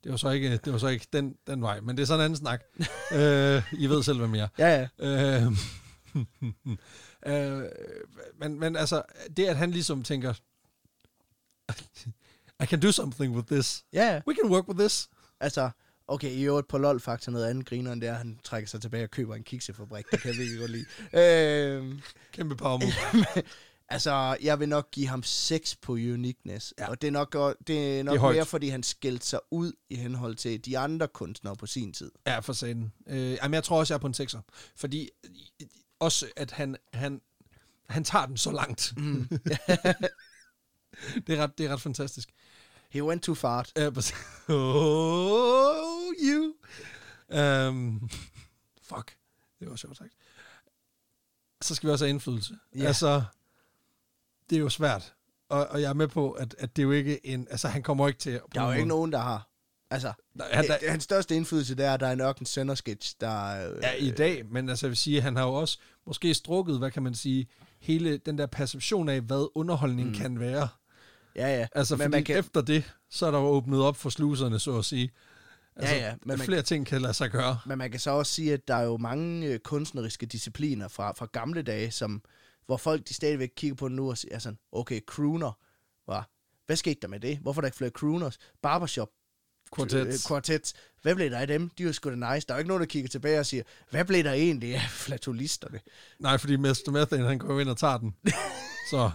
Det 0.03 0.11
var 0.11 0.17
så 0.17 0.29
ikke, 0.29 0.57
det 0.57 0.73
var 0.73 0.79
så 0.79 0.87
ikke 0.87 1.07
den, 1.13 1.35
den 1.47 1.61
vej, 1.61 1.79
men 1.79 1.97
det 1.97 2.01
er 2.03 2.07
sådan 2.07 2.19
en 2.19 2.23
anden 2.25 2.37
snak. 2.37 2.61
øh, 3.19 3.63
I 3.79 3.87
ved 3.87 4.03
selv, 4.03 4.17
hvem 4.17 4.35
jeg 4.35 4.47
er. 4.57 4.67
ja, 4.69 4.87
ja. 4.99 5.41
Øh, 5.45 5.51
øh, 7.27 7.63
men, 8.39 8.59
men 8.59 8.75
altså, 8.75 9.01
det 9.37 9.45
at 9.45 9.57
han 9.57 9.71
ligesom 9.71 10.03
tænker, 10.03 10.33
I 12.63 12.65
can 12.65 12.79
do 12.79 12.91
something 12.91 13.35
with 13.35 13.47
this. 13.47 13.85
Ja, 13.93 14.13
ja. 14.13 14.21
We 14.27 14.35
can 14.41 14.51
work 14.51 14.67
with 14.67 14.79
this. 14.79 15.09
Altså, 15.39 15.69
okay, 16.07 16.31
i 16.31 16.43
øvrigt 16.43 16.67
på 16.67 16.77
LOL 16.77 16.99
faktisk 16.99 17.29
noget 17.31 17.45
andet 17.45 17.65
griner 17.65 17.91
end 17.91 18.01
det 18.01 18.09
er, 18.09 18.13
at 18.13 18.17
han 18.17 18.39
trækker 18.43 18.67
sig 18.67 18.81
tilbage 18.81 19.03
og 19.03 19.11
køber 19.11 19.35
en 19.35 19.43
kiksefabrik. 19.43 20.05
Det 20.11 20.21
kan 20.21 20.31
jeg 20.31 20.37
virkelig 20.37 20.59
godt 20.59 20.71
lide. 20.71 20.85
Øhm, 21.21 22.01
Kæmpe 22.31 22.55
power 22.55 22.77
move. 22.77 23.43
altså, 23.89 24.37
jeg 24.41 24.59
vil 24.59 24.69
nok 24.69 24.91
give 24.91 25.07
ham 25.07 25.23
6 25.23 25.75
på 25.75 25.91
uniqueness. 25.91 26.73
Ja. 26.79 26.89
Og 26.89 27.01
det 27.01 27.07
er 27.07 27.11
nok, 27.11 27.33
det 27.67 27.99
er 27.99 28.03
nok 28.03 28.13
Det 28.13 28.23
er 28.23 28.31
mere, 28.31 28.45
fordi 28.45 28.69
han 28.69 28.83
skældte 28.83 29.25
sig 29.25 29.39
ud 29.51 29.71
i 29.89 29.95
henhold 29.95 30.35
til 30.35 30.65
de 30.65 30.77
andre 30.77 31.07
kunstnere 31.07 31.55
på 31.55 31.65
sin 31.65 31.93
tid. 31.93 32.11
Ja, 32.27 32.39
for 32.39 32.53
satan. 32.53 32.91
Øh, 33.07 33.31
jamen, 33.31 33.53
jeg 33.53 33.63
tror 33.63 33.79
også, 33.79 33.93
jeg 33.93 33.97
er 33.97 34.01
på 34.01 34.07
en 34.07 34.13
sekser. 34.13 34.41
Fordi 34.75 35.09
øh, 35.25 35.67
også, 35.99 36.31
at 36.35 36.51
han, 36.51 36.75
han, 36.93 37.21
han 37.89 38.03
tager 38.03 38.25
den 38.25 38.37
så 38.37 38.51
langt. 38.51 38.93
Mm. 38.97 39.27
det, 41.27 41.29
er 41.29 41.43
ret, 41.43 41.57
det 41.57 41.65
er 41.65 41.69
ret 41.73 41.81
fantastisk. 41.81 42.29
He 42.89 43.03
went 43.03 43.23
too 43.23 43.35
far. 43.35 43.67
Ja, 43.75 43.89
præcis. 43.89 44.15
oh, 44.49 46.13
you. 46.23 46.53
Um, 47.39 48.09
fuck. 48.89 49.15
Det 49.59 49.69
var 49.69 49.75
sjovt 49.75 49.97
sagt. 49.97 50.13
Så 51.61 51.75
skal 51.75 51.87
vi 51.87 51.91
også 51.91 52.05
have 52.05 52.09
indflydelse. 52.09 52.57
Ja. 52.75 52.83
Altså, 52.85 53.23
det 54.49 54.55
er 54.55 54.59
jo 54.59 54.69
svært. 54.69 55.13
Og, 55.49 55.67
og 55.67 55.81
jeg 55.81 55.89
er 55.89 55.93
med 55.93 56.07
på, 56.07 56.31
at, 56.31 56.55
at 56.59 56.75
det 56.75 56.81
er 56.81 56.85
jo 56.85 56.91
ikke 56.91 57.25
en... 57.25 57.47
Altså, 57.49 57.67
han 57.67 57.83
kommer 57.83 58.07
ikke 58.07 58.19
til... 58.19 58.29
at- 58.29 58.41
Der 58.55 58.61
er 58.61 58.65
jo 58.65 58.71
ikke 58.71 58.85
nogen, 58.85 59.11
der 59.11 59.19
har. 59.19 59.49
Altså, 59.89 60.13
han, 60.51 60.67
der, 60.67 60.77
det, 60.77 60.89
hans 60.89 61.03
største 61.03 61.35
indflydelse, 61.35 61.75
det 61.75 61.85
er, 61.85 61.93
at 61.93 61.99
der 61.99 62.07
er 62.07 62.11
en 62.11 62.21
ørken 62.21 62.75
sketch 62.75 63.15
der... 63.21 63.67
Øh, 63.69 63.79
Ja, 63.81 63.93
i 63.93 64.11
dag, 64.11 64.45
men 64.45 64.69
altså 64.69 64.85
jeg 64.85 64.89
vil 64.89 64.97
sige, 64.97 65.21
han 65.21 65.35
har 65.35 65.43
jo 65.43 65.53
også 65.53 65.79
måske 66.07 66.33
strukket, 66.33 66.77
hvad 66.77 66.91
kan 66.91 67.03
man 67.03 67.15
sige, 67.15 67.47
hele 67.79 68.17
den 68.17 68.37
der 68.37 68.45
perception 68.45 69.09
af, 69.09 69.21
hvad 69.21 69.51
underholdning 69.55 70.09
mm. 70.09 70.15
kan 70.15 70.39
være. 70.39 70.67
ja, 71.35 71.57
ja. 71.57 71.67
Altså, 71.75 71.95
men 71.95 72.01
fordi 72.01 72.11
man 72.11 72.23
kan, 72.23 72.37
efter 72.37 72.61
det, 72.61 72.93
så 73.09 73.25
er 73.25 73.31
der 73.31 73.39
jo 73.39 73.45
åbnet 73.45 73.81
op 73.81 73.97
for 73.97 74.09
sluserne, 74.09 74.59
så 74.59 74.77
at 74.77 74.85
sige. 74.85 75.11
Altså, 75.75 75.95
ja, 75.95 76.11
men 76.11 76.37
man, 76.37 76.39
flere 76.39 76.61
ting 76.61 76.85
kan 76.85 77.01
lade 77.01 77.13
sig 77.13 77.31
gøre. 77.31 77.59
Men 77.65 77.77
man 77.77 77.91
kan 77.91 77.99
så 77.99 78.11
også 78.11 78.33
sige, 78.33 78.53
at 78.53 78.67
der 78.67 78.75
er 78.75 78.83
jo 78.83 78.97
mange 78.97 79.47
øh, 79.47 79.59
kunstneriske 79.59 80.25
discipliner 80.25 80.87
fra, 80.87 81.11
fra 81.11 81.27
gamle 81.31 81.61
dage, 81.61 81.91
som, 81.91 82.21
hvor 82.65 82.77
folk 82.77 83.07
de 83.07 83.13
stadigvæk 83.13 83.51
kigger 83.55 83.75
på 83.75 83.87
det 83.87 83.95
nu 83.95 84.09
og 84.09 84.17
siger 84.17 84.39
sådan, 84.39 84.57
okay, 84.71 84.99
crooner 85.07 85.51
var, 86.07 86.29
hvad 86.65 86.75
skete 86.75 86.99
der 87.01 87.07
med 87.07 87.19
det? 87.19 87.37
Hvorfor 87.37 87.59
er 87.59 87.61
der 87.61 87.67
ikke 87.67 87.77
flere 87.77 87.91
crooners? 87.91 88.37
Barbershop 88.61 89.09
Quartet. 89.75 90.07
øh, 90.07 90.13
quartet. 90.27 90.73
Hvad 91.01 91.15
blev 91.15 91.29
der 91.29 91.37
af 91.37 91.47
dem? 91.47 91.69
De 91.77 91.83
er 91.83 91.87
jo 91.87 91.93
sgu 91.93 92.09
da 92.09 92.15
nice. 92.15 92.47
Der 92.47 92.53
er 92.53 92.57
jo 92.57 92.59
ikke 92.59 92.67
nogen, 92.67 92.81
der 92.81 92.87
kigger 92.87 93.09
tilbage 93.09 93.39
og 93.39 93.45
siger, 93.45 93.63
hvad 93.89 94.05
blev 94.05 94.23
der 94.23 94.31
egentlig 94.31 94.75
af 94.75 94.81
flatulisterne? 95.05 95.79
Nej, 96.19 96.37
fordi 96.37 96.55
Mr. 96.55 96.91
Methane, 96.91 97.27
han 97.27 97.39
går 97.39 97.53
jo 97.53 97.59
ind 97.59 97.69
og 97.69 97.77
tager 97.77 97.97
den. 97.97 98.15
så 98.91 99.11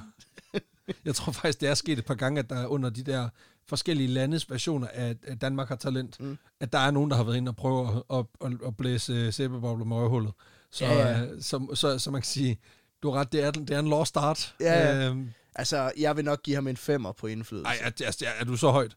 Jeg 1.04 1.14
tror 1.14 1.32
faktisk, 1.32 1.60
det 1.60 1.68
er 1.68 1.74
sket 1.74 1.98
et 1.98 2.04
par 2.04 2.14
gange, 2.14 2.38
at 2.38 2.50
der 2.50 2.66
under 2.66 2.90
de 2.90 3.02
der 3.02 3.28
forskellige 3.68 4.08
landes 4.08 4.50
versioner 4.50 4.88
af, 4.92 5.16
at 5.26 5.40
Danmark 5.40 5.68
har 5.68 5.76
talent, 5.76 6.20
mm. 6.20 6.38
at 6.60 6.72
der 6.72 6.78
er 6.78 6.90
nogen, 6.90 7.10
der 7.10 7.16
har 7.16 7.24
været 7.24 7.36
inde 7.36 7.48
og 7.48 7.56
prøve 7.56 8.02
at, 8.12 8.24
at, 8.44 8.52
at, 8.66 8.76
blæse 8.76 9.26
uh, 9.26 9.32
sæbebobler 9.32 9.84
med 9.84 9.96
øjehullet. 9.96 10.32
Så, 10.70 10.84
Ja, 10.84 10.92
ja, 10.92 11.08
ja. 11.08 11.18
ja. 11.18 11.26
Så, 11.40 11.66
så, 11.74 11.98
så, 11.98 12.10
man 12.10 12.20
kan 12.20 12.26
sige, 12.26 12.58
du 13.02 13.10
har 13.10 13.20
ret, 13.20 13.32
det 13.32 13.44
er, 13.44 13.50
det 13.50 13.70
er 13.70 13.78
en 13.78 13.88
lost 13.88 14.08
start. 14.08 14.54
Ja, 14.60 14.96
ja. 14.96 15.08
Øhm, 15.08 15.30
Altså, 15.54 15.92
jeg 15.98 16.16
vil 16.16 16.24
nok 16.24 16.42
give 16.42 16.54
ham 16.54 16.66
en 16.66 16.76
femmer 16.76 17.12
på 17.12 17.26
indflydelse. 17.26 17.68
ej, 17.68 17.78
er, 17.82 17.90
er, 18.20 18.26
er, 18.40 18.44
du 18.44 18.56
så 18.56 18.70
højt? 18.70 18.96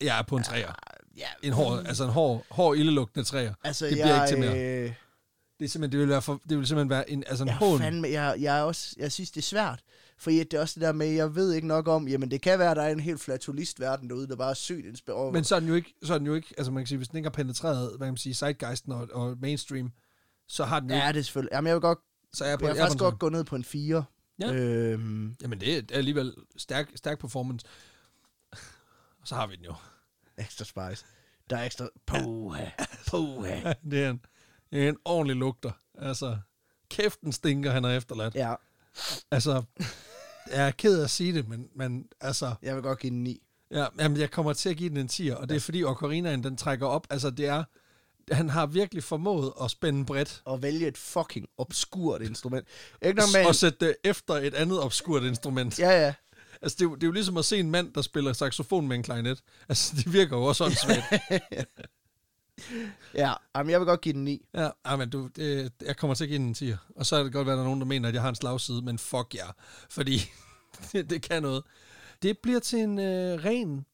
Jeg 0.00 0.18
er 0.18 0.22
på 0.22 0.36
en 0.36 0.42
træer. 0.42 0.72
Ja, 1.18 1.26
En 1.42 1.52
hård, 1.52 1.78
altså 1.86 2.04
en 2.04 2.10
hård, 2.10 2.46
hård 2.50 2.76
ildelugtende 2.76 3.24
træer. 3.28 3.54
altså, 3.64 3.84
det 3.86 3.92
bliver 3.92 4.06
jeg, 4.06 4.30
ikke 4.32 4.42
til 4.42 4.50
mere. 4.56 4.84
Øh, 4.84 4.92
Det 5.58 5.64
er 5.64 5.68
simpelthen, 5.68 5.92
det 5.92 6.00
vil, 6.00 6.08
være 6.08 6.22
for, 6.22 6.40
det 6.48 6.58
vil 6.58 6.66
simpelthen 6.66 6.90
være 6.90 7.10
en, 7.10 7.24
altså 7.26 7.44
en 7.44 7.48
jeg, 7.48 7.56
hån. 7.56 7.78
fandme, 7.78 8.08
jeg, 8.08 8.36
jeg, 8.40 8.58
er 8.58 8.62
også, 8.62 8.94
jeg 8.98 9.12
synes, 9.12 9.30
det 9.30 9.40
er 9.40 9.42
svært. 9.44 9.82
For 10.18 10.30
det 10.30 10.54
er 10.54 10.60
også 10.60 10.74
det 10.80 10.86
der 10.86 10.92
med, 10.92 11.06
jeg 11.06 11.34
ved 11.34 11.52
ikke 11.52 11.66
nok 11.66 11.88
om, 11.88 12.08
jamen 12.08 12.30
det 12.30 12.40
kan 12.40 12.58
være, 12.58 12.70
at 12.70 12.76
der 12.76 12.82
er 12.82 12.92
en 12.92 13.00
helt 13.00 13.20
flatulist-verden 13.20 14.10
derude, 14.10 14.28
der 14.28 14.36
bare 14.36 14.50
er 14.50 14.54
sygt 14.54 14.86
inspireret. 14.86 15.32
Men 15.32 15.44
så 15.44 15.54
er 15.56 15.60
den 15.60 15.68
jo 15.68 15.74
ikke, 15.74 15.94
så 16.02 16.14
er 16.14 16.18
den 16.18 16.26
jo 16.26 16.34
ikke, 16.34 16.54
altså 16.58 16.72
man 16.72 16.82
kan 16.82 16.86
sige, 16.86 16.98
hvis 16.98 17.08
den 17.08 17.16
ikke 17.16 17.26
har 17.26 17.30
penetreret, 17.32 17.88
hvad 17.88 17.98
kan 18.06 18.12
man 18.12 18.16
sige, 18.16 18.34
zeitgeisten 18.34 18.92
og, 18.92 19.08
og 19.12 19.36
mainstream, 19.40 19.92
så 20.48 20.64
har 20.64 20.80
den 20.80 20.90
jo 20.90 20.96
ja, 20.96 21.02
ikke, 21.08 21.14
det 21.16 21.20
er 21.20 21.24
selvfølgelig. 21.24 21.52
Jamen, 21.52 21.66
jeg 21.66 21.74
vil 21.74 21.80
godt, 21.80 21.98
så 22.32 22.44
er 22.44 22.48
jeg 22.48 22.58
på, 22.58 22.64
jeg 22.66 22.74
vil 22.74 22.78
jeg 22.78 22.84
faktisk 22.84 22.98
godt 22.98 23.18
gå 23.18 23.28
ned 23.28 23.44
på 23.44 23.56
en 23.56 23.64
4. 23.64 24.04
Ja. 24.40 24.52
Øhm, 24.52 25.34
Jamen, 25.42 25.60
det 25.60 25.76
er, 25.76 25.80
det 25.80 25.90
er 25.90 25.98
alligevel 25.98 26.34
stærk, 26.56 26.90
stærk 26.96 27.18
performance. 27.18 27.66
Og 28.52 28.58
så 29.28 29.34
har 29.34 29.46
vi 29.46 29.56
den 29.56 29.64
jo. 29.64 29.74
Ekstra 30.38 30.64
spice. 30.64 31.04
Der 31.50 31.56
er 31.56 31.64
ekstra... 31.64 31.88
Puha. 32.06 32.64
Puha. 33.06 33.72
det, 33.90 34.04
er 34.04 34.10
en, 34.10 34.20
en 34.72 34.96
ordentlig 35.04 35.36
lugter. 35.36 35.70
Altså, 35.98 36.38
kæften 36.90 37.32
stinker, 37.32 37.70
han 37.70 37.84
har 37.84 37.90
efterladt. 37.90 38.34
Ja, 38.34 38.54
Altså, 39.30 39.62
jeg 40.52 40.66
er 40.66 40.70
ked 40.70 40.98
af 40.98 41.04
at 41.04 41.10
sige 41.10 41.32
det, 41.32 41.48
men, 41.48 41.68
men 41.74 42.06
altså, 42.20 42.54
jeg 42.62 42.74
vil 42.74 42.82
godt 42.82 42.98
give 42.98 43.10
den 43.10 43.22
9. 43.22 43.42
ja, 43.70 43.86
jamen, 43.98 44.20
jeg 44.20 44.30
kommer 44.30 44.52
til 44.52 44.68
at 44.68 44.76
give 44.76 44.88
den 44.88 44.96
en 44.96 45.08
10'er, 45.12 45.34
og 45.34 45.48
det 45.48 45.56
er 45.56 45.60
fordi 45.60 45.84
Ocarinaen, 45.84 46.44
den 46.44 46.56
trækker 46.56 46.86
op. 46.86 47.06
Altså, 47.10 47.30
det 47.30 47.46
er, 47.46 47.64
han 48.34 48.48
har 48.48 48.66
virkelig 48.66 49.04
formået 49.04 49.52
at 49.62 49.70
spænde 49.70 50.06
bredt, 50.06 50.42
Og 50.44 50.62
vælge 50.62 50.86
et 50.86 50.98
fucking 50.98 51.46
obskurt 51.58 52.22
instrument. 52.22 52.68
Ikke 53.02 53.22
med... 53.34 53.46
og 53.46 53.54
sætte 53.54 53.86
det 53.86 53.96
efter 54.04 54.34
et 54.34 54.54
andet 54.54 54.82
obskurt 54.82 55.22
instrument. 55.22 55.78
Ja, 55.78 55.90
ja. 55.90 56.14
Altså, 56.62 56.76
det 56.78 56.84
er, 56.84 56.88
jo, 56.88 56.94
det 56.94 57.02
er 57.02 57.06
jo 57.06 57.12
ligesom 57.12 57.36
at 57.36 57.44
se 57.44 57.58
en 57.58 57.70
mand, 57.70 57.92
der 57.92 58.02
spiller 58.02 58.32
saxofon 58.32 58.88
med 58.88 58.96
en 58.96 59.02
klarinet. 59.02 59.42
Altså, 59.68 59.96
det 59.96 60.12
virker 60.12 60.36
jo 60.36 60.44
også 60.44 60.64
åndssvagt. 60.64 61.04
Ja, 63.14 63.32
jamen, 63.56 63.70
jeg 63.70 63.80
vil 63.80 63.86
godt 63.86 64.00
give 64.00 64.12
den 64.12 64.24
9. 64.24 64.46
Ja, 64.54 64.70
ah, 64.84 64.98
men 64.98 65.10
du, 65.10 65.28
det, 65.36 65.72
jeg 65.82 65.96
kommer 65.96 66.14
til 66.14 66.24
at 66.24 66.28
give 66.28 66.38
den 66.38 66.46
en 66.46 66.54
10. 66.54 66.72
Og 66.96 67.06
så 67.06 67.16
er 67.16 67.22
det 67.22 67.32
godt 67.32 67.46
være, 67.46 67.52
at 67.54 67.56
der 67.56 67.62
er 67.62 67.66
nogen, 67.66 67.80
der 67.80 67.86
mener, 67.86 68.08
at 68.08 68.14
jeg 68.14 68.22
har 68.22 68.28
en 68.28 68.34
slagside, 68.34 68.82
men 68.82 68.98
fuck 68.98 69.34
jer. 69.34 69.44
Ja, 69.46 69.50
fordi 69.90 70.18
det, 70.92 71.10
det 71.10 71.22
kan 71.22 71.42
noget. 71.42 71.62
Det 72.22 72.38
bliver 72.38 72.60
til 72.60 72.78
en 72.78 72.98
øh, 72.98 73.44
ren, 73.44 73.86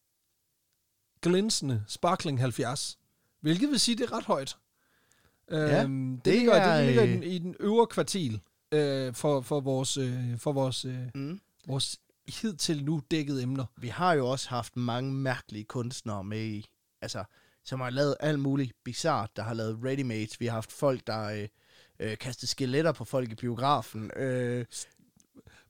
glinsende 1.23 1.85
Sparkling 1.89 2.41
70. 2.41 2.99
Hvilket 3.41 3.71
vil 3.71 3.81
sige, 3.81 3.97
det 3.97 4.05
er 4.05 4.13
ret 4.13 4.25
højt. 4.25 4.57
Ja, 5.51 5.83
øhm, 5.83 6.17
det, 6.17 6.25
det 6.25 6.35
ligger, 6.35 6.53
er, 6.55 6.77
det 6.77 6.87
ligger 6.87 7.03
i, 7.03 7.09
øh, 7.09 7.15
den, 7.15 7.23
i 7.23 7.39
den 7.39 7.57
øvre 7.61 7.87
kvartil 7.87 8.41
øh, 8.73 9.15
for, 9.15 9.41
for 9.41 9.61
vores, 9.61 9.97
øh, 9.97 10.39
for 10.39 10.53
vores, 10.53 10.85
øh, 10.85 10.99
Mm. 11.15 11.41
vores 11.67 12.01
hidtil 12.29 12.85
nu 12.85 13.03
dækkede 13.11 13.43
emner. 13.43 13.65
Vi 13.77 13.89
har 13.89 14.13
jo 14.13 14.29
også 14.29 14.49
haft 14.49 14.77
mange 14.77 15.13
mærkelige 15.13 15.65
kunstnere 15.65 16.25
med 16.25 16.45
i, 16.45 16.67
altså, 17.03 17.25
som 17.65 17.81
har 17.81 17.91
lavet 17.91 18.17
alt 18.21 18.41
muligt 18.41 18.73
bizart, 18.85 19.37
der 19.37 19.43
har 19.43 19.55
lavet 19.55 19.79
ready-mades. 19.85 20.41
Vi 20.41 20.47
har 20.47 20.53
haft 20.53 20.73
folk, 20.73 21.07
der 21.07 21.25
øh, 21.25 21.49
øh, 22.01 22.19
kastet 22.19 22.49
skeletter 22.49 22.93
på 22.93 23.05
folk 23.05 23.33
i 23.33 23.35
biografen. 23.35 24.11
Øh, 24.17 24.67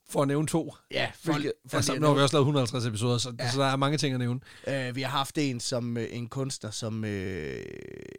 For 0.09 0.23
at 0.23 0.29
nævne 0.29 0.47
to. 0.47 0.75
ja, 0.91 1.11
folk, 1.15 1.37
Hvilket, 1.37 1.53
for 1.67 1.77
altså, 1.77 1.99
nu 1.99 2.07
har 2.07 2.15
vi 2.15 2.21
også 2.21 2.35
lavet 2.37 2.43
150 2.43 2.87
episoder, 2.87 3.19
så, 3.19 3.33
ja. 3.39 3.51
så 3.51 3.61
der 3.61 3.67
er 3.67 3.77
mange 3.77 3.99
ting 3.99 4.15
at 4.15 4.21
nævne. 4.21 4.41
Øh, 4.69 4.97
vi 4.97 5.03
har 5.03 5.09
haft 5.11 5.39
en 5.39 5.61
som 5.61 5.97
øh, 5.97 6.07
en 6.11 6.27
kunstner, 6.29 6.71
som 6.71 7.05
øh, 7.05 7.65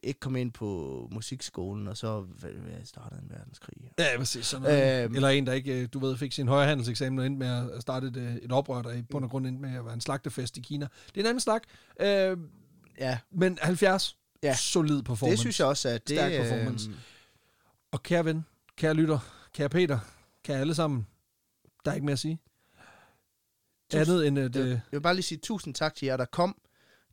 ikke 0.03 0.19
kom 0.19 0.36
ind 0.36 0.51
på 0.51 1.07
musikskolen, 1.11 1.88
og 1.88 1.97
så 1.97 2.21
hvad, 2.21 2.49
startede 2.83 3.21
en 3.23 3.29
verdenskrig. 3.29 3.75
Ja, 3.99 4.17
præcis. 4.17 4.45
Sådan 4.45 4.63
noget. 4.63 5.03
Øhm. 5.03 5.15
Eller 5.15 5.29
en, 5.29 5.47
der 5.47 5.53
ikke, 5.53 5.88
du 5.88 5.99
ved, 5.99 6.17
fik 6.17 6.31
sin 6.31 6.47
højere 6.47 6.67
handelseksamen 6.67 7.19
og 7.19 7.25
endte 7.25 7.39
med 7.39 7.71
at 7.75 7.81
starte 7.81 8.07
et, 8.07 8.39
et 8.43 8.51
oprør, 8.51 8.81
der 8.81 8.91
i 8.91 9.01
bund 9.01 9.23
og 9.25 9.31
grund 9.31 9.47
endte 9.47 9.61
med 9.61 9.75
at 9.77 9.86
være 9.86 9.93
en 9.93 10.01
slagtefest 10.01 10.57
i 10.57 10.61
Kina. 10.61 10.88
Det 11.07 11.17
er 11.17 11.21
en 11.21 11.25
anden 11.27 11.39
snak. 11.39 11.61
Øh, 12.01 12.38
Ja, 12.99 13.17
men 13.31 13.57
70, 13.61 14.17
Ja. 14.43 14.55
solid 14.55 15.01
performance. 15.03 15.31
det 15.31 15.39
synes 15.39 15.59
jeg 15.59 15.67
også, 15.67 15.89
at 15.89 16.07
det 16.07 16.17
Stærk 16.17 16.31
performance. 16.31 16.89
Øh, 16.89 16.95
Og 17.91 18.03
kære 18.03 18.25
ven, 18.25 18.45
kære 18.77 18.93
lytter, 18.93 19.19
kære 19.53 19.69
Peter, 19.69 19.99
kære 20.43 20.59
alle 20.59 20.75
sammen, 20.75 21.07
der 21.86 21.91
er 21.91 21.95
ikke 21.95 22.05
mere 22.05 22.13
at 22.13 22.19
sige. 22.19 22.39
Tusind- 23.91 24.01
Andet 24.01 24.27
end 24.27 24.39
at... 24.39 24.55
jeg, 24.55 24.61
Øh, 24.63 24.69
jeg 24.69 24.81
vil 24.91 25.01
bare 25.01 25.13
lige 25.13 25.23
sige 25.23 25.38
tusind 25.43 25.73
tak 25.73 25.95
til 25.95 26.05
jer, 26.05 26.17
der 26.17 26.25
kom 26.25 26.61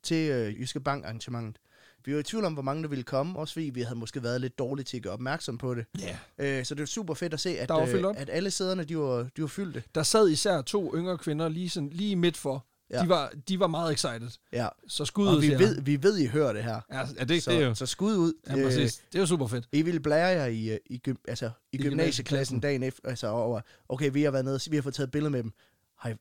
til 0.03 0.31
øh, 0.31 0.59
Jyske 0.61 0.79
Bank 0.79 1.05
arrangementet. 1.05 1.61
Vi 2.05 2.13
var 2.13 2.19
i 2.19 2.23
tvivl 2.23 2.45
om, 2.45 2.53
hvor 2.53 2.61
mange 2.61 2.83
der 2.83 2.89
ville 2.89 3.03
komme, 3.03 3.39
også 3.39 3.53
fordi 3.53 3.65
vi 3.73 3.81
havde 3.81 3.99
måske 3.99 4.23
været 4.23 4.41
lidt 4.41 4.59
dårlige 4.59 4.83
til 4.85 4.97
at 4.97 5.03
gøre 5.03 5.13
opmærksom 5.13 5.57
på 5.57 5.75
det. 5.75 5.85
ja. 5.99 6.17
Øh, 6.37 6.65
så 6.65 6.75
det 6.75 6.79
var 6.81 6.85
super 6.85 7.13
fedt 7.13 7.33
at 7.33 7.39
se, 7.39 7.49
at, 7.59 7.69
øh, 7.81 7.91
at 8.17 8.29
alle 8.29 8.51
sæderne, 8.51 8.83
de 8.83 8.97
var, 8.97 9.29
de 9.37 9.41
var 9.41 9.47
fyldte. 9.47 9.83
Der 9.95 10.03
sad 10.03 10.29
især 10.29 10.61
to 10.61 10.95
yngre 10.95 11.17
kvinder 11.17 11.49
lige, 11.49 11.69
sådan, 11.69 11.89
lige 11.89 12.15
midt 12.15 12.37
for. 12.37 12.65
Ja. 12.93 13.01
De, 13.01 13.09
var, 13.09 13.31
de 13.47 13.59
var 13.59 13.67
meget 13.67 13.93
excited. 13.93 14.29
Ja. 14.51 14.67
Så 14.87 15.05
skud 15.05 15.27
Og 15.27 15.33
ud 15.33 15.41
vi 15.41 15.47
til 15.47 15.51
jer. 15.51 15.57
ved, 15.57 15.81
vi 15.81 16.03
ved, 16.03 16.17
I 16.17 16.27
hører 16.27 16.53
det 16.53 16.63
her. 16.63 16.81
Ja, 16.91 16.99
ja 17.19 17.23
det, 17.23 17.43
så, 17.43 17.51
det 17.51 17.59
er 17.59 17.65
jo... 17.65 17.75
så 17.75 17.85
skud 17.85 18.15
ud. 18.15 18.33
Ja, 18.47 18.63
præcis. 18.63 18.97
Det 18.97 19.15
er 19.15 19.19
jo 19.19 19.25
super 19.25 19.47
fedt. 19.47 19.67
I 19.71 19.81
ville 19.81 19.99
blære 19.99 20.27
jer 20.27 20.45
i, 20.45 20.79
i, 20.85 20.97
gym, 20.97 21.15
altså, 21.27 21.51
i, 21.71 21.77
I 21.77 21.81
gymnasieklassen 21.81 22.59
dagen 22.59 22.83
efter, 22.83 23.09
altså 23.09 23.27
over, 23.27 23.61
okay, 23.89 24.09
vi 24.13 24.23
har 24.23 24.31
været 24.31 24.45
nede, 24.45 24.59
vi 24.69 24.75
har 24.75 24.83
fået 24.83 24.95
taget 24.95 25.11
billeder 25.11 25.31
med 25.31 25.43
dem. 25.43 25.53
Har 25.97 26.09
I, 26.09 26.13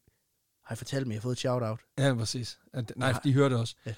har 0.64 0.74
I 0.74 0.76
fortalt 0.76 1.06
mig, 1.06 1.12
at 1.12 1.14
jeg 1.14 1.20
har 1.20 1.22
fået 1.22 1.32
et 1.32 1.38
shout-out? 1.38 1.80
Ja, 1.98 2.14
præcis. 2.14 2.58
Nej, 2.96 3.12
de 3.24 3.32
hører 3.32 3.48
det 3.48 3.58
også. 3.58 3.74
Ja. 3.86 3.94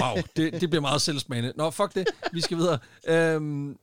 Wow, 0.00 0.22
det, 0.36 0.60
det 0.60 0.70
bliver 0.70 0.80
meget 0.80 1.02
selvsmagende. 1.02 1.52
Nå, 1.56 1.70
fuck 1.70 1.94
det. 1.94 2.06
Vi 2.32 2.40
skal 2.40 2.56
videre. 2.56 2.78
Øhm, 3.08 3.76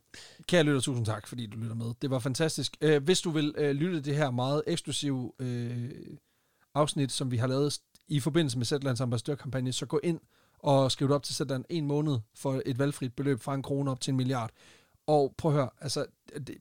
kære 0.48 0.64
lytter, 0.64 0.82
tusind 0.82 1.06
tak, 1.06 1.28
fordi 1.28 1.46
du 1.46 1.58
lytter 1.58 1.76
med. 1.76 1.86
Det 2.02 2.10
var 2.10 2.20
fantastisk. 2.20 2.78
Øh, 2.82 3.04
hvis 3.04 3.22
du 3.22 3.30
vil 3.30 3.56
øh, 3.58 3.72
lytte 3.72 4.02
det 4.02 4.16
her 4.16 4.32
meget 4.32 4.64
eksklusive 4.68 5.32
øh, 5.40 5.90
afsnit, 6.76 7.12
som 7.12 7.32
vi 7.32 7.38
har 7.38 7.48
lavet 7.48 7.80
i 8.08 8.20
forbindelse 8.20 8.58
med 8.58 8.66
Zetlands 8.66 9.02
ambassadørkampagne, 9.02 9.74
så 9.74 9.86
gå 9.86 10.00
ind 10.04 10.20
og 10.60 10.92
skriv 10.92 11.08
det 11.08 11.16
op 11.16 11.24
til 11.24 11.36
Zetland 11.36 11.66
en 11.70 11.88
måned 11.88 12.18
for 12.36 12.62
et 12.66 12.80
valgfrit 12.80 13.14
beløb 13.16 13.40
fra 13.40 13.56
en 13.56 13.62
krone 13.62 13.92
op 13.92 14.02
til 14.02 14.12
en 14.12 14.18
milliard. 14.18 14.52
Og 15.08 15.34
prøv 15.38 15.52
at 15.52 15.58
høre, 15.58 15.70
altså, 15.82 16.06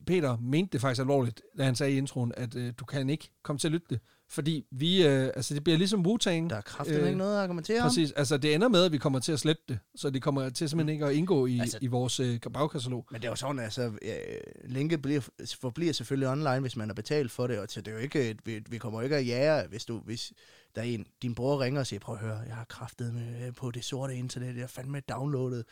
Peter 0.06 0.36
mente 0.36 0.72
det 0.72 0.80
faktisk 0.80 1.00
alvorligt, 1.00 1.42
da 1.58 1.64
han 1.64 1.76
sagde 1.76 1.92
i 1.92 1.96
introen, 1.96 2.32
at 2.36 2.56
øh, 2.56 2.72
du 2.78 2.84
kan 2.84 3.10
ikke 3.10 3.30
komme 3.42 3.58
til 3.58 3.68
at 3.68 3.72
lytte 3.72 3.86
det. 3.90 4.00
Fordi 4.28 4.66
vi, 4.70 5.06
øh, 5.06 5.30
altså 5.36 5.54
det 5.54 5.64
bliver 5.64 5.78
ligesom 5.78 6.06
Wu-Tang. 6.06 6.50
Der 6.50 6.56
er 6.56 6.60
kraftigt 6.60 7.00
øh, 7.00 7.06
ikke 7.06 7.18
noget 7.18 7.36
at 7.36 7.42
argumentere 7.42 7.80
om. 7.80 7.88
Præcis. 7.88 8.12
Altså, 8.12 8.36
det 8.36 8.54
ender 8.54 8.68
med, 8.68 8.84
at 8.84 8.92
vi 8.92 8.98
kommer 8.98 9.18
til 9.18 9.32
at 9.32 9.40
slette 9.40 9.62
det. 9.68 9.78
Så 9.94 10.10
det 10.10 10.22
kommer 10.22 10.50
til 10.50 10.68
simpelthen 10.68 10.92
ikke 10.92 11.06
at 11.06 11.12
indgå 11.12 11.46
i, 11.46 11.58
Altså- 11.58 11.78
i 11.80 11.86
vores 11.86 12.20
øh, 12.20 12.40
bagkatalog. 12.52 13.06
Men 13.10 13.20
det 13.20 13.26
er 13.26 13.30
jo 13.30 13.36
sådan, 13.36 13.58
altså, 13.58 13.82
øh, 13.82 14.10
linket 14.64 15.02
bliver, 15.02 15.20
forbliver 15.60 15.92
selvfølgelig 15.92 16.28
online, 16.28 16.60
hvis 16.60 16.76
man 16.76 16.88
har 16.88 16.94
betalt 16.94 17.30
for 17.32 17.46
det, 17.46 17.58
og 17.58 17.66
så 17.68 17.80
det 17.80 17.88
er 17.88 17.92
jo 17.92 17.98
ikke, 18.02 18.36
vi, 18.44 18.62
vi 18.68 18.78
kommer 18.78 19.00
jo 19.00 19.04
ikke 19.04 19.16
at 19.16 19.26
jære, 19.26 19.66
hvis 19.68 19.84
du, 19.84 19.98
hvis 19.98 20.32
der 20.74 20.80
er 20.80 20.86
en, 20.86 21.06
din 21.22 21.34
bror 21.34 21.60
ringer 21.60 21.80
og 21.80 21.86
siger, 21.86 22.00
prøv 22.00 22.14
at 22.14 22.20
høre, 22.20 22.38
jeg 22.38 22.56
har 22.56 22.64
kraftet 22.64 23.14
med 23.14 23.46
øh, 23.46 23.54
på 23.54 23.70
det 23.70 23.84
sorte 23.84 24.14
internet, 24.14 24.54
jeg 24.54 24.62
har 24.62 24.66
fandme 24.66 25.00
downloadet 25.00 25.64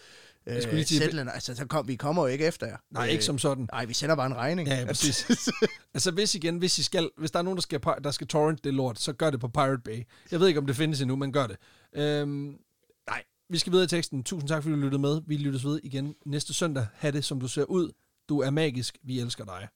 øh, 0.46 0.62
skulle 0.62 0.76
lige 0.76 0.98
Zetland. 0.98 1.30
altså, 1.30 1.54
så 1.54 1.66
kom, 1.66 1.88
vi 1.88 1.96
kommer 1.96 2.22
jo 2.22 2.28
ikke 2.28 2.46
efter 2.46 2.66
jer. 2.66 2.76
Nej, 2.90 3.06
ikke 3.06 3.24
som 3.24 3.38
sådan. 3.38 3.68
Nej, 3.72 3.84
vi 3.84 3.94
sender 3.94 4.16
bare 4.16 4.26
en 4.26 4.36
regning. 4.36 4.68
Ja, 4.68 4.84
præcis. 4.86 5.26
altså, 5.94 6.10
hvis 6.10 6.34
igen, 6.34 6.58
hvis, 6.58 6.78
I 6.78 6.82
skal, 6.82 7.10
hvis 7.16 7.30
der 7.30 7.38
er 7.38 7.42
nogen, 7.42 7.56
der 7.56 7.62
skal, 7.62 7.80
der 8.04 8.10
skal 8.10 8.26
torrent 8.26 8.64
det 8.64 8.74
lort, 8.74 8.98
så 8.98 9.12
gør 9.12 9.30
det 9.30 9.40
på 9.40 9.48
Pirate 9.48 9.82
Bay. 9.84 10.02
Jeg 10.30 10.40
ved 10.40 10.48
ikke, 10.48 10.60
om 10.60 10.66
det 10.66 10.76
findes 10.76 11.00
endnu, 11.00 11.16
men 11.16 11.32
gør 11.32 11.46
det. 11.46 11.56
Øhm, 11.92 12.58
nej, 13.06 13.22
vi 13.48 13.58
skal 13.58 13.72
videre 13.72 13.84
i 13.84 13.88
teksten. 13.88 14.24
Tusind 14.24 14.48
tak, 14.48 14.62
fordi 14.62 14.74
du 14.74 14.80
lyttede 14.80 15.02
med. 15.02 15.20
Vi 15.26 15.36
lyttes 15.36 15.64
ved 15.64 15.80
igen 15.82 16.14
næste 16.26 16.54
søndag. 16.54 16.86
Ha' 16.94 17.10
det, 17.10 17.24
som 17.24 17.40
du 17.40 17.48
ser 17.48 17.64
ud. 17.64 17.92
Du 18.28 18.40
er 18.40 18.50
magisk. 18.50 18.98
Vi 19.02 19.20
elsker 19.20 19.44
dig. 19.44 19.68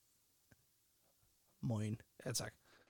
Moin. 1.63 2.01
Ja, 2.27 2.33
tak. 2.33 2.53